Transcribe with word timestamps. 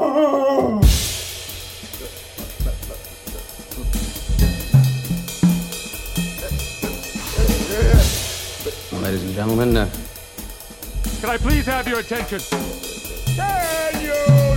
Ladies 0.00 0.08
and 9.24 9.34
gentlemen, 9.34 9.76
uh, 9.76 9.90
can 11.20 11.28
I 11.28 11.36
please 11.36 11.66
have 11.66 11.86
your 11.86 11.98
attention? 11.98 12.40
Can 13.36 14.49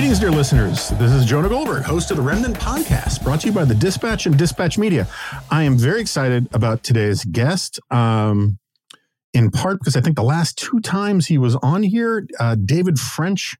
Greetings, 0.00 0.18
dear 0.18 0.30
listeners. 0.30 0.88
This 0.98 1.12
is 1.12 1.26
Jonah 1.26 1.50
Goldberg, 1.50 1.82
host 1.82 2.10
of 2.10 2.16
the 2.16 2.22
Remnant 2.22 2.56
Podcast, 2.56 3.22
brought 3.22 3.42
to 3.42 3.48
you 3.48 3.52
by 3.52 3.66
the 3.66 3.74
Dispatch 3.74 4.24
and 4.24 4.34
Dispatch 4.34 4.78
Media. 4.78 5.06
I 5.50 5.64
am 5.64 5.76
very 5.76 6.00
excited 6.00 6.48
about 6.54 6.82
today's 6.82 7.22
guest, 7.22 7.78
um, 7.90 8.58
in 9.34 9.50
part 9.50 9.78
because 9.78 9.96
I 9.96 10.00
think 10.00 10.16
the 10.16 10.22
last 10.22 10.56
two 10.56 10.80
times 10.80 11.26
he 11.26 11.36
was 11.36 11.54
on 11.56 11.82
here, 11.82 12.26
uh, 12.38 12.54
David 12.54 12.98
French 12.98 13.58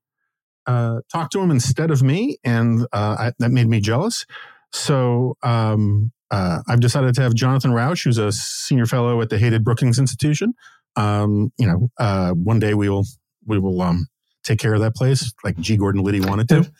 uh, 0.66 1.00
talked 1.12 1.32
to 1.32 1.40
him 1.40 1.50
instead 1.50 1.90
of 1.90 2.02
me, 2.02 2.38
and 2.42 2.86
uh, 2.90 3.16
I, 3.18 3.32
that 3.38 3.50
made 3.50 3.68
me 3.68 3.78
jealous. 3.78 4.24
So 4.72 5.36
um, 5.42 6.10
uh, 6.30 6.60
I've 6.66 6.80
decided 6.80 7.14
to 7.16 7.20
have 7.20 7.34
Jonathan 7.34 7.72
Rauch, 7.72 8.02
who's 8.02 8.16
a 8.16 8.32
senior 8.32 8.86
fellow 8.86 9.20
at 9.20 9.28
the 9.28 9.36
hated 9.36 9.62
Brookings 9.62 9.98
Institution. 9.98 10.54
Um, 10.96 11.52
you 11.58 11.66
know, 11.66 11.90
uh, 11.98 12.30
one 12.30 12.60
day 12.60 12.72
we 12.72 12.88
will 12.88 13.04
we 13.44 13.58
will 13.58 13.82
um, 13.82 14.06
take 14.50 14.58
care 14.58 14.74
of 14.74 14.80
that 14.80 14.94
place, 14.94 15.32
like 15.44 15.58
G. 15.58 15.76
Gordon 15.76 16.02
Liddy 16.02 16.20
wanted 16.20 16.48
to. 16.48 16.70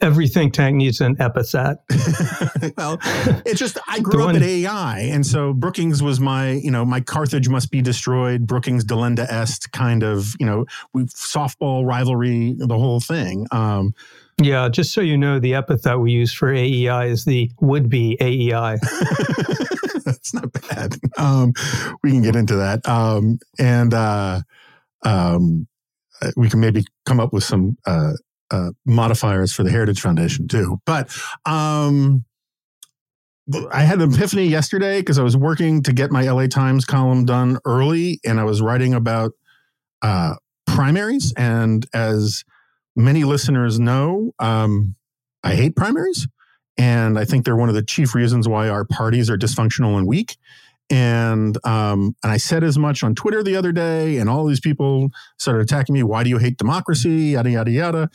Every 0.00 0.26
think 0.26 0.54
tank 0.54 0.76
needs 0.76 1.00
an 1.00 1.16
epithet. 1.20 1.78
well, 2.78 2.98
it's 3.44 3.58
just 3.58 3.78
I 3.88 4.00
grew 4.00 4.24
up 4.24 4.36
at 4.36 4.42
AEI, 4.42 5.10
and 5.10 5.26
so 5.26 5.52
Brookings 5.52 6.02
was 6.02 6.18
my, 6.18 6.52
you 6.52 6.70
know, 6.70 6.84
my 6.84 7.00
Carthage 7.00 7.48
must 7.48 7.70
be 7.70 7.82
destroyed. 7.82 8.46
Brookings 8.46 8.84
delenda 8.84 9.26
est 9.30 9.70
kind 9.72 10.02
of, 10.02 10.34
you 10.38 10.46
know, 10.46 10.64
we 10.94 11.04
softball 11.04 11.86
rivalry, 11.86 12.54
the 12.56 12.78
whole 12.78 13.00
thing. 13.00 13.46
Um, 13.50 13.94
yeah, 14.40 14.68
just 14.68 14.92
so 14.92 15.02
you 15.02 15.18
know, 15.18 15.38
the 15.38 15.54
epithet 15.54 15.98
we 15.98 16.12
use 16.12 16.32
for 16.32 16.50
AEI 16.50 17.06
is 17.08 17.24
the 17.24 17.50
would 17.60 17.90
be 17.90 18.16
AEI. 18.20 18.78
That's 20.04 20.32
not 20.32 20.52
bad. 20.52 20.96
Um, 21.18 21.52
we 22.02 22.12
can 22.12 22.22
get 22.22 22.34
into 22.34 22.56
that. 22.56 22.88
Um, 22.88 23.38
and 23.58 23.92
uh, 23.92 24.40
um, 25.04 25.66
we 26.36 26.48
can 26.48 26.60
maybe 26.60 26.84
come 27.06 27.20
up 27.20 27.32
with 27.32 27.44
some 27.44 27.76
uh, 27.86 28.12
uh, 28.50 28.70
modifiers 28.84 29.52
for 29.52 29.62
the 29.62 29.70
Heritage 29.70 30.00
Foundation 30.00 30.48
too. 30.48 30.80
But 30.84 31.16
um, 31.46 32.24
I 33.72 33.82
had 33.82 34.00
an 34.00 34.14
epiphany 34.14 34.46
yesterday 34.46 35.00
because 35.00 35.18
I 35.18 35.22
was 35.22 35.36
working 35.36 35.82
to 35.82 35.92
get 35.92 36.10
my 36.10 36.28
LA 36.30 36.46
Times 36.46 36.84
column 36.84 37.24
done 37.24 37.58
early 37.64 38.20
and 38.24 38.38
I 38.38 38.44
was 38.44 38.62
writing 38.62 38.94
about 38.94 39.32
uh, 40.02 40.34
primaries. 40.66 41.32
And 41.36 41.86
as 41.92 42.44
many 42.94 43.24
listeners 43.24 43.80
know, 43.80 44.32
um, 44.38 44.94
I 45.42 45.54
hate 45.54 45.74
primaries. 45.74 46.28
And 46.78 47.18
I 47.18 47.24
think 47.24 47.44
they're 47.44 47.56
one 47.56 47.68
of 47.68 47.74
the 47.74 47.82
chief 47.82 48.14
reasons 48.14 48.48
why 48.48 48.68
our 48.68 48.84
parties 48.84 49.28
are 49.28 49.36
dysfunctional 49.36 49.98
and 49.98 50.06
weak. 50.06 50.36
And 50.90 51.56
um, 51.64 52.14
and 52.22 52.32
I 52.32 52.36
said 52.36 52.64
as 52.64 52.78
much 52.78 53.02
on 53.02 53.14
Twitter 53.14 53.42
the 53.42 53.56
other 53.56 53.72
day, 53.72 54.18
and 54.18 54.28
all 54.28 54.44
these 54.44 54.60
people 54.60 55.10
started 55.38 55.62
attacking 55.62 55.94
me. 55.94 56.02
Why 56.02 56.22
do 56.22 56.30
you 56.30 56.38
hate 56.38 56.58
democracy? 56.58 57.32
Yada 57.32 57.50
yada 57.50 57.70
yada. 57.70 58.10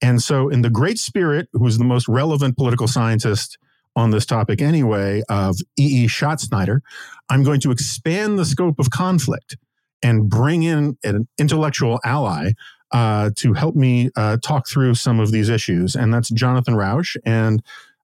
And 0.00 0.20
so, 0.20 0.48
in 0.48 0.62
the 0.62 0.70
great 0.70 0.98
spirit, 0.98 1.48
who's 1.52 1.78
the 1.78 1.84
most 1.84 2.08
relevant 2.08 2.56
political 2.56 2.88
scientist 2.88 3.58
on 3.94 4.10
this 4.10 4.24
topic 4.24 4.62
anyway, 4.62 5.22
of 5.28 5.56
E. 5.78 6.04
E. 6.04 6.06
Schattschneider, 6.06 6.80
I'm 7.28 7.42
going 7.42 7.60
to 7.60 7.70
expand 7.70 8.38
the 8.38 8.44
scope 8.44 8.78
of 8.78 8.90
conflict 8.90 9.56
and 10.02 10.28
bring 10.28 10.62
in 10.62 10.96
an 11.04 11.28
intellectual 11.38 12.00
ally 12.04 12.52
uh, 12.90 13.30
to 13.36 13.52
help 13.54 13.74
me 13.74 14.10
uh, 14.16 14.36
talk 14.42 14.68
through 14.68 14.94
some 14.94 15.20
of 15.20 15.30
these 15.30 15.48
issues. 15.48 15.94
And 15.94 16.12
that's 16.12 16.30
Jonathan 16.30 16.74
Rauch. 16.74 17.16
And 17.24 17.62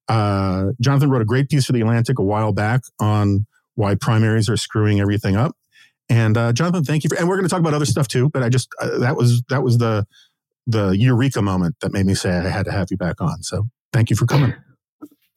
uh, 0.09 0.73
Jonathan 0.81 1.11
wrote 1.11 1.23
a 1.23 1.27
great 1.27 1.49
piece 1.49 1.67
for 1.67 1.73
The 1.73 1.81
Atlantic 1.81 2.19
a 2.19 2.23
while 2.23 2.53
back 2.53 2.83
on 2.99 3.47
why 3.79 3.95
primaries 3.95 4.49
are 4.49 4.57
screwing 4.57 5.01
everything 5.01 5.37
up. 5.37 5.57
And 6.11 6.37
uh, 6.37 6.53
Jonathan, 6.53 6.85
thank 6.85 7.05
you 7.05 7.09
for, 7.09 7.17
and 7.17 7.29
we're 7.29 7.37
going 7.37 7.47
to 7.47 7.51
talk 7.51 7.61
about 7.61 7.75
other 7.75 7.87
stuff 7.87 8.09
too. 8.09 8.29
But 8.29 8.43
I 8.43 8.49
just 8.49 8.69
uh, 8.81 8.99
that 8.99 9.17
was 9.17 9.43
that 9.51 9.63
was 9.63 9.79
the 9.79 10.07
the 10.67 10.91
eureka 10.91 11.41
moment 11.41 11.77
that 11.81 11.93
made 11.93 12.05
me 12.05 12.15
say 12.15 12.31
I 12.31 12.49
had 12.49 12.65
to 12.65 12.73
have 12.73 12.89
you 12.91 12.97
back 12.97 13.21
on. 13.21 13.43
So 13.43 13.69
thank 13.93 14.11
you 14.11 14.17
for 14.17 14.27
coming. 14.27 14.55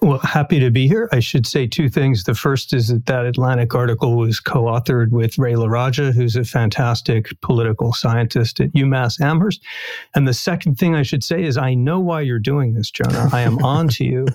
Well, 0.02 0.18
happy 0.18 0.59
to 0.59 0.72
be 0.72 0.88
here. 0.88 1.07
I 1.12 1.19
should 1.19 1.46
say 1.46 1.68
two 1.68 1.88
things. 1.88 2.24
The 2.24 2.34
first 2.34 2.74
is 2.74 2.88
that 2.88 3.06
that 3.06 3.25
Atlantic 3.25 3.75
article 3.75 4.18
was 4.18 4.40
co-authored 4.40 5.12
with 5.12 5.38
Ray 5.38 5.56
La 5.56 5.68
Raja, 5.68 6.12
who's 6.12 6.35
a 6.35 6.44
fantastic 6.44 7.29
political 7.41 7.94
scientist 7.94 8.59
at 8.59 8.72
UMass 8.72 9.22
Amherst. 9.22 9.63
And 10.16 10.28
the 10.28 10.34
second 10.34 10.79
thing 10.79 10.96
I 10.96 11.03
should 11.03 11.23
say 11.23 11.44
is 11.44 11.56
I 11.56 11.75
know 11.75 12.00
why 12.00 12.22
you're 12.22 12.40
doing 12.40 12.73
this, 12.73 12.90
Jonah. 12.90 13.29
I 13.31 13.41
am 13.41 13.59
on 13.63 13.90
to 13.90 14.03
you, 14.03 14.25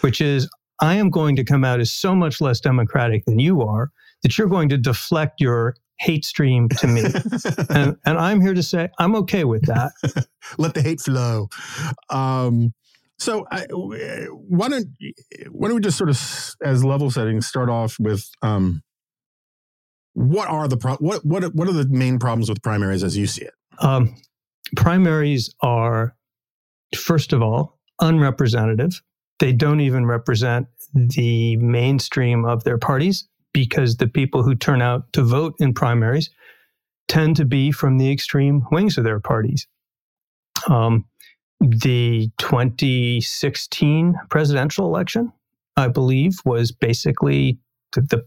which 0.00 0.22
is 0.22 0.48
I 0.80 0.94
am 0.96 1.10
going 1.10 1.36
to 1.36 1.44
come 1.44 1.64
out 1.64 1.80
as 1.80 1.92
so 1.92 2.14
much 2.14 2.40
less 2.40 2.60
democratic 2.60 3.24
than 3.24 3.38
you 3.38 3.62
are 3.62 3.90
that 4.22 4.38
you're 4.38 4.48
going 4.48 4.68
to 4.70 4.78
deflect 4.78 5.40
your 5.40 5.76
hate 5.98 6.24
stream 6.24 6.68
to 6.68 6.86
me. 6.86 7.02
and, 7.70 7.96
and, 8.04 8.18
I'm 8.18 8.40
here 8.40 8.54
to 8.54 8.62
say 8.62 8.88
I'm 8.98 9.14
okay 9.16 9.44
with 9.44 9.66
that. 9.66 9.92
Let 10.58 10.74
the 10.74 10.82
hate 10.82 11.00
flow. 11.00 11.48
Um, 12.08 12.72
so 13.18 13.46
I, 13.50 13.66
why 13.70 14.68
don't 14.68 14.86
why 15.50 15.68
don't 15.68 15.74
we 15.74 15.82
just 15.82 15.98
sort 15.98 16.08
of 16.08 16.54
as 16.64 16.82
level 16.82 17.10
setting 17.10 17.42
start 17.42 17.68
off 17.68 17.98
with 18.00 18.30
um, 18.40 18.82
what 20.14 20.48
are 20.48 20.66
the 20.68 20.78
pro- 20.78 20.96
what 20.96 21.24
what 21.24 21.54
what 21.54 21.68
are 21.68 21.72
the 21.72 21.86
main 21.86 22.18
problems 22.18 22.48
with 22.48 22.62
primaries 22.62 23.04
as 23.04 23.18
you 23.18 23.26
see 23.26 23.42
it? 23.42 23.54
Um, 23.78 24.16
primaries 24.74 25.54
are 25.62 26.16
first 26.96 27.34
of 27.34 27.42
all 27.42 27.78
unrepresentative. 28.00 29.02
They 29.40 29.52
don't 29.52 29.80
even 29.80 30.06
represent 30.06 30.68
the 30.94 31.56
mainstream 31.56 32.44
of 32.44 32.64
their 32.64 32.78
parties 32.78 33.26
because 33.52 33.96
the 33.96 34.06
people 34.06 34.42
who 34.42 34.54
turn 34.54 34.80
out 34.80 35.12
to 35.14 35.22
vote 35.22 35.54
in 35.58 35.74
primaries 35.74 36.30
tend 37.08 37.36
to 37.36 37.44
be 37.44 37.72
from 37.72 37.98
the 37.98 38.10
extreme 38.10 38.62
wings 38.70 38.96
of 38.96 39.04
their 39.04 39.18
parties. 39.18 39.66
Um, 40.68 41.06
the 41.60 42.30
2016 42.38 44.14
presidential 44.30 44.86
election, 44.86 45.32
I 45.76 45.88
believe, 45.88 46.38
was 46.44 46.70
basically 46.72 47.58
the 47.92 48.24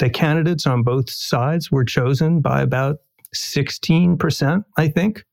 the 0.00 0.10
candidates 0.10 0.66
on 0.66 0.82
both 0.82 1.10
sides 1.10 1.70
were 1.70 1.84
chosen 1.84 2.40
by 2.40 2.62
about 2.62 2.98
16%, 3.34 4.64
I 4.76 4.88
think, 4.88 5.24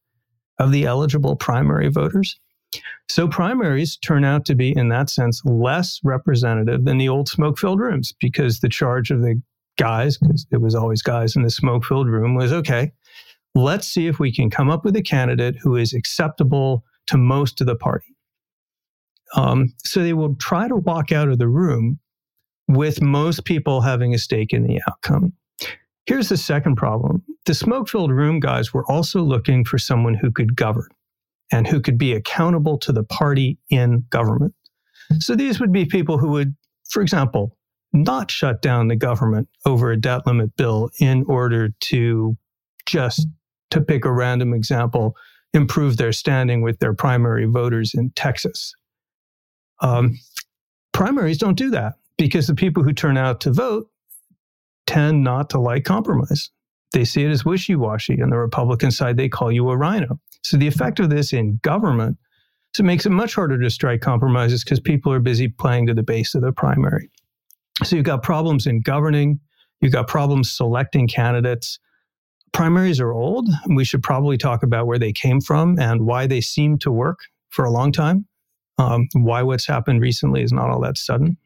of 0.59 0.72
the 0.72 0.85
eligible 0.85 1.35
primary 1.35 1.88
voters. 1.88 2.40
So 3.09 3.28
primaries 3.28 3.97
turn 3.97 4.23
out 4.23 4.45
to 4.45 4.55
be, 4.55 4.75
in 4.75 4.89
that 4.89 5.09
sense, 5.09 5.41
less 5.46 5.99
representative 6.03 6.85
than 6.85 6.97
the 6.97 7.09
old 7.09 7.29
smoke 7.29 7.58
filled 7.58 7.79
rooms 7.79 8.14
because 8.19 8.59
the 8.59 8.69
charge 8.69 9.11
of 9.11 9.22
the 9.22 9.41
guys, 9.78 10.17
because 10.17 10.46
it 10.52 10.61
was 10.61 10.75
always 10.75 11.02
guys 11.02 11.35
in 11.35 11.43
the 11.43 11.49
smoke 11.49 11.85
filled 11.85 12.09
room, 12.09 12.35
was 12.35 12.52
okay, 12.52 12.91
let's 13.55 13.87
see 13.87 14.08
if 14.08 14.19
we 14.19 14.34
can 14.34 14.49
come 14.49 14.69
up 14.69 14.84
with 14.84 14.96
a 14.96 15.02
candidate 15.02 15.55
who 15.61 15.75
is 15.75 15.93
acceptable 15.93 16.84
to 17.08 17.17
most 17.17 17.61
of 17.61 17.67
the 17.67 17.75
party. 17.75 18.16
Um, 19.35 19.73
so 19.84 20.03
they 20.03 20.13
will 20.13 20.35
try 20.35 20.67
to 20.67 20.75
walk 20.75 21.11
out 21.11 21.29
of 21.29 21.37
the 21.37 21.47
room 21.47 21.99
with 22.67 23.02
most 23.02 23.46
people 23.46 23.81
having 23.81 24.13
a 24.13 24.17
stake 24.17 24.53
in 24.53 24.63
the 24.63 24.81
outcome. 24.90 25.34
Here's 26.05 26.29
the 26.29 26.37
second 26.37 26.75
problem 26.75 27.23
the 27.46 27.53
smoke 27.53 27.87
filled 27.87 28.11
room 28.11 28.40
guys 28.40 28.73
were 28.73 28.90
also 28.91 29.22
looking 29.22 29.63
for 29.63 29.78
someone 29.78 30.13
who 30.13 30.31
could 30.31 30.55
govern 30.55 30.87
and 31.52 31.67
who 31.67 31.79
could 31.79 31.97
be 31.97 32.14
accountable 32.14 32.78
to 32.79 32.91
the 32.91 33.03
party 33.03 33.58
in 33.70 34.05
government. 34.09 34.53
So 35.20 35.35
these 35.35 35.59
would 35.59 35.72
be 35.72 35.85
people 35.85 36.17
who 36.17 36.29
would, 36.29 36.55
for 36.90 37.02
example, 37.02 37.58
not 37.94 38.29
shut 38.29 38.61
down 38.61 38.88
the 38.88 38.96
government 38.96 39.47
over 39.66 39.91
a 39.91 39.99
debt 39.99 40.28
limit 40.28 40.55
bill 40.58 40.90
in 40.99 41.23
order 41.28 41.70
to 41.79 42.38
just, 42.85 43.28
to 43.72 43.82
pick 43.82 44.05
a 44.05 44.11
random 44.11 44.53
example, 44.53 45.16
improve 45.53 45.97
their 45.97 46.11
standing 46.11 46.61
with 46.61 46.79
their 46.79 46.94
primary 46.94 47.46
voters 47.46 47.94
in 47.94 48.11
Texas. 48.11 48.73
Um, 49.79 50.20
primaries 50.94 51.38
don't 51.38 51.58
do 51.58 51.70
that 51.72 51.94
because 52.17 52.47
the 52.47 52.55
people 52.55 52.84
who 52.84 52.94
turn 52.94 53.17
out 53.17 53.41
to 53.41 53.53
vote 53.53 53.90
tend 54.85 55.23
not 55.23 55.49
to 55.52 55.59
like 55.59 55.84
compromise. 55.84 56.49
They 56.94 57.05
see 57.05 57.23
it 57.23 57.32
as 57.32 57.46
wishy 57.46 57.76
washy. 57.76 58.22
On 58.22 58.29
the 58.29 58.38
Republican 58.38 58.91
side, 58.91 59.17
they 59.17 59.29
call 59.29 59.52
you 59.52 59.70
a 59.70 59.78
RINO. 59.78 60.20
So 60.49 60.58
the 60.58 60.67
effect 60.67 60.99
of 60.99 61.09
this 61.09 61.34
in 61.34 61.59
government 61.64 62.17
so 62.78 62.84
it 62.84 62.85
makes 62.85 63.05
it 63.08 63.11
much 63.11 63.34
harder 63.34 63.59
to 63.59 63.70
strike 63.72 64.02
compromises 64.02 64.64
because 64.64 64.79
people 64.79 65.11
are 65.11 65.20
busy 65.20 65.47
playing 65.47 65.88
to 65.88 65.96
the 65.96 66.03
base 66.03 66.35
of 66.35 66.41
the 66.41 66.52
primary. 66.52 67.09
So 67.84 67.96
you've 67.96 68.05
got 68.05 68.22
problems 68.22 68.67
in 68.67 68.82
governing, 68.82 69.40
you've 69.82 69.94
got 69.94 70.08
problems 70.08 70.52
selecting 70.52 71.08
candidates. 71.08 71.79
Primaries 72.53 72.99
are 72.99 73.11
old. 73.11 73.49
We 73.67 73.84
should 73.84 74.03
probably 74.03 74.38
talk 74.38 74.61
about 74.61 74.85
where 74.88 74.99
they 74.99 75.11
came 75.11 75.41
from 75.41 75.79
and 75.79 76.05
why 76.05 76.28
they 76.28 76.40
seem 76.40 76.78
to 76.79 76.91
work 76.91 77.20
for 77.49 77.66
a 77.66 77.72
long 77.72 77.91
time. 77.91 78.28
Um, 78.78 79.08
why 79.14 79.41
what's 79.41 79.66
happened 79.66 80.02
recently 80.02 80.44
is 80.44 80.52
not 80.52 80.70
all 80.70 80.82
that 80.82 80.99
sudden. 80.99 81.38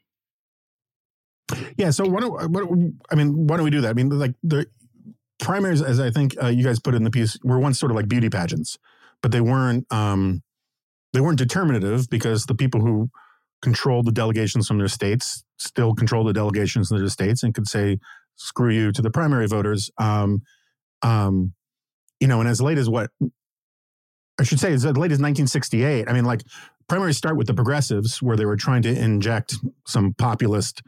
Yeah. 1.77 1.91
So 1.91 2.05
why 2.07 2.19
don't, 2.19 2.51
what, 2.51 2.67
I 3.09 3.15
mean, 3.15 3.47
why 3.47 3.55
don't 3.55 3.63
we 3.63 3.71
do 3.71 3.81
that? 3.81 3.89
I 3.89 3.93
mean, 3.93 4.09
like 4.09 4.35
the 4.43 4.65
primaries, 5.39 5.81
as 5.81 5.99
I 6.01 6.11
think 6.11 6.35
uh, 6.41 6.47
you 6.47 6.63
guys 6.63 6.79
put 6.79 6.93
in 6.93 7.03
the 7.05 7.09
piece, 7.09 7.37
were 7.43 7.59
once 7.59 7.79
sort 7.79 7.91
of 7.91 7.95
like 7.95 8.09
beauty 8.09 8.29
pageants, 8.29 8.77
but 9.21 9.31
they 9.31 9.41
weren't. 9.41 9.91
Um, 9.91 10.43
they 11.13 11.19
weren't 11.19 11.37
determinative 11.37 12.09
because 12.09 12.45
the 12.45 12.55
people 12.55 12.79
who 12.79 13.09
controlled 13.61 14.05
the 14.05 14.11
delegations 14.13 14.67
from 14.67 14.77
their 14.77 14.87
states 14.87 15.43
still 15.59 15.93
control 15.93 16.23
the 16.23 16.33
delegations 16.33 16.89
in 16.89 16.97
their 16.97 17.09
states 17.09 17.43
and 17.43 17.53
could 17.53 17.67
say 17.67 17.99
screw 18.37 18.73
you 18.73 18.91
to 18.93 19.01
the 19.01 19.11
primary 19.11 19.45
voters. 19.45 19.91
Um, 19.97 20.41
um, 21.01 21.53
you 22.19 22.27
know, 22.27 22.39
and 22.39 22.47
as 22.47 22.61
late 22.61 22.77
as 22.77 22.89
what 22.89 23.09
I 24.39 24.43
should 24.43 24.59
say, 24.59 24.73
as 24.73 24.83
late 24.83 25.11
as 25.11 25.19
1968. 25.19 26.09
I 26.09 26.13
mean, 26.13 26.25
like 26.25 26.41
primaries 26.87 27.17
start 27.17 27.37
with 27.37 27.47
the 27.47 27.53
progressives, 27.53 28.21
where 28.21 28.35
they 28.35 28.45
were 28.45 28.57
trying 28.57 28.81
to 28.83 28.89
inject 28.89 29.55
some 29.85 30.13
populist 30.17 30.81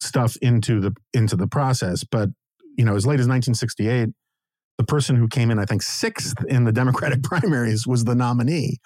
stuff 0.00 0.36
into 0.40 0.80
the 0.80 0.94
into 1.12 1.36
the 1.36 1.46
process. 1.46 2.04
But 2.04 2.30
you 2.76 2.84
know, 2.84 2.96
as 2.96 3.06
late 3.06 3.20
as 3.20 3.28
1968, 3.28 4.10
the 4.78 4.84
person 4.84 5.16
who 5.16 5.28
came 5.28 5.50
in, 5.50 5.58
I 5.58 5.64
think, 5.64 5.82
sixth 5.82 6.36
in 6.48 6.64
the 6.64 6.72
Democratic 6.72 7.22
primaries 7.24 7.86
was 7.86 8.04
the 8.04 8.14
nominee. 8.14 8.78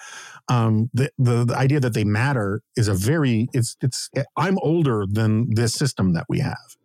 Um, 0.48 0.90
the, 0.94 1.10
the, 1.18 1.44
the 1.44 1.56
idea 1.56 1.80
that 1.80 1.94
they 1.94 2.04
matter 2.04 2.62
is 2.76 2.88
a 2.88 2.94
very 2.94 3.48
it's 3.52 3.76
it's 3.80 4.10
I'm 4.36 4.58
older 4.58 5.04
than 5.08 5.54
this 5.54 5.74
system 5.74 6.12
that 6.14 6.26
we 6.28 6.40
have. 6.40 6.76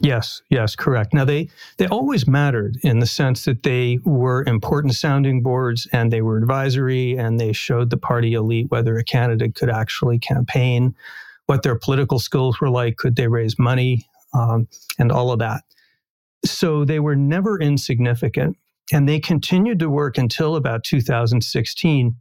Yes, 0.00 0.42
yes, 0.50 0.74
correct. 0.74 1.14
Now 1.14 1.24
they 1.24 1.48
they 1.76 1.86
always 1.86 2.26
mattered 2.26 2.76
in 2.82 2.98
the 2.98 3.06
sense 3.06 3.44
that 3.44 3.62
they 3.62 3.98
were 4.04 4.42
important 4.46 4.94
sounding 4.94 5.42
boards 5.42 5.86
and 5.92 6.12
they 6.12 6.22
were 6.22 6.38
advisory 6.38 7.16
and 7.16 7.38
they 7.38 7.52
showed 7.52 7.90
the 7.90 7.96
party 7.96 8.32
elite 8.32 8.70
whether 8.70 8.96
a 8.96 9.04
candidate 9.04 9.54
could 9.54 9.70
actually 9.70 10.18
campaign, 10.18 10.94
what 11.46 11.62
their 11.62 11.76
political 11.76 12.18
skills 12.18 12.60
were 12.60 12.70
like, 12.70 12.96
could 12.96 13.14
they 13.16 13.28
raise 13.28 13.58
money, 13.58 14.04
um, 14.34 14.66
and 14.98 15.12
all 15.12 15.30
of 15.30 15.38
that. 15.38 15.62
So 16.44 16.84
they 16.84 17.00
were 17.00 17.16
never 17.16 17.60
insignificant. 17.60 18.56
And 18.92 19.08
they 19.08 19.20
continued 19.20 19.78
to 19.78 19.88
work 19.88 20.18
until 20.18 20.56
about 20.56 20.84
2016 20.84 22.16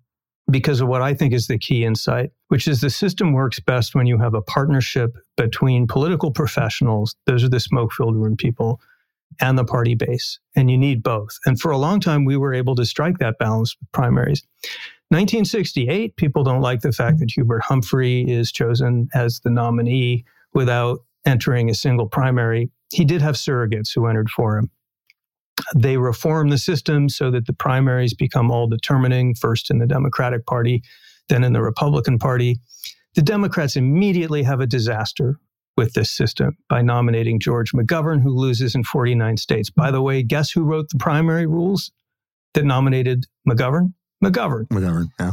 because 0.49 0.81
of 0.81 0.87
what 0.87 1.01
I 1.01 1.13
think 1.13 1.33
is 1.33 1.47
the 1.47 1.57
key 1.57 1.85
insight, 1.85 2.31
which 2.49 2.67
is 2.67 2.81
the 2.81 2.89
system 2.89 3.33
works 3.33 3.59
best 3.59 3.95
when 3.95 4.05
you 4.05 4.17
have 4.17 4.33
a 4.33 4.41
partnership 4.41 5.15
between 5.37 5.87
political 5.87 6.31
professionals, 6.31 7.15
those 7.25 7.43
are 7.43 7.49
the 7.49 7.59
smoke 7.59 7.93
filled 7.93 8.15
room 8.15 8.35
people, 8.35 8.81
and 9.39 9.57
the 9.57 9.63
party 9.63 9.95
base. 9.95 10.39
And 10.55 10.69
you 10.69 10.77
need 10.77 11.03
both. 11.03 11.37
And 11.45 11.59
for 11.59 11.71
a 11.71 11.77
long 11.77 11.99
time, 11.99 12.25
we 12.25 12.37
were 12.37 12.53
able 12.53 12.75
to 12.75 12.85
strike 12.85 13.19
that 13.19 13.37
balance 13.37 13.75
with 13.79 13.91
primaries. 13.91 14.43
1968, 15.09 16.15
people 16.15 16.43
don't 16.43 16.61
like 16.61 16.81
the 16.81 16.91
fact 16.91 17.19
that 17.19 17.31
Hubert 17.31 17.63
Humphrey 17.63 18.29
is 18.29 18.51
chosen 18.51 19.09
as 19.13 19.39
the 19.41 19.49
nominee 19.49 20.25
without 20.53 20.99
entering 21.25 21.69
a 21.69 21.73
single 21.73 22.07
primary 22.07 22.69
he 22.91 23.05
did 23.05 23.21
have 23.21 23.35
surrogates 23.35 23.89
who 23.93 24.07
entered 24.07 24.29
for 24.29 24.57
him. 24.57 24.69
They 25.75 25.97
reform 25.97 26.49
the 26.49 26.57
system 26.57 27.09
so 27.09 27.29
that 27.31 27.45
the 27.45 27.53
primaries 27.53 28.13
become 28.13 28.51
all 28.51 28.67
determining, 28.67 29.35
first 29.35 29.69
in 29.69 29.79
the 29.79 29.85
Democratic 29.85 30.45
Party, 30.45 30.81
then 31.29 31.43
in 31.43 31.53
the 31.53 31.61
Republican 31.61 32.19
Party. 32.19 32.59
The 33.15 33.21
Democrats 33.21 33.75
immediately 33.75 34.43
have 34.43 34.59
a 34.59 34.67
disaster 34.67 35.39
with 35.77 35.93
this 35.93 36.11
system 36.11 36.57
by 36.69 36.81
nominating 36.81 37.39
George 37.39 37.71
McGovern, 37.73 38.21
who 38.21 38.29
loses 38.29 38.75
in 38.75 38.83
49 38.83 39.37
states. 39.37 39.69
By 39.69 39.91
the 39.91 40.01
way, 40.01 40.23
guess 40.23 40.51
who 40.51 40.63
wrote 40.63 40.89
the 40.89 40.97
primary 40.97 41.45
rules 41.45 41.91
that 42.53 42.65
nominated 42.65 43.25
McGovern? 43.47 43.93
McGovern. 44.23 44.67
McGovern, 44.67 45.07
yeah. 45.19 45.31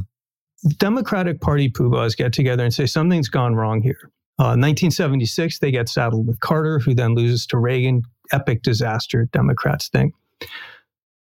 Democratic 0.78 1.40
Party 1.40 1.70
poobahs 1.70 2.16
get 2.16 2.32
together 2.32 2.64
and 2.64 2.74
say 2.74 2.86
something's 2.86 3.28
gone 3.28 3.54
wrong 3.54 3.80
here. 3.80 4.10
Uh, 4.40 4.54
1976, 4.54 5.58
they 5.58 5.72
get 5.72 5.88
saddled 5.88 6.26
with 6.26 6.38
Carter, 6.40 6.78
who 6.78 6.94
then 6.94 7.14
loses 7.14 7.46
to 7.46 7.58
Reagan. 7.58 8.02
Epic 8.30 8.62
disaster, 8.62 9.28
Democrats 9.32 9.88
think. 9.88 10.14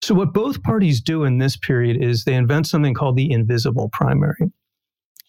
So, 0.03 0.15
what 0.15 0.35
both 0.35 0.63
parties 0.63 1.01
do 1.01 1.25
in 1.25 1.39
this 1.39 1.57
period 1.57 2.03
is 2.03 2.25
they 2.25 2.35
invent 2.35 2.67
something 2.67 2.95
called 2.95 3.17
the 3.17 3.31
invisible 3.31 3.89
primary. 3.89 4.51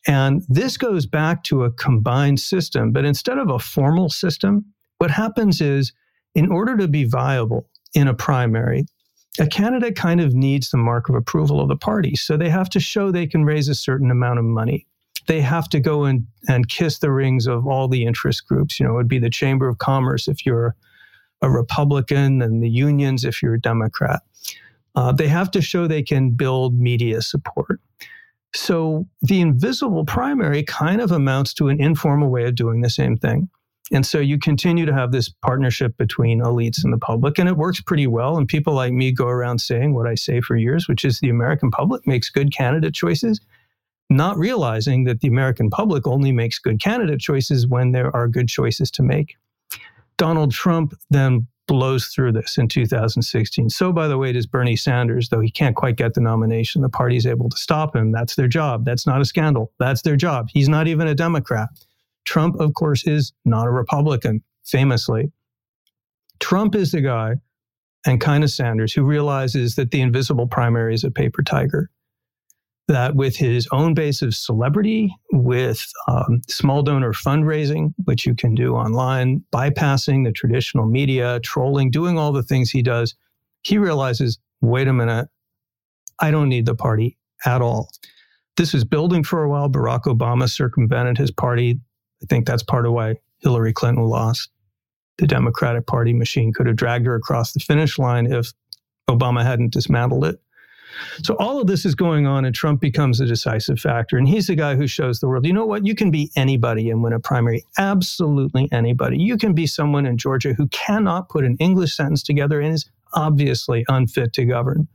And 0.08 0.44
this 0.48 0.78
goes 0.78 1.06
back 1.06 1.44
to 1.46 1.64
a 1.64 1.72
combined 1.72 2.40
system, 2.40 2.92
but 2.92 3.06
instead 3.06 3.38
of 3.38 3.50
a 3.50 3.60
formal 3.60 4.10
system, 4.10 4.66
what 5.00 5.12
happens 5.12 5.62
is 5.62 5.94
in 6.34 6.52
order 6.52 6.78
to 6.78 6.88
be 6.88 7.04
viable 7.04 7.68
in 7.94 8.08
a 8.08 8.14
primary, 8.14 8.86
a 9.40 9.48
candidate 9.48 9.96
kind 9.96 10.22
of 10.22 10.34
needs 10.34 10.70
the 10.70 10.78
mark 10.78 11.10
of 11.10 11.16
approval 11.16 11.62
of 11.62 11.68
the 11.68 11.76
party. 11.76 12.16
So 12.16 12.38
they 12.38 12.50
have 12.50 12.70
to 12.70 12.80
show 12.80 13.12
they 13.12 13.28
can 13.28 13.46
raise 13.46 13.68
a 13.70 13.76
certain 13.76 14.12
amount 14.12 14.40
of 14.40 14.46
money 14.46 14.88
they 15.28 15.42
have 15.42 15.70
to 15.70 15.80
go 15.80 16.06
and, 16.06 16.26
and 16.48 16.68
kiss 16.70 17.00
the 17.00 17.12
rings 17.12 17.48
of 17.48 17.68
all 17.68 17.88
the 17.88 18.06
interest 18.06 18.48
groups. 18.48 18.80
You 18.80 18.86
know, 18.86 18.94
it 18.94 18.96
would 18.96 19.08
be 19.08 19.20
the 19.20 19.30
Chamber 19.30 19.68
of 19.68 19.78
Commerce 19.78 20.28
if 20.28 20.46
you're 20.46 20.76
a 21.42 21.50
Republican 21.50 22.42
and 22.42 22.64
the 22.64 22.70
unions 22.70 23.24
if 23.24 23.44
you're 23.44 23.56
a 23.56 23.62
Democrat. 23.62 24.22
Uh, 24.96 25.12
they 25.12 25.28
have 25.28 25.52
to 25.52 25.62
show 25.62 25.86
they 25.86 26.02
can 26.02 26.32
build 26.32 26.80
media 26.80 27.22
support. 27.22 27.80
So 28.56 29.08
the 29.22 29.42
invisible 29.42 30.06
primary 30.06 30.64
kind 30.64 31.02
of 31.02 31.12
amounts 31.12 31.54
to 31.56 31.68
an 31.68 31.80
informal 31.80 32.30
way 32.30 32.46
of 32.46 32.56
doing 32.56 32.82
the 32.82 32.90
same 32.90 33.16
thing. 33.18 33.50
And 33.92 34.06
so 34.06 34.20
you 34.20 34.40
continue 34.40 34.86
to 34.86 34.94
have 34.94 35.12
this 35.12 35.30
partnership 35.30 35.96
between 35.98 36.42
elites 36.42 36.84
and 36.84 36.92
the 36.92 36.98
public, 36.98 37.38
and 37.38 37.48
it 37.48 37.56
works 37.56 37.80
pretty 37.80 38.08
well. 38.08 38.38
And 38.38 38.48
people 38.48 38.74
like 38.74 38.92
me 38.92 39.12
go 39.12 39.28
around 39.28 39.60
saying 39.60 39.94
what 39.94 40.08
I 40.08 40.16
say 40.16 40.42
for 40.42 40.58
years, 40.58 40.88
which 40.88 41.06
is 41.06 41.20
the 41.20 41.30
American 41.30 41.70
public 41.72 42.06
makes 42.08 42.30
good 42.30 42.52
candidate 42.52 42.94
choices 42.94 43.40
not 44.10 44.38
realizing 44.38 45.04
that 45.04 45.20
the 45.20 45.28
American 45.28 45.70
public 45.70 46.08
only 46.08 46.32
makes 46.32 46.60
good 46.60 46.82
candidate 46.82 47.20
choices 47.20 47.68
when 47.68 47.92
there 47.92 48.16
are 48.16 48.28
good 48.28 48.48
choices 48.48 48.90
to 48.92 49.04
make. 49.04 49.36
Donald 50.18 50.52
Trump 50.52 50.94
then 51.10 51.48
blows 51.68 52.08
through 52.08 52.32
this 52.32 52.58
in 52.58 52.68
2016. 52.68 53.70
So, 53.70 53.92
by 53.92 54.08
the 54.08 54.18
way, 54.18 54.32
does 54.32 54.46
Bernie 54.46 54.78
Sanders, 54.78 55.30
though 55.30 55.42
he 55.42 55.52
can't 55.52 55.76
quite 55.76 55.98
get 55.98 56.14
the 56.14 56.22
nomination. 56.22 56.82
The 56.82 56.90
party's 56.90 57.26
able 57.26 57.50
to 57.50 57.58
stop 57.58 57.96
him. 57.96 58.12
That's 58.12 58.36
their 58.36 58.48
job. 58.48 58.86
That's 58.86 59.06
not 59.06 59.22
a 59.22 59.26
scandal. 59.26 59.74
That's 59.78 60.02
their 60.02 60.16
job. 60.16 60.48
He's 60.52 60.70
not 60.70 60.88
even 60.88 61.08
a 61.08 61.16
Democrat. 61.16 61.70
Trump, 62.24 62.60
of 62.60 62.74
course, 62.74 63.06
is 63.06 63.34
not 63.46 63.68
a 63.68 63.72
Republican, 63.72 64.42
famously. 64.64 65.32
Trump 66.40 66.76
is 66.76 66.92
the 66.92 67.02
guy, 67.02 67.36
and 68.06 68.22
kind 68.22 68.44
of 68.44 68.50
Sanders, 68.50 68.94
who 68.94 69.04
realizes 69.04 69.76
that 69.76 69.92
the 69.92 70.02
invisible 70.02 70.48
primary 70.48 70.94
is 70.94 71.04
a 71.04 71.12
paper 71.12 71.44
tiger 71.44 71.90
that 72.88 73.16
with 73.16 73.36
his 73.36 73.68
own 73.72 73.94
base 73.94 74.22
of 74.22 74.34
celebrity, 74.34 75.14
with 75.32 75.86
um, 76.08 76.42
small 76.48 76.82
donor 76.82 77.14
fundraising, 77.14 77.94
which 78.06 78.26
you 78.26 78.34
can 78.34 78.56
do 78.56 78.76
online, 78.76 79.44
bypassing 79.52 80.24
the 80.24 80.32
traditional 80.32 80.86
media, 80.86 81.40
trolling, 81.42 81.92
doing 81.92 82.18
all 82.18 82.32
the 82.32 82.44
things 82.44 82.72
he 82.72 82.82
does, 82.82 83.16
he 83.64 83.78
realizes 83.78 84.40
wait 84.62 84.88
a 84.88 84.94
minute, 84.94 85.28
I 86.20 86.32
don't 86.32 86.50
need 86.50 86.66
the 86.66 86.76
party 86.76 87.18
at 87.46 87.62
all. 87.62 87.90
This 88.56 88.74
was 88.74 88.84
building 88.84 89.24
for 89.24 89.44
a 89.44 89.50
while. 89.50 89.70
Barack 89.70 90.04
Obama 90.04 90.50
circumvented 90.50 91.18
his 91.18 91.30
party. 91.30 91.80
I 92.24 92.26
think 92.26 92.48
that's 92.48 92.64
part 92.64 92.88
of 92.88 92.94
why 92.94 93.16
Hillary 93.40 93.74
Clinton 93.74 94.06
lost. 94.06 94.50
The 95.20 95.28
Democratic 95.28 95.86
Party 95.86 96.14
machine 96.14 96.54
could 96.54 96.68
have 96.68 96.76
dragged 96.76 97.06
her 97.06 97.16
across 97.16 97.52
the 97.52 97.60
finish 97.60 98.00
line 98.00 98.32
if 98.32 98.52
Obama 99.10 99.44
hadn't 99.44 99.74
dismantled 99.74 100.26
it. 100.26 100.40
So 101.24 101.36
all 101.40 101.60
of 101.60 101.68
this 101.68 101.86
is 101.86 101.96
going 101.96 102.26
on, 102.28 102.46
and 102.46 102.56
Trump 102.56 102.82
becomes 102.82 103.20
a 103.20 103.26
decisive 103.26 103.80
factor. 103.80 104.18
And 104.18 104.28
he's 104.28 104.48
the 104.48 104.56
guy 104.56 104.76
who 104.76 104.88
shows 104.88 105.20
the 105.20 105.28
world, 105.28 105.46
you 105.46 105.54
know 105.54 105.66
what? 105.66 105.86
You 105.86 105.96
can 105.96 106.12
be 106.12 106.32
anybody 106.36 106.90
and 106.90 107.04
win 107.04 107.14
a 107.14 107.20
primary. 107.20 107.66
Absolutely 107.78 108.70
anybody. 108.72 109.18
You 109.18 109.38
can 109.38 109.54
be 109.54 109.68
someone 109.68 110.06
in 110.06 110.18
Georgia 110.18 110.54
who 110.54 110.68
cannot 110.70 111.30
put 111.30 111.44
an 111.44 111.58
English 111.60 111.96
sentence 111.96 112.24
together 112.24 112.60
and 112.60 112.74
is 112.74 112.90
obviously 113.14 113.86
unfit 113.88 114.34
to 114.34 114.46
govern. 114.46 114.88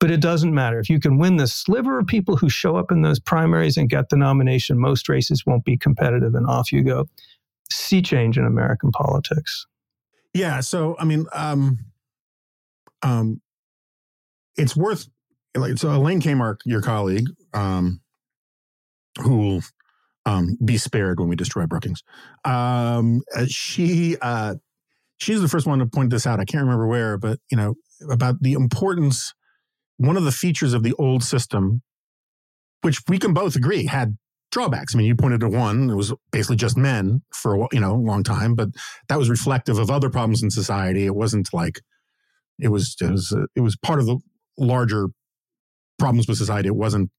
But 0.00 0.10
it 0.12 0.20
doesn't 0.20 0.54
matter. 0.54 0.78
If 0.78 0.88
you 0.88 1.00
can 1.00 1.18
win 1.18 1.36
the 1.36 1.48
sliver 1.48 1.98
of 1.98 2.06
people 2.06 2.36
who 2.36 2.48
show 2.48 2.76
up 2.76 2.92
in 2.92 3.02
those 3.02 3.18
primaries 3.18 3.76
and 3.76 3.90
get 3.90 4.10
the 4.10 4.16
nomination, 4.16 4.78
most 4.78 5.08
races 5.08 5.44
won't 5.44 5.64
be 5.64 5.76
competitive, 5.76 6.34
and 6.34 6.46
off 6.46 6.72
you 6.72 6.82
go. 6.82 7.08
Sea 7.70 8.00
change 8.00 8.38
in 8.38 8.46
American 8.46 8.92
politics. 8.92 9.66
Yeah. 10.32 10.60
So, 10.60 10.94
I 11.00 11.04
mean, 11.04 11.26
um, 11.32 11.78
um, 13.02 13.40
it's 14.58 14.76
worth 14.76 15.08
like 15.56 15.78
so 15.78 15.90
Elaine 15.90 16.20
Kamarck, 16.20 16.60
your 16.66 16.82
colleague, 16.82 17.28
um, 17.54 18.00
who 19.22 19.60
Um, 20.26 20.58
be 20.62 20.76
spared 20.76 21.18
when 21.20 21.30
we 21.30 21.36
destroy 21.36 21.64
Brookings. 21.66 22.02
Um, 22.44 23.22
uh, 23.34 23.46
she 23.48 24.18
uh, 24.20 24.56
she's 25.16 25.40
the 25.40 25.48
first 25.48 25.66
one 25.66 25.78
to 25.78 25.86
point 25.86 26.10
this 26.10 26.26
out. 26.26 26.38
I 26.38 26.44
can't 26.44 26.64
remember 26.64 26.86
where, 26.86 27.16
but 27.16 27.38
you 27.50 27.56
know 27.56 27.76
about 28.10 28.42
the 28.42 28.52
importance. 28.52 29.32
One 29.96 30.18
of 30.18 30.24
the 30.24 30.32
features 30.32 30.74
of 30.74 30.82
the 30.82 30.92
old 30.98 31.22
system, 31.24 31.80
which 32.82 33.00
we 33.08 33.18
can 33.18 33.32
both 33.32 33.56
agree 33.56 33.86
had 33.86 34.18
drawbacks. 34.52 34.94
I 34.94 34.98
mean, 34.98 35.06
you 35.06 35.16
pointed 35.16 35.40
to 35.40 35.48
one; 35.48 35.88
it 35.88 35.96
was 35.96 36.12
basically 36.30 36.56
just 36.56 36.76
men 36.76 37.22
for 37.32 37.66
you 37.72 37.80
know 37.80 37.94
a 37.94 38.06
long 38.10 38.22
time, 38.22 38.54
but 38.54 38.68
that 39.08 39.18
was 39.18 39.30
reflective 39.30 39.78
of 39.78 39.90
other 39.90 40.10
problems 40.10 40.42
in 40.42 40.50
society. 40.50 41.06
It 41.06 41.14
wasn't 41.14 41.48
like 41.54 41.80
it 42.58 42.68
was 42.68 42.96
it 43.00 43.10
was 43.10 43.32
uh, 43.32 43.46
it 43.56 43.62
was 43.62 43.76
part 43.76 43.98
of 44.00 44.06
the 44.06 44.18
larger 44.58 45.08
problems 45.98 46.28
with 46.28 46.38
society. 46.38 46.68
It 46.68 46.76
wasn't 46.76 47.10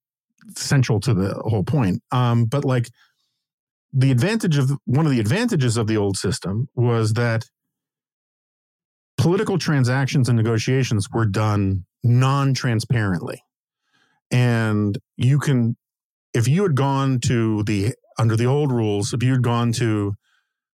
central 0.55 0.99
to 1.01 1.13
the 1.13 1.33
whole 1.35 1.63
point. 1.63 2.01
Um, 2.11 2.45
but 2.45 2.65
like 2.65 2.89
the 3.93 4.11
advantage 4.11 4.57
of 4.57 4.71
one 4.85 5.05
of 5.05 5.11
the 5.11 5.19
advantages 5.19 5.77
of 5.77 5.87
the 5.87 5.97
old 5.97 6.17
system 6.17 6.67
was 6.75 7.13
that 7.13 7.45
political 9.17 9.57
transactions 9.57 10.29
and 10.29 10.37
negotiations 10.37 11.07
were 11.11 11.25
done 11.25 11.85
non-transparently 12.03 13.41
and 14.31 14.97
you 15.17 15.39
can 15.39 15.75
if 16.33 16.47
you 16.47 16.63
had 16.63 16.75
gone 16.75 17.19
to 17.19 17.63
the 17.63 17.93
under 18.17 18.37
the 18.37 18.45
old 18.45 18.71
rules 18.71 19.13
if 19.13 19.21
you 19.21 19.31
had 19.31 19.41
gone 19.41 19.73
to 19.73 20.13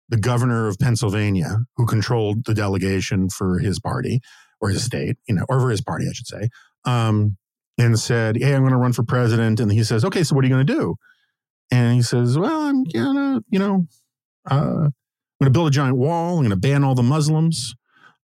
the 0.10 0.17
governor 0.17 0.67
of 0.67 0.77
pennsylvania 0.77 1.60
who 1.77 1.86
controlled 1.86 2.43
the 2.46 2.53
delegation 2.53 3.29
for 3.29 3.60
his 3.60 3.79
party 3.79 4.20
or 4.63 4.70
his 4.70 4.84
state 4.84 5.17
you 5.27 5.36
know 5.36 5.46
or 5.50 5.60
for 5.60 5.70
his 5.70 5.82
party 5.82 6.05
i 6.10 6.13
should 6.13 6.27
say 6.27 6.50
um, 6.86 7.38
and 7.77 8.00
said 8.00 8.38
hey 8.38 8.53
i'm 8.55 8.62
going 8.62 8.72
to 8.72 8.77
run 8.77 8.93
for 8.93 9.03
president. 9.03 9.60
And 9.60 9.72
he 9.72 9.84
says 9.84 10.05
okay 10.05 10.24
so 10.24 10.36
what 10.36 10.43
are 10.43 10.48
you 10.48 10.53
going 10.53 10.65
to 10.65 10.74
do? 10.74 10.96
And 11.72 11.96
he 11.96 12.01
says 12.01 12.38
well 12.38 12.63
i'm 12.63 12.84
gonna 12.86 13.41
you 13.50 13.60
know 13.60 13.88
uh, 14.50 14.55
i'm 14.55 14.93
going 15.39 15.46
to 15.46 15.50
build 15.51 15.67
a 15.67 15.72
giant 15.72 15.98
wall. 15.98 16.38
I'm 16.38 16.43
going 16.43 16.50
to 16.50 16.55
ban 16.55 16.84
all 16.84 16.96
the 16.96 17.03
muslims. 17.03 17.75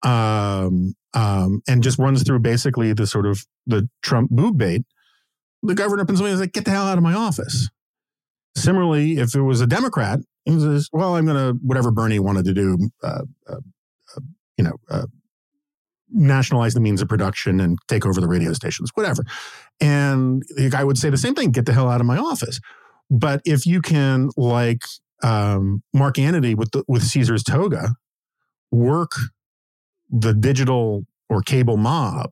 Um, 0.03 0.93
um, 1.15 1.63
and 1.67 1.81
just 1.81 1.97
runs 1.97 2.21
through 2.23 2.39
basically 2.39 2.93
the 2.93 3.07
sort 3.07 3.25
of 3.25 3.43
the 3.65 3.89
Trump 4.03 4.29
boob 4.29 4.57
bait, 4.57 4.83
the 5.63 5.73
governor 5.73 6.01
of 6.01 6.07
Pennsylvania 6.07 6.35
is 6.35 6.41
like, 6.41 6.51
get 6.51 6.65
the 6.65 6.71
hell 6.71 6.85
out 6.85 6.97
of 6.97 7.03
my 7.03 7.13
office. 7.13 7.69
Similarly, 8.55 9.17
if 9.17 9.33
it 9.33 9.41
was 9.41 9.61
a 9.61 9.67
Democrat, 9.67 10.19
he 10.43 10.59
says, 10.59 10.89
well, 10.91 11.15
I'm 11.15 11.25
going 11.25 11.37
to, 11.37 11.59
whatever 11.61 11.89
Bernie 11.91 12.19
wanted 12.19 12.45
to 12.45 12.53
do, 12.53 12.89
uh, 13.01 13.23
uh, 13.49 13.55
uh, 14.15 14.21
you 14.57 14.63
know, 14.63 14.75
uh, 14.89 15.07
nationalize 16.15 16.73
the 16.73 16.79
means 16.79 17.01
of 17.01 17.09
production 17.09 17.59
and 17.59 17.77
take 17.87 18.05
over 18.05 18.19
the 18.21 18.27
radio 18.27 18.53
stations, 18.53 18.91
whatever. 18.95 19.23
And 19.81 20.43
the 20.55 20.69
guy 20.69 20.83
would 20.83 20.97
say 20.97 21.09
the 21.09 21.17
same 21.17 21.35
thing, 21.35 21.51
get 21.51 21.65
the 21.65 21.73
hell 21.73 21.89
out 21.89 22.01
of 22.01 22.07
my 22.07 22.17
office. 22.17 22.59
But 23.09 23.41
if 23.45 23.65
you 23.65 23.81
can, 23.81 24.29
like 24.37 24.83
um, 25.21 25.83
Mark 25.93 26.17
Antony 26.17 26.55
with 26.55 26.71
the, 26.71 26.83
with 26.87 27.03
Caesar's 27.03 27.43
toga, 27.43 27.95
work 28.71 29.11
the 30.09 30.33
digital 30.33 31.05
or 31.29 31.41
cable 31.41 31.77
mob 31.77 32.31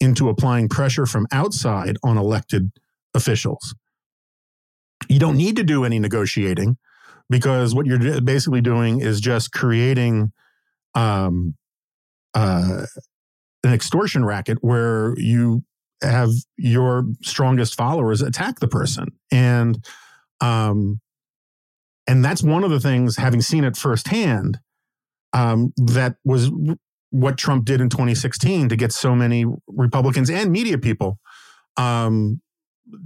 into 0.00 0.28
applying 0.28 0.68
pressure 0.68 1.06
from 1.06 1.26
outside 1.32 1.96
on 2.02 2.18
elected 2.18 2.70
officials. 3.14 3.74
You 5.08 5.18
don't 5.18 5.36
need 5.36 5.56
to 5.56 5.64
do 5.64 5.84
any 5.84 5.98
negotiating 5.98 6.76
because 7.30 7.74
what 7.74 7.86
you're 7.86 8.20
basically 8.20 8.60
doing 8.60 9.00
is 9.00 9.20
just 9.20 9.52
creating 9.52 10.32
um, 10.94 11.54
uh, 12.34 12.86
an 13.64 13.72
extortion 13.72 14.24
racket 14.24 14.58
where 14.60 15.14
you 15.18 15.64
have 16.02 16.30
your 16.56 17.04
strongest 17.22 17.76
followers 17.76 18.20
attack 18.20 18.60
the 18.60 18.68
person. 18.68 19.08
And 19.30 19.84
um, 20.40 21.00
and 22.06 22.24
that's 22.24 22.42
one 22.42 22.64
of 22.64 22.70
the 22.70 22.80
things 22.80 23.16
having 23.16 23.40
seen 23.40 23.64
it 23.64 23.76
firsthand 23.76 24.58
um, 25.32 25.72
that 25.76 26.16
was 26.24 26.50
what 27.10 27.38
Trump 27.38 27.64
did 27.64 27.80
in 27.80 27.88
2016 27.88 28.68
to 28.70 28.76
get 28.76 28.92
so 28.92 29.14
many 29.14 29.44
Republicans 29.68 30.28
and 30.28 30.50
media 30.50 30.78
people 30.78 31.18
um, 31.76 32.40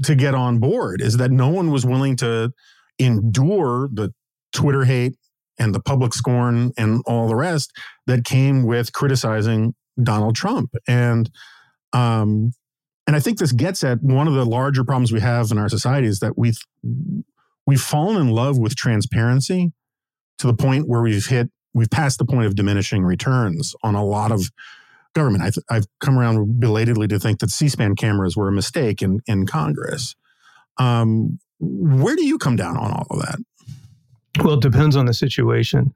to 0.04 0.14
get 0.14 0.34
on 0.34 0.58
board 0.58 1.02
is 1.02 1.18
that 1.18 1.30
no 1.30 1.48
one 1.48 1.70
was 1.70 1.84
willing 1.84 2.16
to 2.16 2.52
endure 2.98 3.88
the 3.92 4.12
Twitter 4.52 4.84
hate 4.84 5.16
and 5.58 5.74
the 5.74 5.80
public 5.80 6.14
scorn 6.14 6.72
and 6.78 7.02
all 7.06 7.28
the 7.28 7.36
rest 7.36 7.72
that 8.06 8.24
came 8.24 8.64
with 8.64 8.92
criticizing 8.92 9.74
Donald 10.02 10.36
Trump. 10.36 10.74
And 10.86 11.30
um, 11.92 12.52
and 13.06 13.14
I 13.14 13.20
think 13.20 13.38
this 13.38 13.52
gets 13.52 13.84
at 13.84 14.02
one 14.02 14.26
of 14.26 14.34
the 14.34 14.44
larger 14.44 14.82
problems 14.84 15.12
we 15.12 15.20
have 15.20 15.50
in 15.52 15.58
our 15.58 15.68
society 15.68 16.08
is 16.08 16.18
that 16.20 16.36
we've 16.36 16.58
we've 17.66 17.80
fallen 17.80 18.20
in 18.20 18.28
love 18.28 18.58
with 18.58 18.74
transparency 18.74 19.72
to 20.38 20.46
the 20.46 20.54
point 20.54 20.88
where 20.88 21.02
we've 21.02 21.26
hit 21.26 21.50
we've 21.72 21.90
passed 21.90 22.18
the 22.18 22.24
point 22.24 22.46
of 22.46 22.56
diminishing 22.56 23.04
returns 23.04 23.74
on 23.82 23.94
a 23.94 24.04
lot 24.04 24.32
of 24.32 24.50
government. 25.14 25.44
I've, 25.44 25.56
I've 25.70 25.86
come 26.00 26.18
around 26.18 26.60
belatedly 26.60 27.08
to 27.08 27.18
think 27.18 27.38
that 27.40 27.50
C-SPAN 27.50 27.96
cameras 27.96 28.36
were 28.36 28.48
a 28.48 28.52
mistake 28.52 29.02
in 29.02 29.20
in 29.26 29.46
Congress. 29.46 30.16
Um, 30.78 31.38
where 31.58 32.16
do 32.16 32.24
you 32.24 32.38
come 32.38 32.56
down 32.56 32.76
on 32.76 32.90
all 32.90 33.06
of 33.10 33.20
that? 33.20 33.38
Well, 34.44 34.54
it 34.54 34.62
depends 34.62 34.96
on 34.96 35.06
the 35.06 35.14
situation. 35.14 35.94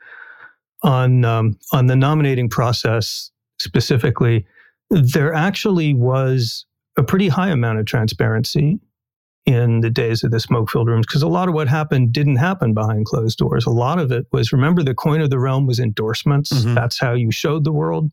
On 0.83 1.25
um, 1.25 1.59
on 1.73 1.87
the 1.87 1.97
nominating 1.97 2.49
process 2.49 3.30
specifically, 3.61 4.47
there 4.91 5.33
actually 5.33 5.95
was 5.95 6.67
a 6.97 7.03
pretty 7.03 7.29
high 7.29 7.51
amount 7.51 7.79
of 7.79 7.87
transparency 7.87 8.81
in 9.47 9.81
the 9.81 9.91
days 9.91 10.23
of 10.23 10.31
the 10.31 10.41
smoke 10.41 10.71
filled 10.71 10.89
rooms 10.89 11.07
because 11.07 11.23
a 11.23 11.29
lot 11.29 11.49
of 11.49 11.55
what 11.55 11.69
happened 11.69 12.13
didn't 12.13 12.37
happen 12.37 12.75
behind 12.75 13.07
closed 13.07 13.39
doors. 13.39 13.67
A 13.67 13.71
lot 13.71 13.99
of 13.99 14.13
it 14.13 14.27
was 14.33 14.53
remember, 14.53 14.83
the 14.83 14.95
coin 14.95 15.21
of 15.21 15.31
the 15.31 15.39
realm 15.39 15.67
was 15.67 15.81
endorsements. 15.81 16.53
Mm-hmm. 16.53 16.75
That's 16.75 16.99
how 16.99 17.15
you 17.15 17.31
showed 17.31 17.65
the 17.65 17.73
world 17.73 18.11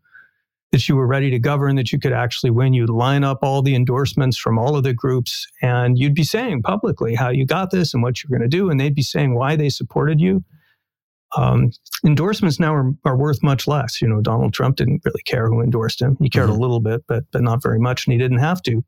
that 0.72 0.88
you 0.90 0.96
were 0.96 1.08
ready 1.08 1.30
to 1.30 1.40
govern, 1.40 1.76
that 1.78 1.92
you 1.92 2.00
could 2.00 2.14
actually 2.14 2.50
win. 2.50 2.74
You'd 2.74 2.90
line 2.90 3.24
up 3.24 3.40
all 3.42 3.62
the 3.62 3.76
endorsements 3.76 4.38
from 4.38 4.60
all 4.60 4.76
of 4.76 4.84
the 4.84 4.94
groups 4.94 5.48
and 5.62 5.98
you'd 5.98 6.14
be 6.14 6.24
saying 6.24 6.62
publicly 6.62 7.16
how 7.16 7.30
you 7.30 7.46
got 7.46 7.72
this 7.72 7.94
and 7.94 8.04
what 8.04 8.22
you're 8.22 8.38
going 8.38 8.50
to 8.50 8.58
do. 8.58 8.70
And 8.70 8.80
they'd 8.80 8.96
be 8.96 9.02
saying 9.02 9.36
why 9.36 9.56
they 9.56 9.70
supported 9.70 10.20
you. 10.20 10.44
Um, 11.36 11.72
endorsements 12.06 12.60
now 12.60 12.74
are, 12.74 12.94
are, 13.04 13.18
worth 13.18 13.44
much 13.44 13.68
less. 13.68 14.02
You 14.02 14.08
know, 14.08 14.22
Donald 14.22 14.54
Trump 14.54 14.78
didn't 14.78 15.02
really 15.04 15.22
care 15.26 15.48
who 15.48 15.62
endorsed 15.62 16.02
him. 16.02 16.16
He 16.22 16.30
cared 16.30 16.50
mm-hmm. 16.50 16.58
a 16.58 16.62
little 16.62 16.80
bit, 16.80 17.04
but 17.08 17.26
but 17.32 17.42
not 17.42 17.62
very 17.62 17.80
much, 17.80 18.06
and 18.06 18.14
he 18.14 18.18
didn't 18.18 18.40
have 18.40 18.62
to. 18.64 18.84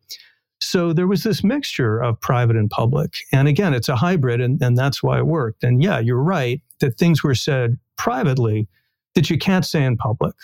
So 0.61 0.93
there 0.93 1.07
was 1.07 1.23
this 1.23 1.43
mixture 1.43 1.99
of 1.99 2.19
private 2.19 2.55
and 2.55 2.69
public. 2.69 3.15
And 3.31 3.47
again, 3.47 3.73
it's 3.73 3.89
a 3.89 3.95
hybrid, 3.95 4.41
and, 4.41 4.61
and 4.61 4.77
that's 4.77 5.01
why 5.01 5.17
it 5.17 5.25
worked. 5.25 5.63
And 5.63 5.81
yeah, 5.81 5.99
you're 5.99 6.21
right 6.21 6.61
that 6.79 6.97
things 6.97 7.23
were 7.23 7.35
said 7.35 7.77
privately 7.97 8.67
that 9.15 9.29
you 9.29 9.37
can't 9.37 9.65
say 9.65 9.83
in 9.83 9.97
public. 9.97 10.35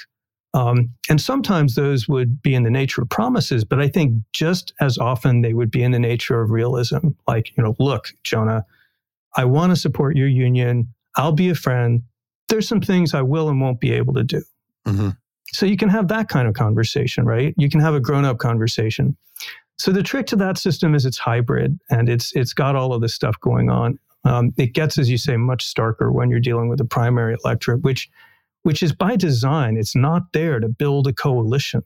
Um, 0.54 0.90
and 1.10 1.20
sometimes 1.20 1.76
those 1.76 2.08
would 2.08 2.42
be 2.42 2.56
in 2.56 2.64
the 2.64 2.70
nature 2.70 3.02
of 3.02 3.10
promises, 3.10 3.66
but 3.66 3.82
I 3.82 3.90
think 3.90 4.14
just 4.32 4.74
as 4.80 4.98
often 4.98 5.42
they 5.42 5.54
would 5.54 5.70
be 5.70 5.84
in 5.84 5.92
the 5.92 6.00
nature 6.00 6.42
of 6.42 6.50
realism. 6.50 7.10
Like, 7.28 7.52
you 7.58 7.64
know, 7.64 7.76
look, 7.78 8.14
Jonah, 8.24 8.66
I 9.36 9.44
want 9.44 9.74
to 9.74 9.76
support 9.76 10.16
your 10.16 10.30
union. 10.30 10.94
I'll 11.16 11.32
be 11.32 11.50
a 11.50 11.56
friend. 11.56 12.04
There's 12.50 12.68
some 12.68 12.82
things 12.82 13.14
I 13.14 13.22
will 13.22 13.50
and 13.50 13.60
won't 13.60 13.80
be 13.80 13.92
able 13.92 14.14
to 14.14 14.24
do. 14.24 14.44
Mm-hmm. 14.86 15.10
So 15.52 15.66
you 15.66 15.78
can 15.78 15.90
have 15.90 16.08
that 16.10 16.30
kind 16.30 16.48
of 16.48 16.54
conversation, 16.54 17.26
right? 17.26 17.54
You 17.58 17.70
can 17.70 17.80
have 17.80 17.94
a 17.94 18.00
grown 18.00 18.26
up 18.26 18.38
conversation. 18.38 19.16
So 19.78 19.92
the 19.92 20.04
trick 20.04 20.26
to 20.28 20.36
that 20.38 20.58
system 20.58 20.96
is 20.96 21.06
it's 21.06 21.18
hybrid 21.18 21.80
and 21.90 22.10
it's 22.10 22.34
it's 22.36 22.54
got 22.54 22.76
all 22.76 22.94
of 22.94 23.02
this 23.02 23.14
stuff 23.14 23.40
going 23.42 23.70
on. 23.70 24.00
Um, 24.24 24.54
it 24.58 24.74
gets, 24.74 24.98
as 24.98 25.10
you 25.10 25.18
say, 25.18 25.38
much 25.38 25.72
starker 25.72 26.12
when 26.12 26.30
you're 26.30 26.40
dealing 26.40 26.68
with 26.68 26.80
a 26.82 26.86
primary 26.86 27.36
electorate, 27.44 27.84
which 27.84 28.10
which 28.64 28.82
is 28.82 28.94
by 28.94 29.16
design. 29.16 29.78
It's 29.78 29.96
not 29.96 30.34
there 30.34 30.60
to 30.60 30.68
build 30.68 31.08
a 31.08 31.14
coalition. 31.14 31.84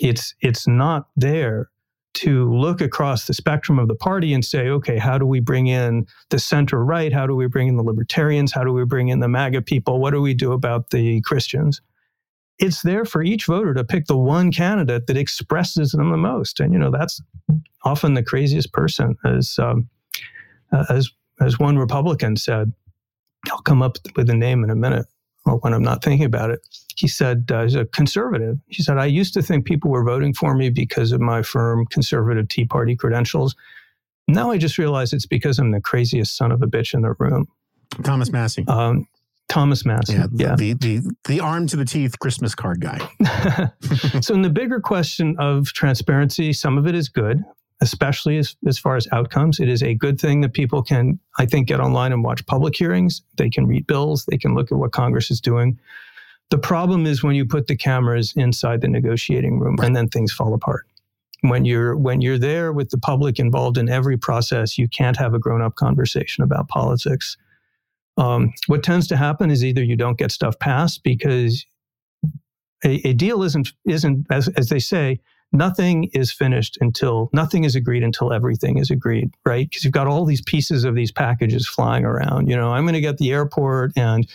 It's 0.00 0.34
it's 0.40 0.66
not 0.66 1.08
there 1.16 1.70
to 2.18 2.52
look 2.52 2.80
across 2.80 3.26
the 3.26 3.34
spectrum 3.34 3.78
of 3.78 3.88
the 3.88 3.94
party 3.94 4.32
and 4.32 4.44
say, 4.44 4.68
okay, 4.68 4.98
how 4.98 5.18
do 5.18 5.26
we 5.26 5.40
bring 5.40 5.66
in 5.66 6.06
the 6.30 6.38
center 6.38 6.84
right? 6.84 7.12
How 7.12 7.26
do 7.26 7.34
we 7.34 7.46
bring 7.46 7.68
in 7.68 7.76
the 7.76 7.82
libertarians? 7.82 8.52
How 8.52 8.64
do 8.64 8.72
we 8.72 8.84
bring 8.84 9.08
in 9.08 9.20
the 9.20 9.28
MAGA 9.28 9.62
people? 9.62 10.00
What 10.00 10.10
do 10.10 10.20
we 10.20 10.34
do 10.34 10.52
about 10.52 10.90
the 10.90 11.20
Christians? 11.22 11.80
it's 12.58 12.82
there 12.82 13.04
for 13.04 13.22
each 13.22 13.46
voter 13.46 13.72
to 13.72 13.84
pick 13.84 14.06
the 14.06 14.16
one 14.16 14.50
candidate 14.50 15.06
that 15.06 15.16
expresses 15.16 15.92
them 15.92 16.10
the 16.10 16.16
most. 16.16 16.60
And, 16.60 16.72
you 16.72 16.78
know, 16.78 16.90
that's 16.90 17.20
often 17.84 18.14
the 18.14 18.22
craziest 18.22 18.72
person, 18.72 19.16
as, 19.24 19.58
um, 19.58 19.88
uh, 20.72 20.84
as, 20.88 21.10
as 21.40 21.58
one 21.58 21.78
Republican 21.78 22.36
said. 22.36 22.72
I'll 23.50 23.62
come 23.62 23.82
up 23.82 23.98
with 24.16 24.28
a 24.28 24.34
name 24.34 24.64
in 24.64 24.70
a 24.70 24.74
minute 24.74 25.06
or 25.48 25.58
when 25.58 25.72
I'm 25.72 25.82
not 25.82 26.02
thinking 26.02 26.26
about 26.26 26.50
it. 26.50 26.60
He 26.96 27.08
said, 27.08 27.50
uh, 27.52 27.62
he's 27.62 27.74
a 27.74 27.84
conservative. 27.86 28.58
He 28.66 28.82
said, 28.82 28.98
I 28.98 29.06
used 29.06 29.34
to 29.34 29.42
think 29.42 29.64
people 29.64 29.90
were 29.90 30.04
voting 30.04 30.34
for 30.34 30.54
me 30.54 30.68
because 30.70 31.12
of 31.12 31.20
my 31.20 31.42
firm 31.42 31.86
conservative 31.86 32.48
Tea 32.48 32.64
Party 32.64 32.96
credentials. 32.96 33.54
Now 34.26 34.50
I 34.50 34.58
just 34.58 34.78
realize 34.78 35.12
it's 35.12 35.26
because 35.26 35.58
I'm 35.58 35.70
the 35.70 35.80
craziest 35.80 36.36
son 36.36 36.52
of 36.52 36.62
a 36.62 36.66
bitch 36.66 36.94
in 36.94 37.02
the 37.02 37.14
room. 37.18 37.46
Thomas 38.02 38.30
Massie. 38.30 38.64
Um, 38.68 39.06
Thomas 39.48 39.84
Massie. 39.86 40.12
Yeah, 40.12 40.26
yeah. 40.34 40.56
The, 40.56 40.74
the, 40.74 41.16
the 41.26 41.40
arm 41.40 41.66
to 41.68 41.76
the 41.76 41.84
teeth 41.84 42.18
Christmas 42.18 42.54
card 42.54 42.80
guy. 42.82 42.98
so, 44.20 44.34
in 44.34 44.42
the 44.42 44.50
bigger 44.50 44.78
question 44.78 45.36
of 45.38 45.72
transparency, 45.72 46.52
some 46.52 46.76
of 46.76 46.86
it 46.86 46.94
is 46.94 47.08
good. 47.08 47.42
Especially 47.80 48.38
as, 48.38 48.56
as 48.66 48.78
far 48.78 48.96
as 48.96 49.06
outcomes. 49.12 49.60
It 49.60 49.68
is 49.68 49.82
a 49.82 49.94
good 49.94 50.20
thing 50.20 50.40
that 50.40 50.52
people 50.52 50.82
can, 50.82 51.18
I 51.38 51.46
think, 51.46 51.68
get 51.68 51.80
online 51.80 52.12
and 52.12 52.24
watch 52.24 52.44
public 52.46 52.76
hearings. 52.76 53.22
They 53.36 53.50
can 53.50 53.66
read 53.66 53.86
bills. 53.86 54.24
They 54.26 54.38
can 54.38 54.54
look 54.54 54.72
at 54.72 54.78
what 54.78 54.92
Congress 54.92 55.30
is 55.30 55.40
doing. 55.40 55.78
The 56.50 56.58
problem 56.58 57.06
is 57.06 57.22
when 57.22 57.36
you 57.36 57.44
put 57.44 57.66
the 57.66 57.76
cameras 57.76 58.32
inside 58.34 58.80
the 58.80 58.88
negotiating 58.88 59.58
room 59.58 59.76
and 59.80 59.94
then 59.94 60.08
things 60.08 60.32
fall 60.32 60.54
apart. 60.54 60.86
When 61.42 61.64
you're 61.64 61.96
when 61.96 62.20
you're 62.20 62.38
there 62.38 62.72
with 62.72 62.90
the 62.90 62.98
public 62.98 63.38
involved 63.38 63.78
in 63.78 63.88
every 63.88 64.16
process, 64.16 64.76
you 64.76 64.88
can't 64.88 65.16
have 65.18 65.34
a 65.34 65.38
grown 65.38 65.62
up 65.62 65.76
conversation 65.76 66.42
about 66.42 66.68
politics. 66.68 67.36
Um, 68.16 68.52
what 68.66 68.82
tends 68.82 69.06
to 69.08 69.16
happen 69.16 69.50
is 69.50 69.64
either 69.64 69.82
you 69.82 69.94
don't 69.94 70.18
get 70.18 70.32
stuff 70.32 70.58
passed 70.58 71.04
because 71.04 71.64
a, 72.84 73.08
a 73.08 73.12
deal 73.12 73.44
isn't 73.44 73.72
isn't 73.86 74.26
as, 74.30 74.48
as 74.48 74.68
they 74.68 74.80
say 74.80 75.20
nothing 75.52 76.04
is 76.12 76.32
finished 76.32 76.76
until 76.80 77.30
nothing 77.32 77.64
is 77.64 77.74
agreed 77.74 78.02
until 78.02 78.32
everything 78.32 78.78
is 78.78 78.90
agreed 78.90 79.30
right 79.44 79.68
because 79.68 79.84
you've 79.84 79.92
got 79.92 80.06
all 80.06 80.24
these 80.24 80.42
pieces 80.42 80.84
of 80.84 80.94
these 80.94 81.12
packages 81.12 81.66
flying 81.66 82.04
around 82.04 82.48
you 82.48 82.56
know 82.56 82.70
i'm 82.70 82.84
going 82.84 82.94
to 82.94 83.00
get 83.00 83.18
the 83.18 83.32
airport 83.32 83.92
and 83.96 84.28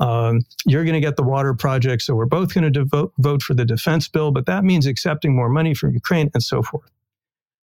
um, 0.00 0.40
you're 0.66 0.82
going 0.82 0.94
to 0.94 1.00
get 1.00 1.16
the 1.16 1.22
water 1.22 1.54
project 1.54 2.02
so 2.02 2.14
we're 2.14 2.26
both 2.26 2.52
going 2.52 2.72
to 2.72 3.10
vote 3.18 3.42
for 3.42 3.54
the 3.54 3.64
defense 3.64 4.08
bill 4.08 4.32
but 4.32 4.46
that 4.46 4.64
means 4.64 4.86
accepting 4.86 5.36
more 5.36 5.48
money 5.48 5.74
from 5.74 5.92
ukraine 5.92 6.30
and 6.34 6.42
so 6.42 6.62
forth 6.62 6.90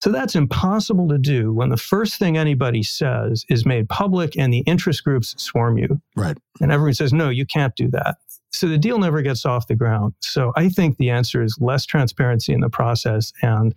so 0.01 0.13
that's 0.13 0.37
impossible 0.37 1.09
to 1.09 1.19
do 1.19 1.53
when 1.53 1.71
the 1.71 1.77
first 1.77 2.19
thing 2.19 2.37
anybody 2.37 2.83
says 2.83 3.45
is 3.49 3.67
made 3.67 3.89
public 3.89 4.39
and 4.39 4.53
the 4.53 4.61
interest 4.61 5.03
groups 5.03 5.35
swarm 5.43 5.77
you. 5.77 6.01
Right. 6.15 6.39
And 6.61 6.71
everyone 6.71 6.95
says, 6.95 7.13
no, 7.13 7.31
you 7.31 7.45
can't 7.45 7.75
do 7.75 7.89
that. 7.89 8.17
So 8.53 8.67
the 8.67 8.79
deal 8.79 8.99
never 8.99 9.23
gets 9.23 9.45
off 9.45 9.67
the 9.67 9.75
ground. 9.75 10.15
So 10.21 10.53
I 10.57 10.69
think 10.69 10.97
the 10.97 11.11
answer 11.11 11.43
is 11.43 11.57
less 11.61 11.85
transparency 11.85 12.53
in 12.53 12.61
the 12.61 12.71
process 12.71 13.33
and 13.43 13.75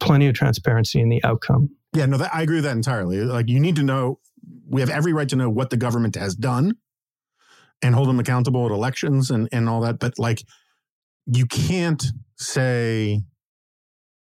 plenty 0.00 0.26
of 0.26 0.34
transparency 0.34 1.00
in 1.00 1.08
the 1.08 1.22
outcome. 1.24 1.70
Yeah, 1.92 2.06
no, 2.06 2.16
that, 2.16 2.34
I 2.34 2.42
agree 2.42 2.56
with 2.56 2.64
that 2.64 2.76
entirely. 2.76 3.20
Like, 3.20 3.48
you 3.48 3.60
need 3.60 3.76
to 3.76 3.82
know, 3.82 4.18
we 4.68 4.80
have 4.80 4.90
every 4.90 5.12
right 5.12 5.28
to 5.28 5.36
know 5.36 5.48
what 5.50 5.70
the 5.70 5.76
government 5.76 6.16
has 6.16 6.34
done 6.34 6.76
and 7.82 7.94
hold 7.94 8.08
them 8.08 8.18
accountable 8.18 8.64
at 8.66 8.72
elections 8.72 9.30
and, 9.30 9.48
and 9.52 9.68
all 9.68 9.80
that. 9.82 9.98
But, 9.98 10.18
like, 10.18 10.42
you 11.26 11.46
can't 11.46 12.04
say, 12.36 13.22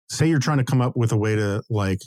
say 0.08 0.28
you're 0.28 0.38
trying 0.38 0.58
to 0.58 0.64
come 0.64 0.80
up 0.80 0.96
with 0.96 1.12
a 1.12 1.16
way 1.16 1.36
to, 1.36 1.62
like, 1.70 2.00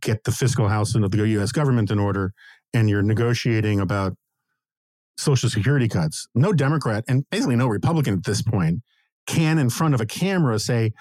get 0.00 0.24
the 0.24 0.32
fiscal 0.32 0.68
house 0.68 0.94
of 0.94 1.10
the 1.10 1.28
US 1.40 1.52
government 1.52 1.90
in 1.90 1.98
order 1.98 2.32
and 2.72 2.88
you're 2.88 3.02
negotiating 3.02 3.80
about 3.80 4.16
Social 5.16 5.48
Security 5.48 5.88
cuts. 5.88 6.28
No 6.34 6.52
Democrat 6.52 7.04
and 7.08 7.28
basically 7.30 7.56
no 7.56 7.66
Republican 7.66 8.14
at 8.14 8.24
this 8.24 8.42
point 8.42 8.80
can, 9.26 9.58
in 9.58 9.70
front 9.70 9.94
of 9.94 10.00
a 10.00 10.06
camera, 10.06 10.58
say, 10.58 10.92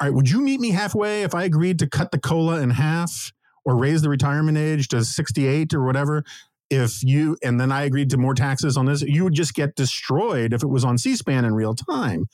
All 0.00 0.08
right, 0.08 0.14
would 0.14 0.30
you 0.30 0.40
meet 0.40 0.60
me 0.60 0.70
halfway 0.70 1.22
if 1.22 1.34
I 1.34 1.44
agreed 1.44 1.78
to 1.80 1.88
cut 1.88 2.10
the 2.10 2.18
COLA 2.18 2.60
in 2.60 2.70
half 2.70 3.32
or 3.64 3.76
raise 3.76 4.02
the 4.02 4.08
retirement 4.08 4.58
age 4.58 4.88
to 4.88 5.04
68 5.04 5.74
or 5.74 5.84
whatever? 5.84 6.24
If 6.68 7.02
you, 7.02 7.36
and 7.44 7.60
then 7.60 7.70
I 7.70 7.84
agreed 7.84 8.10
to 8.10 8.16
more 8.16 8.34
taxes 8.34 8.76
on 8.76 8.86
this, 8.86 9.02
you 9.02 9.24
would 9.24 9.34
just 9.34 9.54
get 9.54 9.76
destroyed 9.76 10.52
if 10.52 10.62
it 10.62 10.68
was 10.68 10.84
on 10.84 10.98
C 10.98 11.14
SPAN 11.14 11.44
in 11.44 11.54
real 11.54 11.74
time. 11.74 12.26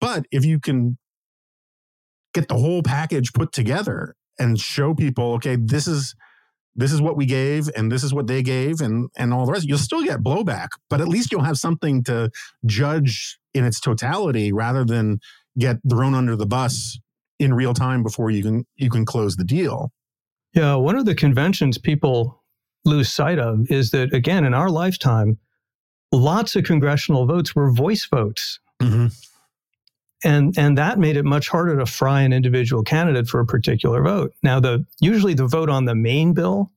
But 0.00 0.26
if 0.30 0.44
you 0.44 0.60
can 0.60 0.98
get 2.34 2.48
the 2.48 2.54
whole 2.56 2.82
package 2.82 3.32
put 3.32 3.52
together 3.52 4.14
and 4.38 4.58
show 4.58 4.94
people, 4.94 5.34
okay, 5.34 5.56
this 5.56 5.86
is 5.86 6.14
this 6.76 6.92
is 6.92 7.00
what 7.00 7.16
we 7.16 7.26
gave 7.26 7.68
and 7.76 7.90
this 7.90 8.04
is 8.04 8.14
what 8.14 8.26
they 8.26 8.42
gave 8.42 8.80
and 8.80 9.08
and 9.16 9.32
all 9.32 9.46
the 9.46 9.52
rest. 9.52 9.66
You'll 9.66 9.78
still 9.78 10.02
get 10.02 10.22
blowback 10.22 10.68
but 10.88 11.00
at 11.00 11.08
least 11.08 11.32
you'll 11.32 11.42
have 11.42 11.58
something 11.58 12.02
to 12.04 12.30
judge 12.66 13.38
in 13.54 13.64
its 13.64 13.80
totality 13.80 14.52
rather 14.52 14.84
than 14.84 15.20
get 15.58 15.78
thrown 15.88 16.14
under 16.14 16.36
the 16.36 16.46
bus 16.46 16.98
in 17.38 17.54
real 17.54 17.74
time 17.74 18.02
before 18.02 18.30
you 18.30 18.42
can 18.42 18.66
you 18.76 18.90
can 18.90 19.04
close 19.04 19.36
the 19.36 19.44
deal. 19.44 19.92
Yeah 20.54 20.76
one 20.76 20.96
of 20.96 21.04
the 21.04 21.14
conventions 21.14 21.78
people 21.78 22.42
lose 22.84 23.12
sight 23.12 23.38
of 23.38 23.70
is 23.70 23.90
that 23.90 24.14
again 24.14 24.44
in 24.44 24.54
our 24.54 24.70
lifetime 24.70 25.38
lots 26.12 26.56
of 26.56 26.64
congressional 26.64 27.26
votes 27.26 27.54
were 27.54 27.70
voice 27.70 28.06
votes. 28.06 28.58
Mm-hmm 28.82 29.06
and 30.24 30.56
and 30.58 30.76
that 30.78 30.98
made 30.98 31.16
it 31.16 31.24
much 31.24 31.48
harder 31.48 31.78
to 31.78 31.86
fry 31.86 32.22
an 32.22 32.32
individual 32.32 32.82
candidate 32.82 33.28
for 33.28 33.40
a 33.40 33.46
particular 33.46 34.02
vote. 34.02 34.32
Now, 34.42 34.60
the 34.60 34.84
usually 35.00 35.34
the 35.34 35.46
vote 35.46 35.70
on 35.70 35.84
the 35.84 35.94
main 35.94 36.34
bill 36.34 36.70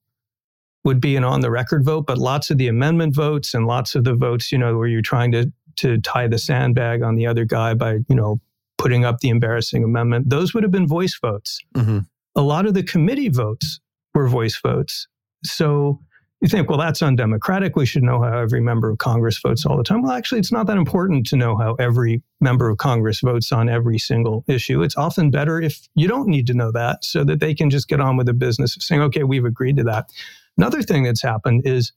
would 0.83 0.99
be 0.99 1.15
an 1.15 1.23
on 1.23 1.41
the 1.41 1.51
record 1.51 1.85
vote, 1.85 2.05
but 2.05 2.17
lots 2.17 2.49
of 2.49 2.57
the 2.57 2.67
amendment 2.67 3.15
votes 3.15 3.53
and 3.53 3.65
lots 3.65 3.95
of 3.95 4.03
the 4.03 4.13
votes, 4.13 4.51
you 4.51 4.57
know, 4.57 4.77
where 4.77 4.87
you're 4.87 5.01
trying 5.01 5.31
to 5.33 5.51
to 5.77 5.99
tie 6.01 6.27
the 6.27 6.37
sandbag 6.37 7.01
on 7.01 7.15
the 7.15 7.25
other 7.25 7.45
guy 7.45 7.73
by 7.73 7.99
you 8.07 8.15
know 8.15 8.39
putting 8.77 9.05
up 9.05 9.19
the 9.19 9.29
embarrassing 9.29 9.83
amendment, 9.83 10.29
those 10.29 10.53
would 10.53 10.63
have 10.63 10.71
been 10.71 10.87
voice 10.87 11.17
votes. 11.21 11.59
Mm-hmm. 11.75 11.99
A 12.35 12.41
lot 12.41 12.65
of 12.65 12.73
the 12.73 12.83
committee 12.83 13.29
votes 13.29 13.79
were 14.13 14.27
voice 14.27 14.59
votes. 14.61 15.07
So 15.45 15.99
you 16.43 16.49
think, 16.49 16.69
well, 16.69 16.77
that's 16.77 17.01
undemocratic. 17.01 17.77
We 17.77 17.85
should 17.85 18.03
know 18.03 18.21
how 18.21 18.37
every 18.37 18.59
member 18.59 18.89
of 18.89 18.97
Congress 18.97 19.39
votes 19.39 19.65
all 19.65 19.77
the 19.77 19.83
time. 19.83 20.01
Well, 20.01 20.11
actually, 20.11 20.39
it's 20.39 20.51
not 20.51 20.67
that 20.67 20.75
important 20.75 21.25
to 21.27 21.37
know 21.37 21.55
how 21.55 21.75
every 21.75 22.21
member 22.41 22.69
of 22.69 22.79
Congress 22.79 23.21
votes 23.21 23.53
on 23.53 23.69
every 23.69 23.97
single 23.97 24.43
issue. 24.45 24.83
It's 24.83 24.97
often 24.97 25.31
better 25.31 25.61
if 25.61 25.87
you 25.95 26.05
don't 26.05 26.27
need 26.27 26.45
to 26.47 26.53
know 26.53 26.69
that 26.73 27.05
so 27.05 27.23
that 27.23 27.39
they 27.39 27.55
can 27.55 27.69
just 27.69 27.87
get 27.87 28.01
on 28.01 28.17
with 28.17 28.25
the 28.25 28.33
business 28.33 28.75
of 28.75 28.83
saying, 28.83 29.01
okay, 29.03 29.23
we've 29.23 29.45
agreed 29.45 29.77
to 29.77 29.85
that. 29.85 30.09
Another 30.57 30.81
thing 30.81 31.03
that's 31.03 31.23
happened 31.23 31.65
is 31.65 31.93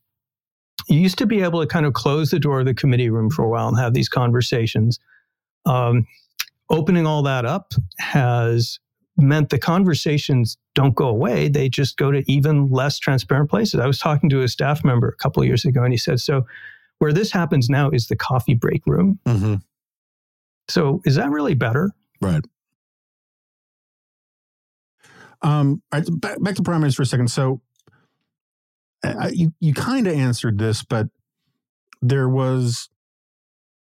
you 0.86 1.00
used 1.00 1.18
to 1.18 1.26
be 1.26 1.42
able 1.42 1.60
to 1.60 1.66
kind 1.66 1.84
of 1.84 1.94
close 1.94 2.30
the 2.30 2.38
door 2.38 2.60
of 2.60 2.66
the 2.66 2.74
committee 2.74 3.10
room 3.10 3.30
for 3.30 3.44
a 3.44 3.48
while 3.48 3.66
and 3.66 3.78
have 3.78 3.94
these 3.94 4.08
conversations. 4.08 5.00
Um, 5.64 6.06
opening 6.70 7.04
all 7.04 7.24
that 7.24 7.44
up 7.44 7.74
has 7.98 8.78
meant 9.16 9.50
the 9.50 9.58
conversations 9.58 10.58
don't 10.74 10.94
go 10.94 11.08
away. 11.08 11.48
They 11.48 11.68
just 11.68 11.96
go 11.96 12.10
to 12.10 12.22
even 12.30 12.68
less 12.68 12.98
transparent 12.98 13.50
places. 13.50 13.80
I 13.80 13.86
was 13.86 13.98
talking 13.98 14.28
to 14.30 14.42
a 14.42 14.48
staff 14.48 14.84
member 14.84 15.08
a 15.08 15.16
couple 15.16 15.42
of 15.42 15.46
years 15.48 15.64
ago, 15.64 15.82
and 15.82 15.92
he 15.92 15.98
said, 15.98 16.20
So, 16.20 16.46
where 16.98 17.12
this 17.12 17.30
happens 17.30 17.68
now 17.68 17.90
is 17.90 18.08
the 18.08 18.16
coffee 18.16 18.54
break 18.54 18.86
room. 18.86 19.18
Mm-hmm. 19.26 19.56
So, 20.68 21.00
is 21.04 21.16
that 21.16 21.30
really 21.30 21.54
better? 21.54 21.92
Right. 22.20 22.44
Um, 25.42 25.82
right, 25.92 26.04
back, 26.10 26.42
back 26.42 26.54
to 26.56 26.62
primaries 26.62 26.94
for 26.94 27.02
a 27.02 27.06
second. 27.06 27.28
So, 27.28 27.60
uh, 29.04 29.30
you 29.32 29.52
you 29.60 29.72
kind 29.74 30.06
of 30.06 30.14
answered 30.14 30.58
this, 30.58 30.82
but 30.82 31.08
there 32.02 32.28
was, 32.28 32.88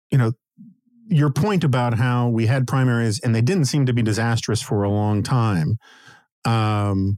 you 0.09 0.17
know, 0.17 0.33
your 1.11 1.29
point 1.29 1.63
about 1.63 1.95
how 1.95 2.29
we 2.29 2.47
had 2.47 2.67
primaries 2.67 3.19
and 3.19 3.35
they 3.35 3.41
didn't 3.41 3.65
seem 3.65 3.85
to 3.85 3.93
be 3.93 4.01
disastrous 4.01 4.61
for 4.61 4.83
a 4.83 4.89
long 4.89 5.21
time. 5.21 5.77
Um, 6.45 7.17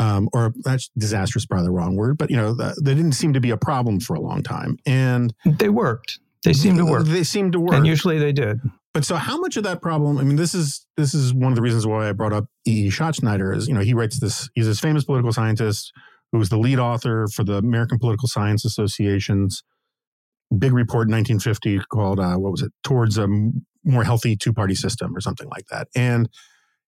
um, 0.00 0.28
or 0.32 0.52
that's 0.62 0.90
disastrous, 0.96 1.46
probably 1.46 1.66
the 1.66 1.72
wrong 1.72 1.96
word, 1.96 2.18
but 2.18 2.30
you 2.30 2.36
know, 2.36 2.54
they 2.54 2.94
didn't 2.94 3.12
seem 3.12 3.32
to 3.32 3.40
be 3.40 3.50
a 3.50 3.56
problem 3.56 3.98
for 3.98 4.14
a 4.14 4.20
long 4.20 4.42
time. 4.42 4.76
And 4.86 5.34
they 5.44 5.68
worked. 5.68 6.20
They 6.44 6.52
seemed 6.52 6.78
to 6.78 6.84
work. 6.84 7.04
They 7.06 7.24
seemed 7.24 7.52
to 7.52 7.60
work. 7.60 7.74
And 7.74 7.86
usually 7.86 8.18
they 8.18 8.32
did. 8.32 8.60
But 8.94 9.04
so 9.04 9.16
how 9.16 9.38
much 9.38 9.56
of 9.56 9.64
that 9.64 9.82
problem, 9.82 10.18
I 10.18 10.22
mean, 10.22 10.36
this 10.36 10.54
is 10.54 10.86
this 10.96 11.14
is 11.14 11.34
one 11.34 11.52
of 11.52 11.56
the 11.56 11.62
reasons 11.62 11.86
why 11.86 12.08
I 12.08 12.12
brought 12.12 12.32
up 12.32 12.46
E. 12.66 12.86
E. 12.86 12.90
Schattschneider 12.90 13.54
is, 13.54 13.68
you 13.68 13.74
know, 13.74 13.80
he 13.80 13.94
writes 13.94 14.20
this, 14.20 14.48
he's 14.54 14.66
this 14.66 14.80
famous 14.80 15.04
political 15.04 15.32
scientist 15.32 15.92
who 16.32 16.38
was 16.38 16.48
the 16.48 16.58
lead 16.58 16.78
author 16.78 17.26
for 17.28 17.42
the 17.42 17.54
American 17.54 17.98
Political 17.98 18.28
Science 18.28 18.64
Association's 18.64 19.62
big 20.56 20.72
report 20.72 21.08
in 21.08 21.14
1950 21.14 21.80
called 21.90 22.20
uh, 22.20 22.36
what 22.36 22.52
was 22.52 22.62
it? 22.62 22.72
Towards 22.82 23.18
a 23.18 23.28
more 23.84 24.04
healthy 24.04 24.36
two 24.36 24.52
party 24.52 24.74
system 24.74 25.16
or 25.16 25.20
something 25.20 25.48
like 25.48 25.66
that. 25.70 25.88
And 25.94 26.28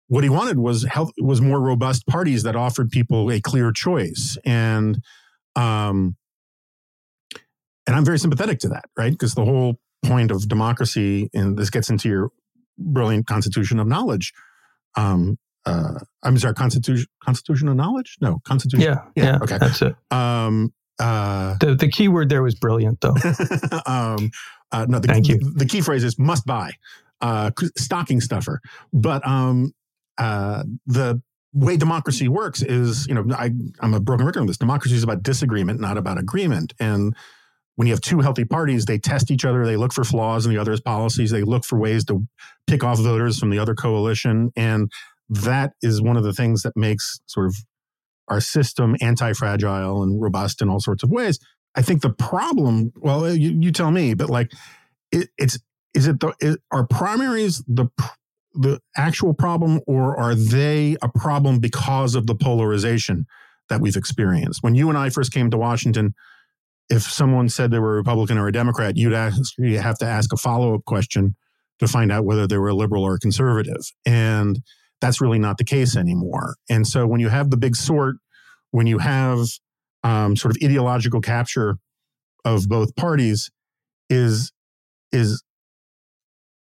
what 0.09 0.25
he 0.25 0.31
wanted 0.31 0.59
was 0.59 0.85
health 0.85 1.13
was 1.19 1.41
more 1.41 1.61
robust 1.61 2.07
parties 2.07 2.43
that 2.43 2.57
offered 2.57 2.91
people 2.91 3.31
a 3.31 3.41
clear 3.41 3.73
choice. 3.73 4.37
And 4.45 5.03
um 5.57 6.17
and 7.87 7.97
i'm 7.97 8.05
very 8.05 8.19
sympathetic 8.19 8.59
to 8.61 8.69
that 8.69 8.85
right? 8.97 9.11
Because 9.13 9.35
the 9.35 9.45
whole 9.45 9.79
point 10.05 10.31
of 10.31 10.49
democracy 10.49 11.29
and 11.35 11.59
this 11.59 11.71
gets 11.71 11.91
into 11.91 12.09
your 12.09 12.31
brilliant 12.79 13.27
constitution 13.27 13.79
of 13.79 13.87
knowledge 13.87 14.33
um 14.97 15.39
uh 15.67 15.99
i'm 16.23 16.37
sorry 16.39 16.55
constitution 16.55 17.07
constitution 17.23 17.69
of 17.69 17.77
knowledge? 17.77 18.17
No 18.21 18.41
constitution. 18.45 18.85
Yeah 18.85 19.05
yeah, 19.15 19.25
yeah 19.25 19.39
okay. 19.43 19.59
that's 19.59 19.83
it. 19.83 19.95
Um 20.11 20.73
uh, 21.01 21.57
the 21.59 21.75
the 21.75 21.89
key 21.89 22.09
word 22.09 22.29
there 22.29 22.43
was 22.43 22.55
brilliant, 22.55 23.01
though. 23.01 23.15
um, 23.87 24.31
uh, 24.73 24.87
no, 24.89 24.99
the, 24.99 25.09
Thank 25.09 25.29
you. 25.29 25.39
The, 25.39 25.51
the, 25.57 25.67
key 25.67 25.81
phrase 25.81 26.05
is 26.05 26.19
must 26.19 26.47
buy, 26.47 26.73
uh, 27.21 27.51
stocking 27.77 28.21
stuffer. 28.21 28.61
But 28.93 29.27
um, 29.27 29.75
uh, 30.19 30.63
the 30.87 31.21
way 31.53 31.77
democracy 31.77 32.29
works 32.29 32.63
is, 32.63 33.07
you 33.09 33.15
know, 33.15 33.25
I, 33.35 33.51
I'm 33.81 33.95
a 33.95 34.01
broken 34.01 34.27
record 34.27 34.41
on 34.41 34.47
this. 34.47 34.59
Democracy 34.59 34.95
is 34.95 35.03
about 35.03 35.23
disagreement, 35.23 35.81
not 35.81 35.97
about 35.97 36.19
agreement. 36.19 36.73
And 36.79 37.17
when 37.75 37.89
you 37.89 37.95
have 37.95 38.01
two 38.01 38.21
healthy 38.21 38.45
parties, 38.45 38.85
they 38.85 38.99
test 38.99 39.31
each 39.31 39.45
other. 39.45 39.65
They 39.65 39.77
look 39.77 39.93
for 39.93 40.05
flaws 40.05 40.47
in 40.47 40.53
the 40.53 40.61
other's 40.61 40.81
policies. 40.81 41.31
They 41.31 41.43
look 41.43 41.65
for 41.65 41.79
ways 41.79 42.05
to 42.07 42.27
pick 42.67 42.85
off 42.85 42.99
voters 42.99 43.39
from 43.39 43.51
the 43.51 43.59
other 43.59 43.75
coalition. 43.75 44.53
And 44.55 44.93
that 45.31 45.73
is 45.83 46.03
one 46.03 46.17
of 46.17 46.23
the 46.23 46.33
things 46.33 46.63
that 46.63 46.77
makes 46.77 47.21
sort 47.27 47.47
of 47.47 47.57
our 48.31 48.41
system 48.41 48.97
anti-fragile 49.01 50.03
and 50.03 50.23
robust 50.23 50.63
in 50.63 50.71
all 50.71 50.81
sorts 50.81 51.03
of 51.03 51.11
ways. 51.11 51.39
I 51.75 51.83
think 51.83 52.03
the 52.03 52.11
problem, 52.11 52.93
well, 52.97 53.35
you, 53.35 53.51
you 53.61 53.73
tell 53.73 53.91
me, 53.91 54.15
but 54.15 54.31
like 54.31 54.53
it, 55.13 55.29
it's 55.37 55.59
is 55.95 56.07
it 56.07 56.21
the 56.21 56.33
is, 56.41 56.57
are 56.71 56.87
primaries 56.87 57.63
the 57.67 57.89
the 58.55 58.81
actual 58.97 59.35
problem, 59.35 59.81
or 59.87 60.19
are 60.19 60.35
they 60.35 60.97
a 61.03 61.09
problem 61.09 61.61
because 61.61 62.15
of 62.15 62.27
the 62.27 62.35
polarization 62.35 63.27
that 63.69 63.81
we've 63.81 63.97
experienced? 63.97 64.63
When 64.63 64.75
you 64.75 64.89
and 64.89 64.99
I 64.99 65.11
first 65.11 65.33
came 65.33 65.51
to 65.51 65.57
Washington, 65.57 66.15
if 66.89 67.03
someone 67.03 67.49
said 67.49 67.71
they 67.71 67.79
were 67.79 67.95
a 67.95 67.99
Republican 67.99 68.39
or 68.39 68.49
a 68.49 68.53
Democrat, 68.53 68.97
you'd 68.97 69.13
ask, 69.13 69.53
you 69.59 69.79
have 69.79 69.99
to 69.99 70.05
ask 70.05 70.33
a 70.33 70.37
follow 70.37 70.75
up 70.75 70.85
question 70.85 71.37
to 71.79 71.87
find 71.87 72.11
out 72.11 72.25
whether 72.25 72.49
they 72.49 72.59
were 72.59 72.71
a 72.71 72.75
liberal 72.75 73.05
or 73.05 73.15
a 73.15 73.19
conservative. 73.21 73.93
And 74.05 74.61
that's 75.01 75.21
really 75.21 75.39
not 75.39 75.59
the 75.59 75.65
case 75.65 75.97
anymore. 75.97 76.57
And 76.69 76.87
so 76.87 77.07
when 77.07 77.21
you 77.21 77.29
have 77.29 77.51
the 77.51 77.57
big 77.57 77.77
sort, 77.77 78.17
when 78.71 78.87
you 78.87 78.99
have 78.99 79.47
um, 80.05 80.37
sort 80.37 80.55
of 80.57 80.63
ideological 80.63 81.21
capture 81.21 81.79
of 82.45 82.69
both 82.69 82.95
parties, 82.97 83.51
is 84.09 84.53
is 85.13 85.43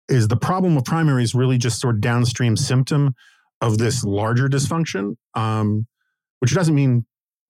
is 0.07 0.27
the 0.27 0.37
problem 0.37 0.77
of 0.77 0.85
primaries 0.85 1.35
really 1.35 1.57
just 1.57 1.79
sort 1.79 1.95
of 1.95 2.01
downstream 2.01 2.57
symptom 2.57 3.13
of 3.61 3.77
this 3.77 4.03
larger 4.03 4.47
dysfunction? 4.47 5.15
Um, 5.35 5.87
which 6.39 6.53
doesn't 6.53 6.75
mean 6.75 7.05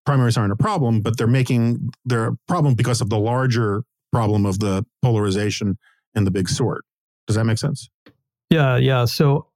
primaries 0.06 0.38
aren't 0.38 0.52
a 0.52 0.56
problem, 0.56 1.02
but 1.02 1.18
they're 1.18 1.28
making 1.28 1.90
they're 2.06 2.30
a 2.30 2.38
problem 2.48 2.74
because 2.74 3.02
of 3.02 3.10
the 3.10 3.20
larger 3.20 3.84
problem 4.12 4.46
of 4.46 4.60
the 4.60 4.86
polarization 5.02 5.78
and 6.16 6.26
the 6.26 6.32
big 6.32 6.50
sort. 6.50 6.84
Does 7.28 7.36
that 7.36 7.46
make 7.46 7.60
sense? 7.60 7.90
Yeah, 8.50 8.78
yeah. 8.78 9.06
So 9.06 9.49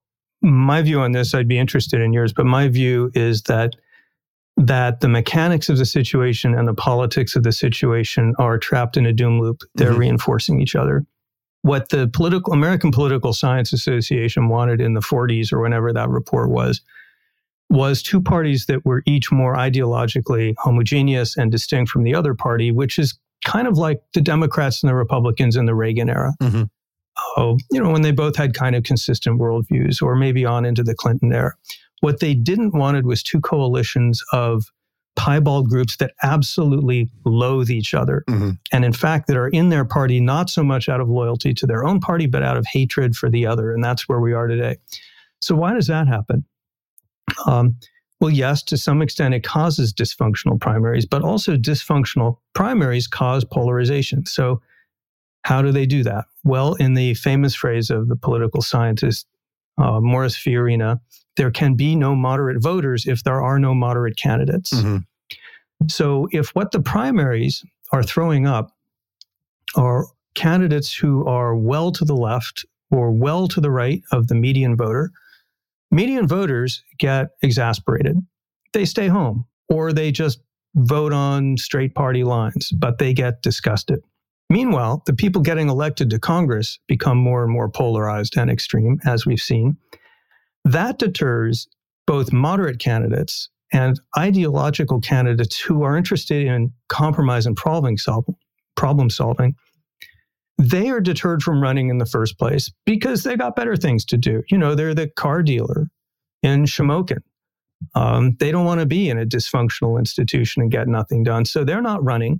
my 0.43 0.81
view 0.81 0.99
on 0.99 1.13
this, 1.13 1.33
I'd 1.33 1.47
be 1.47 1.57
interested 1.57 2.01
in 2.01 2.13
yours, 2.13 2.33
but 2.33 2.45
my 2.45 2.67
view 2.67 3.11
is 3.15 3.43
that 3.43 3.75
that 4.55 4.99
the 4.99 5.09
mechanics 5.09 5.67
of 5.67 5.77
the 5.77 5.85
situation 5.85 6.53
and 6.53 6.67
the 6.67 6.75
politics 6.75 7.35
of 7.35 7.41
the 7.41 7.51
situation 7.51 8.35
are 8.37 8.59
trapped 8.59 8.97
in 8.97 9.05
a 9.05 9.13
doom 9.13 9.39
loop. 9.39 9.61
They're 9.73 9.89
mm-hmm. 9.89 9.99
reinforcing 9.99 10.61
each 10.61 10.75
other. 10.75 11.05
What 11.63 11.89
the 11.89 12.07
political 12.07 12.53
American 12.53 12.91
Political 12.91 13.33
Science 13.33 13.73
Association 13.73 14.49
wanted 14.49 14.79
in 14.79 14.93
the 14.93 14.99
40s 14.99 15.51
or 15.51 15.59
whenever 15.59 15.91
that 15.93 16.09
report 16.09 16.49
was 16.49 16.81
was 17.69 18.03
two 18.03 18.21
parties 18.21 18.67
that 18.67 18.85
were 18.85 19.01
each 19.07 19.31
more 19.31 19.55
ideologically 19.55 20.53
homogeneous 20.59 21.35
and 21.35 21.51
distinct 21.51 21.89
from 21.89 22.03
the 22.03 22.13
other 22.13 22.35
party, 22.35 22.71
which 22.71 22.99
is 22.99 23.17
kind 23.45 23.67
of 23.67 23.77
like 23.77 24.01
the 24.13 24.21
Democrats 24.21 24.83
and 24.83 24.89
the 24.89 24.95
Republicans 24.95 25.55
in 25.55 25.65
the 25.65 25.73
Reagan 25.73 26.09
era. 26.09 26.33
Mm-hmm. 26.41 26.63
Oh, 27.37 27.57
you 27.71 27.81
know, 27.81 27.91
when 27.91 28.01
they 28.01 28.11
both 28.11 28.35
had 28.35 28.53
kind 28.53 28.75
of 28.75 28.83
consistent 28.83 29.39
worldviews, 29.39 30.01
or 30.01 30.15
maybe 30.15 30.45
on 30.45 30.65
into 30.65 30.83
the 30.83 30.95
Clinton 30.95 31.31
era. 31.31 31.53
What 32.01 32.19
they 32.19 32.33
didn't 32.33 32.73
wanted 32.73 33.05
was 33.05 33.23
two 33.23 33.39
coalitions 33.39 34.21
of 34.33 34.65
piebald 35.15 35.69
groups 35.69 35.97
that 35.97 36.11
absolutely 36.23 37.09
loathe 37.23 37.69
each 37.69 37.93
other. 37.93 38.23
Mm-hmm. 38.27 38.51
And 38.71 38.85
in 38.85 38.93
fact, 38.93 39.27
that 39.27 39.37
are 39.37 39.47
in 39.47 39.69
their 39.69 39.85
party 39.85 40.19
not 40.19 40.49
so 40.49 40.63
much 40.63 40.89
out 40.89 40.99
of 40.99 41.09
loyalty 41.09 41.53
to 41.53 41.67
their 41.67 41.85
own 41.85 41.99
party, 41.99 42.25
but 42.25 42.43
out 42.43 42.57
of 42.57 42.65
hatred 42.71 43.15
for 43.15 43.29
the 43.29 43.45
other. 43.45 43.71
And 43.71 43.83
that's 43.83 44.09
where 44.09 44.19
we 44.19 44.33
are 44.33 44.47
today. 44.47 44.77
So, 45.41 45.55
why 45.55 45.73
does 45.73 45.87
that 45.87 46.07
happen? 46.07 46.45
Um, 47.45 47.77
well, 48.19 48.31
yes, 48.31 48.63
to 48.63 48.77
some 48.77 49.01
extent 49.01 49.33
it 49.33 49.43
causes 49.43 49.93
dysfunctional 49.93 50.59
primaries, 50.59 51.05
but 51.05 51.21
also 51.21 51.57
dysfunctional 51.57 52.37
primaries 52.53 53.07
cause 53.07 53.43
polarization. 53.43 54.25
So, 54.25 54.61
how 55.43 55.61
do 55.61 55.71
they 55.71 55.85
do 55.85 56.03
that? 56.03 56.25
Well, 56.43 56.73
in 56.75 56.93
the 56.93 57.13
famous 57.15 57.55
phrase 57.55 57.89
of 57.89 58.07
the 58.07 58.15
political 58.15 58.61
scientist 58.61 59.27
uh, 59.77 59.99
Morris 59.99 60.37
Fiorina, 60.37 60.99
there 61.35 61.51
can 61.51 61.75
be 61.75 61.95
no 61.95 62.15
moderate 62.15 62.61
voters 62.61 63.05
if 63.05 63.23
there 63.23 63.41
are 63.41 63.59
no 63.59 63.73
moderate 63.73 64.17
candidates. 64.17 64.71
Mm-hmm. 64.73 64.97
So, 65.89 66.27
if 66.31 66.49
what 66.49 66.71
the 66.71 66.79
primaries 66.79 67.63
are 67.91 68.03
throwing 68.03 68.47
up 68.47 68.71
are 69.75 70.05
candidates 70.35 70.93
who 70.93 71.25
are 71.27 71.55
well 71.55 71.91
to 71.91 72.05
the 72.05 72.15
left 72.15 72.65
or 72.91 73.11
well 73.11 73.47
to 73.49 73.59
the 73.59 73.71
right 73.71 74.01
of 74.11 74.27
the 74.27 74.35
median 74.35 74.77
voter, 74.77 75.11
median 75.91 76.27
voters 76.27 76.83
get 76.99 77.29
exasperated. 77.41 78.17
They 78.71 78.85
stay 78.85 79.07
home 79.07 79.45
or 79.67 79.91
they 79.91 80.11
just 80.11 80.39
vote 80.75 81.13
on 81.13 81.57
straight 81.57 81.93
party 81.95 82.23
lines, 82.23 82.71
but 82.71 82.97
they 82.97 83.13
get 83.13 83.41
disgusted. 83.41 84.01
Meanwhile, 84.53 85.03
the 85.07 85.13
people 85.13 85.41
getting 85.41 85.69
elected 85.69 86.11
to 86.11 86.19
Congress 86.19 86.79
become 86.87 87.17
more 87.17 87.43
and 87.43 87.51
more 87.51 87.69
polarized 87.69 88.37
and 88.37 88.51
extreme, 88.51 88.99
as 89.05 89.25
we've 89.25 89.41
seen. 89.41 89.77
That 90.65 90.99
deters 90.99 91.67
both 92.07 92.31
moderate 92.31 92.79
candidates 92.79 93.49
and 93.73 93.99
ideological 94.17 95.01
candidates 95.01 95.59
who 95.59 95.83
are 95.83 95.97
interested 95.97 96.45
in 96.45 96.71
compromise 96.89 97.47
and 97.47 97.57
problem 97.57 97.97
solving, 97.97 98.35
problem 98.75 99.09
solving 99.09 99.55
they 100.57 100.89
are 100.89 101.01
deterred 101.01 101.43
from 101.43 101.61
running 101.61 101.89
in 101.89 101.97
the 101.97 102.05
first 102.05 102.37
place 102.37 102.71
because 102.85 103.23
they 103.23 103.35
got 103.35 103.55
better 103.55 103.75
things 103.75 104.05
to 104.05 104.17
do. 104.17 104.43
You 104.49 104.57
know, 104.57 104.75
they're 104.75 104.93
the 104.93 105.07
car 105.09 105.43
dealer 105.43 105.87
in 106.43 106.65
Shamokin. 106.65 107.21
Um, 107.95 108.35
they 108.39 108.51
don't 108.51 108.65
want 108.65 108.79
to 108.79 108.85
be 108.85 109.09
in 109.09 109.19
a 109.19 109.25
dysfunctional 109.25 109.99
institution 109.99 110.61
and 110.61 110.71
get 110.71 110.87
nothing 110.87 111.23
done. 111.23 111.45
So 111.45 111.65
they're 111.65 111.81
not 111.81 112.03
running. 112.03 112.39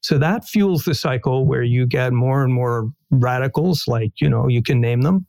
So 0.00 0.18
that 0.18 0.44
fuels 0.44 0.84
the 0.84 0.94
cycle 0.94 1.46
where 1.46 1.62
you 1.62 1.86
get 1.86 2.12
more 2.12 2.42
and 2.42 2.52
more 2.52 2.90
radicals, 3.10 3.84
like, 3.86 4.12
you 4.20 4.28
know, 4.28 4.48
you 4.48 4.62
can 4.62 4.80
name 4.80 5.02
them, 5.02 5.26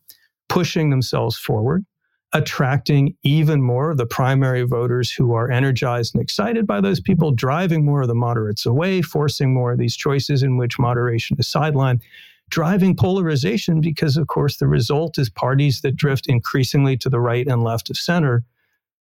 pushing 0.49 0.89
themselves 0.89 1.37
forward, 1.37 1.85
attracting 2.33 3.15
even 3.23 3.61
more 3.61 3.91
of 3.91 3.97
the 3.97 4.05
primary 4.05 4.63
voters 4.63 5.11
who 5.11 5.33
are 5.33 5.51
energized 5.51 6.15
and 6.15 6.23
excited 6.23 6.65
by 6.65 6.81
those 6.81 6.99
people, 6.99 7.31
driving 7.31 7.85
more 7.85 8.01
of 8.01 8.07
the 8.07 8.15
moderates 8.15 8.65
away, 8.65 9.01
forcing 9.01 9.53
more 9.53 9.73
of 9.73 9.79
these 9.79 9.95
choices 9.95 10.43
in 10.43 10.57
which 10.57 10.79
moderation 10.79 11.37
is 11.39 11.47
sidelined, 11.47 12.01
driving 12.49 12.95
polarization 12.95 13.81
because, 13.81 14.17
of 14.17 14.27
course, 14.27 14.57
the 14.57 14.67
result 14.67 15.17
is 15.17 15.29
parties 15.29 15.81
that 15.81 15.95
drift 15.95 16.27
increasingly 16.27 16.97
to 16.97 17.09
the 17.09 17.19
right 17.19 17.47
and 17.47 17.63
left 17.63 17.89
of 17.89 17.97
center 17.97 18.43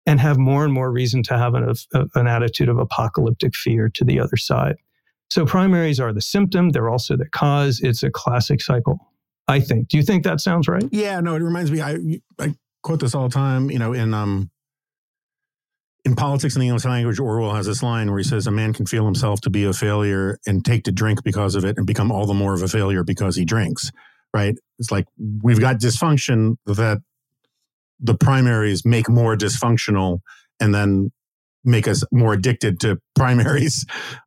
and 0.07 0.21
have 0.21 0.39
more 0.39 0.65
and 0.65 0.73
more 0.73 0.91
reason 0.91 1.23
to 1.23 1.37
have 1.37 1.55
an, 1.55 1.75
an 2.15 2.27
attitude 2.27 2.69
of 2.71 2.79
apocalyptic 2.79 3.55
fear 3.55 3.91
to 3.91 4.05
the 4.05 4.19
other 4.19 4.37
side. 4.39 4.77
So 5.31 5.45
primaries 5.45 6.01
are 6.01 6.13
the 6.13 6.23
symptom, 6.23 6.71
they're 6.71 6.89
also 6.89 7.17
the 7.17 7.29
cause. 7.29 7.81
It's 7.81 8.03
a 8.03 8.11
classic 8.11 8.63
cycle. 8.63 8.99
I 9.49 9.61
think. 9.61 9.89
Do 9.89 9.97
you 9.97 10.03
think 10.03 10.25
that 10.25 10.41
sounds 10.41 10.69
right? 10.69 10.85
Yeah, 10.93 11.21
no, 11.21 11.35
it 11.35 11.41
reminds 11.41 11.71
me. 11.71 11.81
I 11.81 12.21
I 12.39 12.55
quote 12.83 13.01
this 13.01 13.15
all 13.15 13.29
the 13.29 13.35
time. 13.35 13.71
You 13.71 13.79
know, 13.79 13.95
in 13.95 14.13
um 14.13 14.51
in 16.05 16.15
politics 16.15 16.55
in 16.55 16.61
the 16.61 16.67
English 16.67 16.85
language, 16.85 17.19
Orwell 17.19 17.55
has 17.55 17.67
this 17.67 17.83
line 17.83 18.11
where 18.11 18.19
he 18.19 18.25
says, 18.25 18.47
"A 18.47 18.51
man 18.51 18.75
can 18.75 18.85
feel 18.85 19.07
himself 19.07 19.41
to 19.43 19.51
be 19.51 19.65
a 19.65 19.73
failure 19.73 20.39
and 20.47 20.65
take 20.65 20.85
to 20.85 20.93
drink 20.93 21.25
because 21.25 21.55
of 21.55 21.65
it, 21.65 21.79
and 21.79 21.87
become 21.87 22.13
all 22.13 22.27
the 22.27 22.35
more 22.35 22.55
of 22.55 22.63
a 22.63 22.69
failure 22.69 23.03
because 23.05 23.37
he 23.37 23.45
drinks." 23.45 23.91
Right? 24.35 24.55
It's 24.79 24.91
like 24.91 25.07
we've 25.43 25.61
got 25.61 25.77
dysfunction 25.81 26.57
that 26.67 26.99
the 27.99 28.15
primaries 28.15 28.85
make 28.85 29.09
more 29.09 29.35
dysfunctional, 29.35 30.19
and 30.61 30.75
then 30.75 31.11
make 31.65 31.89
us 31.89 32.05
more 32.13 32.33
addicted 32.33 32.81
to 32.81 32.99
primaries 33.15 33.85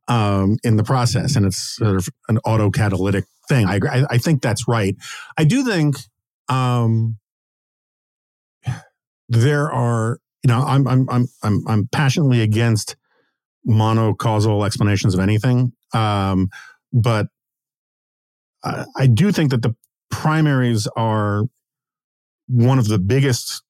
um, 0.08 0.56
in 0.62 0.76
the 0.76 0.84
process, 0.84 1.36
and 1.36 1.46
it's 1.46 1.76
sort 1.76 1.96
of 1.96 2.08
an 2.28 2.38
auto 2.44 2.70
catalytic 2.70 3.24
thing. 3.48 3.66
I, 3.66 3.80
I, 3.90 4.04
I 4.10 4.18
think 4.18 4.42
that's 4.42 4.68
right. 4.68 4.94
I 5.36 5.44
do 5.44 5.64
think 5.64 5.96
um, 6.48 7.18
there 9.28 9.70
are, 9.70 10.18
you 10.42 10.48
know, 10.48 10.62
I'm 10.62 10.86
I'm 10.86 11.08
I'm 11.10 11.26
I'm 11.42 11.68
I'm 11.68 11.88
passionately 11.88 12.42
against 12.42 12.96
monocausal 13.66 14.66
explanations 14.66 15.14
of 15.14 15.20
anything, 15.20 15.72
um, 15.94 16.48
but 16.92 17.26
I, 18.64 18.84
I 18.96 19.06
do 19.06 19.32
think 19.32 19.50
that 19.50 19.62
the 19.62 19.74
primaries 20.10 20.86
are 20.96 21.44
one 22.48 22.78
of 22.78 22.88
the 22.88 22.98
biggest 22.98 23.62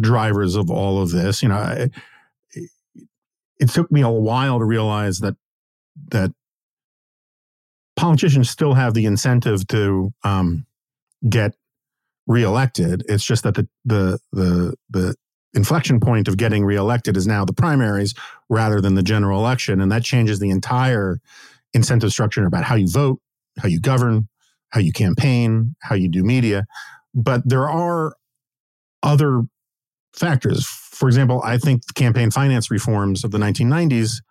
drivers 0.00 0.56
of 0.56 0.70
all 0.70 1.00
of 1.00 1.10
this. 1.10 1.42
You 1.42 1.48
know, 1.48 1.56
I, 1.56 1.90
it 3.58 3.70
took 3.70 3.90
me 3.90 4.02
a 4.02 4.10
while 4.10 4.58
to 4.58 4.64
realize 4.64 5.20
that 5.20 5.36
that 6.08 6.32
politicians 7.96 8.50
still 8.50 8.74
have 8.74 8.94
the 8.94 9.06
incentive 9.06 9.66
to 9.68 10.12
um, 10.22 10.66
get 11.28 11.54
reelected. 12.26 13.04
It's 13.08 13.24
just 13.24 13.44
that 13.44 13.54
the 13.54 13.68
the 13.84 14.18
the 14.32 14.74
the 14.90 15.14
inflection 15.54 16.00
point 16.00 16.28
of 16.28 16.36
getting 16.36 16.64
reelected 16.64 17.16
is 17.16 17.26
now 17.26 17.44
the 17.44 17.54
primaries 17.54 18.14
rather 18.48 18.80
than 18.80 18.94
the 18.94 19.02
general 19.02 19.40
election, 19.40 19.80
and 19.80 19.90
that 19.90 20.04
changes 20.04 20.38
the 20.38 20.50
entire 20.50 21.20
incentive 21.72 22.10
structure 22.10 22.46
about 22.46 22.64
how 22.64 22.74
you 22.74 22.88
vote, 22.88 23.20
how 23.58 23.68
you 23.68 23.80
govern, 23.80 24.28
how 24.70 24.80
you 24.80 24.92
campaign, 24.92 25.74
how 25.80 25.94
you 25.94 26.08
do 26.08 26.22
media. 26.22 26.66
But 27.14 27.48
there 27.48 27.68
are 27.68 28.14
other 29.02 29.44
factors. 30.18 30.66
For 30.66 31.08
example, 31.08 31.42
I 31.44 31.58
think 31.58 31.82
campaign 31.94 32.30
finance 32.30 32.70
reforms 32.70 33.24
of 33.24 33.30
the 33.30 33.38
1990s 33.38 34.22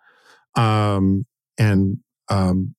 um, 0.56 1.24
and 1.58 1.98
um, 2.28 2.74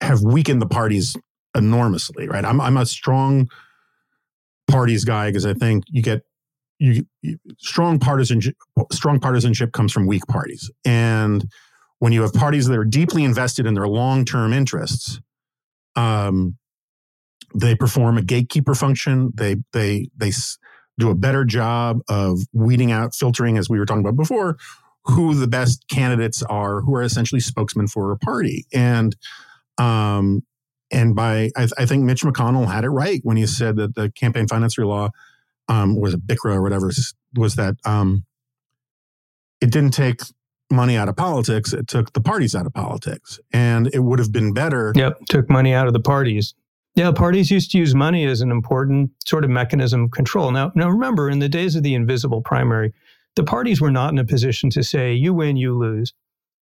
have 0.00 0.22
weakened 0.22 0.60
the 0.60 0.66
parties 0.66 1.16
enormously. 1.54 2.28
Right, 2.28 2.44
I'm 2.44 2.60
I'm 2.60 2.76
a 2.76 2.86
strong 2.86 3.48
parties 4.68 5.04
guy 5.04 5.28
because 5.28 5.46
I 5.46 5.54
think 5.54 5.84
you 5.88 6.02
get 6.02 6.22
you, 6.78 7.06
you, 7.22 7.38
strong 7.58 7.98
partisanship. 7.98 8.56
Strong 8.92 9.20
partisanship 9.20 9.72
comes 9.72 9.92
from 9.92 10.06
weak 10.06 10.26
parties, 10.26 10.70
and 10.84 11.44
when 12.00 12.12
you 12.12 12.22
have 12.22 12.32
parties 12.32 12.66
that 12.66 12.78
are 12.78 12.84
deeply 12.84 13.24
invested 13.24 13.66
in 13.66 13.74
their 13.74 13.88
long 13.88 14.24
term 14.24 14.52
interests, 14.52 15.20
um, 15.96 16.58
they 17.54 17.74
perform 17.74 18.18
a 18.18 18.22
gatekeeper 18.22 18.74
function. 18.74 19.32
They 19.34 19.56
they 19.72 20.08
they 20.16 20.32
do 20.98 21.10
a 21.10 21.14
better 21.14 21.44
job 21.44 22.00
of 22.08 22.40
weeding 22.52 22.92
out, 22.92 23.14
filtering, 23.14 23.58
as 23.58 23.68
we 23.68 23.78
were 23.78 23.86
talking 23.86 24.02
about 24.02 24.16
before, 24.16 24.56
who 25.04 25.34
the 25.34 25.46
best 25.46 25.86
candidates 25.88 26.42
are, 26.42 26.80
who 26.80 26.94
are 26.94 27.02
essentially 27.02 27.40
spokesmen 27.40 27.88
for 27.88 28.12
a 28.12 28.18
party. 28.18 28.66
And 28.72 29.16
um, 29.78 30.42
and 30.90 31.14
by 31.14 31.50
I, 31.56 31.68
I 31.78 31.86
think 31.86 32.04
Mitch 32.04 32.22
McConnell 32.22 32.70
had 32.70 32.84
it 32.84 32.90
right 32.90 33.20
when 33.22 33.36
he 33.36 33.46
said 33.46 33.76
that 33.76 33.94
the 33.94 34.10
campaign 34.10 34.46
finance 34.46 34.78
law 34.78 35.10
um, 35.68 35.98
was 35.98 36.14
a 36.14 36.18
BCRA 36.18 36.56
or 36.56 36.62
whatever 36.62 36.90
was 37.36 37.56
that 37.56 37.76
um, 37.84 38.24
it 39.60 39.70
didn't 39.70 39.92
take 39.92 40.20
money 40.70 40.96
out 40.96 41.08
of 41.08 41.16
politics; 41.16 41.72
it 41.72 41.88
took 41.88 42.12
the 42.12 42.20
parties 42.20 42.54
out 42.54 42.66
of 42.66 42.72
politics, 42.72 43.40
and 43.52 43.90
it 43.92 44.00
would 44.00 44.18
have 44.18 44.32
been 44.32 44.52
better. 44.52 44.92
Yep, 44.94 45.20
took 45.28 45.50
money 45.50 45.74
out 45.74 45.86
of 45.86 45.92
the 45.92 46.00
parties. 46.00 46.54
Yeah, 46.94 47.10
parties 47.10 47.50
used 47.50 47.72
to 47.72 47.78
use 47.78 47.94
money 47.94 48.24
as 48.24 48.40
an 48.40 48.52
important 48.52 49.10
sort 49.26 49.44
of 49.44 49.50
mechanism 49.50 50.04
of 50.04 50.10
control. 50.12 50.52
Now, 50.52 50.70
now 50.76 50.88
remember, 50.88 51.28
in 51.28 51.40
the 51.40 51.48
days 51.48 51.74
of 51.74 51.82
the 51.82 51.94
invisible 51.94 52.40
primary, 52.40 52.92
the 53.34 53.42
parties 53.42 53.80
were 53.80 53.90
not 53.90 54.12
in 54.12 54.18
a 54.18 54.24
position 54.24 54.70
to 54.70 54.82
say, 54.84 55.12
you 55.12 55.34
win, 55.34 55.56
you 55.56 55.76
lose. 55.76 56.12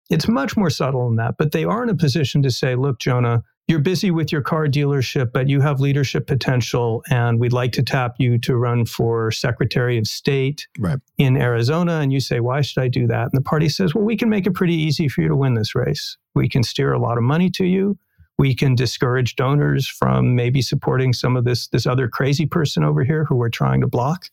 It's 0.09 0.29
much 0.29 0.57
more 0.57 0.71
subtle 0.71 1.07
than 1.07 1.17
that, 1.17 1.35
but 1.39 1.53
they 1.53 1.65
are 1.65 1.83
in 1.83 1.91
a 1.91 1.95
position 1.95 2.43
to 2.43 2.51
say, 2.51 2.75
look, 2.75 2.99
Jonah, 2.99 3.43
you're 3.69 3.79
busy 3.79 4.11
with 4.11 4.33
your 4.33 4.41
car 4.41 4.67
dealership, 4.67 5.33
but 5.33 5.49
you 5.49 5.61
have 5.61 5.81
leadership 5.81 6.27
potential, 6.27 7.03
and 7.11 7.39
we'd 7.39 7.53
like 7.53 7.73
to 7.73 7.83
tap 7.83 8.17
you 8.19 8.39
to 8.39 8.57
run 8.57 8.87
for 8.87 9.31
Secretary 9.31 9.99
of 9.99 10.07
State 10.07 10.67
right. 10.79 10.99
in 11.19 11.37
Arizona. 11.37 12.01
And 12.01 12.13
you 12.13 12.21
say, 12.21 12.41
why 12.41 12.63
should 12.63 12.83
I 12.83 12.89
do 12.89 13.07
that? 13.07 13.25
And 13.25 13.33
the 13.33 13.43
party 13.43 13.69
says, 13.69 13.95
well, 13.95 14.05
we 14.05 14.17
can 14.17 14.29
make 14.29 14.47
it 14.47 14.55
pretty 14.55 14.75
easy 14.75 15.09
for 15.09 15.21
you 15.21 15.29
to 15.29 15.37
win 15.37 15.55
this 15.55 15.75
race. 15.75 16.17
We 16.35 16.49
can 16.49 16.63
steer 16.63 16.93
a 16.93 16.99
lot 16.99 17.19
of 17.19 17.23
money 17.23 17.51
to 17.51 17.65
you 17.65 17.99
we 18.39 18.55
can 18.55 18.75
discourage 18.75 19.37
donors 19.37 19.87
from 19.87 20.35
maybe 20.35 20.63
supporting 20.63 21.13
some 21.13 21.37
of 21.37 21.45
this 21.45 21.69
this 21.69 21.87
other 21.87 22.09
crazy 22.09 22.47
person 22.47 22.85
over 22.85 23.05
here 23.05 23.25
who 23.25 23.37
we're 23.37 23.49
trying 23.49 23.81
to 23.81 23.87
block. 23.87 24.27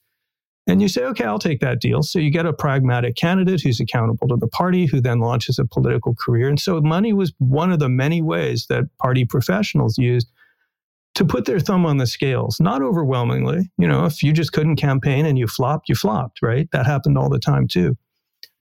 And 0.68 0.82
you 0.82 0.88
say 0.88 1.04
okay 1.06 1.26
i'll 1.26 1.40
take 1.40 1.60
that 1.62 1.82
deal. 1.82 2.04
So 2.04 2.20
you 2.20 2.30
get 2.30 2.46
a 2.46 2.54
pragmatic 2.54 3.16
candidate 3.16 3.62
who's 3.62 3.80
accountable 3.80 4.28
to 4.30 4.36
the 4.36 4.48
party 4.48 4.86
who 4.86 5.02
then 5.02 5.20
launches 5.20 5.60
a 5.60 5.66
political 5.66 6.16
career. 6.16 6.48
And 6.48 6.60
so 6.60 6.80
money 6.82 7.14
was 7.14 7.34
one 7.40 7.72
of 7.72 7.80
the 7.80 7.90
many 7.90 8.22
ways 8.22 8.68
that 8.70 8.86
party 9.00 9.26
professionals 9.26 9.98
used 9.98 10.28
to 11.16 11.26
put 11.26 11.46
their 11.46 11.60
thumb 11.60 11.86
on 11.86 11.98
the 11.98 12.08
scales. 12.08 12.60
Not 12.60 12.82
overwhelmingly. 12.82 13.72
You 13.78 13.88
know 13.88 14.06
if 14.06 14.24
you 14.24 14.32
just 14.32 14.54
couldn't 14.54 14.78
campaign 14.78 15.26
and 15.26 15.38
you 15.38 15.48
flopped 15.48 15.90
you 15.90 15.96
flopped 15.96 16.42
right? 16.42 16.70
That 16.72 16.86
happened 16.86 17.18
all 17.18 17.30
the 17.30 17.40
time 17.40 17.68
too. 17.68 17.98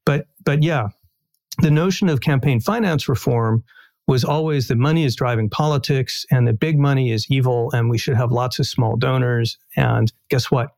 But 0.05 0.27
but 0.45 0.63
yeah 0.63 0.89
the 1.59 1.71
notion 1.71 2.09
of 2.09 2.21
campaign 2.21 2.61
finance 2.61 3.09
reform 3.09 3.65
was 4.09 4.25
always 4.25 4.69
that 4.69 4.79
money 4.79 5.05
is 5.05 5.15
driving 5.15 5.51
politics 5.51 6.25
and 6.31 6.49
that 6.49 6.59
big 6.59 6.79
money 6.79 7.13
is 7.13 7.27
evil 7.31 7.71
and 7.73 7.91
we 7.91 7.99
should 7.99 8.17
have 8.17 8.33
lots 8.33 8.59
of 8.59 8.67
small 8.67 8.97
donors. 8.97 9.59
And 9.77 10.11
guess 10.31 10.51
what? 10.51 10.71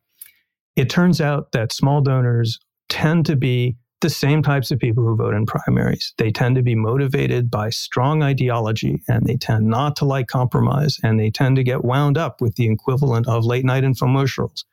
It 0.74 0.90
turns 0.90 1.20
out 1.20 1.52
that 1.52 1.72
small 1.72 2.00
donors 2.00 2.58
tend 2.88 3.24
to 3.26 3.36
be 3.36 3.76
the 4.00 4.10
same 4.10 4.42
types 4.42 4.70
of 4.72 4.80
people 4.80 5.04
who 5.04 5.14
vote 5.14 5.34
in 5.34 5.46
primaries. 5.46 6.12
They 6.18 6.32
tend 6.32 6.56
to 6.56 6.62
be 6.62 6.74
motivated 6.74 7.50
by 7.50 7.70
strong 7.70 8.22
ideology 8.22 9.00
and 9.06 9.24
they 9.24 9.36
tend 9.36 9.66
not 9.66 9.94
to 9.96 10.06
like 10.06 10.26
compromise 10.26 10.98
and 11.04 11.20
they 11.20 11.30
tend 11.30 11.56
to 11.56 11.62
get 11.62 11.84
wound 11.84 12.18
up 12.18 12.40
with 12.40 12.56
the 12.56 12.68
equivalent 12.68 13.28
of 13.28 13.44
late 13.44 13.64
night 13.64 13.84
infomercials. 13.84 14.64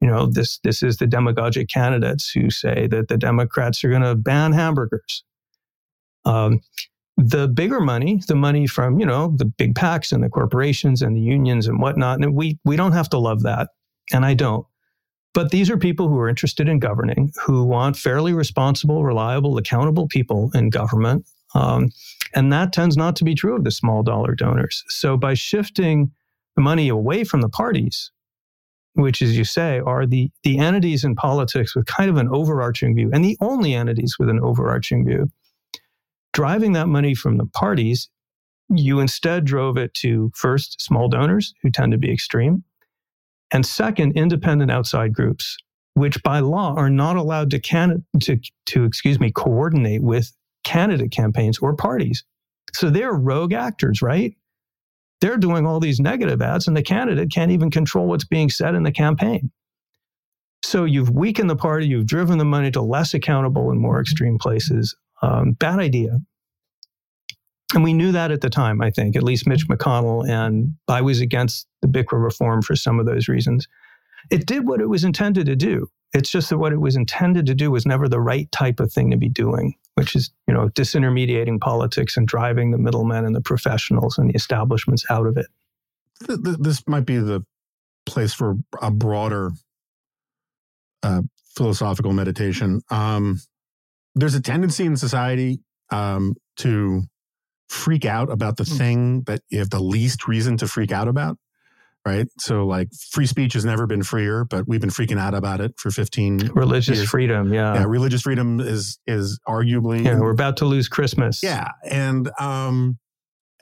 You 0.00 0.08
know, 0.08 0.26
this, 0.26 0.58
this 0.64 0.82
is 0.82 0.96
the 0.96 1.06
demagogic 1.06 1.68
candidates 1.68 2.30
who 2.30 2.50
say 2.50 2.88
that 2.88 3.08
the 3.08 3.16
Democrats 3.16 3.84
are 3.84 3.90
going 3.90 4.02
to 4.02 4.16
ban 4.16 4.52
hamburgers. 4.52 5.22
Um, 6.24 6.60
the 7.16 7.48
bigger 7.48 7.80
money, 7.80 8.20
the 8.26 8.34
money 8.34 8.66
from, 8.66 8.98
you 8.98 9.06
know, 9.06 9.34
the 9.36 9.44
big 9.44 9.74
packs 9.74 10.12
and 10.12 10.22
the 10.22 10.28
corporations 10.28 11.00
and 11.00 11.16
the 11.16 11.20
unions 11.20 11.66
and 11.66 11.80
whatnot. 11.80 12.22
And 12.22 12.34
we, 12.34 12.58
we 12.64 12.76
don't 12.76 12.92
have 12.92 13.08
to 13.10 13.18
love 13.18 13.42
that. 13.42 13.68
And 14.12 14.24
I 14.24 14.34
don't. 14.34 14.66
But 15.32 15.50
these 15.50 15.70
are 15.70 15.76
people 15.76 16.08
who 16.08 16.18
are 16.18 16.28
interested 16.28 16.68
in 16.68 16.78
governing, 16.78 17.32
who 17.44 17.64
want 17.64 17.96
fairly 17.96 18.32
responsible, 18.32 19.04
reliable, 19.04 19.58
accountable 19.58 20.06
people 20.06 20.50
in 20.54 20.70
government. 20.70 21.26
Um, 21.54 21.90
and 22.34 22.52
that 22.52 22.72
tends 22.72 22.96
not 22.96 23.16
to 23.16 23.24
be 23.24 23.34
true 23.34 23.56
of 23.56 23.64
the 23.64 23.70
small 23.70 24.02
dollar 24.02 24.34
donors. 24.34 24.84
So 24.88 25.16
by 25.16 25.34
shifting 25.34 26.10
the 26.56 26.62
money 26.62 26.88
away 26.88 27.24
from 27.24 27.40
the 27.40 27.48
parties, 27.48 28.10
which, 28.94 29.22
as 29.22 29.36
you 29.36 29.44
say, 29.44 29.80
are 29.80 30.06
the, 30.06 30.30
the 30.44 30.58
entities 30.58 31.02
in 31.04 31.16
politics 31.16 31.74
with 31.74 31.86
kind 31.86 32.10
of 32.10 32.16
an 32.16 32.28
overarching 32.28 32.94
view, 32.94 33.10
and 33.12 33.24
the 33.24 33.36
only 33.40 33.74
entities 33.74 34.16
with 34.18 34.28
an 34.28 34.40
overarching 34.40 35.04
view, 35.04 35.30
driving 36.34 36.72
that 36.72 36.88
money 36.88 37.14
from 37.14 37.38
the 37.38 37.46
parties, 37.46 38.10
you 38.68 39.00
instead 39.00 39.44
drove 39.44 39.78
it 39.78 39.94
to 39.94 40.30
first 40.34 40.80
small 40.82 41.08
donors 41.08 41.54
who 41.62 41.70
tend 41.70 41.92
to 41.92 41.98
be 41.98 42.12
extreme, 42.12 42.64
and 43.50 43.64
second 43.64 44.16
independent 44.16 44.70
outside 44.70 45.14
groups, 45.14 45.56
which 45.94 46.22
by 46.22 46.40
law 46.40 46.74
are 46.76 46.90
not 46.90 47.16
allowed 47.16 47.50
to 47.50 47.60
can 47.60 48.04
to 48.20 48.38
to 48.66 48.84
excuse 48.84 49.20
me 49.20 49.30
coordinate 49.30 50.02
with 50.02 50.32
candidate 50.64 51.12
campaigns 51.12 51.58
or 51.58 51.76
parties. 51.76 52.24
So 52.72 52.90
they're 52.90 53.12
rogue 53.12 53.52
actors, 53.52 54.02
right? 54.02 54.34
They're 55.20 55.36
doing 55.36 55.66
all 55.66 55.78
these 55.78 56.00
negative 56.00 56.42
ads, 56.42 56.66
and 56.66 56.76
the 56.76 56.82
candidate 56.82 57.30
can't 57.30 57.52
even 57.52 57.70
control 57.70 58.08
what's 58.08 58.24
being 58.26 58.50
said 58.50 58.74
in 58.74 58.82
the 58.82 58.92
campaign. 58.92 59.50
So 60.64 60.84
you've 60.84 61.10
weakened 61.10 61.48
the 61.48 61.56
party, 61.56 61.86
you've 61.86 62.06
driven 62.06 62.38
the 62.38 62.44
money 62.44 62.70
to 62.72 62.80
less 62.80 63.14
accountable 63.14 63.70
and 63.70 63.78
more 63.80 64.00
extreme 64.00 64.38
places. 64.38 64.96
Um, 65.24 65.52
bad 65.52 65.78
idea. 65.78 66.18
And 67.74 67.82
we 67.82 67.94
knew 67.94 68.12
that 68.12 68.30
at 68.30 68.42
the 68.42 68.50
time, 68.50 68.82
I 68.82 68.90
think, 68.90 69.16
at 69.16 69.22
least 69.22 69.46
Mitch 69.46 69.66
McConnell. 69.68 70.28
And 70.28 70.74
I 70.86 71.00
was 71.00 71.20
against 71.20 71.66
the 71.80 71.88
BCRA 71.88 72.22
reform 72.22 72.62
for 72.62 72.76
some 72.76 73.00
of 73.00 73.06
those 73.06 73.26
reasons. 73.26 73.66
It 74.30 74.46
did 74.46 74.66
what 74.66 74.80
it 74.80 74.88
was 74.88 75.02
intended 75.02 75.46
to 75.46 75.56
do. 75.56 75.88
It's 76.12 76.30
just 76.30 76.50
that 76.50 76.58
what 76.58 76.72
it 76.72 76.80
was 76.80 76.94
intended 76.94 77.46
to 77.46 77.54
do 77.54 77.70
was 77.70 77.84
never 77.86 78.08
the 78.08 78.20
right 78.20 78.50
type 78.52 78.80
of 78.80 78.92
thing 78.92 79.10
to 79.10 79.16
be 79.16 79.28
doing, 79.28 79.74
which 79.94 80.14
is, 80.14 80.30
you 80.46 80.54
know, 80.54 80.68
disintermediating 80.68 81.60
politics 81.60 82.16
and 82.16 82.28
driving 82.28 82.70
the 82.70 82.78
middlemen 82.78 83.24
and 83.24 83.34
the 83.34 83.40
professionals 83.40 84.18
and 84.18 84.30
the 84.30 84.34
establishments 84.34 85.04
out 85.10 85.26
of 85.26 85.36
it. 85.36 85.46
This 86.28 86.86
might 86.86 87.06
be 87.06 87.16
the 87.16 87.44
place 88.06 88.32
for 88.32 88.56
a 88.80 88.90
broader 88.90 89.52
uh, 91.02 91.22
philosophical 91.56 92.12
meditation. 92.12 92.82
Um, 92.90 93.40
there's 94.14 94.34
a 94.34 94.40
tendency 94.40 94.84
in 94.84 94.96
society 94.96 95.60
um, 95.90 96.34
to 96.56 97.02
freak 97.68 98.04
out 98.04 98.30
about 98.30 98.56
the 98.56 98.64
mm. 98.64 98.78
thing 98.78 99.22
that 99.22 99.40
you 99.48 99.58
have 99.58 99.70
the 99.70 99.80
least 99.80 100.28
reason 100.28 100.56
to 100.56 100.68
freak 100.68 100.92
out 100.92 101.08
about 101.08 101.36
right 102.06 102.28
so 102.38 102.66
like 102.66 102.88
free 103.10 103.26
speech 103.26 103.54
has 103.54 103.64
never 103.64 103.86
been 103.86 104.02
freer 104.02 104.44
but 104.44 104.68
we've 104.68 104.80
been 104.80 104.90
freaking 104.90 105.18
out 105.18 105.34
about 105.34 105.60
it 105.60 105.72
for 105.78 105.90
15 105.90 106.50
religious 106.54 106.98
years. 106.98 107.08
freedom 107.08 107.52
yeah 107.52 107.74
yeah 107.74 107.84
religious 107.84 108.22
freedom 108.22 108.60
is 108.60 108.98
is 109.06 109.40
arguably 109.48 110.04
yeah 110.04 110.18
we're 110.18 110.30
about 110.30 110.58
to 110.58 110.66
lose 110.66 110.88
christmas 110.88 111.42
yeah 111.42 111.68
and 111.84 112.30
um 112.38 112.98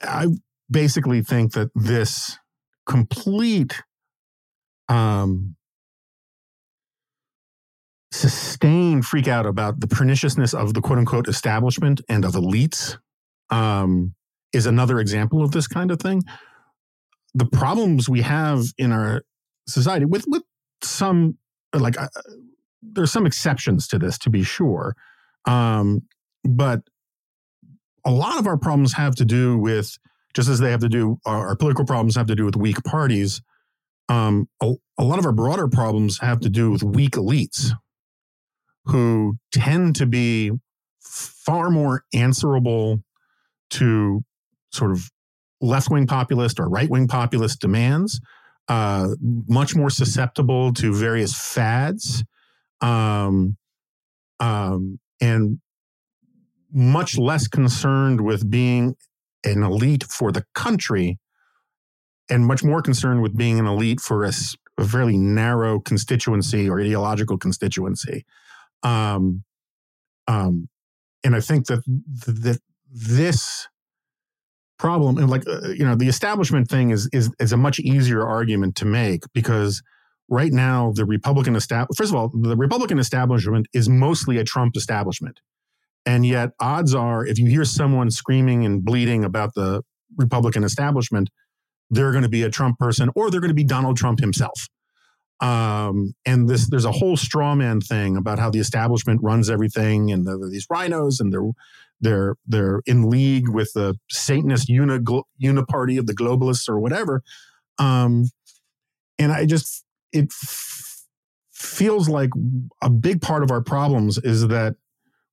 i 0.03 0.27
basically 0.69 1.21
think 1.21 1.53
that 1.53 1.69
this 1.75 2.37
complete 2.85 3.81
um 4.89 5.55
sustained 8.13 9.05
freak 9.05 9.27
out 9.27 9.45
about 9.45 9.79
the 9.79 9.87
perniciousness 9.87 10.53
of 10.53 10.73
the 10.75 10.81
quote 10.81 10.99
unquote 10.99 11.27
establishment 11.27 11.99
and 12.07 12.23
of 12.23 12.33
elites 12.33 12.97
um, 13.49 14.13
is 14.53 14.67
another 14.67 14.99
example 14.99 15.43
of 15.43 15.51
this 15.51 15.67
kind 15.67 15.89
of 15.89 15.99
thing. 15.99 16.21
The 17.33 17.45
problems 17.45 18.07
we 18.07 18.21
have 18.21 18.65
in 18.77 18.91
our 18.91 19.23
society, 19.67 20.05
with 20.05 20.25
with 20.27 20.43
some 20.83 21.37
like 21.73 21.99
uh, 21.99 22.07
there's 22.83 23.11
some 23.11 23.25
exceptions 23.25 23.87
to 23.87 23.97
this 23.97 24.19
to 24.19 24.29
be 24.29 24.43
sure, 24.43 24.95
um, 25.45 26.03
but 26.43 26.81
a 28.05 28.11
lot 28.11 28.37
of 28.37 28.45
our 28.45 28.57
problems 28.57 28.93
have 28.93 29.15
to 29.15 29.25
do 29.25 29.57
with 29.57 29.97
just 30.35 30.49
as 30.49 30.59
they 30.59 30.69
have 30.69 30.81
to 30.81 30.89
do 30.89 31.17
our, 31.25 31.47
our 31.47 31.55
political 31.55 31.85
problems 31.85 32.15
have 32.15 32.27
to 32.27 32.35
do 32.35 32.45
with 32.45 32.55
weak 32.55 32.83
parties. 32.83 33.41
Um, 34.07 34.49
a, 34.61 34.73
a 34.99 35.03
lot 35.03 35.17
of 35.17 35.25
our 35.25 35.31
broader 35.31 35.67
problems 35.67 36.19
have 36.19 36.41
to 36.41 36.49
do 36.49 36.69
with 36.69 36.83
weak 36.83 37.13
elites 37.13 37.71
who 38.85 39.37
tend 39.51 39.95
to 39.95 40.05
be 40.05 40.51
far 41.01 41.69
more 41.69 42.03
answerable 42.13 42.99
to 43.69 44.23
sort 44.71 44.91
of 44.91 45.09
left 45.61 45.89
wing 45.89 46.07
populist 46.07 46.59
or 46.59 46.67
right 46.67 46.89
wing 46.89 47.07
populist 47.07 47.59
demands, 47.59 48.19
uh, 48.67 49.09
much 49.47 49.75
more 49.75 49.89
susceptible 49.89 50.73
to 50.73 50.93
various 50.93 51.33
fads, 51.33 52.23
um, 52.81 53.57
um, 54.39 54.99
and 55.21 55.59
much 56.71 57.17
less 57.17 57.47
concerned 57.47 58.21
with 58.21 58.49
being 58.49 58.95
an 59.43 59.63
elite 59.63 60.03
for 60.03 60.31
the 60.31 60.43
country, 60.55 61.19
and 62.29 62.45
much 62.45 62.63
more 62.63 62.81
concerned 62.81 63.21
with 63.21 63.37
being 63.37 63.59
an 63.59 63.67
elite 63.67 63.99
for 63.99 64.23
a, 64.23 64.31
a 64.77 64.85
fairly 64.85 65.17
narrow 65.17 65.79
constituency 65.79 66.69
or 66.69 66.79
ideological 66.79 67.37
constituency. 67.37 68.25
Um, 68.83 69.43
um, 70.27 70.69
and 71.23 71.35
I 71.35 71.39
think 71.39 71.67
that 71.67 71.83
that 71.85 72.59
this 72.91 73.67
problem 74.77 75.17
and 75.17 75.29
like 75.29 75.47
uh, 75.47 75.69
you 75.69 75.85
know 75.85 75.95
the 75.95 76.07
establishment 76.07 76.67
thing 76.67 76.89
is 76.89 77.09
is 77.13 77.31
is 77.39 77.53
a 77.53 77.57
much 77.57 77.79
easier 77.79 78.27
argument 78.27 78.75
to 78.75 78.85
make 78.85 79.23
because 79.33 79.81
right 80.29 80.51
now 80.51 80.91
the 80.93 81.05
republican 81.05 81.55
establishment 81.55 81.97
first 81.97 82.11
of 82.11 82.15
all 82.15 82.29
the 82.33 82.57
republican 82.57 82.99
establishment 82.99 83.65
is 83.73 83.87
mostly 83.87 84.37
a 84.37 84.43
trump 84.43 84.75
establishment. 84.75 85.39
And 86.05 86.25
yet 86.25 86.49
odds 86.59 86.93
are 86.93 87.25
if 87.25 87.39
you 87.39 87.47
hear 87.47 87.63
someone 87.63 88.11
screaming 88.11 88.65
and 88.65 88.83
bleeding 88.83 89.23
about 89.23 89.53
the 89.55 89.83
republican 90.17 90.65
establishment 90.65 91.29
they're 91.89 92.11
going 92.11 92.23
to 92.23 92.29
be 92.29 92.43
a 92.43 92.49
trump 92.49 92.77
person 92.77 93.09
or 93.15 93.31
they're 93.31 93.39
going 93.39 93.49
to 93.49 93.55
be 93.55 93.63
donald 93.63 93.95
trump 93.95 94.19
himself 94.19 94.67
um, 95.39 96.13
and 96.25 96.47
this 96.47 96.69
there's 96.69 96.85
a 96.85 96.91
whole 96.91 97.17
straw 97.17 97.55
man 97.55 97.81
thing 97.81 98.17
about 98.17 98.39
how 98.39 98.49
the 98.49 98.59
establishment 98.59 99.21
runs 99.21 99.49
everything 99.49 100.11
and 100.11 100.27
these 100.51 100.67
rhinos, 100.69 101.19
and 101.19 101.33
they're 101.33 101.51
they're 102.01 102.35
they're 102.47 102.81
in 102.85 103.09
league 103.09 103.49
with 103.49 103.71
the 103.73 103.97
Satanist 104.09 104.69
uni, 104.69 104.99
uniparty 105.41 105.97
of 105.97 106.07
the 106.07 106.15
globalists 106.15 106.69
or 106.69 106.79
whatever. 106.79 107.23
Um, 107.79 108.29
and 109.19 109.31
I 109.31 109.45
just 109.45 109.83
it 110.11 110.25
f- 110.31 111.05
feels 111.51 112.09
like 112.09 112.29
a 112.81 112.89
big 112.89 113.21
part 113.21 113.43
of 113.43 113.51
our 113.51 113.61
problems 113.61 114.17
is 114.17 114.47
that 114.47 114.75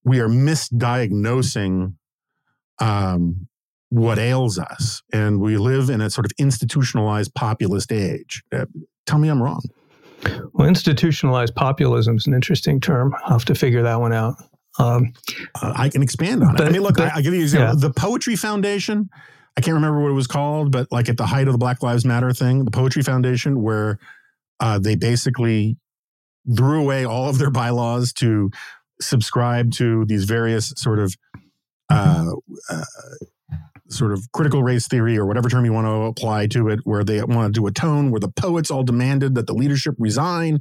we 0.05 0.21
are 0.21 0.29
misdiagnosing 0.29 1.95
um, 2.81 3.49
what 3.91 4.19
ails 4.19 4.59
us, 4.59 5.03
and 5.13 5.41
we 5.41 5.57
live 5.57 5.91
in 5.91 6.01
a 6.01 6.09
sort 6.09 6.25
of 6.25 6.33
institutionalized 6.39 7.35
populist 7.35 7.93
age. 7.93 8.43
Uh, 8.53 8.67
tell 9.07 9.19
me 9.19 9.29
I'm 9.29 9.43
wrong. 9.43 9.63
Well, 10.53 10.69
institutionalized 10.69 11.55
populism 11.55 12.17
is 12.17 12.27
an 12.27 12.35
interesting 12.35 12.81
term. 12.81 13.15
I'll 13.25 13.33
have 13.33 13.45
to 13.47 13.55
figure 13.55 13.83
that 13.83 14.01
one 14.01 14.13
out. 14.13 14.35
Um, 14.79 15.13
uh, 15.61 15.73
I 15.77 15.89
can 15.89 16.03
expand 16.03 16.43
on 16.43 16.55
it. 16.55 16.61
I 16.61 16.71
mean, 16.71 16.83
look, 16.83 16.97
but, 16.97 17.13
I, 17.13 17.17
will 17.17 17.23
give 17.23 17.35
you 17.35 17.41
an 17.41 17.45
example. 17.45 17.81
Yeah. 17.81 17.89
The 17.89 17.93
Poetry 17.93 18.37
Foundation, 18.37 19.11
I 19.57 19.61
can't 19.61 19.75
remember 19.75 20.01
what 20.01 20.11
it 20.11 20.15
was 20.15 20.27
called, 20.27 20.73
but 20.73 20.89
like 20.91 21.09
at 21.09 21.17
the 21.17 21.27
height 21.27 21.49
of 21.49 21.53
the 21.53 21.59
Black 21.59 21.83
Lives 21.83 22.05
Matter 22.05 22.33
thing, 22.33 22.65
the 22.65 22.71
Poetry 22.71 23.03
Foundation, 23.03 23.63
where 23.63 23.99
uh, 24.61 24.79
they 24.79 24.95
basically 24.95 25.77
threw 26.57 26.81
away 26.81 27.05
all 27.05 27.29
of 27.29 27.39
their 27.39 27.51
bylaws 27.51 28.13
to 28.15 28.51
subscribe 29.01 29.73
to 29.73 30.05
these 30.07 30.25
various 30.25 30.73
sort 30.77 30.99
of 30.99 31.15
uh, 31.91 32.27
uh, 32.71 32.85
sort 33.91 34.13
of 34.13 34.31
critical 34.33 34.63
race 34.63 34.87
theory 34.87 35.19
or 35.19 35.27
whatever 35.27 35.49
term 35.49 35.65
you 35.65 35.73
want 35.73 35.87
to 35.87 36.03
apply 36.03 36.47
to 36.49 36.69
it, 36.69 36.81
where 36.85 37.05
they 37.05 37.23
want 37.23 37.53
to 37.53 37.61
do 37.61 37.67
a 37.67 37.73
tone 37.73 38.11
where 38.11 38.21
the 38.21 38.31
poets 38.31 38.71
all 38.71 38.83
demanded 38.83 39.35
that 39.35 39.47
the 39.47 39.55
leadership 39.55 39.95
resign 39.99 40.61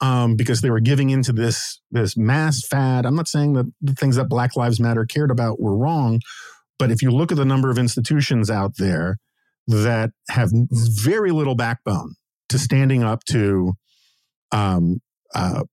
um, 0.00 0.36
because 0.36 0.60
they 0.60 0.70
were 0.70 0.80
giving 0.80 1.10
into 1.10 1.32
this 1.32 1.80
this 1.90 2.16
mass 2.16 2.66
fad. 2.66 3.04
I'm 3.04 3.16
not 3.16 3.28
saying 3.28 3.54
that 3.54 3.66
the 3.80 3.94
things 3.94 4.16
that 4.16 4.28
Black 4.28 4.56
Lives 4.56 4.80
Matter 4.80 5.04
cared 5.04 5.30
about 5.30 5.60
were 5.60 5.76
wrong, 5.76 6.20
but 6.78 6.90
if 6.90 7.02
you 7.02 7.10
look 7.10 7.32
at 7.32 7.36
the 7.36 7.44
number 7.44 7.70
of 7.70 7.78
institutions 7.78 8.50
out 8.50 8.76
there 8.76 9.18
that 9.66 10.10
have 10.30 10.50
very 10.52 11.30
little 11.30 11.54
backbone 11.54 12.14
to 12.48 12.58
standing 12.58 13.02
up 13.02 13.24
to 13.24 13.74
um, 14.52 15.00
uh, 15.34 15.64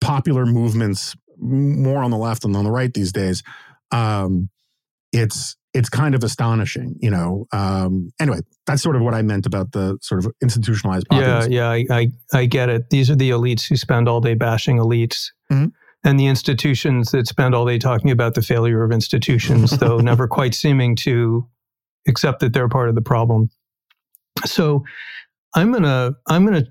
popular 0.00 0.46
movements, 0.46 1.14
more 1.38 2.02
on 2.02 2.10
the 2.10 2.16
left 2.16 2.42
than 2.42 2.54
on 2.56 2.64
the 2.64 2.70
right 2.70 2.94
these 2.94 3.12
days, 3.12 3.42
um, 3.90 4.48
it's 5.12 5.56
it's 5.74 5.88
kind 5.88 6.14
of 6.14 6.22
astonishing, 6.22 6.96
you 7.00 7.10
know. 7.10 7.46
Um, 7.52 8.12
anyway, 8.20 8.38
that's 8.66 8.82
sort 8.82 8.96
of 8.96 9.02
what 9.02 9.12
I 9.12 9.22
meant 9.22 9.44
about 9.44 9.72
the 9.72 9.98
sort 10.00 10.24
of 10.24 10.32
institutionalized. 10.40 11.08
Populism. 11.08 11.52
Yeah, 11.52 11.74
yeah, 11.74 11.86
I, 11.90 11.98
I, 12.00 12.08
I 12.32 12.46
get 12.46 12.68
it. 12.68 12.90
These 12.90 13.10
are 13.10 13.16
the 13.16 13.30
elites 13.30 13.68
who 13.68 13.76
spend 13.76 14.08
all 14.08 14.20
day 14.20 14.34
bashing 14.34 14.78
elites, 14.78 15.30
mm-hmm. 15.50 15.66
and 16.04 16.20
the 16.20 16.26
institutions 16.26 17.10
that 17.10 17.26
spend 17.26 17.54
all 17.54 17.66
day 17.66 17.78
talking 17.78 18.10
about 18.10 18.34
the 18.34 18.42
failure 18.42 18.84
of 18.84 18.92
institutions, 18.92 19.70
though 19.78 19.98
never 19.98 20.28
quite 20.28 20.54
seeming 20.54 20.94
to 20.96 21.46
accept 22.06 22.40
that 22.40 22.52
they're 22.52 22.68
part 22.68 22.88
of 22.88 22.94
the 22.94 23.02
problem. 23.02 23.50
So, 24.44 24.84
I'm 25.54 25.72
gonna 25.72 26.12
I'm 26.28 26.44
gonna 26.44 26.66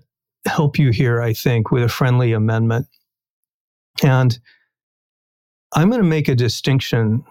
help 0.46 0.80
you 0.80 0.92
here. 0.92 1.22
I 1.22 1.34
think 1.34 1.72
with 1.72 1.84
a 1.84 1.90
friendly 1.90 2.32
amendment, 2.32 2.88
and 4.02 4.40
I'm 5.76 5.90
going 5.90 6.02
to 6.02 6.08
make 6.08 6.28
a 6.28 6.36
distinction 6.36 7.24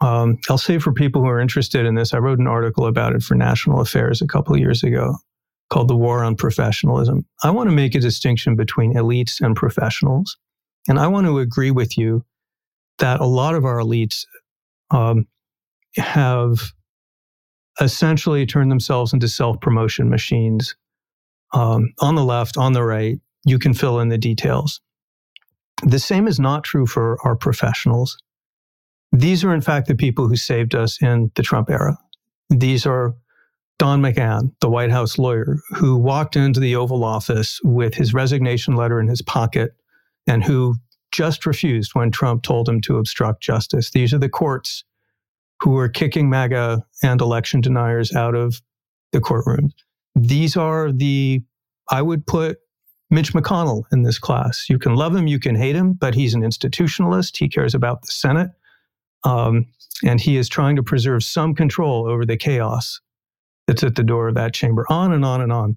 um, 0.00 0.38
I'll 0.48 0.58
say 0.58 0.78
for 0.78 0.92
people 0.92 1.22
who 1.22 1.28
are 1.28 1.40
interested 1.40 1.84
in 1.84 1.94
this, 1.94 2.14
I 2.14 2.18
wrote 2.18 2.38
an 2.38 2.46
article 2.46 2.86
about 2.86 3.14
it 3.14 3.22
for 3.22 3.34
National 3.34 3.80
Affairs 3.80 4.22
a 4.22 4.26
couple 4.26 4.54
of 4.54 4.60
years 4.60 4.82
ago 4.82 5.16
called 5.68 5.88
The 5.88 5.96
War 5.96 6.24
on 6.24 6.36
Professionalism. 6.36 7.24
I 7.42 7.50
want 7.50 7.68
to 7.68 7.74
make 7.74 7.94
a 7.94 8.00
distinction 8.00 8.56
between 8.56 8.94
elites 8.94 9.40
and 9.40 9.54
professionals. 9.54 10.36
And 10.88 10.98
I 10.98 11.06
want 11.06 11.26
to 11.26 11.38
agree 11.38 11.70
with 11.70 11.96
you 11.96 12.24
that 12.98 13.20
a 13.20 13.26
lot 13.26 13.54
of 13.54 13.64
our 13.64 13.78
elites 13.78 14.26
um, 14.90 15.26
have 15.96 16.72
essentially 17.80 18.46
turned 18.46 18.70
themselves 18.70 19.12
into 19.12 19.28
self 19.28 19.60
promotion 19.60 20.08
machines. 20.08 20.74
Um, 21.52 21.92
on 22.00 22.14
the 22.14 22.24
left, 22.24 22.56
on 22.56 22.72
the 22.72 22.84
right, 22.84 23.18
you 23.44 23.58
can 23.58 23.74
fill 23.74 24.00
in 24.00 24.08
the 24.08 24.18
details. 24.18 24.80
The 25.82 25.98
same 25.98 26.28
is 26.28 26.38
not 26.38 26.62
true 26.62 26.86
for 26.86 27.18
our 27.24 27.34
professionals. 27.34 28.16
These 29.12 29.44
are, 29.44 29.54
in 29.54 29.60
fact, 29.60 29.88
the 29.88 29.94
people 29.94 30.28
who 30.28 30.36
saved 30.36 30.74
us 30.74 31.00
in 31.02 31.30
the 31.34 31.42
Trump 31.42 31.70
era. 31.70 31.98
These 32.48 32.86
are 32.86 33.14
Don 33.78 34.02
McGahn, 34.02 34.52
the 34.60 34.70
White 34.70 34.90
House 34.90 35.18
lawyer, 35.18 35.56
who 35.70 35.96
walked 35.96 36.36
into 36.36 36.60
the 36.60 36.76
Oval 36.76 37.02
Office 37.02 37.60
with 37.64 37.94
his 37.94 38.12
resignation 38.14 38.76
letter 38.76 39.00
in 39.00 39.08
his 39.08 39.22
pocket 39.22 39.72
and 40.26 40.44
who 40.44 40.76
just 41.12 41.46
refused 41.46 41.94
when 41.94 42.10
Trump 42.10 42.42
told 42.42 42.68
him 42.68 42.80
to 42.82 42.98
obstruct 42.98 43.42
justice. 43.42 43.90
These 43.90 44.14
are 44.14 44.18
the 44.18 44.28
courts 44.28 44.84
who 45.60 45.76
are 45.78 45.88
kicking 45.88 46.30
MAGA 46.30 46.84
and 47.02 47.20
election 47.20 47.60
deniers 47.60 48.14
out 48.14 48.34
of 48.34 48.62
the 49.12 49.20
courtroom. 49.20 49.72
These 50.14 50.56
are 50.56 50.92
the, 50.92 51.42
I 51.90 52.02
would 52.02 52.26
put 52.26 52.58
Mitch 53.10 53.32
McConnell 53.32 53.84
in 53.92 54.02
this 54.02 54.18
class. 54.18 54.66
You 54.68 54.78
can 54.78 54.94
love 54.94 55.14
him, 55.14 55.26
you 55.26 55.40
can 55.40 55.56
hate 55.56 55.74
him, 55.74 55.94
but 55.94 56.14
he's 56.14 56.34
an 56.34 56.42
institutionalist. 56.42 57.36
He 57.36 57.48
cares 57.48 57.74
about 57.74 58.02
the 58.02 58.12
Senate. 58.12 58.50
Um, 59.24 59.66
and 60.04 60.20
he 60.20 60.36
is 60.36 60.48
trying 60.48 60.76
to 60.76 60.82
preserve 60.82 61.22
some 61.22 61.54
control 61.54 62.08
over 62.08 62.24
the 62.24 62.36
chaos 62.36 63.00
that's 63.66 63.84
at 63.84 63.94
the 63.94 64.02
door 64.02 64.28
of 64.28 64.34
that 64.34 64.54
chamber, 64.54 64.86
on 64.88 65.12
and 65.12 65.24
on 65.24 65.40
and 65.40 65.52
on. 65.52 65.76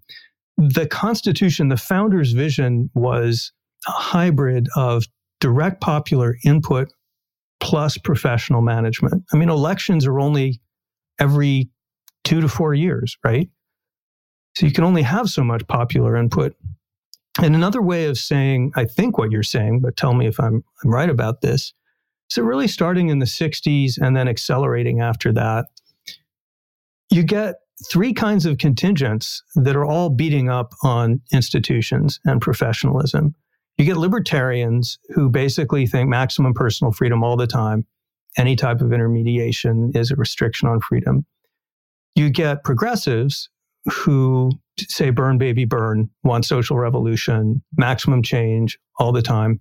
The 0.57 0.87
Constitution, 0.87 1.69
the 1.69 1.77
founders' 1.77 2.31
vision 2.31 2.89
was 2.93 3.51
a 3.87 3.91
hybrid 3.91 4.67
of 4.75 5.03
direct 5.39 5.81
popular 5.81 6.37
input 6.45 6.91
plus 7.59 7.97
professional 7.97 8.61
management. 8.61 9.23
I 9.33 9.37
mean, 9.37 9.49
elections 9.49 10.05
are 10.05 10.19
only 10.19 10.61
every 11.19 11.69
two 12.23 12.41
to 12.41 12.47
four 12.47 12.73
years, 12.73 13.17
right? 13.23 13.49
So 14.55 14.65
you 14.65 14.71
can 14.71 14.83
only 14.83 15.01
have 15.01 15.29
so 15.29 15.43
much 15.43 15.67
popular 15.67 16.15
input. 16.15 16.55
And 17.41 17.55
another 17.55 17.81
way 17.81 18.05
of 18.05 18.17
saying, 18.17 18.71
I 18.75 18.85
think 18.85 19.17
what 19.17 19.31
you're 19.31 19.43
saying, 19.43 19.81
but 19.81 19.97
tell 19.97 20.13
me 20.13 20.27
if 20.27 20.39
I'm, 20.39 20.63
I'm 20.83 20.91
right 20.91 21.09
about 21.09 21.41
this, 21.41 21.73
so, 22.33 22.41
really 22.41 22.67
starting 22.67 23.09
in 23.09 23.19
the 23.19 23.27
60s 23.27 23.99
and 24.01 24.17
then 24.17 24.27
accelerating 24.27 25.01
after 25.01 25.31
that, 25.33 25.67
you 27.11 27.21
get 27.21 27.57
three 27.91 28.11
kinds 28.11 28.47
of 28.47 28.57
contingents 28.57 29.43
that 29.53 29.75
are 29.75 29.85
all 29.85 30.09
beating 30.09 30.49
up 30.49 30.73
on 30.81 31.21
institutions 31.31 32.19
and 32.25 32.41
professionalism. 32.41 33.35
You 33.77 33.85
get 33.85 33.97
libertarians 33.97 34.97
who 35.09 35.29
basically 35.29 35.85
think 35.85 36.09
maximum 36.09 36.55
personal 36.55 36.91
freedom 36.91 37.23
all 37.23 37.37
the 37.37 37.45
time. 37.45 37.85
Any 38.35 38.55
type 38.55 38.81
of 38.81 38.91
intermediation 38.91 39.91
is 39.93 40.09
a 40.09 40.15
restriction 40.15 40.67
on 40.67 40.79
freedom. 40.79 41.27
You 42.15 42.31
get 42.31 42.63
progressives 42.63 43.47
who 43.91 44.49
say 44.79 45.11
burn, 45.11 45.37
baby, 45.37 45.65
burn, 45.65 46.09
want 46.23 46.45
social 46.45 46.79
revolution, 46.79 47.61
maximum 47.77 48.23
change 48.23 48.79
all 48.97 49.11
the 49.11 49.21
time. 49.21 49.59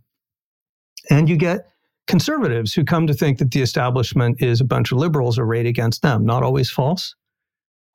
And 1.10 1.28
you 1.28 1.36
get 1.36 1.66
conservatives 2.06 2.74
who 2.74 2.84
come 2.84 3.06
to 3.06 3.14
think 3.14 3.38
that 3.38 3.50
the 3.50 3.62
establishment 3.62 4.42
is 4.42 4.60
a 4.60 4.64
bunch 4.64 4.92
of 4.92 4.98
liberals 4.98 5.38
arrayed 5.38 5.66
against 5.66 6.02
them. 6.02 6.24
Not 6.24 6.42
always 6.42 6.70
false. 6.70 7.14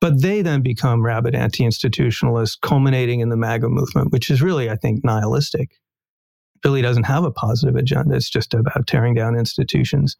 But 0.00 0.22
they 0.22 0.42
then 0.42 0.62
become 0.62 1.04
rabid 1.04 1.34
anti 1.34 1.64
institutionalists, 1.64 2.60
culminating 2.60 3.20
in 3.20 3.30
the 3.30 3.36
MAGA 3.36 3.68
movement, 3.68 4.12
which 4.12 4.30
is 4.30 4.40
really, 4.40 4.70
I 4.70 4.76
think, 4.76 5.04
nihilistic. 5.04 5.72
It 5.72 6.68
really 6.68 6.82
doesn't 6.82 7.04
have 7.04 7.24
a 7.24 7.32
positive 7.32 7.74
agenda. 7.74 8.14
It's 8.14 8.30
just 8.30 8.54
about 8.54 8.86
tearing 8.86 9.14
down 9.14 9.36
institutions. 9.36 10.16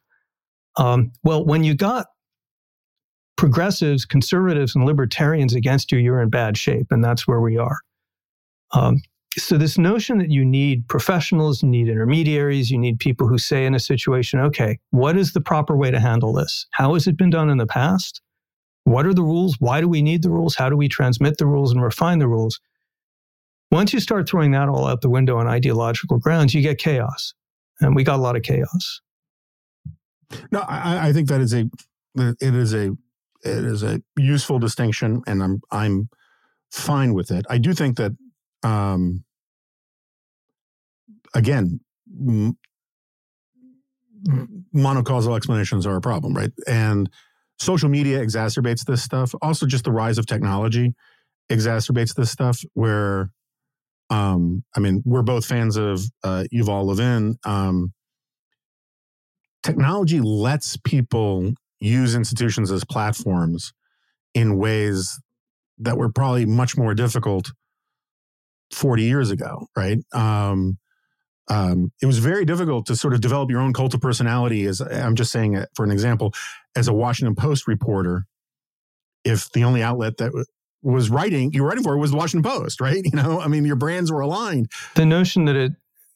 Um, 0.77 1.13
well, 1.23 1.45
when 1.45 1.63
you 1.63 1.75
got 1.75 2.07
progressives, 3.37 4.05
conservatives, 4.05 4.75
and 4.75 4.85
libertarians 4.85 5.55
against 5.55 5.93
you, 5.93 5.99
you're 5.99 6.21
in 6.21 6.29
bad 6.29 6.59
shape. 6.59 6.89
And 6.91 7.03
that's 7.03 7.27
where 7.27 7.41
we 7.41 7.57
are. 7.57 7.79
Um, 8.73 9.01
so 9.37 9.59
this 9.59 9.79
notion 9.79 10.19
that 10.19 10.31
you 10.31 10.45
need 10.45 10.89
professionals, 10.89 11.63
you 11.63 11.69
need 11.69 11.89
intermediaries, 11.89 12.71
you 12.71 12.79
need 12.79 12.99
people 12.99 13.29
who 13.29 13.39
say 13.39 13.67
in 13.67 13.75
a 13.75 13.81
situation, 13.81 14.41
okay, 14.41 14.79
what 14.91 15.17
is 15.17 15.33
the 15.33 15.41
proper 15.41 15.77
way 15.77 15.91
to 15.91 16.01
handle 16.01 16.33
this? 16.33 16.67
How 16.71 16.95
has 16.95 17.07
it 17.07 17.17
been 17.17 17.31
done 17.31 17.51
in 17.51 17.59
the 17.59 17.67
past? 17.67 18.21
What 18.85 19.07
are 19.07 19.15
the 19.15 19.23
rules? 19.23 19.57
Why 19.59 19.81
do 19.81 19.89
we 19.89 20.01
need 20.01 20.23
the 20.23 20.31
rules? 20.31 20.55
How 20.55 20.71
do 20.71 20.77
we 20.77 20.89
transmit 20.89 21.37
the 21.37 21.47
rules 21.47 21.73
and 21.73 21.83
refine 21.83 22.19
the 22.19 22.29
rules? 22.29 22.59
Once 23.71 23.93
you 23.93 24.01
start 24.01 24.29
throwing 24.29 24.53
that 24.53 24.69
all 24.69 24.87
out 24.87 25.03
the 25.03 25.11
window 25.11 25.37
on 25.37 25.47
ideological 25.47 26.19
grounds, 26.19 26.55
you 26.55 26.63
get 26.63 26.79
chaos. 26.79 27.35
And 27.81 27.95
we 27.95 28.03
got 28.03 28.19
a 28.19 28.23
lot 28.23 28.35
of 28.35 28.43
chaos. 28.43 29.03
No, 30.51 30.61
I, 30.61 31.09
I 31.09 31.13
think 31.13 31.29
that 31.29 31.41
is 31.41 31.53
a 31.55 31.69
it 32.17 32.55
is 32.55 32.75
a 32.75 32.91
it 33.45 33.65
is 33.65 33.83
a 33.83 34.03
useful 34.17 34.59
distinction, 34.59 35.23
and 35.27 35.43
I'm 35.43 35.61
I'm 35.71 36.09
fine 36.71 37.15
with 37.15 37.31
it. 37.31 37.47
I 37.49 37.59
do 37.59 37.73
think 37.73 37.97
that, 37.97 38.13
um, 38.63 39.25
again, 41.35 41.81
m- 42.11 42.57
monocausal 44.75 45.37
explanations 45.37 45.87
are 45.87 45.97
a 45.97 46.01
problem, 46.01 46.35
right? 46.35 46.51
And 46.67 47.09
social 47.59 47.89
media 47.89 48.21
exacerbates 48.21 48.85
this 48.85 49.03
stuff. 49.03 49.35
Also, 49.43 49.67
just 49.67 49.85
the 49.85 49.93
rise 49.93 50.19
of 50.19 50.27
technology 50.27 50.95
exacerbates 51.51 52.15
this 52.15 52.31
stuff. 52.31 52.63
Where, 52.75 53.31
um, 54.11 54.65
I 54.77 54.81
mean, 54.81 55.03
we're 55.05 55.23
both 55.23 55.45
fans 55.45 55.77
of 55.77 56.01
uh, 56.25 56.45
Yuval 56.53 56.85
Levin. 56.85 57.37
Um, 57.45 57.93
technology 59.63 60.21
lets 60.21 60.77
people 60.77 61.53
use 61.81 62.15
institutions 62.15 62.71
as 62.71 62.85
platforms 62.85 63.73
in 64.35 64.59
ways 64.59 65.21
that 65.79 65.97
were 65.97 66.11
probably 66.11 66.45
much 66.45 66.77
more 66.77 66.95
difficult 66.95 67.53
40 68.73 69.03
years 69.03 69.31
ago, 69.31 69.67
right? 69.77 69.99
Um, 70.13 70.79
um, 71.49 71.93
it 72.03 72.07
was 72.07 72.19
very 72.19 72.45
difficult 72.45 72.87
to 72.87 72.97
sort 72.97 73.15
of 73.15 73.21
develop 73.21 73.51
your 73.51 73.61
own 73.61 73.73
cult 73.73 73.95
of 73.95 74.01
personality. 74.01 74.67
As 74.67 74.81
I'm 74.81 75.15
just 75.15 75.33
saying 75.33 75.55
it 75.55 75.69
for 75.75 75.85
an 75.85 75.91
example, 75.91 76.35
as 76.77 76.89
a 76.89 76.93
Washington 76.93 77.35
Post 77.35 77.67
reporter, 77.67 78.27
if 79.25 79.51
the 79.53 79.65
only 79.65 79.83
outlet 79.83 80.19
that 80.19 80.33
was 80.83 81.11
writing 81.11 81.53
you 81.53 81.63
were 81.63 81.69
writing 81.69 81.83
for 81.83 81.97
was 81.97 82.11
the 82.11 82.17
Washington 82.17 82.49
Post, 82.51 82.81
right? 82.81 83.03
You 83.05 83.17
know, 83.17 83.41
I 83.41 83.49
mean, 83.49 83.65
your 83.65 83.77
brands 83.77 84.13
were 84.13 84.21
aligned. 84.21 84.71
The 84.95 85.07
notion 85.07 85.47
that 85.47 85.57
it 85.57 85.73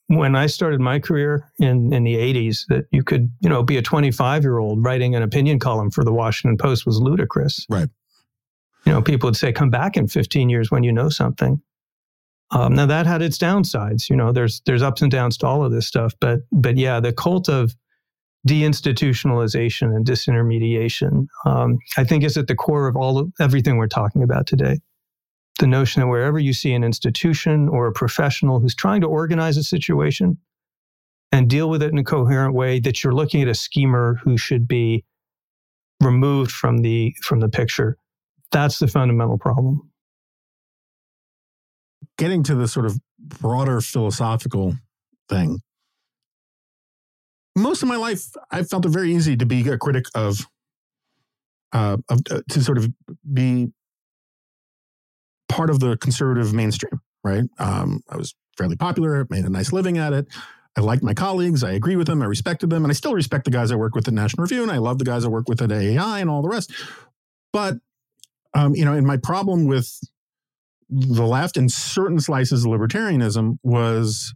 when 0.09 0.37
I 0.37 0.47
started 0.47 0.81
my 0.81 0.99
career 0.99 1.51
in, 1.59 1.93
in 1.93 2.05
the 2.05 2.17
80s 2.17 2.67
that 2.69 2.85
you 2.91 3.03
could, 3.03 3.33
you 3.41 3.49
know, 3.49 3.63
be 3.63 3.79
a 3.79 3.83
25 3.83 4.43
year 4.43 4.59
old 4.59 4.85
writing 4.85 5.15
an 5.15 5.23
opinion 5.23 5.59
column 5.59 5.91
for 5.91 6.05
the 6.05 6.13
Washington 6.13 6.59
Post 6.59 6.85
was 6.85 7.01
ludicrous. 7.01 7.65
Right. 7.71 7.89
You 8.85 8.93
know, 8.93 9.01
people 9.01 9.29
would 9.29 9.37
say, 9.37 9.53
come 9.53 9.71
back 9.71 9.97
in 9.97 10.09
15 10.09 10.51
years 10.51 10.71
when 10.71 10.83
you 10.83 10.93
know 10.93 11.09
something. 11.09 11.63
Um, 12.53 12.75
now 12.75 12.87
that 12.87 13.07
had 13.07 13.23
its 13.23 13.39
downsides. 13.39 14.11
You 14.11 14.17
know, 14.17 14.33
there's 14.33 14.63
there's 14.67 14.83
ups 14.83 15.03
and 15.03 15.11
downs 15.11 15.37
to 15.39 15.47
all 15.47 15.65
of 15.65 15.73
this 15.73 15.87
stuff, 15.87 16.15
but 16.21 16.41
but 16.53 16.77
yeah, 16.77 17.01
the 17.01 17.13
cult 17.13 17.49
of 17.49 17.75
deinstitutionalization 18.47 19.95
and 19.95 20.05
disintermediation, 20.05 21.27
um, 21.47 21.79
I 21.97 22.05
think, 22.05 22.25
is 22.25 22.37
at 22.37 22.49
the 22.49 22.55
core 22.57 22.89
of 22.89 22.97
all 22.97 23.19
of 23.19 23.33
everything 23.41 23.77
we're 23.77 23.87
talking 23.87 24.23
about 24.23 24.47
today 24.47 24.79
the 25.59 25.67
notion 25.67 26.01
that 26.01 26.09
wherever 26.09 26.39
you 26.39 26.53
see 26.53 26.73
an 26.73 26.85
institution 26.85 27.69
or 27.69 27.87
a 27.87 27.93
professional 27.93 28.61
who's 28.61 28.75
trying 28.75 29.01
to 29.01 29.07
organize 29.07 29.57
a 29.57 29.63
situation 29.63 30.39
and 31.31 31.49
deal 31.49 31.71
with 31.71 31.83
it 31.83 31.93
in 31.93 31.99
a 31.99 32.05
coherent 32.05 32.55
way, 32.55 32.81
that 32.81 33.03
you're 33.03 33.15
looking 33.15 33.43
at 33.43 33.49
a 33.49 33.55
schemer 33.55 34.19
who 34.25 34.37
should 34.37 34.67
be 34.67 35.05
removed 36.01 36.51
from 36.51 36.79
the 36.79 37.15
from 37.23 37.41
the 37.41 37.49
picture. 37.49 37.97
That's 38.51 38.79
the 38.81 38.89
fundamental 38.89 39.39
problem. 39.39 39.89
Getting 42.23 42.45
to 42.45 42.55
the 42.55 42.69
sort 42.69 42.87
of 42.87 43.01
broader 43.19 43.81
philosophical 43.81 44.77
thing. 45.29 45.61
Most 47.57 47.83
of 47.83 47.89
my 47.89 47.97
life, 47.97 48.27
I 48.49 48.63
felt 48.63 48.87
it 48.87 48.91
very 48.91 49.13
easy 49.13 49.37
to 49.37 49.45
be 49.45 49.69
a 49.69 49.77
critic 49.77 50.05
of, 50.15 50.47
uh, 51.73 51.97
of 52.09 52.21
uh, 52.31 52.43
to 52.49 52.63
sort 52.63 52.79
of 52.79 52.89
be 53.35 53.73
part 55.49 55.69
of 55.69 55.81
the 55.81 55.97
conservative 55.97 56.55
mainstream, 56.55 57.01
right? 57.25 57.43
Um, 57.59 58.05
I 58.09 58.17
was 58.19 58.37
fairly 58.57 58.77
popular, 58.77 59.27
made 59.29 59.45
a 59.45 59.51
nice 59.51 59.73
living 59.73 59.99
at 59.99 60.13
it. 60.13 60.29
I 60.77 60.81
liked 60.81 61.03
my 61.03 61.15
colleagues. 61.15 61.65
I 61.65 61.73
agree 61.73 61.97
with 61.97 62.07
them. 62.07 62.23
I 62.23 62.27
respected 62.27 62.71
them. 62.71 62.85
And 62.85 62.93
I 62.93 62.95
still 62.95 63.15
respect 63.15 63.47
the 63.47 63.51
guys 63.51 63.73
I 63.73 63.75
work 63.75 63.97
with 63.97 64.07
at 64.07 64.15
National 64.15 64.45
Review. 64.45 64.63
And 64.63 64.71
I 64.71 64.79
love 64.79 65.01
the 65.01 65.05
guys 65.05 65.25
I 65.25 65.29
work 65.29 65.49
with 65.49 65.61
at 65.61 65.73
AEI 65.73 66.21
and 66.21 66.31
all 66.31 66.41
the 66.41 66.49
rest. 66.49 66.73
But, 67.53 67.79
um, 68.55 68.77
you 68.77 68.85
know, 68.85 68.93
and 68.93 69.09
my 69.09 69.17
problem 69.17 69.67
with 69.67 69.99
the 70.93 71.27
left 71.27 71.57
and 71.57 71.71
certain 71.71 72.21
slices 72.21 72.65
of 72.65 72.71
libertarianism 72.71 73.57
was 73.63 74.35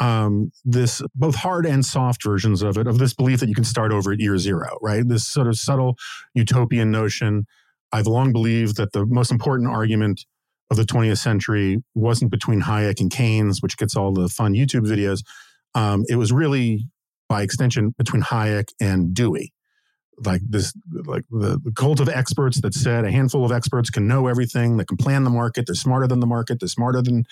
um, 0.00 0.50
this 0.64 1.00
both 1.14 1.36
hard 1.36 1.64
and 1.64 1.86
soft 1.86 2.22
versions 2.22 2.62
of 2.62 2.76
it, 2.76 2.86
of 2.86 2.98
this 2.98 3.14
belief 3.14 3.40
that 3.40 3.48
you 3.48 3.54
can 3.54 3.64
start 3.64 3.92
over 3.92 4.12
at 4.12 4.20
year 4.20 4.36
zero, 4.36 4.76
right? 4.82 5.06
This 5.06 5.26
sort 5.26 5.46
of 5.46 5.56
subtle 5.56 5.96
utopian 6.34 6.90
notion. 6.90 7.46
I've 7.92 8.06
long 8.06 8.32
believed 8.32 8.76
that 8.76 8.92
the 8.92 9.06
most 9.06 9.30
important 9.30 9.70
argument 9.70 10.26
of 10.70 10.76
the 10.76 10.82
20th 10.82 11.18
century 11.18 11.82
wasn't 11.94 12.32
between 12.32 12.62
Hayek 12.62 13.00
and 13.00 13.10
Keynes, 13.10 13.62
which 13.62 13.76
gets 13.76 13.96
all 13.96 14.12
the 14.12 14.28
fun 14.28 14.54
YouTube 14.54 14.86
videos. 14.86 15.20
Um, 15.74 16.04
it 16.08 16.16
was 16.16 16.32
really, 16.32 16.88
by 17.28 17.42
extension, 17.42 17.94
between 17.96 18.22
Hayek 18.22 18.70
and 18.80 19.14
Dewey. 19.14 19.52
Like 20.24 20.40
this, 20.48 20.72
like 20.90 21.24
the, 21.30 21.60
the 21.62 21.72
cult 21.72 22.00
of 22.00 22.08
experts 22.08 22.62
that 22.62 22.72
said 22.72 23.04
a 23.04 23.10
handful 23.10 23.44
of 23.44 23.52
experts 23.52 23.90
can 23.90 24.08
know 24.08 24.28
everything, 24.28 24.78
that 24.78 24.86
can 24.86 24.96
plan 24.96 25.24
the 25.24 25.30
market, 25.30 25.66
they're 25.66 25.74
smarter 25.74 26.06
than 26.06 26.20
the 26.20 26.26
market, 26.26 26.58
they're 26.58 26.68
smarter 26.68 27.02
than 27.02 27.24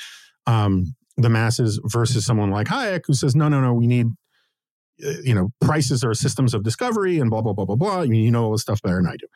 um, 0.47 0.95
the 1.17 1.31
masses, 1.31 1.81
versus 1.85 2.27
someone 2.27 2.51
like 2.51 2.67
Hayek 2.67 3.05
who 3.07 3.15
says, 3.15 3.35
no, 3.35 3.49
no, 3.49 3.63
no, 3.63 3.73
we 3.73 3.87
need, 3.87 4.09
uh, 5.03 5.21
you 5.23 5.35
know, 5.35 5.51
prices 5.63 6.05
are 6.05 6.13
systems 6.13 6.53
of 6.53 6.63
discovery 6.63 7.19
and 7.19 7.31
blah 7.31 7.41
blah 7.41 7.55
blah 7.55 7.65
blah 7.65 7.77
blah. 7.77 8.03
You 8.03 8.31
know 8.31 8.45
all 8.45 8.53
this 8.53 8.61
stuff 8.61 8.83
better 8.83 8.97
than 8.97 9.07
I 9.07 9.17
do, 9.17 9.27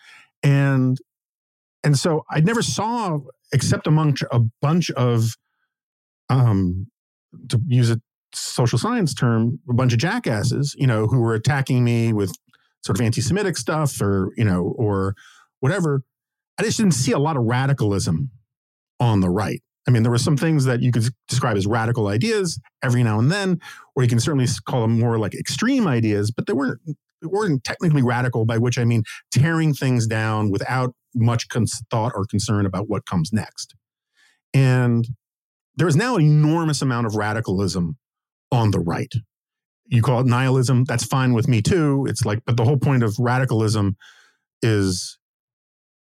and 0.42 0.98
and 1.82 1.98
so 1.98 2.24
I 2.30 2.40
never 2.40 2.60
saw, 2.60 3.18
except 3.52 3.86
among 3.86 4.16
a 4.30 4.40
bunch 4.60 4.90
of, 4.90 5.36
um, 6.28 6.88
to 7.48 7.60
use 7.66 7.90
a 7.90 8.00
social 8.34 8.78
science 8.78 9.14
term, 9.14 9.58
a 9.70 9.72
bunch 9.72 9.94
of 9.94 9.98
jackasses, 9.98 10.74
you 10.78 10.86
know, 10.86 11.06
who 11.06 11.20
were 11.20 11.34
attacking 11.34 11.82
me 11.82 12.12
with 12.12 12.36
sort 12.84 12.98
of 12.98 13.04
anti-Semitic 13.04 13.56
stuff 13.56 14.00
or 14.00 14.30
you 14.36 14.44
know 14.44 14.74
or 14.76 15.14
whatever. 15.60 16.02
I 16.58 16.62
just 16.64 16.78
didn't 16.78 16.94
see 16.94 17.12
a 17.12 17.18
lot 17.18 17.36
of 17.36 17.44
radicalism 17.44 18.30
on 18.98 19.20
the 19.20 19.30
right. 19.30 19.62
I 19.86 19.90
mean, 19.90 20.02
there 20.02 20.12
were 20.12 20.18
some 20.18 20.36
things 20.36 20.66
that 20.66 20.82
you 20.82 20.92
could 20.92 21.04
describe 21.28 21.56
as 21.56 21.66
radical 21.66 22.08
ideas 22.08 22.60
every 22.82 23.02
now 23.02 23.18
and 23.18 23.30
then, 23.30 23.58
or 23.96 24.02
you 24.02 24.08
can 24.08 24.20
certainly 24.20 24.46
call 24.66 24.82
them 24.82 24.98
more 25.00 25.18
like 25.18 25.34
extreme 25.34 25.86
ideas, 25.86 26.30
but 26.30 26.46
they 26.46 26.52
weren't 26.52 26.80
they 27.22 27.26
weren't 27.26 27.64
technically 27.64 28.02
radical, 28.02 28.44
by 28.44 28.58
which 28.58 28.78
I 28.78 28.84
mean 28.84 29.02
tearing 29.30 29.72
things 29.74 30.06
down 30.06 30.50
without 30.50 30.94
much 31.14 31.48
cons- 31.48 31.82
thought 31.90 32.12
or 32.14 32.26
concern 32.26 32.66
about 32.66 32.88
what 32.88 33.06
comes 33.06 33.32
next. 33.32 33.74
And 34.52 35.08
there 35.76 35.88
is 35.88 35.96
now 35.96 36.16
an 36.16 36.22
enormous 36.22 36.82
amount 36.82 37.06
of 37.06 37.16
radicalism 37.16 37.96
on 38.52 38.70
the 38.70 38.80
right. 38.80 39.12
You 39.88 40.02
call 40.02 40.20
it 40.20 40.26
nihilism, 40.26 40.84
that's 40.84 41.04
fine 41.04 41.32
with 41.32 41.48
me 41.48 41.62
too. 41.62 42.06
It's 42.08 42.24
like, 42.24 42.44
but 42.44 42.56
the 42.56 42.64
whole 42.64 42.76
point 42.76 43.02
of 43.02 43.18
radicalism 43.18 43.96
is 44.62 45.18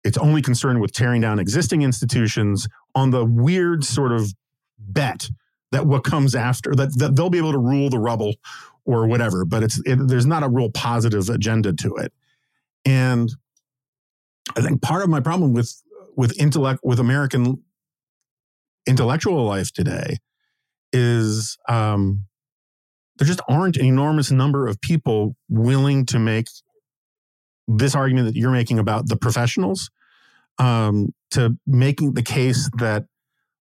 it's 0.04 0.18
only 0.18 0.42
concerned 0.42 0.80
with 0.80 0.92
tearing 0.92 1.20
down 1.20 1.38
existing 1.38 1.82
institutions 1.82 2.68
on 2.94 3.10
the 3.10 3.24
weird 3.24 3.84
sort 3.84 4.12
of 4.12 4.32
bet 4.78 5.28
that 5.72 5.86
what 5.86 6.04
comes 6.04 6.34
after 6.34 6.74
that, 6.74 6.96
that 6.98 7.16
they'll 7.16 7.30
be 7.30 7.38
able 7.38 7.52
to 7.52 7.58
rule 7.58 7.90
the 7.90 7.98
rubble 7.98 8.34
or 8.84 9.06
whatever 9.06 9.44
but 9.44 9.62
it's 9.62 9.80
it, 9.84 9.98
there's 10.06 10.26
not 10.26 10.44
a 10.44 10.48
real 10.48 10.70
positive 10.70 11.28
agenda 11.28 11.72
to 11.72 11.96
it 11.96 12.12
and 12.84 13.30
I 14.56 14.60
think 14.60 14.80
part 14.80 15.02
of 15.02 15.10
my 15.10 15.20
problem 15.20 15.52
with 15.52 15.82
with 16.16 16.40
intellect 16.40 16.80
with 16.84 17.00
American 17.00 17.62
intellectual 18.86 19.44
life 19.44 19.72
today 19.72 20.18
is 20.92 21.58
um, 21.68 22.26
there 23.18 23.26
just 23.26 23.40
aren't 23.48 23.76
an 23.76 23.84
enormous 23.84 24.30
number 24.30 24.66
of 24.66 24.80
people 24.80 25.36
willing 25.48 26.06
to 26.06 26.18
make 26.18 26.46
this 27.68 27.94
argument 27.94 28.26
that 28.26 28.36
you're 28.36 28.50
making 28.50 28.78
about 28.78 29.08
the 29.08 29.16
professionals 29.16 29.90
um, 30.58 31.12
to 31.30 31.56
making 31.66 32.14
the 32.14 32.22
case 32.22 32.70
that 32.78 33.04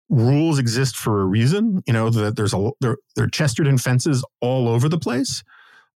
rules 0.09 0.59
exist 0.59 0.95
for 0.95 1.21
a 1.21 1.25
reason 1.25 1.81
you 1.87 1.93
know 1.93 2.11
that 2.11 2.35
there's 2.35 2.53
a 2.53 2.69
there, 2.79 2.97
are 3.17 3.27
chesterton 3.27 3.77
fences 3.77 4.23
all 4.39 4.67
over 4.67 4.87
the 4.87 4.99
place. 4.99 5.43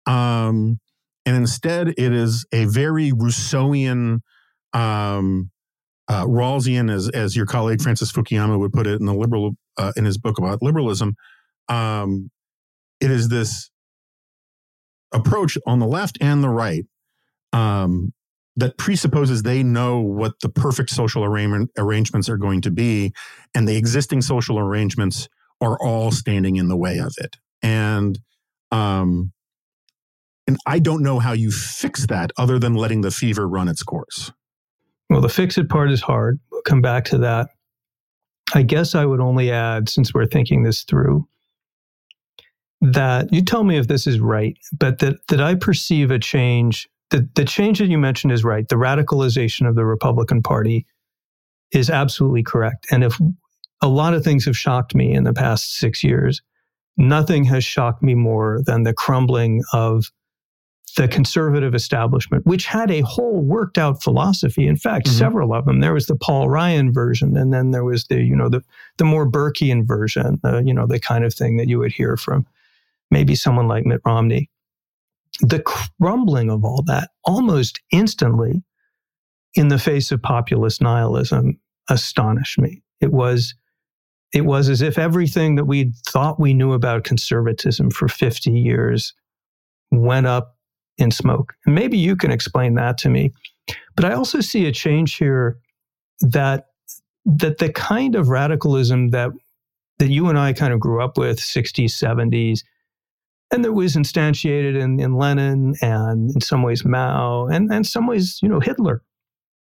Um, 0.05 0.79
and 1.25 1.35
instead 1.35 1.89
it 1.89 2.13
is 2.13 2.45
a 2.53 2.65
very 2.65 3.11
rousseauian 3.11 4.21
um, 4.71 5.51
uh, 6.07 6.23
Rawlsian, 6.25 6.91
as 6.91 7.09
as 7.09 7.35
your 7.35 7.45
colleague 7.45 7.81
Francis 7.81 8.11
Fukuyama 8.11 8.57
would 8.57 8.71
put 8.71 8.87
it 8.87 8.99
in 8.99 9.05
the 9.05 9.13
liberal 9.13 9.57
uh, 9.77 9.91
in 9.97 10.05
his 10.05 10.17
book 10.17 10.37
about 10.37 10.61
liberalism, 10.61 11.15
um, 11.67 12.31
it 12.99 13.11
is 13.11 13.29
this 13.29 13.69
approach 15.13 15.57
on 15.65 15.79
the 15.79 15.87
left 15.87 16.17
and 16.21 16.43
the 16.43 16.49
right 16.49 16.85
um, 17.53 18.13
that 18.55 18.77
presupposes 18.77 19.43
they 19.43 19.63
know 19.63 19.99
what 19.99 20.33
the 20.41 20.49
perfect 20.49 20.89
social 20.89 21.23
arrangement, 21.23 21.69
arrangements 21.77 22.27
are 22.27 22.37
going 22.37 22.61
to 22.61 22.71
be, 22.71 23.13
and 23.55 23.67
the 23.67 23.77
existing 23.77 24.21
social 24.21 24.59
arrangements 24.59 25.29
are 25.61 25.77
all 25.81 26.11
standing 26.11 26.55
in 26.55 26.67
the 26.67 26.77
way 26.77 26.97
of 26.97 27.13
it. 27.17 27.37
And 27.61 28.19
um, 28.71 29.31
and 30.47 30.57
I 30.65 30.79
don't 30.79 31.03
know 31.03 31.19
how 31.19 31.33
you 31.33 31.51
fix 31.51 32.07
that 32.07 32.31
other 32.37 32.57
than 32.57 32.73
letting 32.73 33.01
the 33.01 33.11
fever 33.11 33.47
run 33.47 33.67
its 33.67 33.83
course. 33.83 34.31
Well, 35.09 35.21
the 35.21 35.29
fix 35.29 35.57
it 35.57 35.69
part 35.69 35.91
is 35.91 36.01
hard. 36.01 36.39
We'll 36.51 36.61
come 36.61 36.81
back 36.81 37.05
to 37.05 37.17
that. 37.19 37.49
I 38.53 38.61
guess 38.61 38.95
I 38.95 39.05
would 39.05 39.19
only 39.19 39.51
add, 39.51 39.89
since 39.89 40.13
we're 40.13 40.25
thinking 40.25 40.63
this 40.63 40.83
through, 40.83 41.27
that 42.81 43.31
you 43.33 43.43
tell 43.43 43.63
me 43.63 43.77
if 43.77 43.87
this 43.87 44.05
is 44.07 44.19
right, 44.19 44.57
but 44.77 44.99
that, 44.99 45.15
that 45.29 45.41
I 45.41 45.55
perceive 45.55 46.11
a 46.11 46.19
change 46.19 46.87
the, 47.09 47.27
the 47.35 47.45
change 47.45 47.79
that 47.79 47.87
you 47.87 47.97
mentioned 47.97 48.33
is 48.33 48.43
right. 48.43 48.67
The 48.67 48.75
radicalization 48.75 49.67
of 49.67 49.75
the 49.75 49.85
Republican 49.85 50.41
Party 50.41 50.85
is 51.71 51.89
absolutely 51.89 52.43
correct. 52.43 52.87
And 52.91 53.03
if 53.03 53.17
a 53.81 53.87
lot 53.87 54.13
of 54.13 54.23
things 54.23 54.45
have 54.45 54.57
shocked 54.57 54.95
me 54.95 55.13
in 55.13 55.23
the 55.23 55.33
past 55.33 55.77
six 55.77 56.03
years, 56.03 56.41
nothing 56.97 57.45
has 57.45 57.63
shocked 57.63 58.03
me 58.03 58.15
more 58.15 58.61
than 58.65 58.83
the 58.83 58.93
crumbling 58.93 59.63
of 59.71 60.11
the 60.95 61.07
conservative 61.07 61.75
establishment, 61.75 62.45
which 62.45 62.65
had 62.65 62.89
a 62.89 63.01
whole 63.01 63.39
worked 63.39 63.77
out 63.77 64.01
philosophy. 64.01 64.67
In 64.67 64.77
fact, 64.77 65.05
mm-hmm. 65.05 65.17
several 65.17 65.53
of 65.53 65.65
them. 65.65 65.79
There 65.79 65.93
was 65.93 66.07
the 66.07 66.15
Paul 66.15 66.49
Ryan 66.49 66.91
version, 66.91 67.37
and 67.37 67.53
then 67.53 67.71
there 67.71 67.83
was 67.83 68.05
the, 68.05 68.23
you 68.23 68.35
know, 68.35 68.49
the 68.49 68.63
the 68.97 69.03
more 69.03 69.29
Burkean 69.29 69.85
version, 69.85 70.39
uh, 70.43 70.61
you 70.65 70.73
know, 70.73 70.87
the 70.87 70.99
kind 70.99 71.23
of 71.23 71.33
thing 71.35 71.57
that 71.57 71.69
you 71.69 71.77
would 71.77 71.91
hear 71.91 72.17
from 72.17 72.47
maybe 73.11 73.35
someone 73.35 73.67
like 73.67 73.85
Mitt 73.85 74.01
Romney. 74.05 74.49
The 75.41 75.61
crumbling 75.61 76.49
of 76.49 76.63
all 76.63 76.83
that 76.83 77.09
almost 77.23 77.79
instantly 77.91 78.63
in 79.55 79.67
the 79.67 79.79
face 79.79 80.11
of 80.11 80.21
populist 80.21 80.81
nihilism 80.81 81.59
astonished 81.89 82.59
me. 82.59 82.81
It 83.01 83.11
was 83.11 83.55
it 84.33 84.45
was 84.45 84.67
as 84.67 84.81
if 84.81 84.97
everything 84.97 85.55
that 85.55 85.65
we 85.65 85.93
thought 86.05 86.39
we 86.39 86.53
knew 86.53 86.73
about 86.73 87.05
conservatism 87.05 87.89
for 87.89 88.09
50 88.09 88.51
years 88.51 89.13
went 89.89 90.27
up 90.27 90.57
in 90.97 91.11
smoke. 91.11 91.53
And 91.65 91.73
maybe 91.73 91.97
you 91.97 92.15
can 92.15 92.31
explain 92.31 92.75
that 92.75 92.97
to 92.99 93.09
me. 93.09 93.31
But 93.95 94.05
I 94.05 94.13
also 94.13 94.41
see 94.41 94.65
a 94.65 94.71
change 94.71 95.15
here 95.15 95.57
that 96.19 96.67
that 97.25 97.57
the 97.57 97.71
kind 97.71 98.15
of 98.15 98.29
radicalism 98.29 99.09
that 99.09 99.31
that 99.99 100.09
you 100.09 100.27
and 100.27 100.37
I 100.37 100.53
kind 100.53 100.73
of 100.73 100.79
grew 100.79 101.01
up 101.01 101.17
with 101.17 101.39
60s, 101.39 101.91
70s, 101.91 102.61
and 103.51 103.63
that 103.63 103.73
was 103.73 103.95
instantiated 103.95 104.79
in, 104.79 104.99
in 104.99 105.15
Lenin 105.15 105.73
and 105.81 106.31
in 106.33 106.41
some 106.41 106.63
ways 106.63 106.83
Mao 106.83 107.47
and, 107.47 107.71
and 107.71 107.85
some 107.85 108.07
ways, 108.07 108.39
you 108.41 108.49
know, 108.49 108.59
Hitler, 108.59 109.01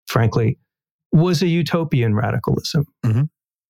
frankly, 0.06 0.58
was 1.12 1.42
a 1.42 1.46
utopian 1.46 2.14
radicalism. 2.14 2.84
Mm-hmm 3.04 3.24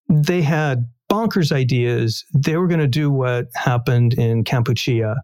they 0.09 0.43
had 0.43 0.89
bonkers 1.11 1.53
ideas. 1.53 2.25
They 2.35 2.57
were 2.57 2.69
going 2.69 2.81
to 2.81 2.87
do 2.87 3.11
what 3.11 3.47
happened 3.55 4.15
in 4.15 4.45
Kampuchea, 4.45 5.17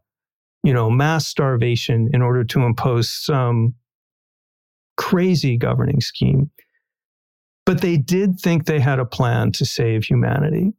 you 0.62 0.72
know, 0.72 0.90
mass 0.90 1.26
starvation 1.26 2.11
in 2.12 2.22
order 2.22 2.45
to 2.45 2.62
impose 2.62 3.11
some 3.11 3.74
crazy 4.97 5.57
governing 5.57 6.01
scheme. 6.01 6.51
But 7.64 7.80
they 7.80 7.97
did 7.97 8.40
think 8.40 8.64
they 8.64 8.80
had 8.80 8.99
a 8.99 9.05
plan 9.05 9.53
to 9.53 9.64
save 9.64 10.05
humanity. 10.05 10.72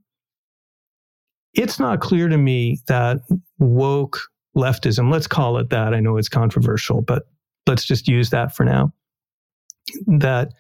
It's 1.54 1.80
not 1.80 2.01
clear 2.01 2.28
to 2.28 2.38
me 2.38 2.80
that 2.88 3.20
woke 3.60 4.20
leftism, 4.56 5.12
let's 5.12 5.28
call 5.28 5.58
it 5.58 5.70
that. 5.70 5.93
I 5.93 5.99
know 5.99 6.18
it's 6.18 6.30
controversial, 6.30 7.01
but 7.01 7.24
let's 7.68 7.86
just 7.86 8.08
use 8.08 8.30
that 8.32 8.56
for 8.56 8.66
now. 8.66 8.93
That 10.08 10.54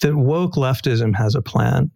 that 0.00 0.16
woke 0.16 0.54
leftism 0.54 1.14
has 1.14 1.34
a 1.34 1.42
plan 1.42 1.90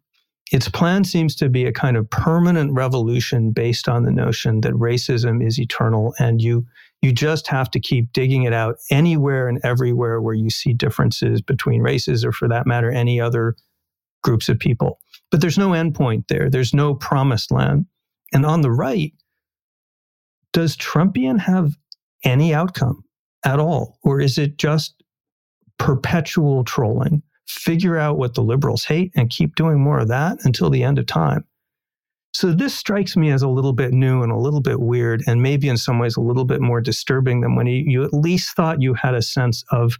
its 0.52 0.68
plan 0.68 1.02
seems 1.04 1.34
to 1.36 1.48
be 1.48 1.64
a 1.64 1.72
kind 1.72 1.96
of 1.96 2.08
permanent 2.08 2.72
revolution 2.72 3.50
based 3.50 3.88
on 3.88 4.04
the 4.04 4.12
notion 4.12 4.60
that 4.60 4.74
racism 4.74 5.44
is 5.44 5.58
eternal 5.58 6.14
and 6.18 6.40
you 6.40 6.66
you 7.02 7.12
just 7.12 7.46
have 7.46 7.70
to 7.70 7.80
keep 7.80 8.12
digging 8.12 8.44
it 8.44 8.52
out 8.52 8.76
anywhere 8.90 9.48
and 9.48 9.60
everywhere 9.64 10.20
where 10.20 10.34
you 10.34 10.50
see 10.50 10.72
differences 10.72 11.42
between 11.42 11.82
races 11.82 12.24
or 12.24 12.32
for 12.32 12.48
that 12.48 12.66
matter 12.66 12.90
any 12.90 13.20
other 13.20 13.56
groups 14.22 14.48
of 14.48 14.58
people 14.58 15.00
but 15.30 15.40
there's 15.40 15.58
no 15.58 15.70
endpoint 15.70 16.24
there 16.28 16.48
there's 16.48 16.72
no 16.72 16.94
promised 16.94 17.50
land 17.50 17.86
and 18.32 18.46
on 18.46 18.60
the 18.60 18.70
right 18.70 19.12
does 20.52 20.76
trumpian 20.76 21.38
have 21.38 21.72
any 22.24 22.54
outcome 22.54 23.04
at 23.44 23.60
all 23.60 23.98
or 24.02 24.20
is 24.20 24.38
it 24.38 24.56
just 24.56 25.02
perpetual 25.78 26.64
trolling 26.64 27.22
figure 27.46 27.96
out 27.96 28.18
what 28.18 28.34
the 28.34 28.42
liberals 28.42 28.84
hate 28.84 29.12
and 29.14 29.30
keep 29.30 29.54
doing 29.54 29.80
more 29.80 30.00
of 30.00 30.08
that 30.08 30.38
until 30.44 30.70
the 30.70 30.82
end 30.82 30.98
of 30.98 31.06
time. 31.06 31.44
So 32.34 32.52
this 32.52 32.74
strikes 32.74 33.16
me 33.16 33.30
as 33.30 33.42
a 33.42 33.48
little 33.48 33.72
bit 33.72 33.92
new 33.92 34.22
and 34.22 34.30
a 34.30 34.36
little 34.36 34.60
bit 34.60 34.80
weird, 34.80 35.22
and 35.26 35.42
maybe 35.42 35.68
in 35.68 35.78
some 35.78 35.98
ways 35.98 36.16
a 36.16 36.20
little 36.20 36.44
bit 36.44 36.60
more 36.60 36.82
disturbing 36.82 37.40
than 37.40 37.54
when 37.54 37.66
you, 37.66 38.04
at 38.04 38.12
least 38.12 38.54
thought 38.54 38.82
you 38.82 38.92
had 38.94 39.14
a 39.14 39.22
sense 39.22 39.64
of 39.70 39.96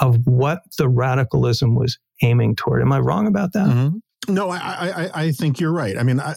of 0.00 0.26
what 0.26 0.60
the 0.76 0.88
radicalism 0.88 1.74
was 1.74 1.98
aiming 2.22 2.54
toward. 2.54 2.82
Am 2.82 2.92
I 2.92 3.00
wrong 3.00 3.26
about 3.26 3.52
that? 3.54 3.66
Mm-hmm. 3.66 4.34
No, 4.34 4.50
I, 4.50 4.58
I 4.58 5.10
I 5.14 5.32
think 5.32 5.60
you're 5.60 5.72
right. 5.72 5.96
I 5.96 6.02
mean, 6.02 6.20
I, 6.20 6.36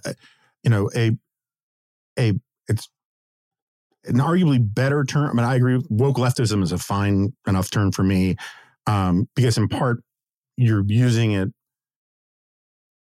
you 0.63 0.69
know, 0.69 0.89
a 0.95 1.11
a 2.17 2.33
it's 2.67 2.89
an 4.05 4.15
arguably 4.17 4.59
better 4.61 5.03
term. 5.03 5.29
I 5.29 5.33
mean, 5.33 5.45
I 5.45 5.55
agree. 5.55 5.81
Woke 5.89 6.17
leftism 6.17 6.63
is 6.63 6.71
a 6.71 6.77
fine 6.77 7.33
enough 7.47 7.69
term 7.69 7.91
for 7.91 8.03
me 8.03 8.35
um, 8.87 9.27
because, 9.35 9.57
in 9.57 9.67
part, 9.67 10.03
you're 10.57 10.83
using 10.85 11.33
it 11.33 11.49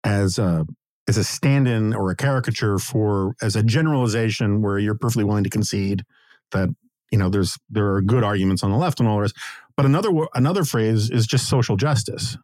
as 0.04 0.38
a 0.38 0.66
as 1.08 1.18
a 1.18 1.24
stand-in 1.24 1.94
or 1.94 2.12
a 2.12 2.16
caricature 2.16 2.78
for 2.78 3.34
as 3.42 3.56
a 3.56 3.64
generalization 3.64 4.62
where 4.62 4.78
you're 4.78 4.96
perfectly 4.96 5.24
willing 5.24 5.44
to 5.44 5.50
concede 5.50 6.04
that 6.52 6.70
you 7.12 7.18
know 7.18 7.30
there's 7.30 7.58
there 7.70 7.94
are 7.94 8.02
good 8.02 8.24
arguments 8.24 8.64
on 8.64 8.72
the 8.72 8.78
left 8.78 9.00
and 9.00 9.08
all 9.08 9.20
rest 9.20 9.36
but 9.76 9.86
another 9.86 10.10
another 10.36 10.64
phrase 10.64 11.10
is 11.10 11.26
just 11.26 11.50
social 11.50 11.78
justice 11.78 12.38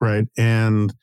right 0.00 0.26
and 0.36 0.94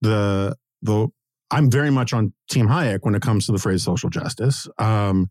the 0.00 0.56
the 0.82 1.08
i'm 1.52 1.70
very 1.70 1.90
much 1.90 2.12
on 2.12 2.32
team 2.50 2.66
hayek 2.66 3.00
when 3.02 3.14
it 3.14 3.22
comes 3.22 3.46
to 3.46 3.52
the 3.52 3.58
phrase 3.58 3.82
social 3.82 4.10
justice. 4.10 4.68
Um 4.78 5.28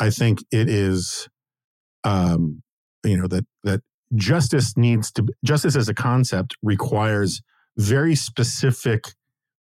i 0.00 0.10
think 0.10 0.38
it 0.50 0.68
is 0.68 1.28
um 2.04 2.62
you 3.04 3.16
know 3.16 3.26
that 3.26 3.44
that 3.64 3.80
justice 4.14 4.76
needs 4.76 5.10
to 5.12 5.26
justice 5.44 5.74
as 5.74 5.88
a 5.88 5.94
concept 5.94 6.56
requires 6.62 7.42
very 7.76 8.14
specific 8.14 9.04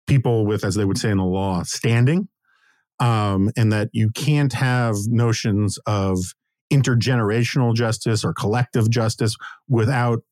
people 0.08 0.46
with 0.46 0.64
as 0.64 0.74
they 0.74 0.84
would 0.84 0.98
say 0.98 1.10
in 1.10 1.18
the 1.18 1.24
law 1.24 1.62
standing. 1.62 2.28
Um, 3.00 3.52
and 3.56 3.70
that 3.72 3.90
you 3.92 4.10
can't 4.10 4.52
have 4.54 4.96
notions 5.06 5.78
of 5.86 6.18
intergenerational 6.72 7.72
justice 7.72 8.24
or 8.24 8.34
collective 8.34 8.90
justice 8.90 9.36
without 9.68 10.24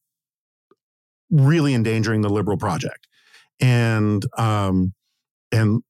really 1.31 1.75
endangering 1.75 2.23
the 2.23 2.29
liberal 2.29 2.57
project. 2.57 3.07
And 3.61 4.25
um, 4.37 4.95
and 5.57 5.83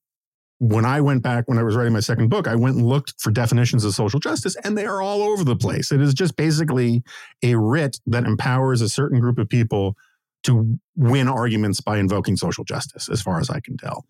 when 0.59 0.85
I 0.85 1.01
went 1.01 1.21
back, 1.21 1.47
when 1.47 1.59
I 1.59 1.63
was 1.63 1.75
writing 1.75 1.93
my 1.93 1.99
second 1.99 2.29
book, 2.29 2.47
I 2.47 2.55
went 2.55 2.77
and 2.77 2.85
looked 2.85 3.13
for 3.19 3.29
definitions 3.31 3.85
of 3.85 3.93
social 3.93 4.19
justice, 4.19 4.55
and 4.63 4.77
they 4.77 4.85
are 4.85 5.01
all 5.01 5.21
over 5.21 5.43
the 5.43 5.55
place. 5.55 5.91
It 5.91 6.01
is 6.01 6.13
just 6.13 6.35
basically 6.35 7.03
a 7.43 7.55
writ 7.55 7.99
that 8.07 8.23
empowers 8.23 8.81
a 8.81 8.89
certain 8.89 9.19
group 9.19 9.37
of 9.37 9.47
people 9.49 9.95
to 10.43 10.79
win 10.95 11.27
arguments 11.27 11.81
by 11.81 11.97
invoking 11.99 12.37
social 12.37 12.63
justice, 12.63 13.09
as 13.09 13.21
far 13.21 13.39
as 13.39 13.49
I 13.49 13.59
can 13.59 13.77
tell. 13.77 14.05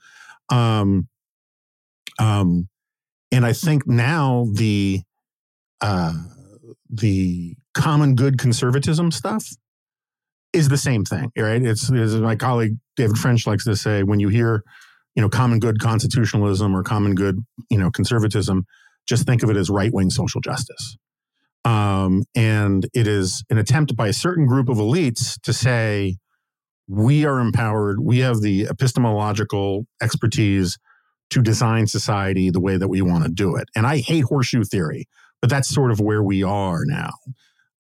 Um, 0.50 1.10
um, 2.20 2.70
and 3.32 3.46
I 3.46 3.54
think 3.54 3.86
now 3.86 4.48
the 4.54 5.02
uh, 5.82 6.14
the 6.90 7.56
common 7.74 8.16
good 8.16 8.38
conservatism 8.38 9.12
stuff 9.12 9.46
is 10.54 10.70
the 10.70 10.78
same 10.78 11.04
thing, 11.04 11.32
right? 11.38 11.62
It's 11.62 11.92
as 11.92 12.16
my 12.16 12.38
colleague 12.38 12.78
David 12.96 13.18
French 13.18 13.46
likes 13.46 13.66
to 13.66 13.76
say, 13.76 14.04
when 14.04 14.22
you 14.22 14.30
hear 14.30 14.64
you 15.18 15.22
know, 15.22 15.30
common 15.30 15.58
good 15.58 15.80
constitutionalism 15.80 16.76
or 16.76 16.84
common 16.84 17.16
good, 17.16 17.44
you 17.72 17.78
know, 17.80 17.90
conservatism, 17.90 18.66
just 19.08 19.26
think 19.26 19.42
of 19.42 19.50
it 19.50 19.58
as 19.58 19.68
right 19.68 19.92
wing 19.92 20.12
social 20.12 20.40
justice. 20.40 20.96
Um, 21.66 22.24
and 22.36 22.86
it 22.94 23.08
is 23.08 23.44
an 23.50 23.58
attempt 23.58 23.96
by 23.96 24.10
a 24.10 24.14
certain 24.14 24.46
group 24.46 24.70
of 24.70 24.78
elites 24.78 25.42
to 25.42 25.54
say, 25.54 26.18
we 26.88 27.26
are 27.26 27.40
empowered, 27.40 28.00
we 28.00 28.20
have 28.20 28.42
the 28.42 28.68
epistemological 28.68 29.88
expertise 30.04 30.78
to 31.32 31.42
design 31.42 31.88
society 31.88 32.52
the 32.52 32.62
way 32.62 32.78
that 32.78 32.88
we 32.88 33.02
want 33.02 33.24
to 33.24 33.30
do 33.32 33.56
it. 33.56 33.68
And 33.76 33.88
I 33.88 33.98
hate 33.98 34.26
horseshoe 34.26 34.64
theory, 34.64 35.08
but 35.42 35.50
that's 35.50 35.68
sort 35.68 35.90
of 35.90 36.00
where 36.00 36.22
we 36.22 36.44
are 36.44 36.84
now. 36.86 37.10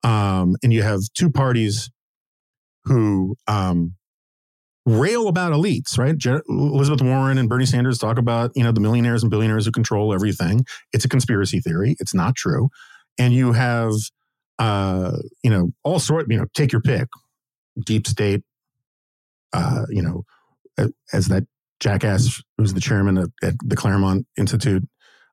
Um, 0.03 0.55
and 0.63 0.73
you 0.73 0.81
have 0.81 1.01
two 1.13 1.29
parties 1.29 1.91
who 2.85 3.35
um, 3.47 3.93
rail 4.87 5.27
about 5.27 5.51
elites, 5.51 5.97
right? 5.99 6.15
Elizabeth 6.47 7.01
Warren 7.01 7.37
and 7.37 7.49
Bernie 7.49 7.65
Sanders 7.65 7.97
talk 7.97 8.17
about, 8.17 8.51
you 8.55 8.63
know, 8.63 8.71
the 8.71 8.79
millionaires 8.79 9.21
and 9.21 9.29
billionaires 9.29 9.65
who 9.65 9.71
control 9.71 10.13
everything. 10.13 10.65
It's 10.93 11.03
a 11.03 11.09
conspiracy 11.09 11.59
theory. 11.59 11.97
It's 11.99 12.13
not 12.13 12.35
true. 12.35 12.69
And 13.19 13.33
you 13.33 13.51
have, 13.51 13.91
uh, 14.59 15.17
you 15.43 15.49
know, 15.49 15.73
all 15.83 15.99
sort, 15.99 16.31
you 16.31 16.37
know, 16.37 16.45
take 16.53 16.71
your 16.71 16.81
pick, 16.81 17.09
deep 17.85 18.07
state, 18.07 18.43
uh, 19.51 19.85
you 19.89 20.01
know, 20.01 20.23
as 21.11 21.27
that 21.27 21.43
jackass 21.81 22.41
who's 22.57 22.73
the 22.73 22.79
chairman 22.79 23.17
of, 23.17 23.31
at 23.43 23.55
the 23.65 23.75
Claremont 23.75 24.25
Institute, 24.37 24.87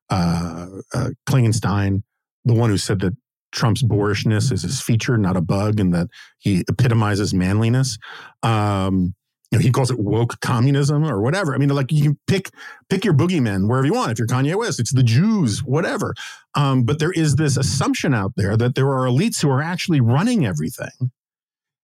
uh, 0.09 0.67
uh, 0.93 1.09
Klingenstein, 1.29 2.03
the 2.43 2.53
one 2.53 2.69
who 2.69 2.77
said 2.77 2.99
that 2.99 3.13
Trump's 3.53 3.83
boorishness 3.83 4.51
is 4.51 4.63
his 4.63 4.81
feature, 4.81 5.17
not 5.17 5.37
a 5.37 5.41
bug, 5.41 5.79
and 5.79 5.93
that 5.93 6.07
he 6.39 6.65
epitomizes 6.67 7.33
manliness. 7.33 7.97
Um, 8.43 9.15
know, 9.55 9.61
he 9.61 9.71
calls 9.71 9.91
it 9.91 9.99
woke 9.99 10.39
communism 10.41 11.05
or 11.05 11.21
whatever. 11.21 11.55
I 11.55 11.57
mean, 11.57 11.69
like 11.69 11.91
you 11.91 12.17
pick 12.27 12.51
pick 12.89 13.05
your 13.05 13.13
boogeymen 13.13 13.67
wherever 13.67 13.87
you 13.87 13.93
want. 13.93 14.11
If 14.11 14.19
you're 14.19 14.27
Kanye 14.27 14.55
West, 14.55 14.79
it's 14.79 14.93
the 14.93 15.03
Jews, 15.03 15.63
whatever. 15.63 16.13
Um, 16.55 16.83
but 16.83 16.99
there 16.99 17.11
is 17.11 17.35
this 17.35 17.57
assumption 17.57 18.13
out 18.13 18.33
there 18.35 18.57
that 18.57 18.75
there 18.75 18.89
are 18.89 19.05
elites 19.05 19.41
who 19.41 19.49
are 19.49 19.61
actually 19.61 20.01
running 20.01 20.45
everything, 20.45 21.11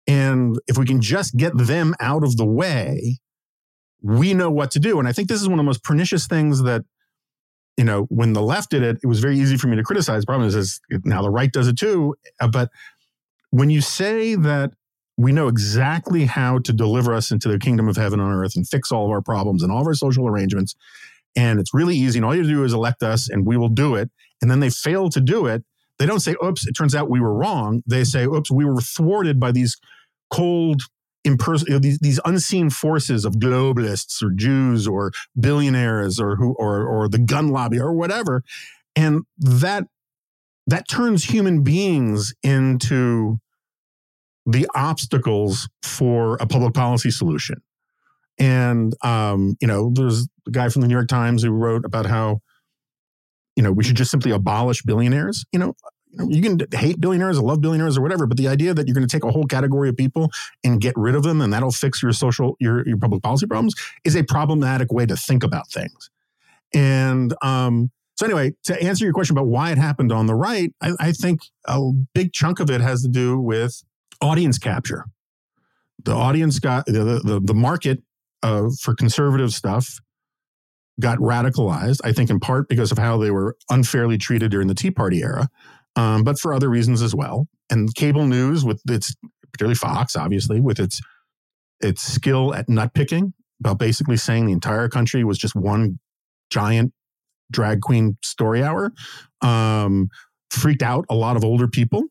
And 0.07 0.59
if 0.67 0.77
we 0.77 0.85
can 0.85 1.01
just 1.01 1.35
get 1.35 1.57
them 1.57 1.95
out 1.99 2.23
of 2.23 2.37
the 2.37 2.45
way, 2.45 3.17
we 4.01 4.33
know 4.33 4.51
what 4.51 4.71
to 4.71 4.79
do. 4.79 4.99
And 4.99 5.07
I 5.07 5.11
think 5.11 5.27
this 5.29 5.41
is 5.41 5.47
one 5.47 5.59
of 5.59 5.63
the 5.63 5.67
most 5.67 5.83
pernicious 5.83 6.27
things 6.27 6.63
that, 6.63 6.83
you 7.77 7.83
know, 7.83 8.03
when 8.03 8.33
the 8.33 8.41
left 8.41 8.69
did 8.69 8.83
it, 8.83 8.99
it 9.03 9.07
was 9.07 9.19
very 9.19 9.37
easy 9.39 9.57
for 9.57 9.67
me 9.67 9.75
to 9.75 9.83
criticize. 9.83 10.21
The 10.21 10.27
problem 10.27 10.47
is, 10.47 10.55
is 10.55 10.79
now 11.03 11.21
the 11.21 11.29
right 11.29 11.51
does 11.51 11.67
it 11.67 11.77
too. 11.77 12.15
Uh, 12.39 12.47
But 12.47 12.69
when 13.49 13.69
you 13.69 13.81
say 13.81 14.35
that 14.35 14.73
we 15.17 15.31
know 15.31 15.47
exactly 15.47 16.25
how 16.25 16.59
to 16.59 16.73
deliver 16.73 17.13
us 17.13 17.31
into 17.31 17.47
the 17.47 17.59
kingdom 17.59 17.87
of 17.87 17.95
heaven 17.95 18.19
on 18.19 18.31
earth 18.31 18.55
and 18.55 18.67
fix 18.67 18.91
all 18.91 19.05
of 19.05 19.11
our 19.11 19.21
problems 19.21 19.63
and 19.63 19.71
all 19.71 19.81
of 19.81 19.87
our 19.87 19.93
social 19.93 20.27
arrangements, 20.27 20.75
and 21.35 21.59
it's 21.59 21.73
really 21.73 21.95
easy, 21.95 22.19
and 22.19 22.25
all 22.25 22.33
you 22.33 22.41
have 22.41 22.49
to 22.49 22.53
do 22.53 22.63
is 22.63 22.73
elect 22.73 23.03
us 23.03 23.29
and 23.29 23.45
we 23.45 23.57
will 23.57 23.69
do 23.69 23.95
it, 23.95 24.09
and 24.41 24.49
then 24.51 24.59
they 24.59 24.69
fail 24.69 25.09
to 25.09 25.21
do 25.21 25.45
it, 25.45 25.63
they 25.97 26.05
don't 26.05 26.19
say, 26.19 26.35
oops, 26.43 26.67
it 26.67 26.73
turns 26.73 26.93
out 26.93 27.09
we 27.09 27.21
were 27.21 27.33
wrong. 27.33 27.81
They 27.87 28.03
say, 28.03 28.25
oops, 28.25 28.51
we 28.51 28.65
were 28.65 28.81
thwarted 28.81 29.39
by 29.39 29.51
these 29.51 29.77
cold, 30.29 30.81
impers- 31.25 31.81
these, 31.81 31.99
these 31.99 32.19
unseen 32.25 32.69
forces 32.69 33.23
of 33.25 33.35
globalists 33.35 34.21
or 34.21 34.31
Jews 34.31 34.87
or 34.87 35.11
billionaires 35.39 36.19
or 36.19 36.35
who 36.35 36.53
or 36.59 36.85
or 36.85 37.07
the 37.07 37.19
gun 37.19 37.49
lobby 37.49 37.79
or 37.79 37.93
whatever. 37.93 38.43
And 38.95 39.21
that 39.37 39.85
that 40.67 40.87
turns 40.89 41.25
human 41.25 41.63
beings 41.63 42.33
into 42.43 43.39
the 44.45 44.67
obstacles 44.75 45.67
for 45.81 46.35
a 46.35 46.45
public 46.45 46.73
policy 46.73 47.11
solution. 47.11 47.61
And 48.37 48.93
um, 49.03 49.57
you 49.61 49.67
know, 49.67 49.91
there's 49.93 50.27
a 50.47 50.51
guy 50.51 50.69
from 50.69 50.81
the 50.81 50.87
New 50.87 50.93
York 50.93 51.07
Times 51.07 51.43
who 51.43 51.51
wrote 51.51 51.85
about 51.85 52.05
how 52.05 52.41
you 53.55 53.63
know 53.63 53.71
we 53.71 53.83
should 53.83 53.95
just 53.95 54.11
simply 54.11 54.31
abolish 54.31 54.83
billionaires. 54.83 55.45
You 55.51 55.59
know, 55.59 55.75
you 56.27 56.41
can 56.41 56.59
hate 56.73 56.99
billionaires 56.99 57.37
or 57.37 57.43
love 57.43 57.61
billionaires 57.61 57.97
or 57.97 58.01
whatever, 58.01 58.25
but 58.25 58.37
the 58.37 58.47
idea 58.47 58.73
that 58.73 58.87
you're 58.87 58.93
going 58.93 59.07
to 59.07 59.11
take 59.11 59.23
a 59.23 59.31
whole 59.31 59.45
category 59.45 59.89
of 59.89 59.97
people 59.97 60.29
and 60.63 60.81
get 60.81 60.93
rid 60.97 61.15
of 61.15 61.23
them 61.23 61.41
and 61.41 61.51
that'll 61.53 61.71
fix 61.71 62.01
your 62.03 62.11
social 62.11 62.55
your 62.59 62.85
your 62.87 62.97
public 62.97 63.23
policy 63.23 63.47
problems 63.47 63.73
is 64.03 64.15
a 64.15 64.23
problematic 64.23 64.91
way 64.91 65.05
to 65.05 65.15
think 65.15 65.43
about 65.43 65.69
things. 65.69 66.09
And 66.73 67.33
um, 67.41 67.91
so 68.15 68.25
anyway, 68.25 68.53
to 68.63 68.81
answer 68.81 69.05
your 69.05 69.13
question 69.13 69.37
about 69.37 69.47
why 69.47 69.71
it 69.71 69.77
happened 69.77 70.11
on 70.11 70.25
the 70.25 70.35
right, 70.35 70.73
I, 70.81 70.91
I 70.99 71.11
think 71.11 71.41
a 71.67 71.91
big 72.13 72.33
chunk 72.33 72.59
of 72.59 72.69
it 72.69 72.81
has 72.81 73.01
to 73.03 73.07
do 73.07 73.39
with 73.39 73.81
audience 74.25 74.57
capture. 74.57 75.05
The 76.03 76.13
audience 76.13 76.59
got 76.59 76.85
the 76.85 77.21
the, 77.23 77.39
the 77.43 77.53
market 77.53 78.01
uh, 78.43 78.69
for 78.81 78.93
conservative 78.93 79.53
stuff 79.53 79.99
got 80.99 81.17
radicalized. 81.19 81.99
I 82.03 82.11
think 82.11 82.29
in 82.29 82.39
part 82.39 82.69
because 82.69 82.91
of 82.91 82.97
how 82.97 83.17
they 83.17 83.31
were 83.31 83.57
unfairly 83.69 84.17
treated 84.17 84.51
during 84.51 84.67
the 84.67 84.75
Tea 84.75 84.91
Party 84.91 85.21
era, 85.21 85.49
um, 85.95 86.23
but 86.23 86.39
for 86.39 86.53
other 86.53 86.69
reasons 86.69 87.01
as 87.01 87.13
well. 87.15 87.47
And 87.69 87.93
cable 87.95 88.25
news, 88.25 88.63
with 88.63 88.81
its 88.87 89.15
particularly 89.51 89.75
Fox, 89.75 90.15
obviously, 90.15 90.59
with 90.59 90.79
its 90.79 91.01
its 91.81 92.01
skill 92.01 92.53
at 92.53 92.69
nut 92.69 92.93
picking, 92.93 93.33
about 93.59 93.79
basically 93.79 94.17
saying 94.17 94.45
the 94.45 94.53
entire 94.53 94.87
country 94.89 95.23
was 95.23 95.37
just 95.37 95.55
one 95.55 95.99
giant 96.49 96.93
drag 97.51 97.81
queen 97.81 98.17
story 98.23 98.63
hour, 98.63 98.91
um, 99.41 100.09
freaked 100.49 100.83
out 100.83 101.05
a 101.09 101.15
lot 101.15 101.35
of 101.35 101.43
older 101.43 101.67
people. 101.67 102.03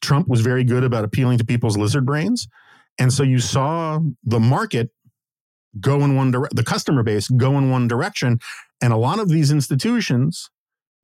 Trump 0.00 0.28
was 0.28 0.40
very 0.40 0.64
good 0.64 0.84
about 0.84 1.04
appealing 1.04 1.38
to 1.38 1.44
people's 1.44 1.76
lizard 1.76 2.06
brains. 2.06 2.48
And 2.98 3.12
so 3.12 3.22
you 3.22 3.38
saw 3.38 4.00
the 4.24 4.40
market 4.40 4.90
go 5.80 6.00
in 6.00 6.16
one 6.16 6.30
direction, 6.30 6.56
the 6.56 6.64
customer 6.64 7.02
base 7.02 7.28
go 7.28 7.58
in 7.58 7.70
one 7.70 7.88
direction. 7.88 8.40
And 8.80 8.92
a 8.92 8.96
lot 8.96 9.18
of 9.18 9.28
these 9.28 9.50
institutions 9.50 10.50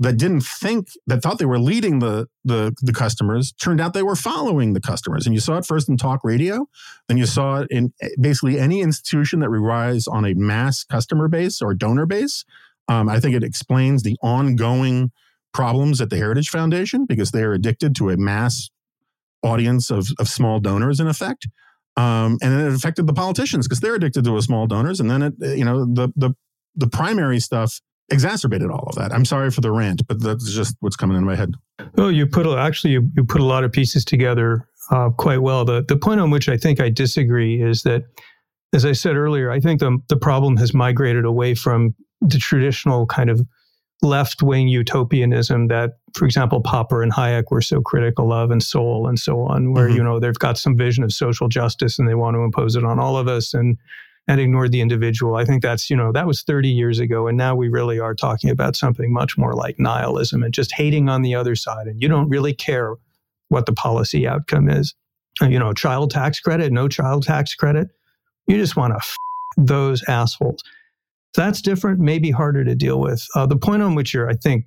that 0.00 0.16
didn't 0.16 0.40
think 0.40 0.88
that 1.06 1.22
thought 1.22 1.38
they 1.38 1.44
were 1.44 1.58
leading 1.58 2.00
the, 2.00 2.26
the 2.44 2.74
the 2.82 2.92
customers 2.92 3.52
turned 3.52 3.80
out 3.80 3.94
they 3.94 4.02
were 4.02 4.16
following 4.16 4.72
the 4.72 4.80
customers 4.80 5.24
and 5.24 5.34
you 5.34 5.40
saw 5.40 5.56
it 5.56 5.64
first 5.64 5.88
in 5.88 5.96
talk 5.96 6.20
radio 6.24 6.66
then 7.06 7.16
you 7.16 7.26
saw 7.26 7.60
it 7.60 7.68
in 7.70 7.92
eh, 8.02 8.08
basically 8.20 8.58
any 8.58 8.80
institution 8.80 9.38
that 9.38 9.48
relies 9.48 10.08
on 10.08 10.24
a 10.24 10.34
mass 10.34 10.82
customer 10.82 11.28
base 11.28 11.62
or 11.62 11.74
donor 11.74 12.06
base 12.06 12.44
um, 12.88 13.08
i 13.08 13.20
think 13.20 13.36
it 13.36 13.44
explains 13.44 14.02
the 14.02 14.16
ongoing 14.20 15.12
problems 15.52 16.00
at 16.00 16.10
the 16.10 16.16
heritage 16.16 16.48
foundation 16.48 17.06
because 17.06 17.30
they 17.30 17.42
are 17.42 17.52
addicted 17.52 17.94
to 17.94 18.10
a 18.10 18.16
mass 18.16 18.70
audience 19.44 19.90
of, 19.90 20.08
of 20.18 20.28
small 20.28 20.58
donors 20.58 21.00
in 21.00 21.06
effect 21.06 21.46
um, 21.96 22.38
and 22.42 22.60
it 22.60 22.72
affected 22.72 23.06
the 23.06 23.12
politicians 23.12 23.66
because 23.66 23.80
they're 23.80 23.94
addicted 23.94 24.24
to 24.24 24.40
small 24.40 24.66
donors 24.66 25.00
and 25.00 25.10
then 25.10 25.22
it 25.22 25.34
you 25.40 25.64
know 25.64 25.84
the 25.84 26.12
the 26.16 26.34
the 26.76 26.88
primary 26.88 27.38
stuff 27.38 27.80
exacerbated 28.10 28.70
all 28.70 28.86
of 28.88 28.96
that. 28.96 29.12
I'm 29.12 29.24
sorry 29.24 29.50
for 29.50 29.60
the 29.60 29.72
rant, 29.72 30.06
but 30.06 30.20
that's 30.22 30.52
just 30.52 30.76
what's 30.80 30.96
coming 30.96 31.16
in 31.16 31.24
my 31.24 31.36
head. 31.36 31.54
Oh, 31.96 32.08
you 32.08 32.26
put 32.26 32.46
a, 32.46 32.56
actually 32.56 32.92
you, 32.92 33.10
you 33.16 33.24
put 33.24 33.40
a 33.40 33.44
lot 33.44 33.64
of 33.64 33.72
pieces 33.72 34.04
together 34.04 34.68
uh, 34.90 35.10
quite 35.10 35.42
well. 35.42 35.64
The 35.64 35.84
the 35.86 35.96
point 35.96 36.20
on 36.20 36.30
which 36.30 36.48
I 36.48 36.56
think 36.56 36.80
I 36.80 36.90
disagree 36.90 37.62
is 37.62 37.82
that, 37.82 38.02
as 38.72 38.84
I 38.84 38.92
said 38.92 39.16
earlier, 39.16 39.50
I 39.50 39.60
think 39.60 39.80
the 39.80 39.98
the 40.08 40.16
problem 40.16 40.56
has 40.58 40.74
migrated 40.74 41.24
away 41.24 41.54
from 41.54 41.94
the 42.20 42.38
traditional 42.38 43.06
kind 43.06 43.30
of 43.30 43.40
left 44.02 44.42
wing 44.42 44.68
utopianism 44.68 45.68
that, 45.68 45.92
for 46.14 46.24
example, 46.24 46.60
Popper 46.60 47.02
and 47.02 47.12
Hayek 47.12 47.50
were 47.50 47.60
so 47.60 47.80
critical 47.80 48.32
of, 48.32 48.50
and 48.50 48.62
Sowell 48.62 49.08
and 49.08 49.18
so 49.18 49.40
on, 49.40 49.72
where 49.72 49.88
mm-hmm. 49.88 49.96
you 49.96 50.04
know 50.04 50.20
they've 50.20 50.38
got 50.38 50.56
some 50.58 50.76
vision 50.76 51.04
of 51.04 51.12
social 51.12 51.48
justice 51.48 51.98
and 51.98 52.08
they 52.08 52.14
want 52.14 52.36
to 52.36 52.40
impose 52.40 52.76
it 52.76 52.84
on 52.84 52.98
all 52.98 53.16
of 53.16 53.28
us 53.28 53.52
and 53.52 53.76
and 54.26 54.40
ignored 54.40 54.72
the 54.72 54.80
individual. 54.80 55.36
I 55.36 55.44
think 55.44 55.62
that's, 55.62 55.90
you 55.90 55.96
know, 55.96 56.12
that 56.12 56.26
was 56.26 56.42
30 56.42 56.68
years 56.68 56.98
ago. 56.98 57.26
And 57.26 57.36
now 57.36 57.54
we 57.54 57.68
really 57.68 57.98
are 58.00 58.14
talking 58.14 58.50
about 58.50 58.76
something 58.76 59.12
much 59.12 59.36
more 59.36 59.54
like 59.54 59.78
nihilism 59.78 60.42
and 60.42 60.54
just 60.54 60.72
hating 60.72 61.08
on 61.08 61.22
the 61.22 61.34
other 61.34 61.54
side. 61.54 61.86
And 61.86 62.00
you 62.00 62.08
don't 62.08 62.28
really 62.28 62.54
care 62.54 62.94
what 63.48 63.66
the 63.66 63.74
policy 63.74 64.26
outcome 64.26 64.70
is. 64.70 64.94
Uh, 65.42 65.46
you 65.46 65.58
know, 65.58 65.72
child 65.72 66.10
tax 66.10 66.40
credit, 66.40 66.72
no 66.72 66.88
child 66.88 67.24
tax 67.24 67.54
credit. 67.54 67.88
You 68.46 68.56
just 68.56 68.76
want 68.76 68.92
to 68.92 68.96
f- 68.96 69.16
those 69.56 70.02
assholes. 70.08 70.62
That's 71.34 71.60
different, 71.60 71.98
maybe 71.98 72.30
harder 72.30 72.64
to 72.64 72.74
deal 72.74 73.00
with. 73.00 73.26
Uh, 73.34 73.44
the 73.44 73.56
point 73.56 73.82
on 73.82 73.94
which 73.94 74.14
you're, 74.14 74.30
I 74.30 74.34
think, 74.34 74.66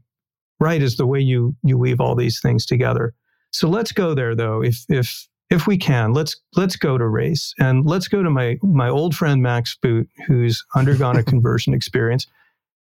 right 0.60 0.82
is 0.82 0.98
the 0.98 1.08
way 1.08 1.20
you 1.20 1.56
you 1.64 1.78
weave 1.78 2.02
all 2.02 2.16
these 2.16 2.40
things 2.40 2.66
together. 2.66 3.14
So 3.52 3.70
let's 3.70 3.92
go 3.92 4.14
there, 4.14 4.36
though. 4.36 4.62
If 4.62 4.86
if 4.90 5.28
if 5.50 5.68
we 5.68 5.78
can, 5.78 6.14
let's 6.14 6.36
let's 6.56 6.76
go 6.76 6.98
to 6.98 7.08
race 7.08 7.54
and 7.60 7.86
let's 7.86 8.08
go 8.08 8.22
to 8.24 8.30
my 8.30 8.58
my 8.62 8.90
old 8.90 9.16
friend 9.16 9.42
Max 9.42 9.78
Boot, 9.82 10.10
who's 10.28 10.66
undergone 10.76 11.18
a 11.18 11.24
conversion 11.32 11.74
experience, 11.74 12.28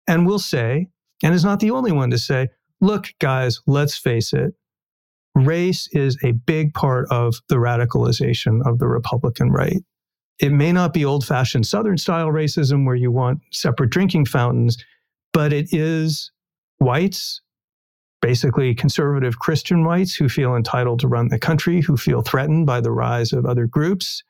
and 0.07 0.27
we'll 0.27 0.39
say, 0.39 0.89
and 1.23 1.35
is 1.35 1.45
not 1.45 1.61
the 1.61 1.71
only 1.71 1.93
one 1.93 2.11
to 2.11 2.19
say, 2.19 2.49
look, 2.81 3.09
guys, 3.21 3.61
let's 3.66 3.97
face 3.97 4.33
it, 4.33 4.55
race 5.35 5.89
is 5.93 6.16
a 6.25 6.33
big 6.33 6.75
part 6.75 7.07
of 7.11 7.37
the 7.49 7.57
radicalization 7.57 8.66
of 8.66 8.79
the 8.79 8.87
Republican 8.89 9.51
right. 9.51 9.83
It 10.41 10.51
may 10.53 10.71
not 10.71 10.93
be 10.93 11.05
old 11.05 11.25
fashioned 11.27 11.66
Southern 11.66 11.99
style 11.99 12.29
racism 12.29 12.87
where 12.87 12.95
you 12.95 13.11
want 13.11 13.41
separate 13.51 13.91
drinking 13.91 14.27
fountains, 14.27 14.77
but 15.33 15.53
it 15.53 15.73
is 15.73 16.31
whites 16.79 17.41
basically 18.21 18.75
conservative 18.75 19.39
Christian 19.39 19.85
whites 19.85 20.14
who 20.14 20.29
feel 20.29 20.57
entitled 20.57 21.01
to 21.01 21.09
run 21.09 21.29
the 21.29 21.39
country, 21.39 21.81
who 21.81 21.97
feel 21.97 22.23
threatened 22.23 22.66
by 22.66 22.81
the 22.81 22.91
rise 22.91 23.33
of 23.33 23.47
other 23.47 23.66
groups 23.66 24.23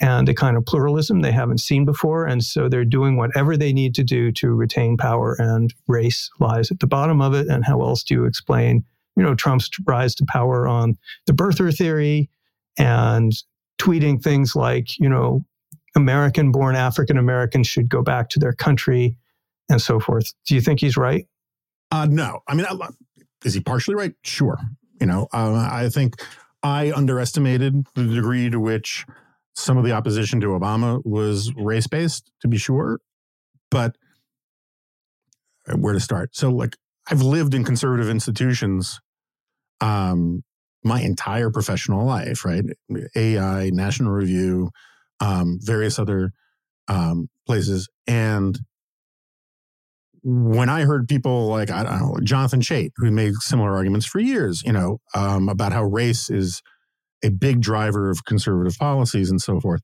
and 0.00 0.28
a 0.28 0.34
kind 0.34 0.56
of 0.56 0.66
pluralism 0.66 1.20
they 1.20 1.32
haven't 1.32 1.60
seen 1.60 1.84
before. 1.84 2.26
And 2.26 2.44
so 2.44 2.68
they're 2.68 2.84
doing 2.84 3.16
whatever 3.16 3.56
they 3.56 3.72
need 3.72 3.94
to 3.94 4.04
do 4.04 4.30
to 4.32 4.50
retain 4.50 4.96
power, 4.96 5.36
and 5.38 5.72
race 5.88 6.30
lies 6.38 6.70
at 6.70 6.80
the 6.80 6.86
bottom 6.86 7.22
of 7.22 7.34
it. 7.34 7.48
And 7.48 7.64
how 7.64 7.80
else 7.80 8.02
do 8.02 8.14
you 8.14 8.24
explain, 8.24 8.84
you 9.16 9.22
know, 9.22 9.34
Trump's 9.34 9.70
rise 9.86 10.14
to 10.16 10.26
power 10.28 10.66
on 10.66 10.98
the 11.26 11.32
birther 11.32 11.74
theory 11.74 12.28
and 12.78 13.32
tweeting 13.78 14.22
things 14.22 14.54
like, 14.54 14.98
you 14.98 15.08
know, 15.08 15.44
American 15.94 16.52
born 16.52 16.76
African 16.76 17.16
Americans 17.16 17.66
should 17.66 17.88
go 17.88 18.02
back 18.02 18.28
to 18.30 18.38
their 18.38 18.52
country 18.52 19.16
and 19.70 19.80
so 19.80 19.98
forth. 19.98 20.32
Do 20.46 20.54
you 20.54 20.60
think 20.60 20.80
he's 20.80 20.96
right? 20.96 21.26
Uh, 21.90 22.06
no. 22.10 22.40
I 22.46 22.54
mean, 22.54 22.66
is 23.46 23.54
he 23.54 23.60
partially 23.60 23.94
right? 23.94 24.12
Sure. 24.24 24.58
You 25.00 25.06
know, 25.06 25.28
uh, 25.32 25.68
I 25.70 25.88
think 25.88 26.16
I 26.62 26.92
underestimated 26.92 27.86
the 27.94 28.04
degree 28.04 28.50
to 28.50 28.58
which 28.58 29.06
some 29.54 29.78
of 29.78 29.84
the 29.84 29.92
opposition 29.92 30.40
to 30.40 30.48
Obama 30.48 31.00
was 31.04 31.52
race 31.54 31.86
based, 31.86 32.30
to 32.40 32.48
be 32.48 32.58
sure. 32.58 32.98
But 33.70 33.96
uh, 35.68 35.76
where 35.76 35.92
to 35.92 36.00
start? 36.00 36.34
So, 36.34 36.50
like, 36.50 36.76
I've 37.08 37.22
lived 37.22 37.54
in 37.54 37.64
conservative 37.64 38.10
institutions 38.10 39.00
um, 39.80 40.42
my 40.82 41.00
entire 41.00 41.50
professional 41.50 42.04
life, 42.04 42.44
right? 42.44 42.64
AEI, 43.16 43.70
National 43.70 44.10
Review, 44.10 44.70
um, 45.20 45.58
various 45.62 45.98
other 45.98 46.32
um, 46.88 47.28
places. 47.46 47.88
And 48.06 48.58
when 50.28 50.68
I 50.68 50.82
heard 50.82 51.06
people 51.06 51.46
like 51.46 51.70
I 51.70 51.84
don't 51.84 52.00
know 52.00 52.16
Jonathan 52.24 52.60
Chait, 52.60 52.90
who 52.96 53.12
made 53.12 53.34
similar 53.34 53.76
arguments 53.76 54.06
for 54.06 54.18
years, 54.18 54.60
you 54.64 54.72
know, 54.72 54.98
um, 55.14 55.48
about 55.48 55.72
how 55.72 55.84
race 55.84 56.30
is 56.30 56.62
a 57.24 57.30
big 57.30 57.60
driver 57.60 58.10
of 58.10 58.24
conservative 58.24 58.76
policies 58.76 59.30
and 59.30 59.40
so 59.40 59.60
forth, 59.60 59.82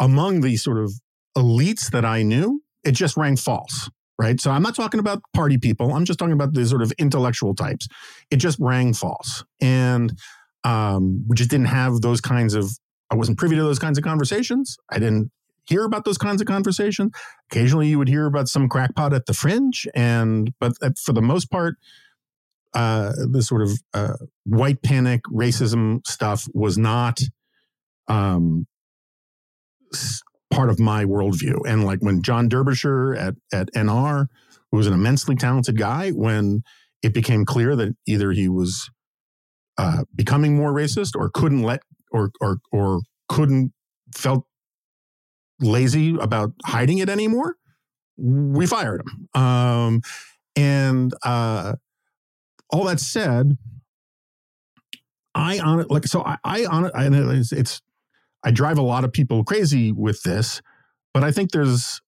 among 0.00 0.40
the 0.40 0.56
sort 0.56 0.78
of 0.78 0.92
elites 1.38 1.92
that 1.92 2.04
I 2.04 2.24
knew, 2.24 2.62
it 2.84 2.92
just 2.92 3.16
rang 3.16 3.36
false. 3.36 3.88
Right. 4.18 4.40
So 4.40 4.50
I'm 4.50 4.62
not 4.62 4.74
talking 4.74 4.98
about 4.98 5.22
party 5.34 5.58
people. 5.58 5.94
I'm 5.94 6.04
just 6.04 6.18
talking 6.18 6.32
about 6.32 6.54
the 6.54 6.66
sort 6.66 6.82
of 6.82 6.90
intellectual 6.98 7.54
types. 7.54 7.86
It 8.30 8.38
just 8.38 8.58
rang 8.58 8.92
false. 8.92 9.44
And 9.60 10.18
um, 10.64 11.24
we 11.28 11.36
just 11.36 11.50
didn't 11.50 11.66
have 11.66 12.00
those 12.00 12.20
kinds 12.20 12.54
of 12.54 12.70
I 13.10 13.14
wasn't 13.14 13.38
privy 13.38 13.54
to 13.54 13.62
those 13.62 13.78
kinds 13.78 13.98
of 13.98 14.04
conversations. 14.04 14.78
I 14.90 14.98
didn't 14.98 15.30
hear 15.66 15.84
about 15.84 16.04
those 16.04 16.18
kinds 16.18 16.40
of 16.40 16.46
conversations. 16.46 17.12
Occasionally, 17.50 17.88
you 17.88 17.98
would 17.98 18.08
hear 18.08 18.26
about 18.26 18.48
some 18.48 18.68
crackpot 18.68 19.12
at 19.12 19.26
the 19.26 19.34
fringe, 19.34 19.86
and 19.94 20.52
but 20.60 20.72
uh, 20.82 20.90
for 21.00 21.12
the 21.12 21.22
most 21.22 21.50
part, 21.50 21.76
uh, 22.74 23.12
the 23.30 23.42
sort 23.42 23.62
of 23.62 23.70
uh, 23.94 24.16
white 24.44 24.82
panic 24.82 25.22
racism 25.32 26.06
stuff 26.06 26.46
was 26.54 26.76
not 26.76 27.20
um, 28.08 28.66
part 30.50 30.70
of 30.70 30.78
my 30.78 31.04
worldview. 31.04 31.60
And 31.66 31.84
like 31.84 32.00
when 32.00 32.22
John 32.22 32.48
Derbyshire 32.48 33.14
at 33.14 33.34
at 33.52 33.72
NR, 33.74 34.26
who 34.70 34.76
was 34.76 34.86
an 34.86 34.92
immensely 34.92 35.34
talented 35.34 35.78
guy, 35.78 36.10
when 36.10 36.62
it 37.02 37.14
became 37.14 37.44
clear 37.44 37.76
that 37.76 37.96
either 38.06 38.32
he 38.32 38.48
was 38.48 38.90
uh, 39.78 40.04
becoming 40.14 40.56
more 40.56 40.72
racist 40.72 41.14
or 41.14 41.30
couldn't 41.32 41.62
let 41.62 41.82
or 42.10 42.30
or 42.40 42.58
or 42.72 43.00
couldn't 43.28 43.72
felt 44.14 44.46
lazy 45.60 46.16
about 46.16 46.52
hiding 46.64 46.98
it 46.98 47.08
anymore, 47.08 47.56
we 48.16 48.66
fired 48.66 49.02
him. 49.02 49.40
Um, 49.40 50.00
and 50.54 51.12
uh, 51.22 51.74
all 52.70 52.84
that 52.84 53.00
said, 53.00 53.56
I 55.34 55.58
on 55.58 55.80
it 55.80 55.90
like 55.90 56.06
so 56.06 56.24
I, 56.24 56.38
I 56.44 56.64
on 56.64 56.86
it. 56.86 56.92
I, 56.94 57.08
it's, 57.12 57.52
it's 57.52 57.82
I 58.42 58.50
drive 58.50 58.78
a 58.78 58.82
lot 58.82 59.04
of 59.04 59.12
people 59.12 59.44
crazy 59.44 59.92
with 59.92 60.22
this, 60.22 60.62
but 61.12 61.24
I 61.24 61.30
think 61.30 61.50
there's 61.50 62.00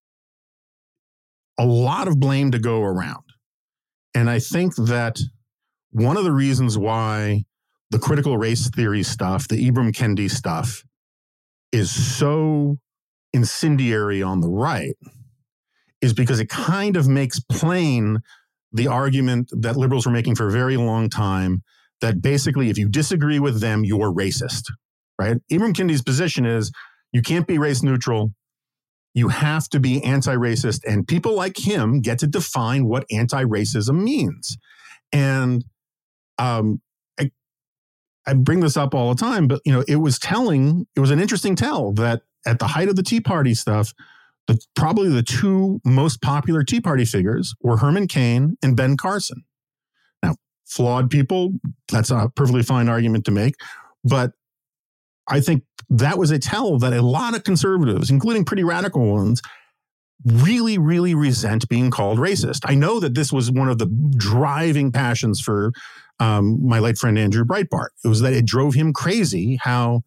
a 1.58 1.66
lot 1.66 2.08
of 2.08 2.18
blame 2.18 2.52
to 2.52 2.58
go 2.58 2.82
around, 2.82 3.24
and 4.14 4.30
I 4.30 4.38
think 4.38 4.76
that 4.76 5.20
one 5.90 6.16
of 6.16 6.24
the 6.24 6.32
reasons 6.32 6.78
why 6.78 7.44
the 7.90 7.98
critical 7.98 8.38
race 8.38 8.70
theory 8.70 9.02
stuff, 9.02 9.48
the 9.48 9.70
Ibram 9.70 9.92
Kendi 9.92 10.30
stuff, 10.30 10.84
is 11.72 11.90
so 11.90 12.78
incendiary 13.32 14.22
on 14.22 14.40
the 14.40 14.48
right 14.48 14.96
is 16.00 16.12
because 16.12 16.40
it 16.40 16.48
kind 16.48 16.96
of 16.96 17.08
makes 17.08 17.40
plain 17.40 18.20
the 18.72 18.86
argument 18.86 19.50
that 19.52 19.76
liberals 19.76 20.06
were 20.06 20.12
making 20.12 20.34
for 20.34 20.46
a 20.46 20.52
very 20.52 20.76
long 20.76 21.08
time 21.08 21.62
that 22.00 22.22
basically 22.22 22.70
if 22.70 22.78
you 22.78 22.88
disagree 22.88 23.40
with 23.40 23.60
them, 23.60 23.84
you're 23.84 24.12
racist, 24.12 24.64
right? 25.18 25.38
Ibram 25.50 25.74
Kendi's 25.74 26.02
position 26.02 26.46
is 26.46 26.70
you 27.12 27.22
can't 27.22 27.46
be 27.46 27.58
race 27.58 27.82
neutral. 27.82 28.32
You 29.14 29.28
have 29.28 29.68
to 29.70 29.80
be 29.80 30.02
anti 30.04 30.34
racist. 30.34 30.80
And 30.86 31.08
people 31.08 31.34
like 31.34 31.56
him 31.56 32.00
get 32.00 32.18
to 32.20 32.26
define 32.26 32.86
what 32.86 33.04
anti 33.10 33.42
racism 33.44 34.02
means. 34.02 34.56
And 35.12 35.64
um, 36.38 36.80
I, 37.18 37.30
I 38.26 38.34
bring 38.34 38.60
this 38.60 38.76
up 38.76 38.94
all 38.94 39.12
the 39.12 39.20
time, 39.20 39.48
but 39.48 39.60
you 39.64 39.72
know, 39.72 39.82
it 39.88 39.96
was 39.96 40.18
telling, 40.18 40.86
it 40.94 41.00
was 41.00 41.10
an 41.10 41.18
interesting 41.18 41.56
tell 41.56 41.92
that 41.94 42.22
at 42.48 42.58
the 42.58 42.66
height 42.66 42.88
of 42.88 42.96
the 42.96 43.02
Tea 43.02 43.20
Party 43.20 43.54
stuff, 43.54 43.92
the, 44.46 44.58
probably 44.74 45.10
the 45.10 45.22
two 45.22 45.80
most 45.84 46.22
popular 46.22 46.64
Tea 46.64 46.80
Party 46.80 47.04
figures 47.04 47.54
were 47.60 47.76
Herman 47.76 48.08
Cain 48.08 48.56
and 48.62 48.76
Ben 48.76 48.96
Carson. 48.96 49.44
Now, 50.22 50.34
flawed 50.66 51.10
people, 51.10 51.52
that's 51.92 52.10
a 52.10 52.32
perfectly 52.34 52.62
fine 52.62 52.88
argument 52.88 53.26
to 53.26 53.30
make. 53.30 53.54
But 54.02 54.32
I 55.28 55.40
think 55.40 55.64
that 55.90 56.16
was 56.16 56.30
a 56.30 56.38
tell 56.38 56.78
that 56.78 56.94
a 56.94 57.02
lot 57.02 57.36
of 57.36 57.44
conservatives, 57.44 58.10
including 58.10 58.46
pretty 58.46 58.64
radical 58.64 59.12
ones, 59.12 59.42
really, 60.24 60.78
really 60.78 61.14
resent 61.14 61.68
being 61.68 61.90
called 61.90 62.18
racist. 62.18 62.60
I 62.64 62.74
know 62.74 62.98
that 63.00 63.14
this 63.14 63.30
was 63.30 63.50
one 63.50 63.68
of 63.68 63.78
the 63.78 63.86
driving 64.16 64.90
passions 64.90 65.40
for 65.40 65.72
um, 66.18 66.66
my 66.66 66.78
late 66.78 66.96
friend 66.96 67.18
Andrew 67.18 67.44
Breitbart. 67.44 67.88
It 68.02 68.08
was 68.08 68.22
that 68.22 68.32
it 68.32 68.46
drove 68.46 68.74
him 68.74 68.94
crazy 68.94 69.58
how 69.62 70.02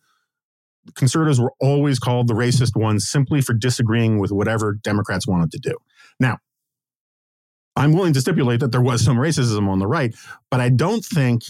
conservatives 0.96 1.40
were 1.40 1.54
always 1.60 2.00
called 2.00 2.28
the 2.28 2.34
racist 2.34 2.76
ones 2.76 3.10
simply 3.10 3.42
for 3.42 3.54
disagreeing 3.54 4.20
with 4.20 4.32
whatever 4.32 4.74
Democrats 4.74 5.28
wanted 5.28 5.52
to 5.52 5.60
do. 5.60 5.78
Now, 6.20 6.38
I'm 7.76 7.94
willing 7.94 8.14
to 8.14 8.22
stipulate 8.22 8.60
that 8.60 8.72
there 8.72 8.82
was 8.82 9.04
some 9.04 9.18
racism 9.18 9.70
on 9.70 9.80
the 9.80 9.88
right, 9.88 10.14
but 10.50 10.60
I 10.60 10.70
don't 10.70 11.04
think 11.04 11.44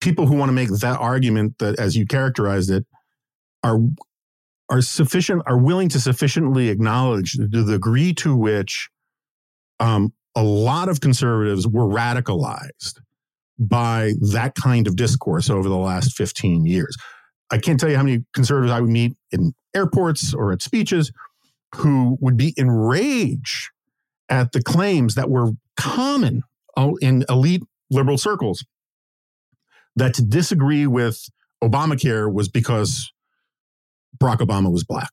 people 0.00 0.26
who 0.26 0.36
want 0.36 0.48
to 0.48 0.54
make 0.54 0.70
that 0.70 0.98
argument 0.98 1.58
that 1.58 1.78
as 1.78 1.96
you 1.96 2.06
characterized 2.06 2.70
it 2.70 2.86
are 3.62 3.78
are 4.70 4.80
sufficient 4.80 5.42
are 5.46 5.58
willing 5.58 5.88
to 5.90 6.00
sufficiently 6.00 6.68
acknowledge 6.68 7.34
the 7.34 7.64
degree 7.64 8.14
to 8.14 8.36
which 8.36 8.88
um, 9.80 10.12
a 10.36 10.42
lot 10.42 10.88
of 10.88 11.00
conservatives 11.00 11.66
were 11.66 11.86
radicalized 11.86 13.00
by 13.58 14.12
that 14.32 14.54
kind 14.54 14.86
of 14.86 14.96
discourse 14.96 15.50
over 15.50 15.68
the 15.68 15.76
last 15.76 16.16
15 16.16 16.64
years. 16.64 16.96
I 17.50 17.58
can't 17.58 17.78
tell 17.80 17.90
you 17.90 17.96
how 17.96 18.02
many 18.02 18.24
conservatives 18.32 18.72
I 18.72 18.80
would 18.80 18.90
meet 18.90 19.16
in 19.32 19.54
airports 19.74 20.34
or 20.34 20.52
at 20.52 20.62
speeches 20.62 21.12
who 21.76 22.16
would 22.20 22.36
be 22.36 22.54
enraged 22.56 23.70
at 24.28 24.52
the 24.52 24.62
claims 24.62 25.14
that 25.16 25.28
were 25.28 25.52
common 25.76 26.42
in 27.00 27.24
elite 27.28 27.62
liberal 27.90 28.16
circles 28.16 28.64
that 29.96 30.14
to 30.14 30.22
disagree 30.22 30.86
with 30.86 31.28
Obamacare 31.62 32.32
was 32.32 32.48
because 32.48 33.12
Barack 34.18 34.38
Obama 34.38 34.70
was 34.70 34.84
black. 34.84 35.10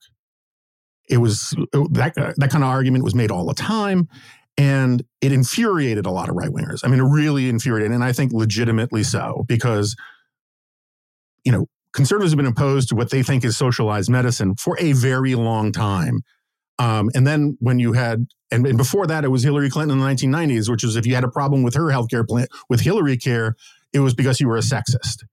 It 1.08 1.18
was 1.18 1.54
oh, 1.72 1.88
that 1.92 2.16
uh, 2.18 2.34
that 2.36 2.50
kind 2.50 2.62
of 2.62 2.70
argument 2.70 3.04
was 3.04 3.14
made 3.14 3.30
all 3.30 3.46
the 3.46 3.54
time, 3.54 4.08
and 4.56 5.02
it 5.20 5.32
infuriated 5.32 6.06
a 6.06 6.10
lot 6.10 6.28
of 6.28 6.36
right 6.36 6.50
wingers. 6.50 6.80
I 6.84 6.88
mean, 6.88 7.00
it 7.00 7.04
really 7.04 7.48
infuriated, 7.48 7.92
and 7.92 8.04
I 8.04 8.12
think 8.12 8.32
legitimately 8.32 9.04
so 9.04 9.44
because 9.48 9.96
you 11.44 11.52
know 11.52 11.66
conservatives 11.98 12.30
have 12.30 12.36
been 12.36 12.46
opposed 12.46 12.88
to 12.88 12.94
what 12.94 13.10
they 13.10 13.24
think 13.24 13.44
is 13.44 13.56
socialized 13.56 14.08
medicine 14.08 14.54
for 14.54 14.78
a 14.78 14.92
very 14.92 15.34
long 15.34 15.72
time. 15.72 16.22
Um, 16.78 17.10
and 17.12 17.26
then 17.26 17.56
when 17.58 17.80
you 17.80 17.94
had, 17.94 18.28
and, 18.52 18.64
and, 18.68 18.78
before 18.78 19.08
that, 19.08 19.24
it 19.24 19.28
was 19.28 19.42
Hillary 19.42 19.68
Clinton 19.68 19.98
in 19.98 20.04
the 20.04 20.06
1990s, 20.06 20.70
which 20.70 20.84
was 20.84 20.94
if 20.94 21.04
you 21.06 21.16
had 21.16 21.24
a 21.24 21.28
problem 21.28 21.64
with 21.64 21.74
her 21.74 21.86
healthcare 21.86 22.24
plan, 22.24 22.46
with 22.68 22.82
Hillary 22.82 23.16
care, 23.16 23.56
it 23.92 23.98
was 23.98 24.14
because 24.14 24.38
you 24.40 24.46
were 24.46 24.56
a 24.56 24.60
sexist. 24.60 25.24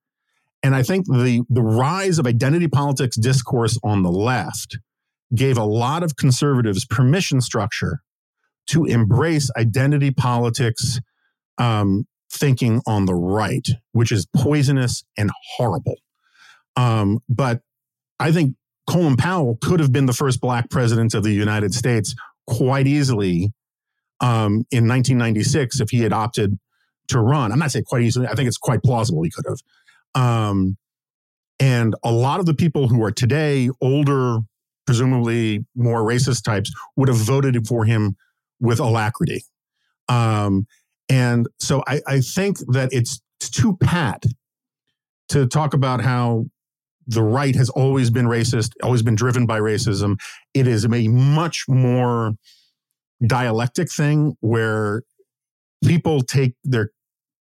And 0.63 0.74
I 0.74 0.82
think 0.82 1.05
the, 1.05 1.43
the 1.51 1.61
rise 1.61 2.18
of 2.18 2.26
identity 2.26 2.68
politics 2.68 3.16
discourse 3.16 3.78
on 3.84 4.01
the 4.01 4.11
left 4.11 4.80
gave 5.36 5.59
a 5.59 5.66
lot 5.66 6.01
of 6.01 6.16
conservatives 6.16 6.84
permission 6.84 7.41
structure 7.41 8.01
to 8.70 8.86
embrace 8.86 9.51
identity 9.55 10.09
politics 10.09 10.99
um, 11.59 12.07
thinking 12.32 12.82
on 12.88 13.05
the 13.05 13.13
right, 13.13 13.68
which 13.91 14.11
is 14.11 14.26
poisonous 14.36 15.03
and 15.16 15.30
horrible. 15.57 15.97
Um, 16.76 17.19
but 17.30 17.61
I 18.19 18.32
think 18.32 18.55
Colin 18.89 19.17
Powell 19.17 19.57
could 19.61 19.80
have 19.80 19.91
been 19.91 20.05
the 20.05 20.13
first 20.13 20.41
black 20.41 20.69
president 20.69 21.13
of 21.13 21.23
the 21.23 21.32
United 21.32 21.73
States 21.73 22.15
quite 22.47 22.88
easily 22.88 23.51
um, 24.21 24.65
in 24.71 24.88
1996 24.88 25.80
if 25.80 25.89
he 25.89 26.01
had 26.01 26.13
opted 26.13 26.57
to 27.07 27.19
run. 27.19 27.51
I'm 27.51 27.59
not 27.59 27.71
saying 27.71 27.86
quite 27.86 28.03
easily. 28.03 28.28
I 28.28 28.34
think 28.34 28.47
it's 28.47 28.57
quite 28.57 28.84
plausible 28.84 29.23
he 29.23 29.32
could 29.32 29.45
have. 29.47 30.21
Um, 30.21 30.78
and 31.59 31.95
a 32.03 32.11
lot 32.11 32.39
of 32.39 32.45
the 32.45 32.53
people 32.53 32.88
who 32.88 33.03
are 33.03 33.11
today 33.11 33.69
older, 33.82 34.39
presumably 34.86 35.65
more 35.76 36.01
racist 36.01 36.43
types, 36.43 36.71
would 36.95 37.07
have 37.07 37.17
voted 37.17 37.67
for 37.67 37.86
him 37.86 38.15
with 38.59 38.80
alacrity. 38.80 39.43
Um, 40.09 40.67
and 41.09 41.47
so 41.59 41.84
I, 41.88 42.01
I 42.07 42.21
think 42.21 42.59
that 42.67 42.89
it's 42.91 43.21
too 43.39 43.78
pat 43.78 44.23
to 45.30 45.47
talk 45.47 45.73
about 45.73 46.01
how 46.01 46.45
the 47.08 47.24
right 47.24 47.56
has 47.56 47.70
always 47.70 48.10
been 48.10 48.26
racist, 48.26 48.72
always 48.84 49.01
been 49.01 49.16
driven 49.16 49.45
by 49.45 49.60
racism. 49.60 50.20
It 50.53 50.68
is 50.68 50.86
a 50.86 51.08
much 51.08 51.66
more 51.68 52.34
dialectic 53.26 53.91
thing 53.91 54.36
where 54.41 55.03
people 55.84 56.22
take 56.22 56.56
their 56.64 56.91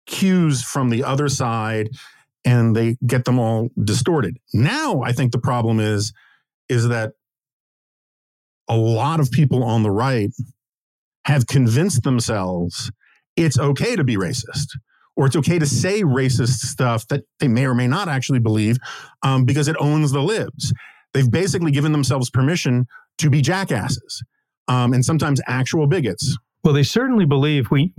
cues 0.07 0.63
from 0.63 0.91
the 0.91 1.05
other 1.05 1.29
side 1.29 1.91
and 2.45 2.75
they 2.75 2.97
get 3.07 3.25
them 3.25 3.39
all 3.39 3.69
distorted. 3.83 4.39
Now, 4.55 5.03
I 5.03 5.13
think 5.13 5.33
the 5.33 5.39
problem 5.39 5.79
is 5.79 6.13
is 6.69 6.89
that 6.89 7.13
a 8.69 8.77
lot 8.77 9.19
of 9.19 9.31
people 9.31 9.65
on 9.65 9.83
the 9.83 9.91
right 9.91 10.31
have 11.25 11.47
convinced 11.47 12.03
themselves 12.03 12.91
it's 13.37 13.59
okay 13.59 13.97
to 13.97 14.05
be 14.05 14.17
racist 14.17 14.69
or 15.17 15.27
it's 15.27 15.37
okay 15.37 15.59
to 15.59 15.67
say 15.67 16.03
racist 16.03 16.61
stuff 16.61 17.07
that 17.09 17.25
they 17.41 17.49
may 17.49 17.67
or 17.67 17.75
may 17.75 17.87
not 17.87 18.09
actually 18.09 18.39
believe 18.39 18.79
um, 19.23 19.45
because 19.45 19.69
it 19.69 19.77
owns 19.79 20.13
the 20.13 20.23
libs. 20.23 20.73
They've 21.13 21.31
basically 21.31 21.73
given 21.73 21.93
themselves 21.93 22.31
permission 22.31 22.87
to 23.19 23.31
be 23.31 23.43
jackasses 23.43 24.23
um, 24.69 24.93
and 24.93 25.05
sometimes 25.05 25.41
actual 25.47 25.87
bigots. 25.87 26.39
Well, 26.65 26.75
they 26.75 26.83
certainly 26.83 27.25
believe 27.25 27.71
we. 27.71 27.93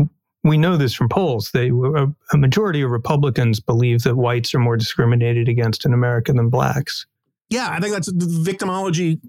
We 0.44 0.58
know 0.58 0.76
this 0.76 0.96
from 0.96 1.08
polls. 1.08 1.52
They 1.54 1.70
a, 1.70 2.38
majority 2.38 2.82
of 2.82 2.90
Republicans 2.90 3.60
believe 3.60 4.02
that 4.04 4.16
whites 4.16 4.56
are 4.56 4.60
more 4.60 4.76
discriminated 4.76 5.48
against 5.48 5.86
in 5.86 5.94
America 5.94 6.34
than 6.34 6.50
blacks. 6.50 7.06
Yeah, 7.52 7.70
I 7.70 7.80
think 7.80 7.94
that's 7.94 8.12
victimology 8.12 9.20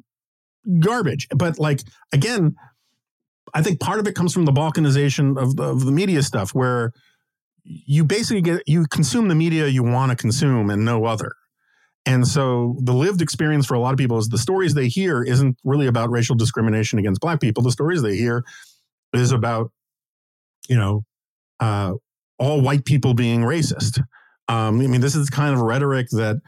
garbage. 0.78 1.28
But 1.36 1.58
like 1.58 1.82
again, 2.12 2.56
I 3.52 3.62
think 3.62 3.78
part 3.78 4.00
of 4.00 4.06
it 4.06 4.14
comes 4.14 4.32
from 4.32 4.46
the 4.46 4.52
balkanization 4.52 5.38
of 5.38 5.56
the, 5.56 5.64
of 5.64 5.84
the 5.84 5.92
media 5.92 6.22
stuff, 6.22 6.54
where 6.54 6.92
you 7.64 8.04
basically 8.04 8.42
get 8.42 8.62
you 8.66 8.86
consume 8.86 9.28
the 9.28 9.34
media 9.34 9.66
you 9.68 9.82
want 9.82 10.10
to 10.10 10.16
consume 10.16 10.70
and 10.70 10.84
no 10.84 11.04
other 11.04 11.32
And 12.04 12.26
so 12.26 12.76
the 12.80 12.92
lived 12.92 13.22
experience 13.22 13.66
for 13.66 13.74
a 13.74 13.80
lot 13.80 13.92
of 13.92 13.98
people 13.98 14.18
is 14.18 14.28
the 14.28 14.38
stories 14.38 14.74
they 14.74 14.88
hear 14.88 15.22
isn't 15.22 15.56
really 15.64 15.86
about 15.86 16.10
racial 16.10 16.34
discrimination 16.34 16.98
against 16.98 17.20
black 17.20 17.40
people. 17.40 17.62
The 17.62 17.70
stories 17.70 18.02
they 18.02 18.16
hear 18.16 18.44
is 19.12 19.30
about, 19.30 19.70
you 20.68 20.76
know, 20.76 21.04
uh, 21.60 21.92
all 22.38 22.60
white 22.60 22.84
people 22.84 23.14
being 23.14 23.42
racist. 23.42 24.00
Um, 24.48 24.80
I 24.80 24.86
mean, 24.88 25.00
this 25.00 25.14
is 25.14 25.30
kind 25.30 25.54
of 25.54 25.60
rhetoric 25.60 26.08
that 26.10 26.40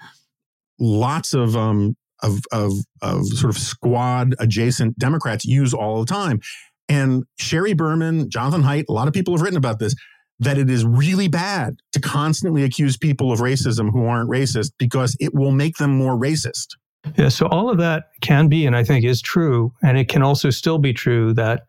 lots 0.80 1.34
of 1.34 1.56
um, 1.56 1.96
of, 2.22 2.40
of 2.50 2.72
of 3.00 3.26
sort 3.26 3.54
of 3.54 3.62
squad 3.62 4.34
adjacent 4.40 4.98
Democrats 4.98 5.44
use 5.44 5.72
all 5.72 6.00
the 6.00 6.06
time. 6.06 6.40
And 6.88 7.24
Sheri 7.40 7.76
Berman, 7.76 8.28
Jonathan 8.28 8.62
Haidt, 8.62 8.86
a 8.88 8.92
lot 8.92 9.06
of 9.06 9.14
people 9.14 9.34
have 9.34 9.40
written 9.42 9.56
about 9.56 9.78
this 9.78 9.94
that 10.40 10.58
it 10.58 10.68
is 10.68 10.84
really 10.84 11.28
bad 11.28 11.76
to 11.92 12.00
constantly 12.00 12.64
accuse 12.64 12.96
people 12.96 13.32
of 13.32 13.40
racism 13.40 13.90
who 13.92 14.04
aren't 14.06 14.30
racist 14.30 14.72
because 14.78 15.16
it 15.20 15.34
will 15.34 15.52
make 15.52 15.76
them 15.76 15.96
more 15.96 16.14
racist. 16.14 16.68
Yeah, 17.16 17.28
so 17.28 17.46
all 17.46 17.70
of 17.70 17.78
that 17.78 18.04
can 18.20 18.48
be, 18.48 18.66
and 18.66 18.74
I 18.74 18.82
think 18.82 19.04
is 19.04 19.20
true. 19.20 19.72
And 19.82 19.98
it 19.98 20.08
can 20.08 20.22
also 20.22 20.50
still 20.50 20.78
be 20.78 20.92
true 20.92 21.34
that 21.34 21.64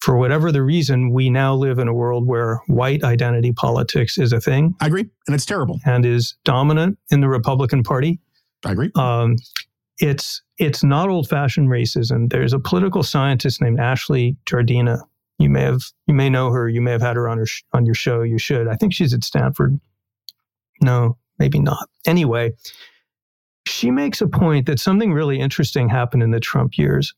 for 0.00 0.18
whatever 0.18 0.50
the 0.50 0.62
reason, 0.62 1.12
we 1.12 1.30
now 1.30 1.54
live 1.54 1.78
in 1.78 1.86
a 1.86 1.94
world 1.94 2.26
where 2.26 2.60
white 2.66 3.04
identity 3.04 3.52
politics 3.52 4.18
is 4.18 4.32
a 4.32 4.40
thing. 4.40 4.74
I 4.80 4.88
agree. 4.88 5.06
And 5.26 5.34
it's 5.34 5.46
terrible. 5.46 5.78
And 5.86 6.04
is 6.04 6.34
dominant 6.44 6.98
in 7.10 7.20
the 7.20 7.28
Republican 7.28 7.84
Party. 7.84 8.18
I 8.64 8.72
agree. 8.72 8.90
Um, 8.96 9.36
it's 9.98 10.42
it's 10.58 10.82
not 10.82 11.08
old 11.08 11.28
fashioned 11.28 11.68
racism. 11.68 12.30
There's 12.30 12.52
a 12.52 12.58
political 12.58 13.04
scientist 13.04 13.60
named 13.60 13.78
Ashley 13.78 14.36
Jardina 14.46 15.02
you 15.42 15.50
may 15.50 15.62
have 15.62 15.82
you 16.06 16.14
may 16.14 16.30
know 16.30 16.50
her. 16.50 16.68
You 16.68 16.80
may 16.80 16.92
have 16.92 17.02
had 17.02 17.16
her 17.16 17.28
on 17.28 17.38
her 17.38 17.46
sh- 17.46 17.64
on 17.72 17.84
your 17.84 17.94
show. 17.94 18.22
You 18.22 18.38
should. 18.38 18.68
I 18.68 18.74
think 18.74 18.94
she's 18.94 19.12
at 19.12 19.24
Stanford. 19.24 19.78
No, 20.80 21.16
maybe 21.38 21.60
not. 21.60 21.88
Anyway, 22.06 22.52
she 23.66 23.90
makes 23.90 24.20
a 24.20 24.28
point 24.28 24.66
that 24.66 24.80
something 24.80 25.12
really 25.12 25.40
interesting 25.40 25.88
happened 25.88 26.22
in 26.22 26.30
the 26.30 26.40
Trump 26.40 26.78
years, 26.78 27.14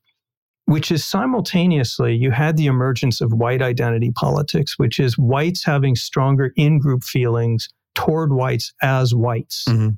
which 0.66 0.90
is 0.90 1.04
simultaneously 1.04 2.14
you 2.14 2.30
had 2.30 2.56
the 2.56 2.66
emergence 2.66 3.20
of 3.20 3.32
white 3.32 3.62
identity 3.62 4.10
politics, 4.12 4.78
which 4.78 4.98
is 4.98 5.16
whites 5.16 5.64
having 5.64 5.94
stronger 5.94 6.52
in-group 6.56 7.04
feelings 7.04 7.68
toward 7.94 8.32
whites 8.32 8.72
as 8.82 9.14
whites. 9.14 9.64
Mm-hmm 9.68 9.90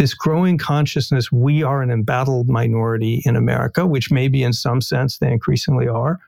this 0.00 0.14
growing 0.14 0.56
consciousness 0.56 1.30
we 1.30 1.62
are 1.62 1.82
an 1.82 1.90
embattled 1.90 2.48
minority 2.48 3.20
in 3.26 3.36
America, 3.36 3.86
which 3.86 4.10
maybe 4.10 4.42
in 4.42 4.54
some 4.54 4.80
sense 4.80 5.18
they 5.18 5.30
increasingly 5.30 5.86
are. 5.86 6.18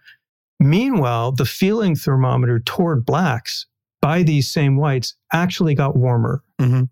Meanwhile, 0.63 1.33
the 1.33 1.45
feeling 1.45 1.97
thermometer 1.97 2.61
toward 2.61 3.05
blacks 3.05 3.67
by 4.01 4.23
these 4.23 4.51
same 4.51 4.77
whites 4.77 5.15
actually 5.33 5.75
got 5.75 5.97
warmer. 5.97 6.43
Mm-hmm. 6.61 6.85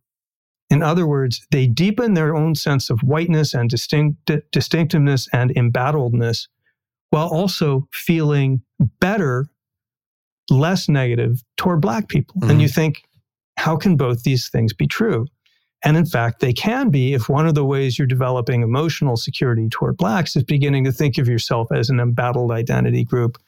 In 0.71 0.83
other 0.83 1.07
words, 1.07 1.47
they 1.51 1.66
deepened 1.66 2.16
their 2.16 2.35
own 2.35 2.55
sense 2.55 2.91
of 2.91 3.01
whiteness 3.01 3.55
and 3.55 3.68
distinct, 3.68 4.31
distinctiveness 4.53 5.29
and 5.33 5.51
embattledness 5.55 6.49
while 7.11 7.29
also 7.29 7.89
feeling 7.93 8.62
better, 9.01 9.49
less 10.49 10.89
negative 10.89 11.43
toward 11.57 11.81
black 11.81 12.09
people. 12.09 12.37
Mm-hmm. 12.41 12.51
And 12.51 12.62
you 12.62 12.68
think, 12.68 13.03
how 13.57 13.77
can 13.77 13.97
both 13.97 14.23
these 14.23 14.49
things 14.49 14.73
be 14.73 14.87
true? 14.87 15.27
And 15.85 15.97
in 15.97 16.07
fact, 16.07 16.41
they 16.41 16.53
can 16.53 16.91
be 16.91 17.14
if 17.14 17.29
one 17.29 17.47
of 17.47 17.55
the 17.55 17.64
ways 17.64 17.99
you're 17.99 18.07
developing 18.07 18.62
emotional 18.62 19.16
security 19.16 19.68
toward 19.71 19.97
blacks 19.97 20.37
is 20.37 20.45
beginning 20.45 20.85
to 20.85 20.93
think 20.93 21.18
of 21.18 21.29
yourself 21.29 21.73
as 21.73 21.89
an 21.89 22.01
embattled 22.01 22.53
identity 22.53 23.05
group 23.05 23.39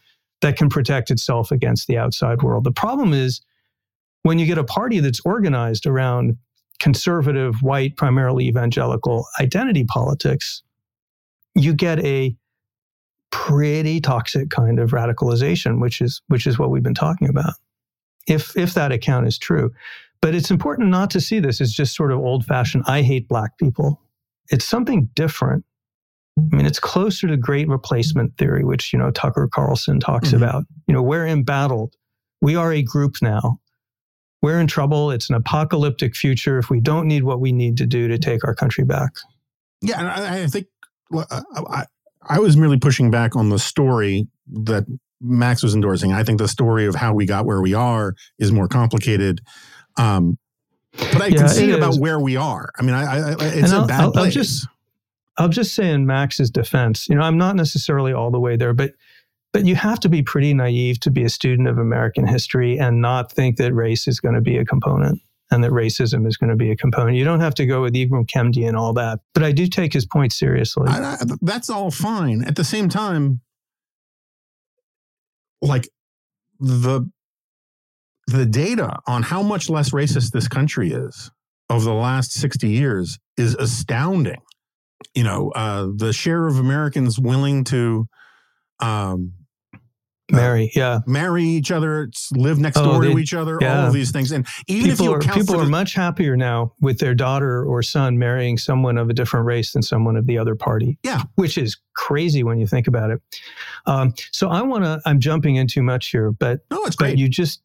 that 0.43 0.57
can 0.57 0.69
protect 0.69 1.11
itself 1.11 1.51
against 1.51 1.87
the 1.87 1.97
outside 1.97 2.43
world. 2.43 2.65
The 2.65 2.73
problem 2.73 3.15
is 3.15 3.41
when 4.23 4.39
you 4.39 4.47
get 4.47 4.59
a 4.59 4.65
party 4.65 5.01
that's 5.01 5.21
organized 5.25 5.87
around 5.87 6.37
conservative, 6.79 7.63
white, 7.63 7.97
primarily 7.97 8.47
evangelical 8.47 9.27
identity 9.41 9.85
politics, 9.85 10.63
you 11.55 11.75
get 11.75 12.05
a 12.05 12.37
pretty 13.31 14.01
toxic 14.01 14.51
kind 14.51 14.79
of 14.79 14.91
radicalization, 14.91 15.81
which 15.81 16.01
is 16.01 16.21
which 16.29 16.47
is 16.47 16.59
what 16.59 16.71
we've 16.71 16.83
been 16.83 16.95
talking 16.95 17.29
about. 17.29 17.55
If 18.27 18.57
if 18.57 18.75
that 18.75 18.93
account 18.93 19.27
is 19.27 19.39
true. 19.39 19.73
But 20.21 20.37
it's 20.37 20.53
important 20.53 20.89
not 20.89 21.11
to 21.11 21.21
see 21.21 21.41
this 21.41 21.61
as 21.61 21.73
just 21.73 21.97
sort 21.97 22.13
of 22.13 22.21
old 22.21 22.45
fashioned, 22.45 22.85
I 22.87 23.03
hate 23.03 23.27
black 23.27 23.59
people. 23.59 24.01
It's 24.51 24.65
something 24.65 25.09
different. 25.15 25.65
I 26.39 26.57
mean, 26.57 26.67
it's 26.67 26.81
closer 26.81 27.29
to 27.29 27.37
great 27.37 27.69
replacement 27.69 28.37
theory, 28.39 28.65
which, 28.65 28.93
you 28.93 28.99
know, 28.99 29.11
Tucker 29.11 29.49
Carlson 29.53 30.01
talks 30.01 30.29
mm-hmm. 30.29 30.39
about. 30.39 30.65
You 30.87 30.95
know, 30.95 31.03
we're 31.03 31.27
embattled. 31.27 31.95
We 32.41 32.57
are 32.57 32.73
a 32.73 32.83
group 32.83 33.17
now. 33.21 33.59
We're 34.41 34.59
in 34.59 34.67
trouble. 34.67 35.11
It's 35.11 35.29
an 35.29 35.37
apocalyptic 35.37 36.17
future 36.17 36.59
if 36.59 36.71
we 36.71 36.81
don't 36.81 37.07
need 37.07 37.23
what 37.23 37.41
we 37.41 37.53
need 37.53 37.77
to 37.77 37.87
do 37.87 38.09
to 38.09 38.19
take 38.19 38.45
our 38.45 38.55
country 38.55 38.85
back. 38.85 39.13
Yeah. 39.83 40.01
And 40.01 40.09
I, 40.09 40.43
I 40.43 40.47
think 40.47 40.67
well, 41.11 41.27
I, 41.31 41.85
I 42.23 42.39
was 42.39 42.57
merely 42.57 42.79
pushing 42.79 43.11
back 43.11 43.37
on 43.37 43.51
the 43.51 43.59
story 43.59 44.27
that 44.65 44.85
Max 45.21 45.63
was 45.63 45.75
endorsing. 45.75 46.13
I 46.13 46.25
think 46.25 46.39
the 46.39 46.49
story 46.49 46.87
of 46.87 46.95
how 46.95 47.15
we 47.15 47.27
got 47.27 47.47
where 47.47 47.61
we 47.61 47.75
are 47.75 48.15
is 48.39 48.51
more 48.51 48.67
complicated. 48.67 49.41
Um, 49.97 50.39
but 50.97 51.23
I 51.23 51.27
yeah, 51.27 51.37
can 51.37 51.49
see 51.49 51.71
about 51.71 51.97
where 51.97 52.19
we 52.19 52.37
are. 52.37 52.71
I 52.79 52.83
mean, 52.83 52.95
I, 52.95 53.31
I 53.31 53.31
it's 53.33 53.71
and 53.71 53.73
a 53.73 53.77
I'll, 53.77 53.87
bad 53.87 54.01
I'll, 54.01 54.13
place. 54.13 54.25
I'll 54.25 54.43
just, 54.43 54.69
I'll 55.39 55.49
just 55.49 55.75
say 55.75 55.91
in 55.91 56.07
Max's 56.07 56.51
defense, 56.51 57.09
you 57.09 57.15
know, 57.15 57.23
I'm 57.23 57.39
not 57.39 57.57
necessarily 57.57 58.13
all 58.13 58.31
the 58.31 58.41
way 58.41 58.57
there, 58.57 58.75
but 58.75 58.93
but 59.53 59.67
you 59.67 59.75
have 59.75 60.01
to 60.01 60.09
be 60.09 60.23
pretty 60.23 60.55
naive 60.55 60.99
to 61.01 61.11
be 61.11 61.25
a 61.25 61.29
student 61.29 61.69
of 61.69 61.77
American 61.77 62.27
history 62.27 62.79
and 62.79 63.03
not 63.03 63.31
think 63.31 63.59
that 63.59 63.75
race 63.75 64.09
is 64.09 64.19
going 64.19 64.35
to 64.35 64.41
be 64.41 64.57
a 64.57 64.65
component 64.65 65.21
and 65.51 65.63
that 65.63 65.71
racism 65.71 66.27
is 66.27 66.39
going 66.39 66.49
to 66.49 66.57
be 66.57 66.71
a 66.71 66.77
component. 66.77 67.19
You 67.19 67.25
don't 67.25 67.41
have 67.41 67.55
to 67.57 67.67
go 67.67 67.83
with 67.83 67.93
Ibram 67.93 68.27
Kendi 68.27 68.67
and 68.67 68.77
all 68.77 68.95
that. 68.95 69.21
But 69.35 69.43
I 69.43 69.53
do 69.53 69.67
take 69.67 69.93
his 69.93 70.07
point 70.07 70.33
seriously. 70.33 70.89
I, 70.89 71.13
I, 71.13 71.17
that's 71.43 71.69
all 71.69 71.91
fine. 71.91 72.43
At 72.45 72.57
the 72.57 72.65
same 72.65 72.89
time, 72.89 73.43
like 75.61 75.89
the 76.59 77.11
the 78.29 78.47
data 78.47 78.99
on 79.07 79.23
how 79.23 79.43
much 79.43 79.69
less 79.69 79.91
racist 79.91 80.31
this 80.31 80.49
country 80.49 80.93
is 80.93 81.31
over 81.69 81.85
the 81.85 81.93
last 81.93 82.33
60 82.33 82.69
years 82.69 83.19
is 83.37 83.55
astounding 83.57 84.41
you 85.15 85.25
know, 85.25 85.51
uh, 85.51 85.89
the 85.95 86.13
share 86.13 86.47
of 86.47 86.59
Americans 86.59 87.19
willing 87.19 87.65
to 87.65 88.09
um, 88.81 89.33
uh, 90.33 90.37
marry, 90.37 90.65
uh, 90.77 90.81
yeah, 90.81 90.99
marry 91.07 91.45
each 91.45 91.71
other, 91.71 92.11
live 92.33 92.59
next 92.59 92.79
oh, 92.79 92.85
door 92.85 93.05
they, 93.05 93.13
to 93.13 93.19
each 93.19 93.35
other, 93.35 93.59
yeah. 93.61 93.81
all 93.81 93.87
of 93.89 93.93
these 93.93 94.11
things. 94.11 94.33
And 94.33 94.47
even 94.67 94.91
people 94.91 95.15
if 95.15 95.25
you 95.25 95.31
are, 95.31 95.35
people 95.35 95.61
are 95.61 95.65
the, 95.65 95.71
much 95.71 95.95
happier 95.95 96.37
now 96.37 96.73
with 96.81 96.99
their 96.99 97.15
daughter 97.15 97.65
or 97.65 97.83
son 97.83 98.19
marrying 98.19 98.59
someone 98.59 98.99
of 98.99 99.11
a 99.11 99.13
different 99.13 99.47
race 99.47 99.73
than 99.73 99.83
someone 99.83 100.17
of 100.17 100.27
the 100.27 100.39
other 100.39 100.55
party. 100.55 100.99
Yeah, 101.03 101.23
which 101.35 101.59
is 101.59 101.79
crazy 101.95 102.43
when 102.43 102.59
you 102.59 102.67
think 102.67 102.87
about 102.87 103.11
it. 103.11 103.21
Um, 103.87 104.15
so 104.31 104.49
I 104.49 104.63
want 104.63 104.85
to. 104.85 105.01
I'm 105.05 105.21
jumping 105.21 105.57
in 105.57 105.67
too 105.67 105.83
much 105.83 106.09
here, 106.09 106.31
but 106.33 106.61
no, 106.71 106.83
it's 106.85 106.97
great. 106.97 107.19
you 107.19 107.29
just 107.29 107.63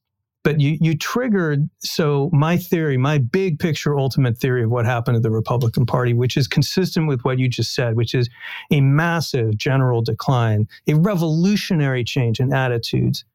but 0.47 0.61
you 0.61 0.77
you 0.79 0.95
triggered 0.95 1.69
so 1.79 2.29
my 2.31 2.55
theory 2.55 2.97
my 2.97 3.17
big 3.17 3.59
picture 3.59 3.97
ultimate 3.97 4.37
theory 4.37 4.63
of 4.63 4.69
what 4.69 4.85
happened 4.85 5.15
to 5.15 5.19
the 5.19 5.29
republican 5.29 5.85
party 5.85 6.13
which 6.13 6.37
is 6.37 6.47
consistent 6.47 7.07
with 7.07 7.21
what 7.25 7.37
you 7.37 7.49
just 7.49 7.75
said 7.75 7.97
which 7.97 8.15
is 8.15 8.29
a 8.71 8.79
massive 8.79 9.57
general 9.57 10.01
decline 10.01 10.65
a 10.87 10.93
revolutionary 10.93 12.03
change 12.03 12.39
in 12.39 12.53
attitudes 12.53 13.25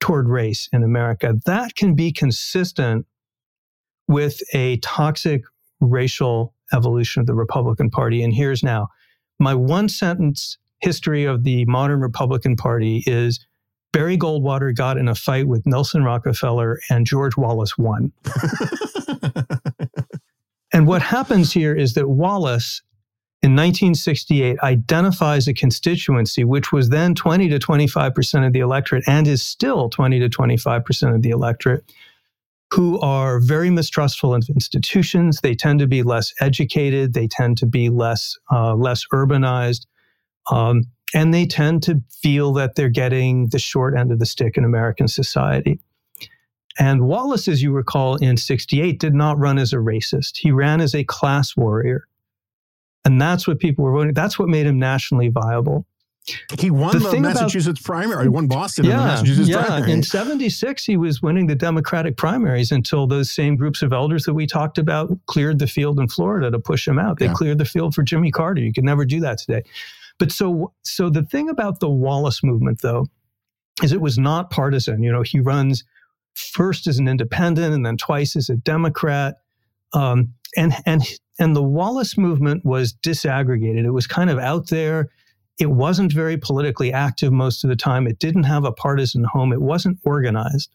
toward 0.00 0.28
race 0.28 0.68
in 0.72 0.82
america 0.82 1.34
that 1.46 1.74
can 1.76 1.94
be 1.94 2.12
consistent 2.12 3.06
with 4.06 4.42
a 4.52 4.76
toxic 4.78 5.42
racial 5.80 6.52
evolution 6.72 7.20
of 7.20 7.26
the 7.26 7.34
republican 7.34 7.90
party. 7.90 8.22
And 8.22 8.34
here's 8.34 8.62
now 8.62 8.88
my 9.38 9.54
one 9.54 9.88
sentence 9.88 10.58
history 10.80 11.24
of 11.24 11.44
the 11.44 11.64
modern 11.66 12.00
republican 12.00 12.56
party 12.56 13.02
is 13.06 13.46
Barry 13.92 14.16
Goldwater 14.16 14.74
got 14.74 14.96
in 14.96 15.08
a 15.08 15.14
fight 15.14 15.48
with 15.48 15.66
Nelson 15.66 16.04
Rockefeller 16.04 16.78
and 16.90 17.06
George 17.06 17.36
Wallace 17.36 17.76
won. 17.76 18.12
and 20.72 20.86
what 20.86 21.02
happens 21.02 21.52
here 21.52 21.74
is 21.74 21.94
that 21.94 22.08
Wallace 22.08 22.82
in 23.42 23.56
1968 23.56 24.58
identifies 24.60 25.48
a 25.48 25.54
constituency 25.54 26.44
which 26.44 26.72
was 26.72 26.90
then 26.90 27.14
20 27.14 27.48
to 27.48 27.58
25% 27.58 28.46
of 28.46 28.52
the 28.52 28.60
electorate 28.60 29.02
and 29.06 29.26
is 29.26 29.42
still 29.42 29.88
20 29.88 30.20
to 30.20 30.28
25% 30.28 31.14
of 31.14 31.22
the 31.22 31.30
electorate 31.30 31.82
who 32.72 33.00
are 33.00 33.40
very 33.40 33.70
mistrustful 33.70 34.34
of 34.34 34.44
institutions. 34.48 35.40
They 35.40 35.54
tend 35.54 35.80
to 35.80 35.88
be 35.88 36.02
less 36.02 36.32
educated. 36.40 37.14
They 37.14 37.26
tend 37.26 37.58
to 37.58 37.66
be 37.66 37.88
less 37.88 38.36
uh, 38.52 38.74
less 38.74 39.04
urbanized. 39.12 39.86
Um, 40.50 40.84
and 41.14 41.34
they 41.34 41.46
tend 41.46 41.82
to 41.84 42.00
feel 42.22 42.52
that 42.54 42.76
they're 42.76 42.88
getting 42.88 43.48
the 43.48 43.58
short 43.58 43.96
end 43.96 44.12
of 44.12 44.18
the 44.18 44.26
stick 44.26 44.56
in 44.56 44.64
American 44.64 45.08
society. 45.08 45.80
And 46.78 47.02
Wallace, 47.02 47.48
as 47.48 47.62
you 47.62 47.72
recall, 47.72 48.16
in 48.16 48.36
68 48.36 49.00
did 49.00 49.14
not 49.14 49.38
run 49.38 49.58
as 49.58 49.72
a 49.72 49.76
racist. 49.76 50.36
He 50.36 50.52
ran 50.52 50.80
as 50.80 50.94
a 50.94 51.04
class 51.04 51.56
warrior. 51.56 52.06
And 53.04 53.20
that's 53.20 53.48
what 53.48 53.58
people 53.58 53.84
were 53.84 53.92
voting. 53.92 54.14
That's 54.14 54.38
what 54.38 54.48
made 54.48 54.66
him 54.66 54.78
nationally 54.78 55.28
viable. 55.28 55.86
He 56.58 56.70
won 56.70 56.98
the, 56.98 57.08
the 57.08 57.18
Massachusetts 57.18 57.80
about, 57.80 57.84
primary. 57.84 58.24
He 58.24 58.28
won 58.28 58.46
Boston 58.46 58.84
yeah, 58.84 58.92
in 58.92 58.98
the 58.98 59.04
Massachusetts 59.04 59.48
yeah. 59.48 59.64
primary. 59.64 59.92
In 59.92 60.02
76, 60.02 60.84
he 60.84 60.96
was 60.96 61.22
winning 61.22 61.46
the 61.46 61.54
Democratic 61.54 62.16
primaries 62.16 62.70
until 62.70 63.06
those 63.06 63.30
same 63.30 63.56
groups 63.56 63.82
of 63.82 63.92
elders 63.92 64.24
that 64.24 64.34
we 64.34 64.46
talked 64.46 64.78
about 64.78 65.10
cleared 65.26 65.58
the 65.58 65.66
field 65.66 65.98
in 65.98 66.08
Florida 66.08 66.50
to 66.50 66.58
push 66.58 66.86
him 66.86 66.98
out. 66.98 67.18
They 67.18 67.26
yeah. 67.26 67.32
cleared 67.32 67.58
the 67.58 67.64
field 67.64 67.94
for 67.94 68.02
Jimmy 68.02 68.30
Carter. 68.30 68.60
You 68.60 68.72
could 68.72 68.84
never 68.84 69.04
do 69.04 69.18
that 69.20 69.38
today. 69.38 69.62
But 70.20 70.30
so, 70.30 70.72
so 70.84 71.08
the 71.08 71.24
thing 71.24 71.48
about 71.48 71.80
the 71.80 71.88
Wallace 71.88 72.44
movement, 72.44 72.82
though, 72.82 73.06
is 73.82 73.90
it 73.90 74.02
was 74.02 74.18
not 74.18 74.50
partisan. 74.50 75.02
You 75.02 75.10
know, 75.10 75.22
he 75.22 75.40
runs 75.40 75.82
first 76.34 76.86
as 76.86 76.98
an 76.98 77.08
independent 77.08 77.74
and 77.74 77.84
then 77.84 77.96
twice 77.96 78.36
as 78.36 78.50
a 78.50 78.56
Democrat. 78.56 79.36
Um, 79.94 80.34
and 80.56 80.74
and 80.86 81.02
and 81.38 81.56
the 81.56 81.62
Wallace 81.62 82.18
movement 82.18 82.64
was 82.64 82.92
disaggregated. 82.92 83.84
It 83.84 83.92
was 83.92 84.06
kind 84.06 84.28
of 84.28 84.38
out 84.38 84.68
there. 84.68 85.08
It 85.58 85.70
wasn't 85.70 86.12
very 86.12 86.36
politically 86.36 86.92
active 86.92 87.32
most 87.32 87.64
of 87.64 87.70
the 87.70 87.76
time. 87.76 88.06
It 88.06 88.18
didn't 88.18 88.44
have 88.44 88.64
a 88.64 88.72
partisan 88.72 89.24
home. 89.24 89.52
It 89.52 89.62
wasn't 89.62 89.98
organized. 90.04 90.70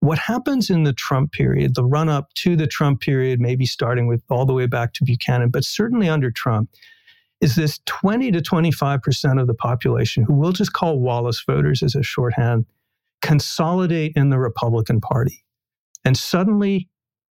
What 0.00 0.18
happens 0.18 0.68
in 0.68 0.82
the 0.82 0.92
Trump 0.94 1.32
period, 1.32 1.74
the 1.74 1.84
run 1.84 2.08
up 2.08 2.32
to 2.34 2.56
the 2.56 2.66
Trump 2.66 3.02
period, 3.02 3.40
maybe 3.40 3.66
starting 3.66 4.08
with 4.08 4.22
all 4.30 4.46
the 4.46 4.54
way 4.54 4.66
back 4.66 4.94
to 4.94 5.04
Buchanan, 5.04 5.50
but 5.50 5.64
certainly 5.64 6.08
under 6.08 6.30
Trump, 6.30 6.70
is 7.40 7.54
this 7.54 7.80
20 7.86 8.32
to 8.32 8.40
25% 8.40 9.40
of 9.40 9.46
the 9.46 9.54
population 9.54 10.24
who 10.24 10.34
we'll 10.34 10.52
just 10.52 10.72
call 10.72 10.98
Wallace 10.98 11.42
voters 11.46 11.82
as 11.82 11.94
a 11.94 12.02
shorthand 12.02 12.66
consolidate 13.22 14.12
in 14.16 14.30
the 14.30 14.38
Republican 14.38 15.00
Party. 15.00 15.44
And 16.04 16.16
suddenly 16.16 16.88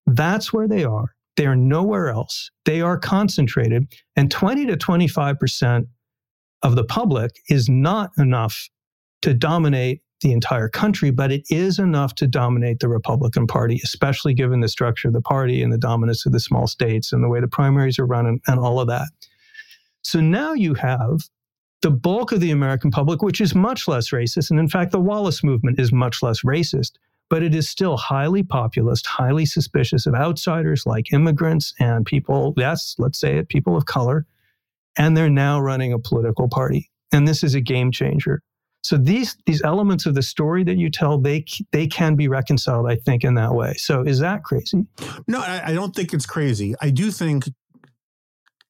that's 0.05 0.51
where 0.51 0.67
they 0.67 0.83
are. 0.83 1.13
They 1.35 1.45
are 1.45 1.55
nowhere 1.55 2.09
else. 2.09 2.51
They 2.65 2.81
are 2.81 2.97
concentrated. 2.97 3.93
And 4.15 4.31
20 4.31 4.65
to 4.67 4.77
25% 4.77 5.87
of 6.63 6.75
the 6.75 6.83
public 6.83 7.31
is 7.49 7.69
not 7.69 8.11
enough 8.17 8.69
to 9.21 9.33
dominate 9.33 10.01
the 10.21 10.31
entire 10.31 10.67
country, 10.67 11.11
but 11.11 11.31
it 11.31 11.43
is 11.49 11.77
enough 11.77 12.15
to 12.15 12.25
dominate 12.25 12.79
the 12.79 12.89
Republican 12.89 13.45
Party, 13.45 13.79
especially 13.83 14.33
given 14.33 14.61
the 14.61 14.67
structure 14.67 15.07
of 15.07 15.13
the 15.13 15.21
party 15.21 15.61
and 15.61 15.71
the 15.71 15.77
dominance 15.77 16.25
of 16.25 16.31
the 16.31 16.39
small 16.39 16.65
states 16.65 17.13
and 17.13 17.23
the 17.23 17.29
way 17.29 17.39
the 17.39 17.47
primaries 17.47 17.99
are 17.99 18.05
run 18.05 18.25
and, 18.25 18.41
and 18.47 18.59
all 18.59 18.79
of 18.79 18.87
that. 18.87 19.07
So 20.07 20.21
now 20.21 20.53
you 20.53 20.73
have 20.75 21.19
the 21.81 21.91
bulk 21.91 22.31
of 22.31 22.39
the 22.39 22.51
American 22.51 22.91
public, 22.91 23.21
which 23.21 23.41
is 23.41 23.53
much 23.53 23.89
less 23.89 24.11
racist. 24.11 24.51
And 24.51 24.57
in 24.57 24.69
fact, 24.69 24.93
the 24.93 25.01
Wallace 25.01 25.43
movement 25.43 25.81
is 25.81 25.91
much 25.91 26.23
less 26.23 26.43
racist, 26.43 26.93
but 27.29 27.43
it 27.43 27.53
is 27.53 27.67
still 27.67 27.97
highly 27.97 28.41
populist, 28.41 29.05
highly 29.05 29.45
suspicious 29.45 30.05
of 30.05 30.15
outsiders 30.15 30.85
like 30.85 31.11
immigrants 31.11 31.73
and 31.77 32.05
people, 32.05 32.53
yes, 32.55 32.95
let's 32.97 33.19
say 33.19 33.37
it, 33.37 33.49
people 33.49 33.75
of 33.75 33.85
color. 33.85 34.25
And 34.97 35.17
they're 35.17 35.29
now 35.29 35.59
running 35.59 35.91
a 35.91 35.99
political 35.99 36.47
party. 36.47 36.89
And 37.11 37.27
this 37.27 37.43
is 37.43 37.53
a 37.53 37.61
game 37.61 37.91
changer. 37.91 38.41
So 38.83 38.95
these 38.95 39.35
these 39.45 39.61
elements 39.61 40.05
of 40.05 40.15
the 40.15 40.23
story 40.23 40.63
that 40.63 40.77
you 40.77 40.89
tell, 40.89 41.17
they 41.17 41.43
they 41.73 41.85
can 41.85 42.15
be 42.15 42.29
reconciled, 42.29 42.89
I 42.89 42.95
think, 42.95 43.25
in 43.25 43.33
that 43.35 43.53
way. 43.53 43.73
So 43.73 44.03
is 44.03 44.19
that 44.19 44.45
crazy? 44.45 44.85
No, 45.27 45.41
I, 45.41 45.61
I 45.65 45.73
don't 45.73 45.93
think 45.93 46.13
it's 46.13 46.25
crazy. 46.25 46.75
I 46.81 46.91
do 46.91 47.11
think, 47.11 47.49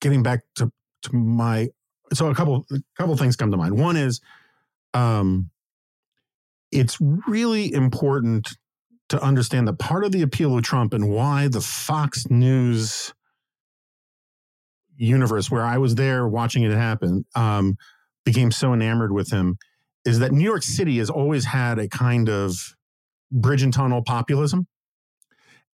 getting 0.01 0.23
back 0.23 0.41
to 0.55 0.71
my 1.13 1.69
so 2.13 2.29
a 2.29 2.35
couple 2.35 2.65
a 2.71 2.79
couple 2.97 3.15
things 3.17 3.35
come 3.35 3.51
to 3.51 3.57
mind. 3.57 3.77
One 3.77 3.97
is 3.97 4.21
um 4.93 5.49
it's 6.71 6.97
really 6.99 7.73
important 7.73 8.57
to 9.09 9.21
understand 9.21 9.67
that 9.67 9.79
part 9.79 10.03
of 10.03 10.11
the 10.11 10.21
appeal 10.21 10.57
of 10.57 10.63
Trump 10.63 10.93
and 10.93 11.09
why 11.09 11.47
the 11.47 11.61
Fox 11.61 12.29
News 12.29 13.13
universe, 14.97 15.49
where 15.49 15.63
I 15.63 15.77
was 15.77 15.95
there 15.95 16.27
watching 16.27 16.63
it 16.63 16.71
happen, 16.71 17.25
um, 17.35 17.77
became 18.25 18.51
so 18.51 18.73
enamored 18.73 19.13
with 19.13 19.31
him, 19.31 19.57
is 20.03 20.19
that 20.19 20.31
New 20.31 20.43
York 20.43 20.63
City 20.63 20.97
has 20.97 21.09
always 21.09 21.45
had 21.45 21.79
a 21.79 21.87
kind 21.87 22.29
of 22.29 22.75
bridge 23.31 23.61
and 23.61 23.73
tunnel 23.73 24.01
populism, 24.01 24.67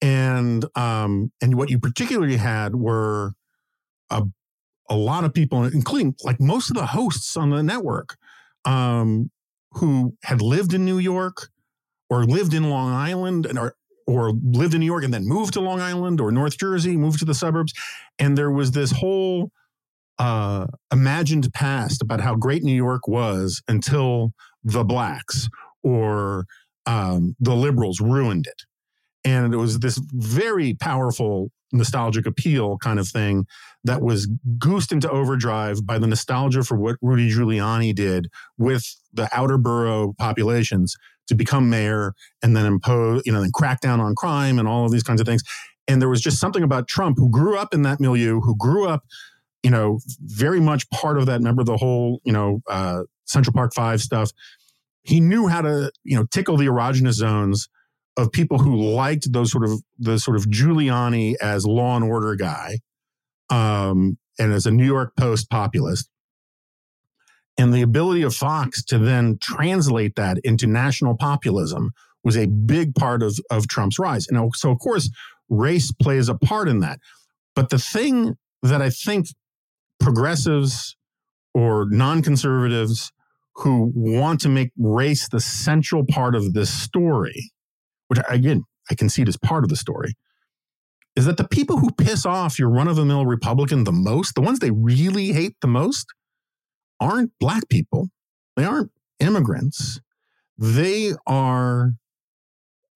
and 0.01 0.65
um, 0.75 1.31
and 1.41 1.55
what 1.55 1.69
you 1.69 1.79
particularly 1.79 2.37
had 2.37 2.75
were 2.75 3.33
a 4.09 4.23
a 4.89 4.95
lot 4.95 5.23
of 5.23 5.33
people, 5.33 5.63
including 5.63 6.15
like 6.23 6.39
most 6.39 6.69
of 6.69 6.75
the 6.75 6.87
hosts 6.87 7.37
on 7.37 7.49
the 7.49 7.63
network, 7.63 8.17
um, 8.65 9.31
who 9.71 10.15
had 10.23 10.41
lived 10.41 10.73
in 10.73 10.85
New 10.85 10.99
York 10.99 11.49
or 12.09 12.25
lived 12.25 12.53
in 12.53 12.69
Long 12.69 12.91
Island 12.91 13.45
and 13.45 13.57
or 13.57 13.75
or 14.05 14.33
lived 14.43 14.73
in 14.73 14.81
New 14.81 14.85
York 14.85 15.03
and 15.03 15.13
then 15.13 15.25
moved 15.25 15.53
to 15.53 15.61
Long 15.61 15.79
Island 15.79 16.19
or 16.19 16.31
North 16.31 16.57
Jersey, 16.57 16.97
moved 16.97 17.19
to 17.19 17.25
the 17.25 17.33
suburbs, 17.33 17.73
and 18.19 18.37
there 18.37 18.51
was 18.51 18.71
this 18.71 18.91
whole 18.91 19.49
uh, 20.19 20.67
imagined 20.91 21.51
past 21.53 22.01
about 22.01 22.21
how 22.21 22.35
great 22.35 22.63
New 22.63 22.75
York 22.75 23.07
was 23.07 23.61
until 23.67 24.33
the 24.63 24.83
blacks 24.83 25.49
or 25.83 26.45
um, 26.85 27.35
the 27.39 27.55
liberals 27.55 27.99
ruined 27.99 28.45
it, 28.47 28.63
and 29.25 29.53
it 29.53 29.57
was 29.57 29.79
this 29.79 29.99
very 30.13 30.73
powerful 30.73 31.51
nostalgic 31.71 32.25
appeal 32.25 32.77
kind 32.77 32.99
of 32.99 33.07
thing 33.07 33.45
that 33.83 34.01
was 34.01 34.27
goosed 34.57 34.91
into 34.91 35.09
overdrive 35.09 35.85
by 35.85 35.97
the 35.97 36.07
nostalgia 36.07 36.63
for 36.63 36.77
what 36.77 36.97
Rudy 37.01 37.29
Giuliani 37.29 37.93
did 37.93 38.29
with 38.57 38.85
the 39.11 39.27
outer 39.33 39.57
borough 39.57 40.13
populations 40.17 40.95
to 41.27 41.35
become 41.35 41.69
mayor 41.69 42.13
and 42.41 42.55
then 42.55 42.65
impose, 42.65 43.23
you 43.25 43.31
know, 43.31 43.41
then 43.41 43.51
crack 43.53 43.81
down 43.81 43.99
on 43.99 44.13
crime 44.15 44.59
and 44.59 44.67
all 44.67 44.85
of 44.85 44.91
these 44.91 45.03
kinds 45.03 45.19
of 45.19 45.27
things. 45.27 45.41
And 45.87 46.01
there 46.01 46.09
was 46.09 46.21
just 46.21 46.39
something 46.39 46.63
about 46.63 46.87
Trump 46.87 47.17
who 47.17 47.29
grew 47.29 47.57
up 47.57 47.73
in 47.73 47.81
that 47.83 47.99
milieu, 47.99 48.39
who 48.39 48.55
grew 48.55 48.87
up, 48.87 49.03
you 49.63 49.71
know, 49.71 49.99
very 50.21 50.59
much 50.59 50.89
part 50.91 51.17
of 51.17 51.25
that. 51.25 51.39
Remember 51.39 51.63
the 51.63 51.77
whole, 51.77 52.21
you 52.23 52.31
know, 52.31 52.61
uh, 52.69 53.03
Central 53.25 53.53
Park 53.53 53.73
Five 53.73 54.01
stuff. 54.01 54.31
He 55.03 55.19
knew 55.19 55.47
how 55.47 55.61
to, 55.61 55.91
you 56.03 56.15
know, 56.17 56.25
tickle 56.31 56.55
the 56.55 56.67
erogenous 56.67 57.13
zones 57.13 57.67
of 58.17 58.31
people 58.31 58.59
who 58.59 58.75
liked 58.75 59.31
those 59.31 59.51
sort 59.51 59.63
of 59.63 59.81
the 59.97 60.19
sort 60.19 60.37
of 60.37 60.45
Giuliani 60.45 61.35
as 61.41 61.65
law 61.65 61.95
and 61.95 62.05
order 62.05 62.35
guy, 62.35 62.79
um, 63.49 64.17
and 64.39 64.53
as 64.53 64.65
a 64.65 64.71
New 64.71 64.85
York 64.85 65.15
Post 65.15 65.49
populist, 65.49 66.09
and 67.57 67.73
the 67.73 67.81
ability 67.81 68.21
of 68.21 68.35
Fox 68.35 68.83
to 68.85 68.97
then 68.97 69.37
translate 69.41 70.15
that 70.15 70.37
into 70.43 70.67
national 70.67 71.15
populism 71.15 71.91
was 72.23 72.37
a 72.37 72.47
big 72.47 72.95
part 72.95 73.23
of 73.23 73.37
of 73.49 73.67
Trump's 73.67 73.99
rise. 73.99 74.27
And 74.27 74.51
so, 74.55 74.71
of 74.71 74.79
course, 74.79 75.09
race 75.49 75.91
plays 75.91 76.29
a 76.29 76.35
part 76.35 76.69
in 76.69 76.79
that. 76.79 76.99
But 77.55 77.69
the 77.69 77.79
thing 77.79 78.37
that 78.61 78.81
I 78.81 78.89
think 78.89 79.27
progressives 79.99 80.95
or 81.53 81.85
non-conservatives 81.89 83.11
who 83.55 83.91
want 83.95 84.41
to 84.41 84.49
make 84.49 84.71
race 84.77 85.27
the 85.29 85.39
central 85.39 86.03
part 86.05 86.35
of 86.35 86.53
this 86.53 86.71
story 86.71 87.52
which 88.13 88.25
again, 88.29 88.63
I 88.91 88.95
concede 88.95 89.27
is 89.27 89.37
part 89.37 89.63
of 89.63 89.69
the 89.69 89.75
story, 89.75 90.13
is 91.15 91.25
that 91.25 91.37
the 91.37 91.47
people 91.47 91.77
who 91.77 91.91
piss 91.91 92.25
off 92.25 92.59
your 92.59 92.69
run 92.69 92.87
of 92.87 92.95
the 92.95 93.05
mill 93.05 93.25
Republican 93.25 93.83
the 93.83 93.91
most, 93.91 94.35
the 94.35 94.41
ones 94.41 94.59
they 94.59 94.71
really 94.71 95.31
hate 95.31 95.55
the 95.61 95.67
most, 95.67 96.07
aren't 96.99 97.31
black 97.39 97.69
people. 97.69 98.09
They 98.55 98.65
aren't 98.65 98.91
immigrants. 99.19 99.99
They 100.57 101.13
are 101.25 101.93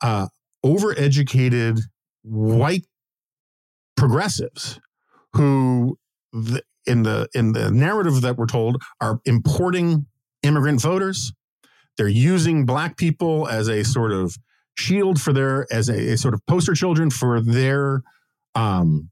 uh, 0.01 0.27
overeducated 0.65 1.81
white 2.23 2.85
progressives 3.95 4.79
who, 5.33 5.97
in 6.85 7.03
the 7.03 7.27
in 7.33 7.53
the 7.53 7.71
narrative 7.71 8.21
that 8.21 8.37
we're 8.37 8.45
told, 8.45 8.81
are 9.01 9.19
importing 9.25 10.05
immigrant 10.43 10.81
voters. 10.81 11.33
They're 11.97 12.07
using 12.07 12.65
black 12.67 12.97
people 12.97 13.47
as 13.47 13.67
a 13.67 13.83
sort 13.83 14.11
of 14.11 14.37
shield 14.77 15.21
for 15.21 15.33
their 15.33 15.67
as 15.71 15.89
a, 15.89 16.13
a 16.13 16.17
sort 16.17 16.33
of 16.33 16.45
poster 16.45 16.73
children 16.73 17.09
for 17.09 17.41
their 17.41 18.01
um, 18.55 19.09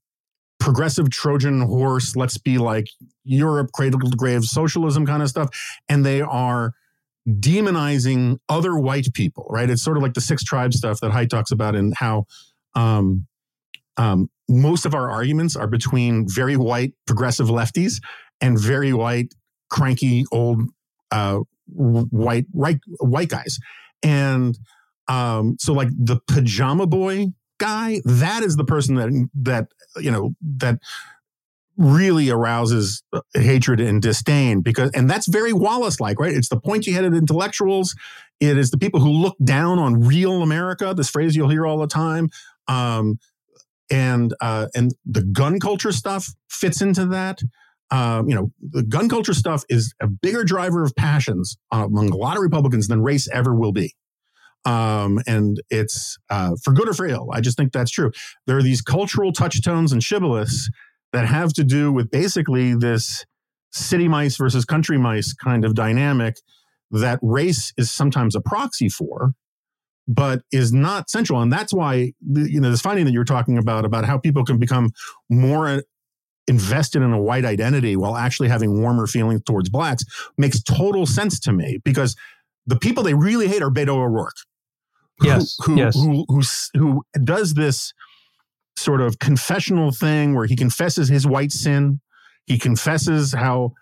progressive 0.60 1.10
Trojan 1.10 1.62
horse. 1.62 2.16
Let's 2.16 2.38
be 2.38 2.58
like 2.58 2.88
Europe, 3.24 3.72
cradle 3.74 4.00
to 4.00 4.16
grave 4.16 4.44
socialism 4.44 5.06
kind 5.06 5.22
of 5.22 5.30
stuff, 5.30 5.50
and 5.90 6.06
they 6.06 6.22
are 6.22 6.74
demonizing 7.28 8.38
other 8.50 8.78
white 8.78 9.14
people. 9.14 9.48
Right? 9.50 9.70
It's 9.70 9.84
sort 9.84 9.98
of 9.98 10.04
like 10.04 10.14
the 10.14 10.22
six 10.22 10.44
tribes 10.44 10.78
stuff 10.78 11.00
that 11.02 11.12
Haidt 11.12 11.30
talks 11.30 11.52
about, 11.52 11.76
and 11.76 11.94
how 11.96 12.26
um, 12.76 13.28
um, 13.98 14.30
most 14.50 14.86
of 14.86 14.94
our 14.94 15.10
arguments 15.10 15.56
are 15.56 15.68
between 15.68 16.26
very 16.28 16.58
white 16.58 16.94
progressive 17.08 17.48
lefties 17.48 18.02
and 18.42 18.60
very 18.60 18.94
white 18.94 19.34
cranky 19.70 20.26
old 20.32 20.62
uh, 21.12 21.40
white 21.68 22.46
right 22.54 22.80
white 23.00 23.30
guys, 23.30 23.58
and 24.04 24.58
um, 25.08 25.58
so 25.60 25.74
like 25.74 25.90
the 25.98 26.20
pajama 26.28 26.88
boy 26.88 27.28
guy, 27.60 28.02
that 28.06 28.44
is 28.44 28.56
the 28.56 28.66
person 28.66 28.96
that 28.96 29.30
that 29.42 29.68
you 29.98 30.12
know 30.12 30.36
that 30.58 30.80
really 31.78 32.30
arouses 32.30 33.04
hatred 33.34 33.82
and 33.82 34.02
disdain 34.02 34.62
because 34.62 34.90
and 34.92 35.10
that's 35.10 35.28
very 35.28 35.54
Wallace 35.54 36.00
like, 36.00 36.20
right? 36.20 36.34
It's 36.34 36.50
the 36.50 36.60
pointy 36.60 36.92
headed 36.92 37.14
intellectuals. 37.14 37.96
It 38.40 38.58
is 38.58 38.72
the 38.72 38.78
people 38.78 39.00
who 39.00 39.10
look 39.12 39.36
down 39.44 39.80
on 39.80 40.02
real 40.02 40.42
America. 40.42 40.94
This 40.96 41.10
phrase 41.10 41.36
you'll 41.36 41.50
hear 41.50 41.66
all 41.66 41.78
the 41.78 41.88
time. 41.88 42.30
Um, 42.68 43.20
and 43.92 44.34
uh, 44.42 44.68
and 44.74 44.94
the 45.06 45.22
gun 45.24 45.60
culture 45.60 45.92
stuff 45.92 46.30
fits 46.50 46.82
into 46.82 47.06
that. 47.08 47.42
um, 47.92 48.28
you 48.28 48.36
know, 48.36 48.52
the 48.62 48.84
gun 48.84 49.10
culture 49.10 49.34
stuff 49.34 49.64
is 49.70 49.94
a 50.02 50.08
bigger 50.08 50.44
driver 50.44 50.84
of 50.84 50.96
passions 50.96 51.58
among 51.72 52.10
a 52.10 52.18
lot 52.18 52.36
of 52.36 52.44
Republicans 52.44 52.88
than 52.88 53.02
race 53.02 53.28
ever 53.32 53.54
will 53.54 53.72
be. 53.72 53.94
Um, 54.66 55.20
and 55.28 55.62
it's 55.70 56.18
uh, 56.30 56.56
for 56.64 56.74
good 56.74 56.90
or 56.90 56.94
for 56.94 57.06
ill. 57.06 57.30
I 57.32 57.42
just 57.42 57.58
think 57.58 57.72
that's 57.72 57.92
true. 57.92 58.12
There 58.48 58.58
are 58.58 58.64
these 58.64 58.82
cultural 58.82 59.32
touchstones 59.32 59.92
and 59.92 60.02
shibboleths 60.02 60.70
that 61.14 61.28
have 61.28 61.54
to 61.54 61.64
do 61.64 61.92
with 61.92 62.10
basically 62.10 62.76
this 62.76 63.26
city 63.72 64.08
mice 64.08 64.38
versus 64.38 64.66
country 64.66 64.98
mice 64.98 65.34
kind 65.34 65.66
of 65.66 65.76
dynamic 65.76 66.38
that 66.92 67.20
race 67.22 67.74
is 67.78 67.92
sometimes 67.92 68.36
a 68.36 68.42
proxy 68.42 68.88
for 68.88 69.34
but 70.08 70.44
is 70.52 70.72
not 70.72 71.10
central 71.10 71.42
and 71.42 71.52
that's 71.52 71.74
why 71.74 72.14
you 72.34 72.62
know 72.62 72.70
this 72.70 72.80
finding 72.80 73.06
that 73.06 73.12
you're 73.12 73.26
talking 73.26 73.58
about 73.58 73.84
about 73.84 74.06
how 74.06 74.18
people 74.18 74.46
can 74.46 74.58
become 74.58 74.92
more 75.30 75.82
invested 76.48 77.02
in 77.02 77.12
a 77.12 77.22
white 77.22 77.46
identity 77.46 77.96
while 77.96 78.16
actually 78.16 78.48
having 78.48 78.82
warmer 78.82 79.08
feelings 79.08 79.42
towards 79.44 79.70
blacks 79.70 80.04
makes 80.38 80.62
total 80.62 81.06
sense 81.06 81.40
to 81.40 81.52
me 81.52 81.80
because 81.84 82.16
the 82.68 82.76
people 82.76 83.04
they 83.04 83.14
really 83.14 83.48
hate 83.48 83.62
are 83.62 83.70
Beto 83.70 83.90
O'Rourke. 83.90 84.36
Yes. 85.22 85.58
Who, 85.64 85.74
who, 85.74 85.80
yes. 85.80 85.96
who, 85.96 86.26
who, 86.28 86.42
who 86.74 87.04
does 87.24 87.54
this 87.54 87.94
sort 88.76 89.02
of 89.02 89.20
confessional 89.20 89.92
thing 89.92 90.36
where 90.36 90.46
he 90.46 90.56
confesses 90.56 91.08
his 91.08 91.26
white 91.26 91.52
sin. 91.52 92.02
He 92.46 92.58
confesses 92.58 93.34
how 93.34 93.74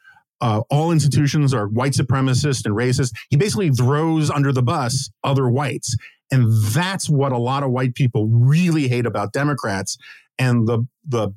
uh, 0.42 0.62
all 0.70 0.92
institutions 0.92 1.54
are 1.54 1.68
white 1.68 1.94
supremacist 1.94 2.66
and 2.66 2.76
racist. 2.76 3.14
He 3.30 3.38
basically 3.38 3.70
throws 3.70 4.30
under 4.30 4.52
the 4.52 4.64
bus 4.64 5.10
other 5.24 5.50
whites. 5.50 5.96
And 6.32 6.52
that's 6.74 7.10
what 7.10 7.32
a 7.32 7.38
lot 7.38 7.64
of 7.64 7.72
white 7.72 7.96
people 7.96 8.28
really 8.28 8.88
hate 8.88 9.06
about 9.06 9.34
Democrats. 9.34 9.98
And 10.40 10.68
the 10.68 10.88
the 11.08 11.34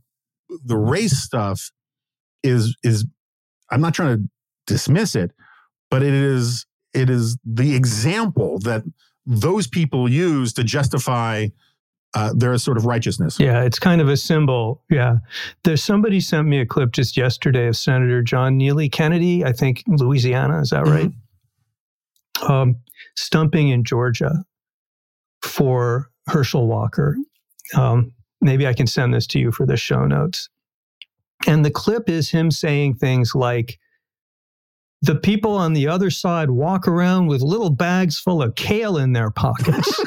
the 0.65 0.77
race 0.77 1.19
stuff 1.19 1.71
is 2.43 2.77
is 2.83 3.05
I'm 3.71 3.81
not 3.81 3.95
trying 3.95 4.17
to 4.17 4.31
dismiss 4.67 5.15
it, 5.15 5.33
but 5.91 6.03
it 6.03 6.15
is 6.15 6.67
it 6.95 7.11
is 7.11 7.37
the 7.45 7.75
example 7.75 8.59
that 8.61 8.85
those 9.27 9.67
people 9.67 10.09
use 10.09 10.53
to 10.55 10.65
justify 10.65 11.49
uh, 12.15 12.33
their 12.35 12.57
sort 12.59 12.77
of 12.79 12.87
righteousness. 12.87 13.39
Yeah, 13.39 13.63
it's 13.63 13.79
kind 13.79 14.01
of 14.01 14.09
a 14.09 14.17
symbol. 14.17 14.83
Yeah. 14.89 15.17
There's 15.65 15.83
somebody 15.85 16.21
sent 16.21 16.49
me 16.49 16.61
a 16.61 16.67
clip 16.67 16.93
just 16.93 17.17
yesterday 17.17 17.67
of 17.67 17.77
Senator 17.77 18.23
John 18.23 18.57
Neely 18.57 18.89
Kennedy, 18.89 19.45
I 19.45 19.53
think 19.53 19.83
Louisiana, 19.87 20.61
is 20.61 20.71
that 20.71 20.85
Mm-hmm. 20.85 20.93
right? 20.93 21.13
Um, 22.51 22.77
stumping 23.17 23.69
in 23.69 23.83
Georgia 23.85 24.45
for 25.43 26.11
Herschel 26.29 26.67
Walker. 26.67 27.17
Um, 27.75 28.13
maybe 28.41 28.67
I 28.67 28.75
can 28.75 28.87
send 28.87 29.13
this 29.13 29.27
to 29.29 29.39
you 29.39 29.51
for 29.53 29.67
the 29.67 29.77
show 29.77 30.07
notes. 30.07 30.49
And 31.47 31.65
the 31.65 31.71
clip 31.71 32.09
is 32.09 32.31
him 32.31 32.51
saying 32.51 32.95
things 32.95 33.35
like, 33.35 33.79
the 35.03 35.15
people 35.17 35.53
on 35.57 35.73
the 35.75 35.87
other 35.89 36.11
side 36.11 36.51
walk 36.51 36.89
around 36.89 37.27
with 37.27 37.43
little 37.43 37.71
bags 37.71 38.19
full 38.19 38.43
of 38.43 38.55
kale 38.55 38.97
in 38.97 39.13
their 39.13 39.31
pockets. 39.31 40.01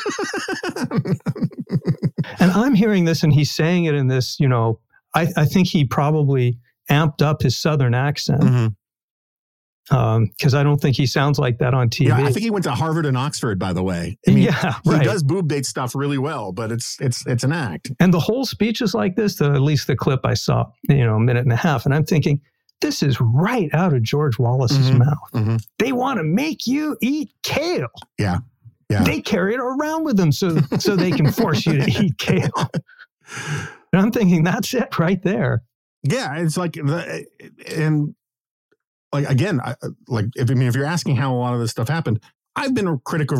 and 2.40 2.52
I'm 2.52 2.74
hearing 2.76 3.06
this 3.06 3.24
and 3.24 3.34
he's 3.34 3.52
saying 3.52 3.86
it 3.86 3.96
in 3.96 4.08
this, 4.08 4.40
you 4.40 4.48
know, 4.48 4.80
I, 5.16 5.28
I 5.38 5.46
think 5.46 5.68
he 5.68 5.86
probably 5.86 6.58
amped 6.90 7.22
up 7.22 7.42
his 7.42 7.58
Southern 7.58 7.94
accent 7.94 8.42
Mhm. 8.42 10.28
because 10.30 10.54
I 10.54 10.64
don't 10.64 10.80
think 10.80 10.96
he 10.96 11.06
sounds 11.06 11.40
like 11.40 11.60
that 11.60 11.74
on 11.74 11.90
TV. 11.90 12.08
Yeah, 12.08 12.18
I 12.18 12.32
think 12.32 12.40
he 12.44 12.50
went 12.52 12.64
to 12.66 12.72
Harvard 12.72 13.06
and 13.06 13.18
Oxford, 13.18 13.60
by 13.60 13.74
the 13.74 13.84
way. 13.84 14.18
I 14.28 14.32
mean, 14.32 14.44
yeah, 14.44 14.76
he 14.84 15.00
does 15.00 15.24
boob 15.24 15.48
date 15.48 15.66
stuff 15.66 15.96
really 15.96 16.18
well, 16.18 16.52
but 16.52 16.72
it's 16.72 16.98
it's 17.00 17.26
it's 17.28 17.44
an 17.44 17.52
act. 17.52 17.92
And 18.00 18.14
the 18.14 18.20
whole 18.20 18.46
speech 18.46 18.82
is 18.82 18.94
like 18.94 19.16
this, 19.16 19.36
the, 19.36 19.46
at 19.52 19.62
least 19.62 19.88
the 19.88 19.96
clip 19.96 20.22
I 20.24 20.34
saw, 20.34 20.66
you 20.90 21.06
know, 21.06 21.16
a 21.16 21.20
minute 21.20 21.44
and 21.44 21.54
a 21.54 21.58
half. 21.58 21.86
And 21.86 21.94
I'm 21.94 22.06
thinking, 22.06 22.42
this 22.82 23.04
is 23.04 23.20
right 23.20 23.70
out 23.74 23.94
of 23.94 24.04
George 24.04 24.40
Wallace's 24.40 24.90
Mhm. 24.92 25.00
mouth. 25.00 25.32
Mhm. 25.34 25.66
They 25.80 25.92
want 25.92 26.18
to 26.18 26.24
make 26.24 26.66
you 26.66 26.98
eat 27.02 27.32
kale. 27.44 27.88
Yeah. 28.18 28.40
Yeah. 28.90 29.04
They 29.04 29.22
carry 29.22 29.54
it 29.54 29.60
around 29.60 30.04
with 30.06 30.18
them 30.18 30.32
so 30.32 30.58
so 30.80 30.96
they 30.96 31.12
can 31.12 31.32
force 31.32 31.66
you 31.66 31.74
to 31.74 31.92
eat 32.04 32.18
kale. 32.18 32.50
And 33.92 34.02
I'm 34.02 34.12
thinking 34.12 34.44
that's 34.44 34.74
it 34.74 34.98
right 34.98 35.22
there. 35.24 35.62
Yeah, 36.04 36.36
it's 36.38 36.58
like 36.58 36.74
the 36.74 37.26
and 37.76 38.16
like 39.14 39.30
again, 39.30 39.60
I, 39.62 39.76
like 40.08 40.28
if 40.36 40.50
I 40.50 40.54
mean 40.54 40.68
if 40.68 40.76
you're 40.76 40.86
asking 40.86 41.18
how 41.18 41.34
a 41.34 41.38
lot 41.38 41.54
of 41.54 41.60
this 41.60 41.72
stuff 41.72 41.88
happened, 41.90 42.22
I've 42.56 42.74
been 42.74 42.88
a 42.88 42.98
critic 43.00 43.32
of 43.32 43.40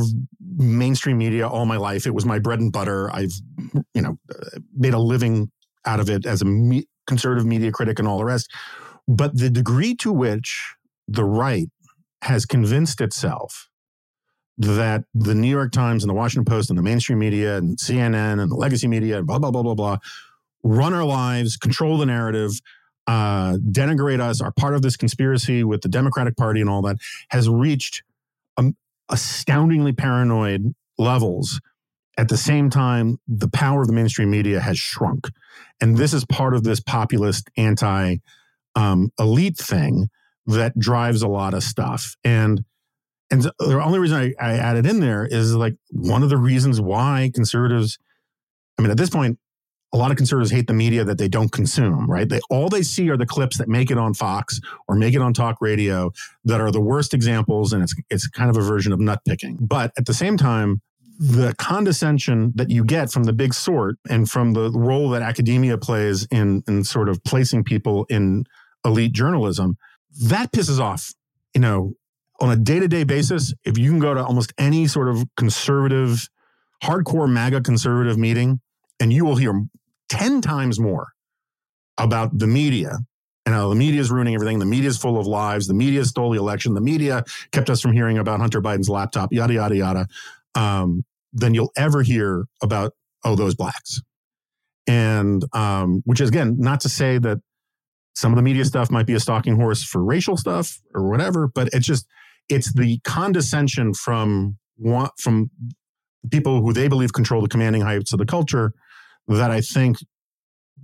mainstream 0.58 1.18
media 1.18 1.48
all 1.48 1.66
my 1.66 1.78
life. 1.78 2.06
It 2.06 2.14
was 2.14 2.26
my 2.26 2.40
bread 2.40 2.60
and 2.60 2.72
butter. 2.72 3.10
I've 3.12 3.32
you 3.94 4.02
know 4.02 4.18
made 4.76 4.94
a 4.94 5.00
living 5.00 5.52
out 5.86 6.00
of 6.00 6.10
it 6.10 6.26
as 6.26 6.42
a 6.42 6.46
me- 6.46 6.88
conservative 7.08 7.46
media 7.46 7.72
critic 7.72 7.98
and 8.00 8.08
all 8.08 8.18
the 8.18 8.26
rest. 8.26 8.52
But 9.10 9.38
the 9.38 9.50
degree 9.50 9.96
to 9.96 10.14
which 10.14 10.76
the 11.08 11.26
right 11.26 11.70
has 12.22 12.46
convinced 12.46 13.02
itself 13.02 13.68
that 14.58 15.04
the 15.14 15.34
New 15.34 15.50
York 15.50 15.72
Times 15.72 16.04
and 16.04 16.10
the 16.10 16.14
Washington 16.14 16.46
Post 16.46 16.70
and 16.70 16.78
the 16.78 16.84
mainstream 16.84 17.20
media 17.20 17.58
and 17.58 17.78
CNN 17.78 18.42
and 18.42 18.52
the 18.52 18.56
legacy 18.56 18.88
media 18.88 19.18
and 19.18 19.28
blah 19.28 19.40
blah 19.40 19.52
blah 19.52 19.64
blah 19.64 19.76
blah 19.76 19.98
run 20.64 20.94
our 20.94 21.04
lives, 21.04 21.58
control 21.58 21.98
the 21.98 22.06
narrative, 22.06 22.52
uh, 23.08 23.54
denigrate 23.58 24.20
us, 24.20 24.42
are 24.42 24.52
part 24.52 24.76
of 24.76 24.82
this 24.82 24.96
conspiracy 24.96 25.64
with 25.64 25.82
the 25.82 25.90
Democratic 25.90 26.38
Party 26.38 26.62
and 26.62 26.70
all 26.70 26.82
that, 26.82 26.98
has 27.30 27.50
reached 27.50 28.04
um, 28.58 28.76
astoundingly 29.10 29.94
paranoid 29.94 30.74
levels. 30.98 31.62
At 32.18 32.28
the 32.28 32.38
same 32.38 32.70
time, 32.70 33.18
the 33.28 33.48
power 33.48 33.82
of 33.82 33.88
the 33.88 33.94
mainstream 33.94 34.30
media 34.30 34.60
has 34.60 34.78
shrunk. 34.78 35.30
And 35.80 35.98
this 35.98 36.14
is 36.14 36.26
part 36.26 36.54
of 36.54 36.64
this 36.64 36.82
populist 36.82 37.50
anti 37.56 38.18
um, 38.76 39.12
elite 39.20 39.58
thing 39.58 40.10
that 40.46 40.78
drives 40.78 41.22
a 41.22 41.28
lot 41.28 41.54
of 41.54 41.64
stuff. 41.64 42.16
And 42.24 42.64
and 43.32 43.44
the 43.44 43.82
only 43.84 44.00
reason 44.00 44.18
I, 44.18 44.34
I 44.44 44.54
added 44.54 44.88
in 44.88 45.00
there 45.00 45.26
is 45.26 45.56
like 45.56 45.76
one 45.92 46.24
of 46.24 46.30
the 46.30 46.38
reasons 46.38 46.82
why 46.82 47.30
conservatives, 47.34 48.00
I 48.78 48.82
mean, 48.82 48.90
at 48.90 48.98
this 48.98 49.12
point, 49.12 49.38
a 49.94 49.98
lot 49.98 50.12
of 50.12 50.18
conservatives 50.18 50.52
hate 50.52 50.68
the 50.68 50.74
media 50.74 51.04
that 51.04 51.18
they 51.18 51.28
don't 51.28 51.52
consume, 51.52 52.10
right? 52.10 52.28
They 52.28 52.40
all 52.50 52.70
they 52.70 52.84
see 52.84 53.10
are 53.10 53.18
the 53.18 53.26
clips 53.26 53.58
that 53.58 53.68
make 53.68 53.92
it 53.92 53.98
on 53.98 54.14
Fox 54.14 54.60
or 54.88 54.96
make 54.96 55.14
it 55.14 55.22
on 55.22 55.34
talk 55.34 55.58
radio 55.62 56.12
that 56.46 56.62
are 56.62 56.72
the 56.72 56.82
worst 56.82 57.14
examples, 57.14 57.74
and 57.74 57.84
it's 57.84 57.96
it's 58.10 58.28
kind 58.28 58.50
of 58.50 58.58
a 58.58 58.62
version 58.62 58.94
of 58.94 59.00
nut 59.00 59.22
picking. 59.28 59.58
But 59.60 59.92
at 59.98 60.06
the 60.06 60.14
same 60.14 60.38
time, 60.38 60.82
the 61.20 61.56
condescension 61.58 62.52
that 62.56 62.70
you 62.70 62.84
get 62.84 63.12
from 63.12 63.24
the 63.24 63.34
big 63.34 63.54
sort 63.54 63.98
and 64.10 64.30
from 64.30 64.54
the 64.54 64.72
role 64.72 65.10
that 65.10 65.22
academia 65.22 65.78
plays 65.78 66.28
in 66.32 66.64
in 66.68 66.84
sort 66.84 67.10
of 67.10 67.24
placing 67.24 67.64
people 67.64 68.06
in 68.10 68.46
elite 68.86 69.14
journalism, 69.14 69.78
that 70.24 70.52
pisses 70.52 70.80
off, 70.80 71.14
you 71.54 71.62
know, 71.62 71.94
on 72.42 72.52
a 72.52 72.56
day-to-day 72.56 73.04
basis. 73.04 73.54
If 73.66 73.78
you 73.78 73.90
can 73.90 74.00
go 74.00 74.14
to 74.14 74.24
almost 74.24 74.54
any 74.58 74.88
sort 74.88 75.10
of 75.10 75.24
conservative, 75.36 76.28
hardcore 76.84 77.30
MAGA 77.30 77.62
conservative 77.62 78.18
meeting, 78.18 78.62
and 79.00 79.12
you 79.12 79.26
will 79.26 79.36
hear 79.36 79.66
10 80.10 80.42
times 80.42 80.80
more 80.80 81.10
about 81.98 82.38
the 82.38 82.48
media 82.48 82.98
and 83.46 83.56
how 83.56 83.70
the 83.70 83.76
media 83.76 84.00
is 84.00 84.12
ruining 84.12 84.36
everything. 84.36 84.60
The 84.60 84.66
media 84.66 84.90
is 84.90 84.98
full 84.98 85.20
of 85.20 85.28
lies. 85.28 85.68
The 85.68 85.74
media 85.74 86.06
stole 86.06 86.32
the 86.32 86.40
election. 86.40 86.74
The 86.74 86.82
media 86.82 87.24
kept 87.52 87.70
us 87.70 87.82
from 87.82 87.94
hearing 87.94 88.18
about 88.18 88.40
Hunter 88.40 88.62
Biden's 88.62 88.90
laptop, 88.90 89.34
yada, 89.34 89.54
yada, 89.54 89.76
yada, 89.76 90.08
um, 90.56 91.04
than 91.34 91.54
you'll 91.54 91.72
ever 91.78 92.02
hear 92.02 92.46
about, 92.62 92.94
oh, 93.24 93.36
those 93.36 93.56
blacks. 93.56 94.02
And 94.88 95.44
um, 95.54 96.02
which 96.06 96.22
is, 96.22 96.30
again, 96.30 96.58
not 96.60 96.82
to 96.82 96.90
say 96.90 97.18
that 97.20 97.40
some 98.20 98.34
of 98.34 98.36
the 98.36 98.42
media 98.42 98.66
stuff 98.66 98.92
might 98.92 99.06
be 99.06 99.14
a 99.14 99.20
stalking 99.20 99.56
horse 99.56 99.84
for 99.84 100.04
racial 100.04 100.36
stuff 100.36 100.80
or 100.94 101.10
whatever, 101.10 101.48
but 101.48 101.70
it's 101.72 101.86
just, 101.86 102.06
it's 102.50 102.74
the 102.74 103.00
condescension 103.06 103.94
from 103.94 104.58
one, 104.76 105.10
from 105.18 105.50
people 106.30 106.62
who 106.62 106.74
they 106.74 106.88
believe 106.88 107.14
control 107.14 107.42
the 107.42 107.48
commanding 107.48 107.82
heights 107.82 108.12
of 108.12 108.20
the 108.20 108.26
culture 108.26 108.74
that 109.28 109.52
I 109.52 109.62
think 109.62 109.98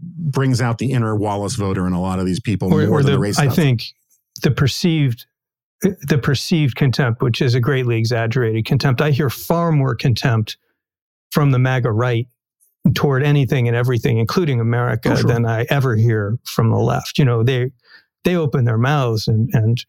brings 0.02 0.62
out 0.62 0.78
the 0.78 0.92
inner 0.92 1.16
Wallace 1.16 1.56
voter 1.56 1.86
in 1.88 1.94
a 1.94 2.02
lot 2.02 2.20
of 2.20 2.26
these 2.26 2.40
people 2.40 2.74
Or, 2.74 2.88
more 2.88 3.00
or 3.00 3.04
than 3.04 3.12
the, 3.12 3.18
the 3.18 3.20
race 3.20 3.40
I 3.40 3.50
think 3.50 3.84
the 4.42 4.52
perceived 4.52 5.26
the 5.82 6.18
perceived 6.18 6.76
contempt, 6.76 7.22
which 7.22 7.42
is 7.42 7.54
a 7.54 7.60
greatly 7.60 7.98
exaggerated 7.98 8.66
contempt. 8.66 9.02
I 9.02 9.12
hear 9.12 9.30
far 9.30 9.72
more 9.72 9.94
contempt 9.94 10.58
from 11.32 11.52
the 11.52 11.60
MAGA 11.60 11.92
right 11.92 12.28
toward 12.94 13.24
anything 13.24 13.68
and 13.68 13.76
everything, 13.76 14.18
including 14.20 14.60
America, 14.60 15.12
Oh, 15.14 15.16
sure. 15.16 15.28
than 15.28 15.46
I 15.46 15.66
ever 15.70 15.96
hear 15.96 16.38
from 16.44 16.70
the 16.70 16.78
left. 16.78 17.18
You 17.18 17.26
know, 17.26 17.44
they 17.44 17.72
they 18.24 18.36
open 18.36 18.66
their 18.66 18.78
mouths 18.78 19.28
and 19.28 19.50
and 19.54 19.84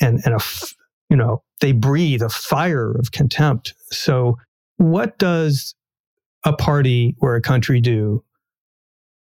and 0.00 0.20
and 0.24 0.34
a 0.34 0.36
f- 0.36 0.74
you 1.10 1.16
know 1.16 1.42
they 1.60 1.72
breathe 1.72 2.22
a 2.22 2.28
fire 2.28 2.90
of 2.92 3.12
contempt. 3.12 3.74
So, 3.90 4.36
what 4.76 5.18
does 5.18 5.74
a 6.44 6.52
party 6.52 7.14
or 7.20 7.36
a 7.36 7.40
country 7.40 7.80
do 7.80 8.22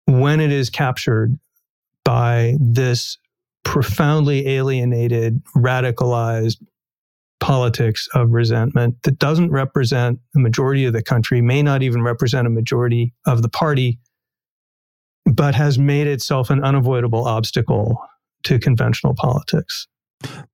when 0.07 0.41
it 0.41 0.51
is 0.53 0.69
captured 0.71 1.39
by 2.05 2.57
this 2.61 3.17
profoundly 3.63 4.47
alienated, 4.49 5.43
radicalized 5.57 6.57
politics 7.45 8.09
of 8.15 8.31
resentment 8.31 8.97
that 9.03 9.19
doesn't 9.19 9.51
represent 9.51 10.19
the 10.33 10.41
majority 10.41 10.87
of 10.87 10.95
the 10.95 11.03
country, 11.03 11.43
may 11.43 11.63
not 11.63 11.83
even 11.83 12.01
represent 12.01 12.47
a 12.47 12.51
majority 12.51 13.13
of 13.27 13.43
the 13.43 13.51
party, 13.51 13.99
but 15.27 15.55
has 15.55 15.79
made 15.79 16.07
itself 16.07 16.49
an 16.49 16.65
unavoidable 16.65 17.27
obstacle 17.27 17.99
to 18.45 18.59
conventional 18.59 19.15
politics. 19.15 19.87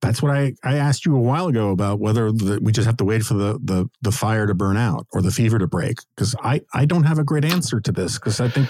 That's 0.01 0.21
what 0.21 0.33
I, 0.33 0.53
I 0.65 0.75
asked 0.75 1.05
you 1.05 1.15
a 1.15 1.19
while 1.21 1.47
ago 1.47 1.69
about 1.69 2.01
whether 2.01 2.29
the, 2.29 2.59
we 2.61 2.73
just 2.73 2.87
have 2.87 2.97
to 2.97 3.05
wait 3.05 3.23
for 3.23 3.35
the, 3.35 3.57
the, 3.63 3.89
the 4.01 4.11
fire 4.11 4.45
to 4.45 4.53
burn 4.53 4.75
out 4.75 5.07
or 5.13 5.21
the 5.21 5.31
fever 5.31 5.59
to 5.59 5.67
break. 5.67 5.99
Because 6.13 6.35
I, 6.43 6.59
I 6.73 6.83
don't 6.83 7.05
have 7.05 7.19
a 7.19 7.23
great 7.23 7.45
answer 7.45 7.79
to 7.79 7.91
this. 7.93 8.15
Because 8.15 8.41
I 8.41 8.49
think, 8.49 8.67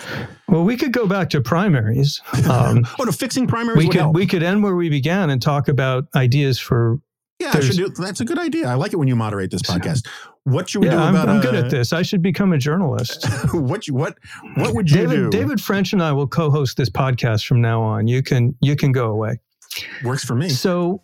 well, 0.47 0.63
we 0.63 0.77
could 0.77 0.91
go 0.91 1.07
back 1.07 1.31
to 1.31 1.41
primaries. 1.41 2.21
Um, 2.47 2.85
oh 2.99 3.03
no, 3.03 3.11
fixing 3.11 3.47
primaries. 3.47 3.79
We 3.79 3.87
could 3.87 4.01
help. 4.01 4.15
we 4.15 4.27
could 4.27 4.43
end 4.43 4.61
where 4.61 4.75
we 4.75 4.89
began 4.89 5.31
and 5.31 5.41
talk 5.41 5.67
about 5.67 6.05
ideas 6.15 6.59
for. 6.59 6.99
Yeah, 7.41 7.51
I 7.53 7.59
should 7.59 7.75
do, 7.75 7.89
that's 7.89 8.21
a 8.21 8.25
good 8.25 8.39
idea. 8.39 8.67
I 8.67 8.75
like 8.75 8.93
it 8.93 8.97
when 8.97 9.07
you 9.07 9.15
moderate 9.15 9.51
this 9.51 9.61
podcast. 9.61 10.07
What 10.43 10.69
should 10.69 10.81
we 10.81 10.89
do 10.89 10.95
Yeah, 10.95 11.03
I'm. 11.03 11.15
I'm 11.15 11.41
good 11.41 11.55
uh, 11.55 11.65
at 11.65 11.69
this. 11.69 11.93
I 11.93 12.01
should 12.01 12.21
become 12.21 12.53
a 12.53 12.57
journalist. 12.57 13.25
what 13.53 13.87
you, 13.87 13.93
what 13.93 14.17
what 14.55 14.73
would 14.73 14.89
you 14.89 14.97
David 14.97 15.15
do? 15.15 15.29
David 15.29 15.61
French 15.61 15.93
and 15.93 16.01
I 16.01 16.11
will 16.11 16.27
co-host 16.27 16.77
this 16.77 16.89
podcast 16.89 17.45
from 17.45 17.61
now 17.61 17.81
on. 17.81 18.07
You 18.07 18.23
can 18.23 18.55
you 18.61 18.75
can 18.75 18.91
go 18.91 19.07
away. 19.11 19.39
works 20.03 20.23
for 20.23 20.35
me. 20.35 20.49
So, 20.49 21.01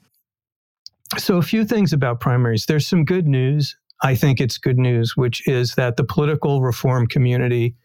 so 1.17 1.37
a 1.37 1.41
few 1.41 1.65
things 1.65 1.93
about 1.93 2.19
primaries. 2.19 2.65
There's 2.65 2.87
some 2.87 3.05
good 3.05 3.27
news. 3.27 3.75
I 4.03 4.15
think 4.15 4.39
it's 4.39 4.57
good 4.57 4.77
news, 4.77 5.17
which 5.17 5.47
is 5.47 5.75
that 5.75 5.97
the 5.97 6.03
political 6.03 6.61
reform 6.61 7.07
community, 7.07 7.75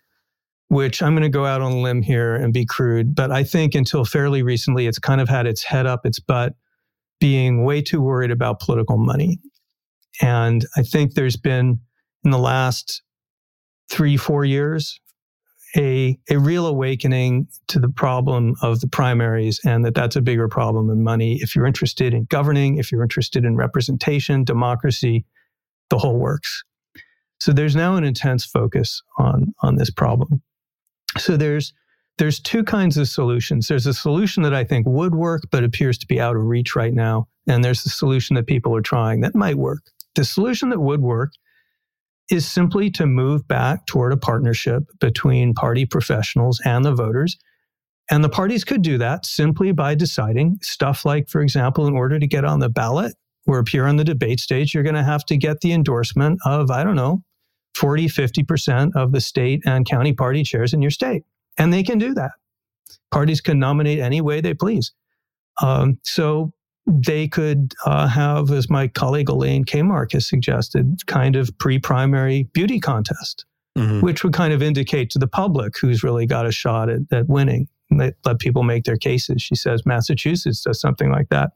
which 0.69 1.03
I'm 1.03 1.15
going 1.15 1.23
to 1.23 1.31
go 1.31 1.47
out 1.47 1.63
on 1.63 1.73
a 1.73 1.81
limb 1.81 2.03
here 2.03 2.35
and 2.35 2.53
be 2.53 2.67
crude, 2.67 3.15
but 3.15 3.31
I 3.31 3.45
think 3.45 3.75
until 3.75 4.05
fairly 4.05 4.43
recently, 4.43 4.87
it's 4.87 4.99
kind 4.99 5.21
of 5.21 5.29
had 5.29 5.47
its 5.47 5.63
head 5.63 5.87
up 5.87 6.05
its 6.05 6.19
butt, 6.19 6.55
being 7.23 7.65
way 7.65 7.81
too 7.81 8.01
worried 8.01 8.33
about 8.33 8.59
political 8.59 8.99
money. 8.99 9.39
And 10.21 10.67
I 10.77 10.83
think 10.83 11.15
there's 11.15 11.37
been 11.37 11.79
in 12.25 12.33
the 12.33 12.39
last 12.39 13.01
three, 13.93 14.17
four 14.17 14.45
years, 14.45 14.99
a, 15.77 16.19
a 16.29 16.41
real 16.41 16.67
awakening 16.67 17.47
to 17.69 17.79
the 17.79 17.89
problem 17.89 18.57
of 18.61 18.81
the 18.81 18.89
primaries 18.89 19.61
and 19.65 19.85
that 19.85 19.95
that's 19.95 20.17
a 20.17 20.21
bigger 20.21 20.49
problem 20.49 20.89
than 20.89 21.05
money. 21.05 21.39
If 21.41 21.55
you're 21.55 21.65
interested 21.65 22.13
in 22.13 22.25
governing, 22.25 22.79
if 22.79 22.91
you're 22.91 23.05
interested 23.05 23.45
in 23.45 23.55
representation, 23.55 24.43
democracy, 24.43 25.25
the 25.91 25.99
whole 25.99 26.19
works. 26.19 26.65
So 27.39 27.53
there's 27.53 27.77
now 27.77 27.95
an 27.95 28.03
intense 28.03 28.45
focus 28.45 29.01
on, 29.17 29.55
on 29.63 29.77
this 29.77 29.93
problem. 29.93 30.43
So 31.19 31.37
there's, 31.37 31.73
there's 32.19 32.41
two 32.41 32.63
kinds 32.63 32.97
of 32.97 33.09
solutions. 33.09 33.69
There's 33.69 33.87
a 33.87 33.95
solution 33.95 34.43
that 34.43 34.55
I 34.55 34.65
think 34.65 34.87
would 34.87 35.15
work, 35.15 35.43
but 35.51 35.65
appears 35.65 35.99
to 35.99 36.07
be 36.07 36.21
out 36.21 36.37
of 36.37 36.43
reach 36.43 36.77
right 36.77 36.93
now. 36.93 37.27
And 37.47 37.65
there's 37.65 37.85
a 37.87 37.91
solution 37.91 38.37
that 38.37 38.47
people 38.47 38.77
are 38.77 38.83
trying 38.83 39.21
that 39.23 39.35
might 39.35 39.57
work. 39.57 39.83
The 40.15 40.25
solution 40.25 40.69
that 40.71 40.81
would 40.81 41.01
work 41.01 41.33
is 42.31 42.49
simply 42.49 42.91
to 42.91 43.07
move 43.07 43.47
back 43.49 43.87
toward 43.87 44.13
a 44.13 44.17
partnership 44.17 44.85
between 45.01 45.55
party 45.55 45.85
professionals 45.85 46.61
and 46.65 46.85
the 46.85 46.95
voters. 46.95 47.37
And 48.11 48.23
the 48.23 48.29
parties 48.29 48.65
could 48.65 48.83
do 48.83 48.99
that 48.99 49.27
simply 49.27 49.73
by 49.73 49.95
deciding 49.95 50.59
stuff 50.63 51.05
like, 51.05 51.29
for 51.29 51.41
example, 51.41 51.87
in 51.87 51.95
order 51.95 52.19
to 52.19 52.27
get 52.27 52.45
on 52.45 52.61
the 52.61 52.69
ballot 52.69 53.15
or 53.47 53.59
appear 53.59 53.87
on 53.87 53.97
the 53.97 54.05
debate 54.05 54.41
stage, 54.41 54.75
you're 54.75 54.83
going 54.83 54.95
to 54.95 55.03
have 55.03 55.25
to 55.27 55.37
get 55.37 55.61
the 55.61 55.73
endorsement 55.73 56.39
of, 56.45 56.71
I 56.71 56.85
don't 56.85 56.97
know, 56.97 57.23
40, 57.75 58.07
50% 58.07 58.91
of 58.95 59.13
the 59.13 59.21
state 59.21 59.63
and 59.65 59.87
county 59.87 60.13
party 60.13 60.43
chairs 60.43 60.73
in 60.73 60.83
your 60.83 60.91
state. 60.91 61.25
And 61.59 61.73
they 61.73 61.83
can 61.83 61.99
do 61.99 62.15
that. 62.15 62.33
Parties 63.11 63.41
can 63.41 63.59
nominate 63.59 63.99
any 63.99 64.21
way 64.21 64.41
they 64.41 64.55
please. 64.55 64.93
Um, 65.63 65.99
so 66.03 66.53
they 66.87 67.29
could 67.29 67.75
uh, 67.85 68.09
have, 68.09 68.51
as 68.51 68.69
my 68.69 68.89
colleague 68.89 69.29
Elaine 69.29 69.65
Kamarck 69.65 70.13
has 70.13 70.27
suggested, 70.29 71.07
kind 71.07 71.37
of 71.37 71.57
pre-primary 71.59 72.45
beauty 72.55 72.81
contest, 72.81 73.45
Mhm. 73.79 74.03
which 74.03 74.25
would 74.25 74.33
kind 74.33 74.53
of 74.53 74.63
indicate 74.63 75.09
to 75.11 75.19
the 75.19 75.29
public 75.29 75.79
who's 75.79 76.03
really 76.03 76.27
got 76.27 76.47
a 76.47 76.53
shot 76.53 76.89
at, 76.91 77.01
at 77.11 77.29
winning. 77.29 77.69
Let, 77.91 78.15
let 78.25 78.39
people 78.39 78.63
make 78.63 78.85
their 78.85 78.97
cases. 78.97 79.43
She 79.43 79.55
says 79.55 79.87
Massachusetts 79.87 80.63
does 80.63 80.81
something 80.81 81.11
like 81.11 81.29
that. 81.29 81.53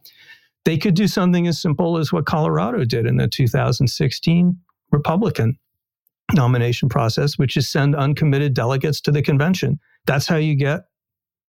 They 0.65 0.77
could 0.79 0.95
do 0.95 1.09
something 1.09 1.47
as 1.47 1.61
simple 1.61 1.97
as 1.99 2.13
what 2.13 2.27
Colorado 2.27 2.85
did 2.85 3.07
in 3.07 3.17
the 3.17 3.29
2016 3.29 4.57
Republican 4.93 5.59
nomination 6.35 6.89
process, 6.89 7.39
which 7.39 7.57
is 7.57 7.69
send 7.69 7.95
uncommitted 7.95 8.55
delegates 8.55 9.01
to 9.03 9.13
the 9.13 9.23
convention. 9.23 9.79
That's 10.07 10.27
how 10.27 10.37
you 10.37 10.55
get 10.55 10.83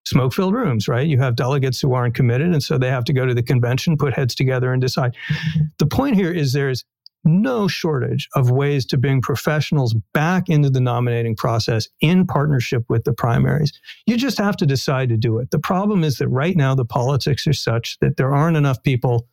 smoke 0.06 0.34
filled 0.34 0.54
rooms, 0.54 0.88
right? 0.88 1.06
You 1.06 1.18
have 1.18 1.36
delegates 1.36 1.80
who 1.80 1.94
aren't 1.94 2.14
committed, 2.14 2.52
and 2.52 2.62
so 2.62 2.76
they 2.76 2.90
have 2.90 3.04
to 3.04 3.12
go 3.12 3.24
to 3.24 3.34
the 3.34 3.42
convention, 3.42 3.96
put 3.96 4.14
heads 4.14 4.34
together, 4.34 4.72
and 4.72 4.80
decide. 4.80 5.16
The 5.78 5.86
point 5.86 6.16
here 6.16 6.32
is 6.32 6.52
there's 6.52 6.84
no 7.24 7.66
shortage 7.66 8.28
of 8.34 8.50
ways 8.50 8.84
to 8.84 8.98
bring 8.98 9.22
professionals 9.22 9.94
back 10.12 10.50
into 10.50 10.68
the 10.68 10.80
nominating 10.80 11.34
process 11.34 11.88
in 12.00 12.26
partnership 12.26 12.84
with 12.90 13.04
the 13.04 13.14
primaries. 13.14 13.72
You 14.06 14.18
just 14.18 14.36
have 14.36 14.56
to 14.58 14.66
decide 14.66 15.08
to 15.08 15.16
do 15.16 15.38
it. 15.38 15.50
The 15.50 15.58
problem 15.58 16.04
is 16.04 16.18
that 16.18 16.28
right 16.28 16.56
now 16.56 16.74
the 16.74 16.84
politics 16.84 17.46
are 17.46 17.54
such 17.54 17.98
that 18.00 18.18
there 18.18 18.34
aren't 18.34 18.58
enough 18.58 18.82
people 18.82 19.26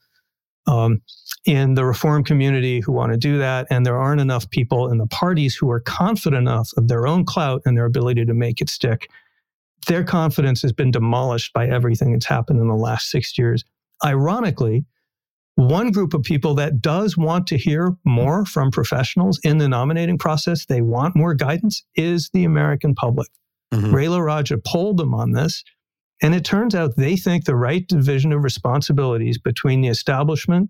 um, 0.67 1.01
in 1.45 1.73
the 1.73 1.85
reform 1.85 2.23
community 2.23 2.79
who 2.79 2.91
want 2.91 3.11
to 3.11 3.17
do 3.17 3.37
that, 3.39 3.67
and 3.69 3.85
there 3.85 3.97
aren't 3.97 4.21
enough 4.21 4.49
people 4.49 4.89
in 4.91 4.97
the 4.97 5.07
parties 5.07 5.55
who 5.55 5.69
are 5.71 5.79
confident 5.79 6.41
enough 6.41 6.71
of 6.77 6.87
their 6.87 7.07
own 7.07 7.25
clout 7.25 7.61
and 7.65 7.77
their 7.77 7.85
ability 7.85 8.25
to 8.25 8.33
make 8.33 8.61
it 8.61 8.69
stick 8.69 9.07
their 9.87 10.03
confidence 10.03 10.61
has 10.61 10.73
been 10.73 10.91
demolished 10.91 11.53
by 11.53 11.67
everything 11.67 12.13
that's 12.13 12.25
happened 12.25 12.59
in 12.59 12.67
the 12.67 12.75
last 12.75 13.09
six 13.09 13.37
years. 13.37 13.63
Ironically, 14.03 14.85
one 15.55 15.91
group 15.91 16.13
of 16.13 16.23
people 16.23 16.55
that 16.55 16.81
does 16.81 17.17
want 17.17 17.47
to 17.47 17.57
hear 17.57 17.95
more 18.05 18.45
from 18.45 18.71
professionals 18.71 19.39
in 19.43 19.57
the 19.57 19.67
nominating 19.67 20.17
process, 20.17 20.65
they 20.65 20.81
want 20.81 21.15
more 21.15 21.33
guidance, 21.33 21.83
is 21.95 22.29
the 22.33 22.43
American 22.43 22.95
public. 22.95 23.29
Mhm. 23.73 23.93
Ray 23.93 24.07
La 24.07 24.19
Raja 24.19 24.57
polled 24.57 24.97
them 24.97 25.13
on 25.13 25.31
this, 25.31 25.63
and 26.21 26.35
it 26.35 26.45
turns 26.45 26.75
out 26.75 26.95
they 26.95 27.15
think 27.15 27.45
the 27.45 27.55
right 27.55 27.87
division 27.87 28.31
of 28.31 28.43
responsibilities 28.43 29.37
between 29.37 29.81
the 29.81 29.87
establishment 29.87 30.69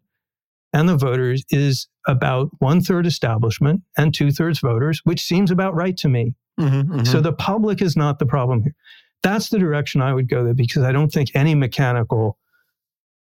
and 0.73 0.87
the 0.87 0.95
voters 0.95 1.43
is 1.49 1.87
about 2.07 2.49
one 2.59 2.81
third 2.81 3.05
establishment 3.05 3.81
and 3.97 4.13
two 4.13 4.31
thirds 4.31 4.59
voters, 4.59 5.01
which 5.03 5.21
seems 5.21 5.51
about 5.51 5.75
right 5.75 5.97
to 5.97 6.07
me. 6.07 6.33
Mhm, 6.59 6.83
mhm. 6.83 7.07
So 7.07 7.19
the 7.19 7.33
public 7.33 7.81
is 7.81 7.97
not 7.97 8.19
the 8.19 8.25
problem 8.25 8.63
here. 8.63 8.75
That's 9.23 9.49
the 9.49 9.59
direction 9.59 10.01
I 10.01 10.13
would 10.13 10.29
go 10.29 10.43
there 10.43 10.53
because 10.53 10.83
I 10.83 10.91
don't 10.91 11.11
think 11.11 11.31
any 11.35 11.55
mechanical 11.55 12.37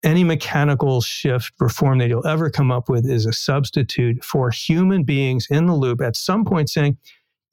any 0.04 0.22
mechanical 0.22 1.00
shift 1.00 1.54
reform 1.58 1.96
that 1.98 2.08
you'll 2.08 2.26
ever 2.26 2.50
come 2.50 2.70
up 2.70 2.90
with 2.90 3.06
is 3.06 3.24
a 3.24 3.32
substitute 3.32 4.22
for 4.22 4.50
human 4.50 5.02
beings 5.02 5.46
in 5.50 5.64
the 5.64 5.74
loop 5.74 6.02
at 6.02 6.14
some 6.14 6.44
point 6.44 6.68
saying, 6.68 6.98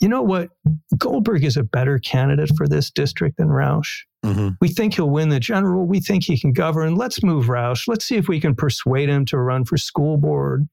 you 0.02 0.10
know 0.10 0.24
what, 0.24 0.50
Goldberg 0.98 1.46
is 1.46 1.56
a 1.56 1.64
better 1.64 2.00
candidate 2.00 2.52
for 2.58 2.68
this 2.68 2.90
district 2.90 3.38
than 3.38 3.50
Rauch. 3.50 4.06
Mhm. 4.26 4.58
We 4.60 4.68
think 4.68 4.96
he'll 4.96 5.10
win 5.10 5.30
the 5.30 5.40
general. 5.40 5.86
We 5.86 6.00
think 6.00 6.24
he 6.24 6.40
can 6.40 6.54
govern. 6.54 6.96
Let's 6.96 7.24
move 7.24 7.50
Rauch. 7.50 7.88
Let's 7.88 8.06
see 8.06 8.18
if 8.18 8.28
we 8.28 8.40
can 8.40 8.56
persuade 8.56 9.10
him 9.10 9.26
to 9.26 9.38
run 9.38 9.64
for 9.64 9.78
school 9.78 10.18
board. 10.18 10.68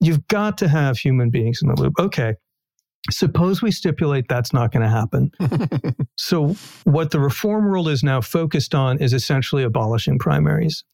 You've 0.00 0.26
got 0.28 0.58
to 0.58 0.68
have 0.68 0.98
human 0.98 1.30
beings 1.30 1.60
in 1.62 1.68
the 1.68 1.80
loop. 1.80 1.94
Okay. 1.98 2.34
Suppose 3.10 3.62
we 3.62 3.70
stipulate 3.70 4.26
that's 4.28 4.52
not 4.52 4.72
going 4.72 4.82
to 4.82 4.88
happen. 4.88 5.30
so, 6.16 6.56
what 6.84 7.10
the 7.10 7.20
reform 7.20 7.66
world 7.66 7.88
is 7.88 8.02
now 8.02 8.20
focused 8.20 8.74
on 8.74 8.98
is 8.98 9.12
essentially 9.12 9.62
abolishing 9.62 10.18
primaries. 10.18 10.84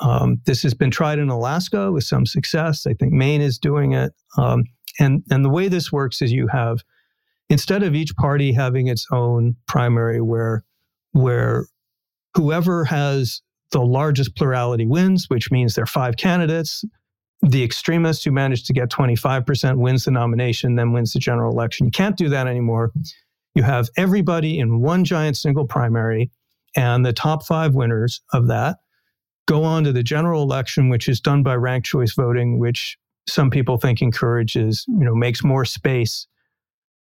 Um, 0.00 0.40
this 0.46 0.62
has 0.62 0.74
been 0.74 0.90
tried 0.90 1.18
in 1.18 1.28
Alaska 1.28 1.90
with 1.92 2.04
some 2.04 2.26
success. 2.26 2.86
I 2.86 2.94
think 2.94 3.12
Maine 3.12 3.40
is 3.42 3.58
doing 3.58 3.92
it. 3.92 4.12
Um, 4.38 4.64
and, 4.98 5.22
and 5.30 5.44
the 5.44 5.50
way 5.50 5.68
this 5.68 5.92
works 5.92 6.22
is 6.22 6.32
you 6.32 6.48
have, 6.48 6.82
instead 7.48 7.82
of 7.82 7.94
each 7.94 8.14
party 8.16 8.52
having 8.52 8.88
its 8.88 9.06
own 9.12 9.56
primary 9.66 10.20
where, 10.20 10.64
where 11.12 11.66
whoever 12.34 12.84
has 12.84 13.42
the 13.72 13.80
largest 13.80 14.36
plurality 14.36 14.86
wins, 14.86 15.26
which 15.28 15.50
means 15.50 15.74
there 15.74 15.84
are 15.84 15.86
five 15.86 16.16
candidates, 16.16 16.84
the 17.42 17.62
extremist 17.62 18.24
who 18.24 18.32
managed 18.32 18.66
to 18.66 18.72
get 18.72 18.90
25% 18.90 19.78
wins 19.78 20.04
the 20.04 20.10
nomination, 20.10 20.76
then 20.76 20.92
wins 20.92 21.12
the 21.12 21.18
general 21.18 21.52
election. 21.52 21.86
You 21.86 21.90
can't 21.90 22.16
do 22.16 22.28
that 22.30 22.46
anymore. 22.46 22.92
You 23.54 23.62
have 23.62 23.88
everybody 23.96 24.58
in 24.58 24.80
one 24.80 25.04
giant 25.04 25.36
single 25.36 25.66
primary, 25.66 26.30
and 26.74 27.04
the 27.04 27.12
top 27.12 27.46
five 27.46 27.74
winners 27.74 28.20
of 28.32 28.48
that 28.48 28.78
go 29.46 29.64
on 29.64 29.84
to 29.84 29.92
the 29.92 30.02
general 30.02 30.42
election, 30.42 30.88
which 30.88 31.08
is 31.08 31.20
done 31.20 31.42
by 31.42 31.54
ranked 31.54 31.86
choice 31.86 32.12
voting, 32.14 32.58
which 32.58 32.98
some 33.28 33.50
people 33.50 33.78
think 33.78 34.02
encourages, 34.02 34.84
you 34.88 35.04
know, 35.04 35.14
makes 35.14 35.42
more 35.42 35.64
space 35.64 36.26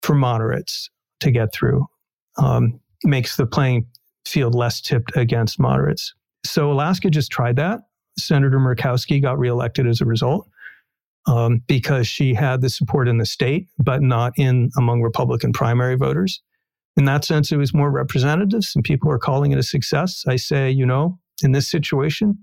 for 0.02 0.16
moderates 0.16 0.90
to 1.20 1.32
get 1.32 1.54
through, 1.54 1.86
um, 2.38 2.80
makes 3.04 3.36
the 3.36 3.46
playing 3.46 3.86
field 4.26 4.56
less 4.56 4.82
tipped 4.82 5.16
against 5.16 5.60
moderates. 5.60 6.14
So 6.46 6.72
Alaska 6.72 7.10
just 7.10 7.32
tried 7.32 7.56
that. 7.58 7.82
Senator 8.18 8.60
Murkowski 8.60 9.22
got 9.22 9.38
reelected 9.38 9.88
as 9.88 10.02
a 10.02 10.06
result 10.06 10.48
um, 11.28 11.62
because 11.68 12.08
she 12.08 12.34
had 12.34 12.62
the 12.62 12.70
support 12.70 13.08
in 13.08 13.18
the 13.18 13.26
state, 13.26 13.68
but 13.78 14.02
not 14.02 14.34
in 14.38 14.70
among 14.78 15.02
Republican 15.02 15.54
primary 15.54 15.96
voters. 15.96 16.42
In 16.96 17.06
that 17.06 17.26
sense, 17.26 17.52
it 17.52 17.58
was 17.58 17.74
more 17.74 17.92
representative. 17.92 18.64
Some 18.64 18.82
people 18.82 19.12
are 19.12 19.20
calling 19.20 19.52
it 19.52 19.60
a 19.60 19.64
success. 19.64 20.24
I 20.28 20.36
say, 20.36 20.72
you 20.72 20.86
know, 20.86 21.20
in 21.44 21.52
this 21.52 21.68
situation, 21.68 22.40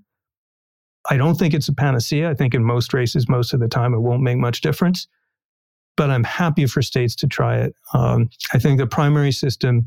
I 1.11 1.17
don't 1.17 1.35
think 1.35 1.55
it's 1.55 1.69
a 1.69 1.75
panacea. 1.75 2.31
I 2.31 2.35
think 2.35 2.55
in 2.55 2.65
most 2.65 2.95
races, 2.95 3.29
most 3.29 3.53
of 3.53 3.61
the 3.61 3.69
time, 3.69 3.95
it 3.95 4.01
won't 4.01 4.23
make 4.23 4.39
much 4.39 4.61
difference. 4.61 5.07
But 5.97 6.11
I'm 6.11 6.25
happy 6.25 6.67
for 6.67 6.83
states 6.83 7.15
to 7.17 7.27
try 7.27 7.59
it. 7.59 7.75
Um, 7.93 8.31
I 8.53 8.59
think 8.59 8.79
the 8.79 8.87
primary 8.87 9.33
system 9.33 9.87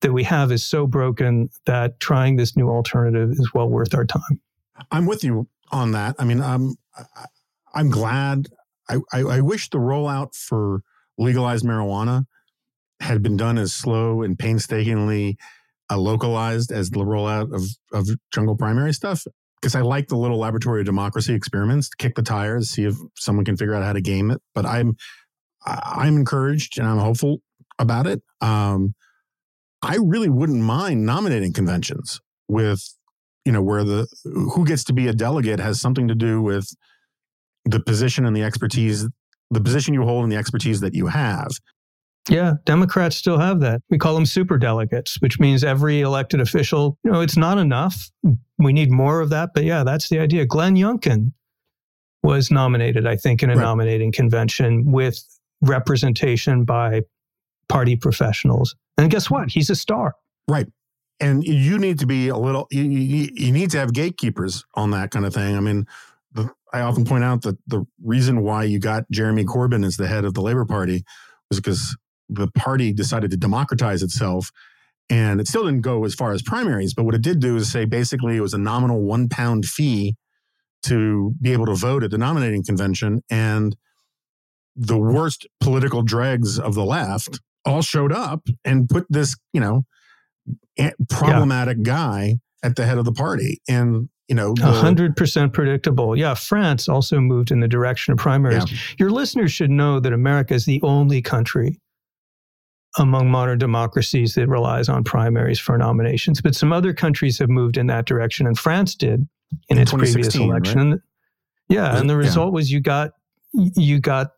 that 0.00 0.12
we 0.12 0.24
have 0.24 0.50
is 0.50 0.64
so 0.64 0.86
broken 0.86 1.48
that 1.66 2.00
trying 2.00 2.36
this 2.36 2.56
new 2.56 2.68
alternative 2.68 3.30
is 3.30 3.52
well 3.54 3.68
worth 3.68 3.94
our 3.94 4.04
time. 4.04 4.40
I'm 4.90 5.06
with 5.06 5.22
you 5.22 5.48
on 5.70 5.92
that. 5.92 6.16
I 6.18 6.24
mean, 6.24 6.40
I'm 6.40 6.74
I'm 7.74 7.90
glad. 7.90 8.48
I, 8.88 8.96
I, 9.12 9.20
I 9.20 9.40
wish 9.40 9.70
the 9.70 9.78
rollout 9.78 10.34
for 10.34 10.82
legalized 11.16 11.64
marijuana 11.64 12.26
had 13.00 13.22
been 13.22 13.36
done 13.36 13.58
as 13.58 13.72
slow 13.72 14.22
and 14.22 14.38
painstakingly 14.38 15.36
uh, 15.90 15.98
localized 15.98 16.72
as 16.72 16.90
the 16.90 17.00
rollout 17.00 17.54
of 17.54 17.62
of 17.92 18.08
jungle 18.32 18.56
primary 18.56 18.92
stuff. 18.92 19.26
Because 19.64 19.74
I 19.74 19.80
like 19.80 20.08
the 20.08 20.16
little 20.16 20.36
laboratory 20.36 20.80
of 20.82 20.84
democracy 20.84 21.32
experiments 21.32 21.88
to 21.88 21.96
kick 21.96 22.16
the 22.16 22.22
tires, 22.22 22.68
see 22.68 22.84
if 22.84 22.96
someone 23.16 23.46
can 23.46 23.56
figure 23.56 23.74
out 23.74 23.82
how 23.82 23.94
to 23.94 24.02
game 24.02 24.30
it. 24.30 24.42
But 24.54 24.66
I'm 24.66 24.94
I'm 25.64 26.16
encouraged 26.16 26.78
and 26.78 26.86
I'm 26.86 26.98
hopeful 26.98 27.40
about 27.78 28.06
it. 28.06 28.20
Um, 28.42 28.94
I 29.80 29.96
really 29.96 30.28
wouldn't 30.28 30.60
mind 30.60 31.06
nominating 31.06 31.54
conventions 31.54 32.20
with, 32.46 32.82
you 33.46 33.52
know, 33.52 33.62
where 33.62 33.84
the 33.84 34.06
who 34.24 34.66
gets 34.66 34.84
to 34.84 34.92
be 34.92 35.08
a 35.08 35.14
delegate 35.14 35.60
has 35.60 35.80
something 35.80 36.08
to 36.08 36.14
do 36.14 36.42
with 36.42 36.68
the 37.64 37.80
position 37.80 38.26
and 38.26 38.36
the 38.36 38.42
expertise, 38.42 39.08
the 39.50 39.62
position 39.62 39.94
you 39.94 40.02
hold 40.02 40.24
and 40.24 40.30
the 40.30 40.36
expertise 40.36 40.80
that 40.80 40.94
you 40.94 41.06
have. 41.06 41.52
Yeah, 42.28 42.54
Democrats 42.64 43.16
still 43.16 43.38
have 43.38 43.60
that. 43.60 43.82
We 43.90 43.98
call 43.98 44.14
them 44.14 44.24
super 44.24 44.56
delegates, 44.56 45.20
which 45.20 45.38
means 45.38 45.62
every 45.62 46.00
elected 46.00 46.40
official, 46.40 46.98
you 47.04 47.10
know, 47.10 47.20
it's 47.20 47.36
not 47.36 47.58
enough. 47.58 48.10
We 48.58 48.72
need 48.72 48.90
more 48.90 49.20
of 49.20 49.30
that. 49.30 49.50
But 49.54 49.64
yeah, 49.64 49.84
that's 49.84 50.08
the 50.08 50.18
idea. 50.18 50.46
Glenn 50.46 50.74
Youngkin 50.74 51.32
was 52.22 52.50
nominated, 52.50 53.06
I 53.06 53.16
think, 53.16 53.42
in 53.42 53.50
a 53.50 53.56
right. 53.56 53.62
nominating 53.62 54.10
convention 54.10 54.90
with 54.90 55.22
representation 55.60 56.64
by 56.64 57.02
party 57.68 57.96
professionals. 57.96 58.74
And 58.96 59.10
guess 59.10 59.30
what? 59.30 59.50
He's 59.50 59.68
a 59.68 59.76
star. 59.76 60.14
Right. 60.48 60.66
And 61.20 61.44
you 61.44 61.78
need 61.78 61.98
to 61.98 62.06
be 62.06 62.28
a 62.28 62.36
little, 62.36 62.66
you, 62.70 62.82
you, 62.82 63.28
you 63.34 63.52
need 63.52 63.70
to 63.72 63.78
have 63.78 63.92
gatekeepers 63.92 64.64
on 64.74 64.90
that 64.92 65.10
kind 65.10 65.26
of 65.26 65.34
thing. 65.34 65.56
I 65.56 65.60
mean, 65.60 65.86
the, 66.32 66.50
I 66.72 66.80
often 66.80 67.04
point 67.04 67.24
out 67.24 67.42
that 67.42 67.58
the 67.66 67.86
reason 68.02 68.42
why 68.42 68.64
you 68.64 68.78
got 68.78 69.08
Jeremy 69.10 69.44
Corbyn 69.44 69.84
as 69.84 69.96
the 69.96 70.06
head 70.06 70.24
of 70.24 70.34
the 70.34 70.40
Labor 70.40 70.64
Party 70.64 71.04
was 71.50 71.60
because 71.60 71.96
the 72.28 72.48
party 72.56 72.92
decided 72.92 73.30
to 73.30 73.36
democratize 73.36 74.02
itself. 74.02 74.50
And 75.10 75.40
it 75.40 75.48
still 75.48 75.64
didn't 75.64 75.82
go 75.82 76.04
as 76.04 76.14
far 76.14 76.32
as 76.32 76.42
primaries, 76.42 76.94
but 76.94 77.04
what 77.04 77.14
it 77.14 77.20
did 77.20 77.38
do 77.40 77.56
is 77.56 77.70
say 77.70 77.84
basically 77.84 78.36
it 78.36 78.40
was 78.40 78.54
a 78.54 78.58
nominal 78.58 79.02
one 79.02 79.28
pound 79.28 79.66
fee 79.66 80.16
to 80.84 81.34
be 81.40 81.52
able 81.52 81.66
to 81.66 81.74
vote 81.74 82.02
at 82.02 82.10
the 82.10 82.18
nominating 82.18 82.64
convention. 82.64 83.22
And 83.30 83.76
the 84.76 84.98
worst 84.98 85.46
political 85.60 86.02
dregs 86.02 86.58
of 86.58 86.74
the 86.74 86.84
left 86.84 87.40
all 87.66 87.82
showed 87.82 88.12
up 88.12 88.46
and 88.64 88.88
put 88.88 89.06
this, 89.10 89.36
you 89.52 89.60
know, 89.60 89.84
problematic 91.10 91.78
yeah. 91.78 91.84
guy 91.84 92.36
at 92.62 92.76
the 92.76 92.86
head 92.86 92.98
of 92.98 93.04
the 93.04 93.12
party. 93.12 93.60
And, 93.68 94.08
you 94.28 94.34
know, 94.34 94.54
a 94.62 94.72
hundred 94.72 95.16
percent 95.16 95.52
predictable. 95.52 96.16
Yeah. 96.16 96.34
France 96.34 96.88
also 96.88 97.20
moved 97.20 97.50
in 97.50 97.60
the 97.60 97.68
direction 97.68 98.12
of 98.12 98.18
primaries. 98.18 98.70
Yeah. 98.70 98.78
Your 98.98 99.10
listeners 99.10 99.52
should 99.52 99.70
know 99.70 100.00
that 100.00 100.14
America 100.14 100.54
is 100.54 100.64
the 100.64 100.80
only 100.82 101.20
country 101.20 101.78
among 102.98 103.30
modern 103.30 103.58
democracies 103.58 104.34
that 104.34 104.48
relies 104.48 104.88
on 104.88 105.04
primaries 105.04 105.58
for 105.58 105.76
nominations. 105.76 106.40
But 106.40 106.54
some 106.54 106.72
other 106.72 106.92
countries 106.92 107.38
have 107.38 107.48
moved 107.48 107.76
in 107.76 107.86
that 107.88 108.06
direction, 108.06 108.46
and 108.46 108.58
France 108.58 108.94
did 108.94 109.26
in, 109.68 109.76
in 109.76 109.78
its 109.78 109.92
previous 109.92 110.34
election. 110.34 110.92
Right? 110.92 111.00
Yeah, 111.68 111.98
and 111.98 112.08
the 112.08 112.16
result 112.16 112.48
yeah. 112.48 112.54
was 112.54 112.70
you 112.70 112.80
got 112.80 113.12
you 113.52 114.00
got 114.00 114.32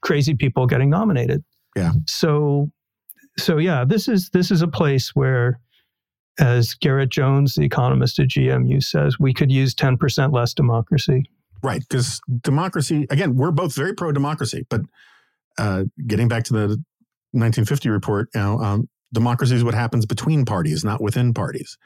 crazy 0.00 0.34
people 0.34 0.66
getting 0.66 0.90
nominated. 0.90 1.44
Yeah. 1.76 1.92
So, 2.06 2.70
so 3.38 3.58
yeah, 3.58 3.84
this 3.84 4.08
is 4.08 4.30
this 4.30 4.50
is 4.50 4.62
a 4.62 4.68
place 4.68 5.14
where, 5.14 5.60
as 6.38 6.74
Garrett 6.74 7.10
Jones, 7.10 7.54
the 7.54 7.62
economist 7.62 8.18
at 8.18 8.28
GMU, 8.28 8.82
says, 8.82 9.18
we 9.18 9.32
could 9.32 9.50
use 9.50 9.74
ten 9.74 9.96
percent 9.96 10.32
less 10.32 10.54
democracy. 10.54 11.24
Right, 11.62 11.82
because 11.88 12.20
democracy. 12.42 13.06
Again, 13.10 13.34
we're 13.34 13.50
both 13.50 13.74
very 13.74 13.94
pro 13.94 14.12
democracy, 14.12 14.64
but 14.68 14.82
uh, 15.58 15.84
getting 16.06 16.28
back 16.28 16.44
to 16.44 16.52
the 16.52 16.84
1950 17.32 17.88
report, 17.88 18.28
you 18.34 18.40
know, 18.40 18.58
um, 18.58 18.88
democracy 19.12 19.54
is 19.54 19.64
what 19.64 19.74
happens 19.74 20.06
between 20.06 20.44
parties, 20.44 20.84
not 20.84 21.02
within 21.02 21.34
parties, 21.34 21.76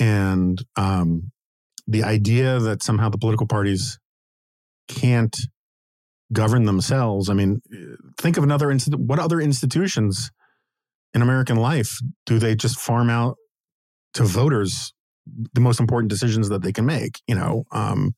and 0.00 0.62
um, 0.76 1.30
the 1.86 2.02
idea 2.02 2.58
that 2.58 2.82
somehow 2.82 3.08
the 3.08 3.18
political 3.18 3.46
parties 3.46 3.98
can't 4.88 5.36
govern 6.32 6.64
themselves. 6.64 7.28
I 7.28 7.34
mean, 7.34 7.60
think 8.18 8.36
of 8.36 8.44
another 8.44 8.74
what 8.96 9.18
other 9.18 9.40
institutions 9.40 10.30
in 11.14 11.22
American 11.22 11.56
life 11.56 11.98
do 12.26 12.38
they 12.38 12.54
just 12.54 12.78
farm 12.78 13.10
out 13.10 13.36
to 14.14 14.24
voters 14.24 14.92
the 15.54 15.60
most 15.60 15.78
important 15.78 16.10
decisions 16.10 16.48
that 16.48 16.62
they 16.62 16.72
can 16.72 16.86
make? 16.86 17.20
You 17.26 17.34
know, 17.34 17.64
um, 17.72 18.14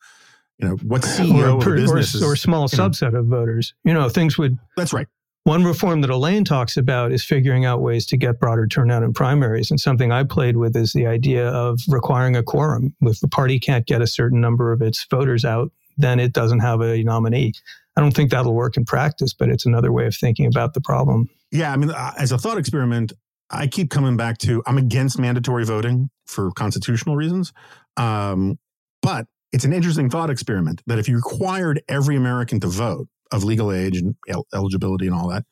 you 0.58 0.68
know, 0.68 0.76
what 0.76 1.02
CEO 1.02 1.54
or, 1.54 1.70
of 1.70 1.76
business 1.76 2.22
or, 2.22 2.30
or 2.30 2.32
a 2.34 2.36
small 2.36 2.68
subset 2.68 3.12
know, 3.12 3.20
of 3.20 3.26
voters. 3.26 3.74
You 3.84 3.94
know, 3.94 4.08
things 4.08 4.38
would. 4.38 4.58
That's 4.76 4.92
right. 4.92 5.08
One 5.44 5.64
reform 5.64 6.00
that 6.00 6.08
Elaine 6.08 6.44
talks 6.44 6.78
about 6.78 7.12
is 7.12 7.22
figuring 7.22 7.66
out 7.66 7.82
ways 7.82 8.06
to 8.06 8.16
get 8.16 8.40
broader 8.40 8.66
turnout 8.66 9.02
in 9.02 9.12
primaries. 9.12 9.70
And 9.70 9.78
something 9.78 10.10
I 10.10 10.24
played 10.24 10.56
with 10.56 10.74
is 10.74 10.94
the 10.94 11.06
idea 11.06 11.48
of 11.48 11.80
requiring 11.86 12.34
a 12.34 12.42
quorum. 12.42 12.96
If 13.02 13.20
the 13.20 13.28
party 13.28 13.60
can't 13.60 13.86
get 13.86 14.00
a 14.00 14.06
certain 14.06 14.40
number 14.40 14.72
of 14.72 14.80
its 14.80 15.04
voters 15.10 15.44
out, 15.44 15.70
then 15.98 16.18
it 16.18 16.32
doesn't 16.32 16.60
have 16.60 16.80
a 16.80 17.02
nominee. 17.02 17.52
I 17.94 18.00
don't 18.00 18.12
think 18.12 18.30
that'll 18.30 18.54
work 18.54 18.78
in 18.78 18.86
practice, 18.86 19.34
but 19.34 19.50
it's 19.50 19.66
another 19.66 19.92
way 19.92 20.06
of 20.06 20.16
thinking 20.16 20.46
about 20.46 20.72
the 20.72 20.80
problem. 20.80 21.28
Yeah, 21.52 21.72
I 21.72 21.76
mean, 21.76 21.90
uh, 21.90 22.12
as 22.18 22.32
a 22.32 22.38
thought 22.38 22.56
experiment, 22.56 23.12
I 23.50 23.66
keep 23.66 23.90
coming 23.90 24.16
back 24.16 24.38
to 24.38 24.62
I'm 24.66 24.78
against 24.78 25.18
mandatory 25.18 25.66
voting 25.66 26.08
for 26.26 26.52
constitutional 26.52 27.16
reasons. 27.16 27.52
Um, 27.98 28.58
but 29.02 29.26
it's 29.52 29.66
an 29.66 29.74
interesting 29.74 30.08
thought 30.08 30.30
experiment 30.30 30.82
that 30.86 30.98
if 30.98 31.06
you 31.06 31.16
required 31.16 31.82
every 31.86 32.16
American 32.16 32.60
to 32.60 32.66
vote 32.66 33.08
of 33.32 33.44
legal 33.44 33.72
age 33.72 33.96
and 33.96 34.14
el- 34.28 34.46
eligibility 34.54 35.06
and 35.06 35.14
all 35.14 35.28
that, 35.28 35.44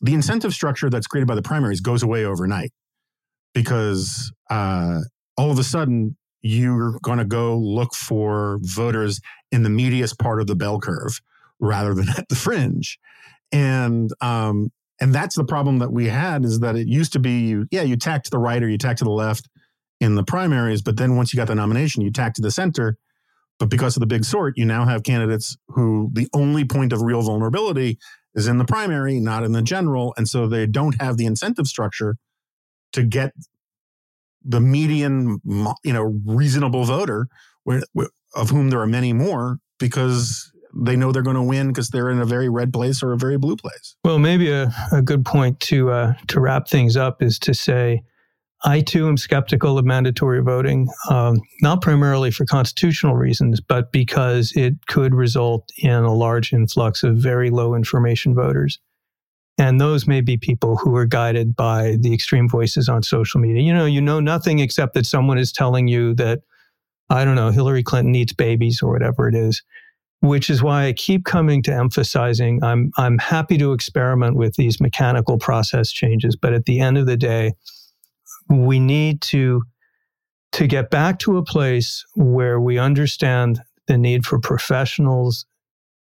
the 0.00 0.14
incentive 0.14 0.52
structure 0.52 0.88
that's 0.88 1.06
created 1.06 1.26
by 1.26 1.34
the 1.34 1.42
primaries 1.42 1.80
goes 1.80 2.02
away 2.02 2.24
overnight 2.24 2.72
because 3.54 4.32
uh, 4.48 5.00
all 5.36 5.50
of 5.50 5.58
a 5.58 5.64
sudden 5.64 6.16
you're 6.42 6.98
going 7.02 7.18
to 7.18 7.24
go 7.24 7.56
look 7.56 7.94
for 7.94 8.58
voters 8.62 9.20
in 9.52 9.62
the 9.62 9.68
meatiest 9.68 10.18
part 10.18 10.40
of 10.40 10.46
the 10.46 10.56
bell 10.56 10.80
curve 10.80 11.20
rather 11.58 11.94
than 11.94 12.08
at 12.16 12.28
the 12.28 12.34
fringe. 12.34 12.98
And 13.52 14.10
um, 14.20 14.70
and 15.00 15.14
that's 15.14 15.34
the 15.34 15.44
problem 15.44 15.78
that 15.78 15.92
we 15.92 16.08
had 16.08 16.44
is 16.44 16.60
that 16.60 16.76
it 16.76 16.86
used 16.86 17.14
to 17.14 17.18
be 17.18 17.40
you, 17.40 17.66
yeah, 17.70 17.82
you 17.82 17.96
tack 17.96 18.22
to 18.24 18.30
the 18.30 18.38
right 18.38 18.62
or 18.62 18.68
you 18.68 18.76
tack 18.76 18.98
to 18.98 19.04
the 19.04 19.10
left 19.10 19.48
in 19.98 20.14
the 20.14 20.22
primaries, 20.22 20.82
but 20.82 20.98
then 20.98 21.16
once 21.16 21.32
you 21.32 21.38
got 21.38 21.48
the 21.48 21.54
nomination, 21.54 22.02
you 22.02 22.10
tack 22.10 22.34
to 22.34 22.42
the 22.42 22.50
center. 22.50 22.96
But 23.60 23.68
because 23.68 23.94
of 23.94 24.00
the 24.00 24.06
big 24.06 24.24
sort, 24.24 24.56
you 24.56 24.64
now 24.64 24.86
have 24.86 25.04
candidates 25.04 25.56
who 25.68 26.10
the 26.14 26.26
only 26.34 26.64
point 26.64 26.92
of 26.92 27.02
real 27.02 27.22
vulnerability 27.22 27.98
is 28.34 28.48
in 28.48 28.58
the 28.58 28.64
primary, 28.64 29.20
not 29.20 29.44
in 29.44 29.52
the 29.52 29.62
general. 29.62 30.14
And 30.16 30.26
so 30.26 30.48
they 30.48 30.66
don't 30.66 31.00
have 31.00 31.18
the 31.18 31.26
incentive 31.26 31.66
structure 31.66 32.16
to 32.94 33.04
get 33.04 33.32
the 34.42 34.60
median, 34.60 35.40
you 35.84 35.92
know, 35.92 36.20
reasonable 36.24 36.84
voter, 36.84 37.28
of 38.34 38.50
whom 38.50 38.70
there 38.70 38.80
are 38.80 38.86
many 38.86 39.12
more, 39.12 39.58
because 39.78 40.50
they 40.74 40.96
know 40.96 41.12
they're 41.12 41.22
going 41.22 41.36
to 41.36 41.42
win 41.42 41.68
because 41.68 41.90
they're 41.90 42.10
in 42.10 42.20
a 42.20 42.24
very 42.24 42.48
red 42.48 42.72
place 42.72 43.02
or 43.02 43.12
a 43.12 43.18
very 43.18 43.36
blue 43.36 43.56
place. 43.56 43.96
Well, 44.04 44.18
maybe 44.18 44.50
a, 44.50 44.72
a 44.92 45.02
good 45.02 45.26
point 45.26 45.60
to 45.60 45.90
uh, 45.90 46.14
to 46.28 46.40
wrap 46.40 46.68
things 46.68 46.96
up 46.96 47.22
is 47.22 47.38
to 47.40 47.52
say, 47.52 48.02
I 48.62 48.80
too 48.82 49.08
am 49.08 49.16
skeptical 49.16 49.78
of 49.78 49.86
mandatory 49.86 50.42
voting, 50.42 50.88
um, 51.08 51.40
not 51.62 51.80
primarily 51.80 52.30
for 52.30 52.44
constitutional 52.44 53.16
reasons, 53.16 53.60
but 53.60 53.90
because 53.90 54.52
it 54.54 54.86
could 54.86 55.14
result 55.14 55.70
in 55.78 55.92
a 55.92 56.12
large 56.12 56.52
influx 56.52 57.02
of 57.02 57.16
very 57.16 57.48
low 57.50 57.74
information 57.74 58.34
voters. 58.34 58.78
And 59.56 59.80
those 59.80 60.06
may 60.06 60.20
be 60.20 60.36
people 60.36 60.76
who 60.76 60.94
are 60.96 61.06
guided 61.06 61.56
by 61.56 61.96
the 62.00 62.12
extreme 62.14 62.48
voices 62.48 62.88
on 62.88 63.02
social 63.02 63.40
media. 63.40 63.62
You 63.62 63.74
know, 63.74 63.86
you 63.86 64.00
know 64.00 64.20
nothing 64.20 64.58
except 64.58 64.94
that 64.94 65.06
someone 65.06 65.38
is 65.38 65.52
telling 65.52 65.88
you 65.88 66.14
that, 66.14 66.40
I 67.08 67.24
don't 67.24 67.34
know, 67.34 67.50
Hillary 67.50 67.82
Clinton 67.82 68.14
eats 68.14 68.32
babies 68.32 68.80
or 68.82 68.92
whatever 68.92 69.28
it 69.28 69.34
is, 69.34 69.62
which 70.20 70.50
is 70.50 70.62
why 70.62 70.86
I 70.86 70.92
keep 70.92 71.24
coming 71.24 71.62
to 71.64 71.74
emphasizing 71.74 72.62
I'm, 72.62 72.90
I'm 72.96 73.18
happy 73.18 73.56
to 73.58 73.72
experiment 73.72 74.36
with 74.36 74.54
these 74.56 74.80
mechanical 74.80 75.38
process 75.38 75.90
changes. 75.90 76.36
But 76.36 76.52
at 76.52 76.66
the 76.66 76.80
end 76.80 76.98
of 76.98 77.06
the 77.06 77.16
day, 77.16 77.52
we 78.50 78.78
need 78.78 79.20
to, 79.22 79.62
to 80.52 80.66
get 80.66 80.90
back 80.90 81.18
to 81.20 81.38
a 81.38 81.44
place 81.44 82.04
where 82.14 82.60
we 82.60 82.78
understand 82.78 83.60
the 83.86 83.96
need 83.96 84.26
for 84.26 84.38
professionals 84.38 85.46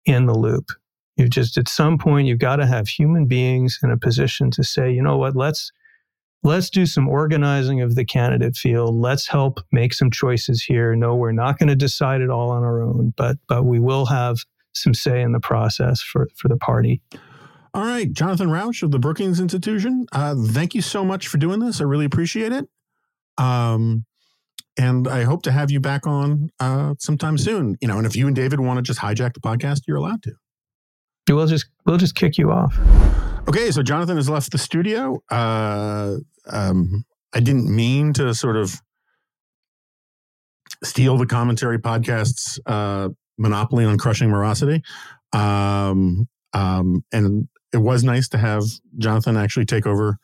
in 0.05 0.25
the 0.25 0.37
loop 0.37 0.71
you 1.17 1.27
just 1.27 1.57
at 1.57 1.67
some 1.67 1.97
point 1.97 2.27
you've 2.27 2.39
got 2.39 2.57
to 2.57 2.67
have 2.67 2.87
human 2.87 3.25
beings 3.25 3.79
in 3.83 3.91
a 3.91 3.97
position 3.97 4.51
to 4.51 4.63
say, 4.63 4.91
you 4.91 5.01
know 5.01 5.17
what, 5.17 5.35
let's 5.35 5.71
let's 6.43 6.69
do 6.69 6.85
some 6.85 7.09
organizing 7.09 7.81
of 7.81 7.95
the 7.95 8.05
candidate 8.05 8.55
field. 8.55 8.95
Let's 8.95 9.27
help 9.27 9.59
make 9.71 9.93
some 9.93 10.11
choices 10.11 10.63
here. 10.63 10.95
No, 10.95 11.15
we're 11.15 11.31
not 11.31 11.57
going 11.57 11.69
to 11.69 11.75
decide 11.75 12.21
it 12.21 12.29
all 12.29 12.51
on 12.51 12.63
our 12.63 12.81
own, 12.81 13.13
but 13.17 13.37
but 13.47 13.65
we 13.65 13.79
will 13.79 14.05
have 14.05 14.37
some 14.75 14.93
say 14.93 15.21
in 15.21 15.31
the 15.31 15.39
process 15.39 16.01
for 16.01 16.27
for 16.35 16.47
the 16.47 16.57
party. 16.57 17.01
All 17.77 17.85
right, 17.85 18.11
Jonathan 18.11 18.49
Rauch 18.49 18.81
of 18.81 18.89
the 18.89 18.97
Brookings 18.97 19.39
Institution. 19.39 20.07
Uh, 20.11 20.33
thank 20.47 20.73
you 20.73 20.81
so 20.81 21.05
much 21.05 21.27
for 21.27 21.37
doing 21.37 21.59
this. 21.59 21.79
I 21.79 21.83
really 21.83 22.05
appreciate 22.05 22.51
it. 22.51 22.67
Um, 23.37 24.03
and 24.79 25.07
I 25.07 25.25
hope 25.25 25.43
to 25.43 25.51
have 25.51 25.69
you 25.69 25.79
back 25.79 26.07
on 26.07 26.49
uh, 26.59 26.95
sometime 26.97 27.37
soon. 27.37 27.77
You 27.79 27.87
know, 27.87 27.99
and 27.99 28.07
if 28.07 28.15
you 28.15 28.25
and 28.25 28.35
David 28.35 28.59
want 28.59 28.77
to 28.77 28.81
just 28.81 28.99
hijack 28.99 29.35
the 29.35 29.41
podcast, 29.41 29.81
you're 29.87 29.97
allowed 29.97 30.23
to. 30.23 30.33
We'll 31.29 31.45
just 31.45 31.67
we'll 31.85 31.97
just 31.97 32.15
kick 32.15 32.39
you 32.39 32.51
off. 32.51 32.75
Okay, 33.47 33.69
so 33.69 33.83
Jonathan 33.83 34.15
has 34.15 34.27
left 34.27 34.51
the 34.51 34.57
studio. 34.57 35.21
Uh, 35.29 36.15
um, 36.47 37.05
I 37.31 37.41
didn't 37.41 37.69
mean 37.69 38.11
to 38.13 38.33
sort 38.33 38.55
of 38.57 38.81
steal 40.83 41.15
the 41.15 41.27
commentary 41.27 41.77
podcast's 41.77 42.59
uh, 42.65 43.09
monopoly 43.37 43.85
on 43.85 43.99
crushing 43.99 44.31
morosity. 44.31 44.81
Um, 45.31 46.27
um, 46.53 47.03
and 47.11 47.47
it 47.77 47.83
was 47.83 48.03
nice 48.03 48.27
to 48.29 48.37
have 48.37 48.63
Jonathan 48.97 49.37
actually 49.37 49.65
take 49.65 49.85
over 49.85 50.17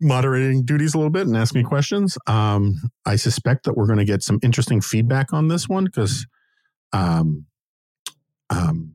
moderating 0.00 0.64
duties 0.64 0.94
a 0.94 0.98
little 0.98 1.10
bit 1.10 1.26
and 1.26 1.36
ask 1.36 1.54
me 1.54 1.62
questions. 1.62 2.16
Um, 2.26 2.76
I 3.04 3.16
suspect 3.16 3.64
that 3.64 3.76
we're 3.76 3.86
going 3.86 3.98
to 3.98 4.04
get 4.04 4.22
some 4.22 4.38
interesting 4.42 4.80
feedback 4.80 5.32
on 5.32 5.48
this 5.48 5.68
one 5.68 5.84
because 5.84 6.26
um, 6.92 7.46
um, 8.50 8.94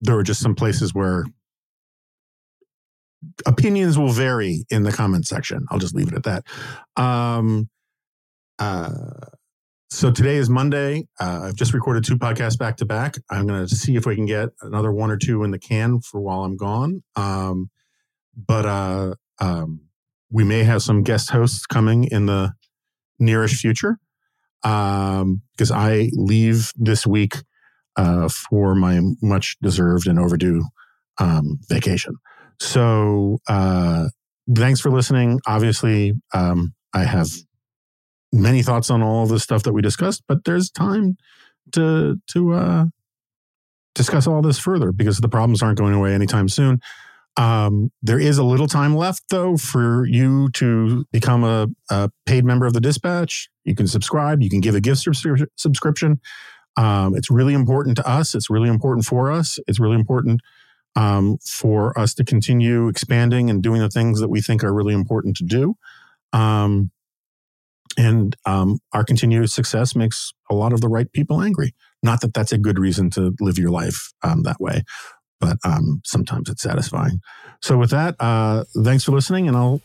there 0.00 0.14
were 0.14 0.22
just 0.22 0.40
some 0.40 0.54
places 0.54 0.94
where 0.94 1.24
opinions 3.46 3.98
will 3.98 4.10
vary 4.12 4.64
in 4.70 4.84
the 4.84 4.92
comment 4.92 5.26
section. 5.26 5.66
I'll 5.70 5.78
just 5.78 5.94
leave 5.94 6.12
it 6.12 6.14
at 6.14 6.22
that. 6.24 7.02
Um, 7.02 7.68
uh, 8.58 9.00
so 9.88 10.10
today 10.10 10.36
is 10.36 10.50
Monday. 10.50 11.06
Uh, 11.20 11.42
I've 11.44 11.54
just 11.54 11.72
recorded 11.72 12.04
two 12.04 12.18
podcasts 12.18 12.58
back 12.58 12.76
to 12.78 12.84
back. 12.84 13.16
I'm 13.30 13.46
going 13.46 13.66
to 13.66 13.74
see 13.74 13.96
if 13.96 14.06
we 14.06 14.16
can 14.16 14.26
get 14.26 14.48
another 14.62 14.92
one 14.92 15.10
or 15.10 15.16
two 15.16 15.44
in 15.44 15.50
the 15.50 15.58
can 15.58 16.00
for 16.00 16.20
while 16.20 16.44
I'm 16.44 16.56
gone. 16.56 17.02
Um, 17.14 17.70
but 18.36 18.66
uh, 18.66 19.14
um, 19.40 19.82
we 20.30 20.44
may 20.44 20.64
have 20.64 20.82
some 20.82 21.02
guest 21.02 21.30
hosts 21.30 21.66
coming 21.66 22.04
in 22.04 22.26
the 22.26 22.52
nearest 23.18 23.54
future 23.54 23.98
um, 24.64 25.42
because 25.52 25.70
I 25.70 26.10
leave 26.12 26.72
this 26.76 27.06
week 27.06 27.36
uh, 27.96 28.28
for 28.28 28.74
my 28.74 29.00
much 29.22 29.56
deserved 29.62 30.06
and 30.06 30.18
overdue 30.18 30.64
um, 31.18 31.60
vacation. 31.68 32.16
So 32.60 33.38
uh, 33.48 34.08
thanks 34.54 34.80
for 34.80 34.90
listening. 34.90 35.40
Obviously, 35.46 36.14
um, 36.34 36.74
I 36.92 37.04
have 37.04 37.28
many 38.32 38.62
thoughts 38.62 38.90
on 38.90 39.02
all 39.02 39.26
the 39.26 39.40
stuff 39.40 39.62
that 39.64 39.72
we 39.72 39.82
discussed, 39.82 40.22
but 40.28 40.44
there's 40.44 40.70
time 40.70 41.16
to 41.72 42.20
to 42.28 42.52
uh, 42.52 42.84
discuss 43.94 44.26
all 44.26 44.42
this 44.42 44.58
further 44.58 44.92
because 44.92 45.18
the 45.18 45.28
problems 45.28 45.62
aren't 45.62 45.78
going 45.78 45.94
away 45.94 46.14
anytime 46.14 46.48
soon. 46.48 46.80
Um, 47.38 47.90
there 48.02 48.18
is 48.18 48.38
a 48.38 48.44
little 48.44 48.66
time 48.66 48.94
left, 48.94 49.24
though, 49.30 49.56
for 49.56 50.06
you 50.06 50.48
to 50.52 51.04
become 51.12 51.44
a, 51.44 51.68
a, 51.90 52.10
paid 52.24 52.44
member 52.44 52.64
of 52.64 52.72
the 52.72 52.80
Dispatch. 52.80 53.50
You 53.64 53.74
can 53.74 53.86
subscribe. 53.86 54.42
You 54.42 54.48
can 54.48 54.60
give 54.60 54.74
a 54.74 54.80
gift 54.80 55.04
subscri- 55.04 55.46
subscription. 55.56 56.20
Um, 56.78 57.14
it's 57.14 57.30
really 57.30 57.52
important 57.52 57.96
to 57.96 58.08
us. 58.08 58.34
It's 58.34 58.48
really 58.48 58.70
important 58.70 59.04
for 59.04 59.30
us. 59.30 59.58
It's 59.66 59.78
really 59.78 59.96
important 59.96 60.40
um, 60.94 61.36
for 61.44 61.98
us 61.98 62.14
to 62.14 62.24
continue 62.24 62.88
expanding 62.88 63.50
and 63.50 63.62
doing 63.62 63.80
the 63.80 63.90
things 63.90 64.20
that 64.20 64.28
we 64.28 64.40
think 64.40 64.64
are 64.64 64.72
really 64.72 64.94
important 64.94 65.36
to 65.36 65.44
do. 65.44 65.74
Um, 66.32 66.90
and 67.96 68.36
um, 68.46 68.78
our 68.92 69.04
continued 69.04 69.50
success 69.50 69.96
makes 69.96 70.32
a 70.50 70.54
lot 70.54 70.72
of 70.72 70.80
the 70.80 70.88
right 70.88 71.10
people 71.12 71.42
angry. 71.42 71.74
Not 72.02 72.20
that 72.20 72.34
that's 72.34 72.52
a 72.52 72.58
good 72.58 72.78
reason 72.78 73.10
to 73.10 73.34
live 73.40 73.58
your 73.58 73.70
life 73.70 74.12
um, 74.22 74.42
that 74.42 74.60
way, 74.60 74.82
but 75.40 75.58
um, 75.64 76.02
sometimes 76.04 76.48
it's 76.48 76.62
satisfying. 76.62 77.20
So, 77.62 77.78
with 77.78 77.90
that, 77.90 78.16
uh, 78.20 78.64
thanks 78.84 79.04
for 79.04 79.12
listening, 79.12 79.48
and 79.48 79.56
I'll 79.56 79.80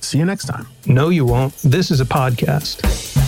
see 0.00 0.18
you 0.18 0.24
next 0.24 0.44
time. 0.44 0.66
No, 0.86 1.08
you 1.08 1.24
won't. 1.24 1.54
This 1.58 1.90
is 1.90 2.00
a 2.00 2.04
podcast. 2.04 3.27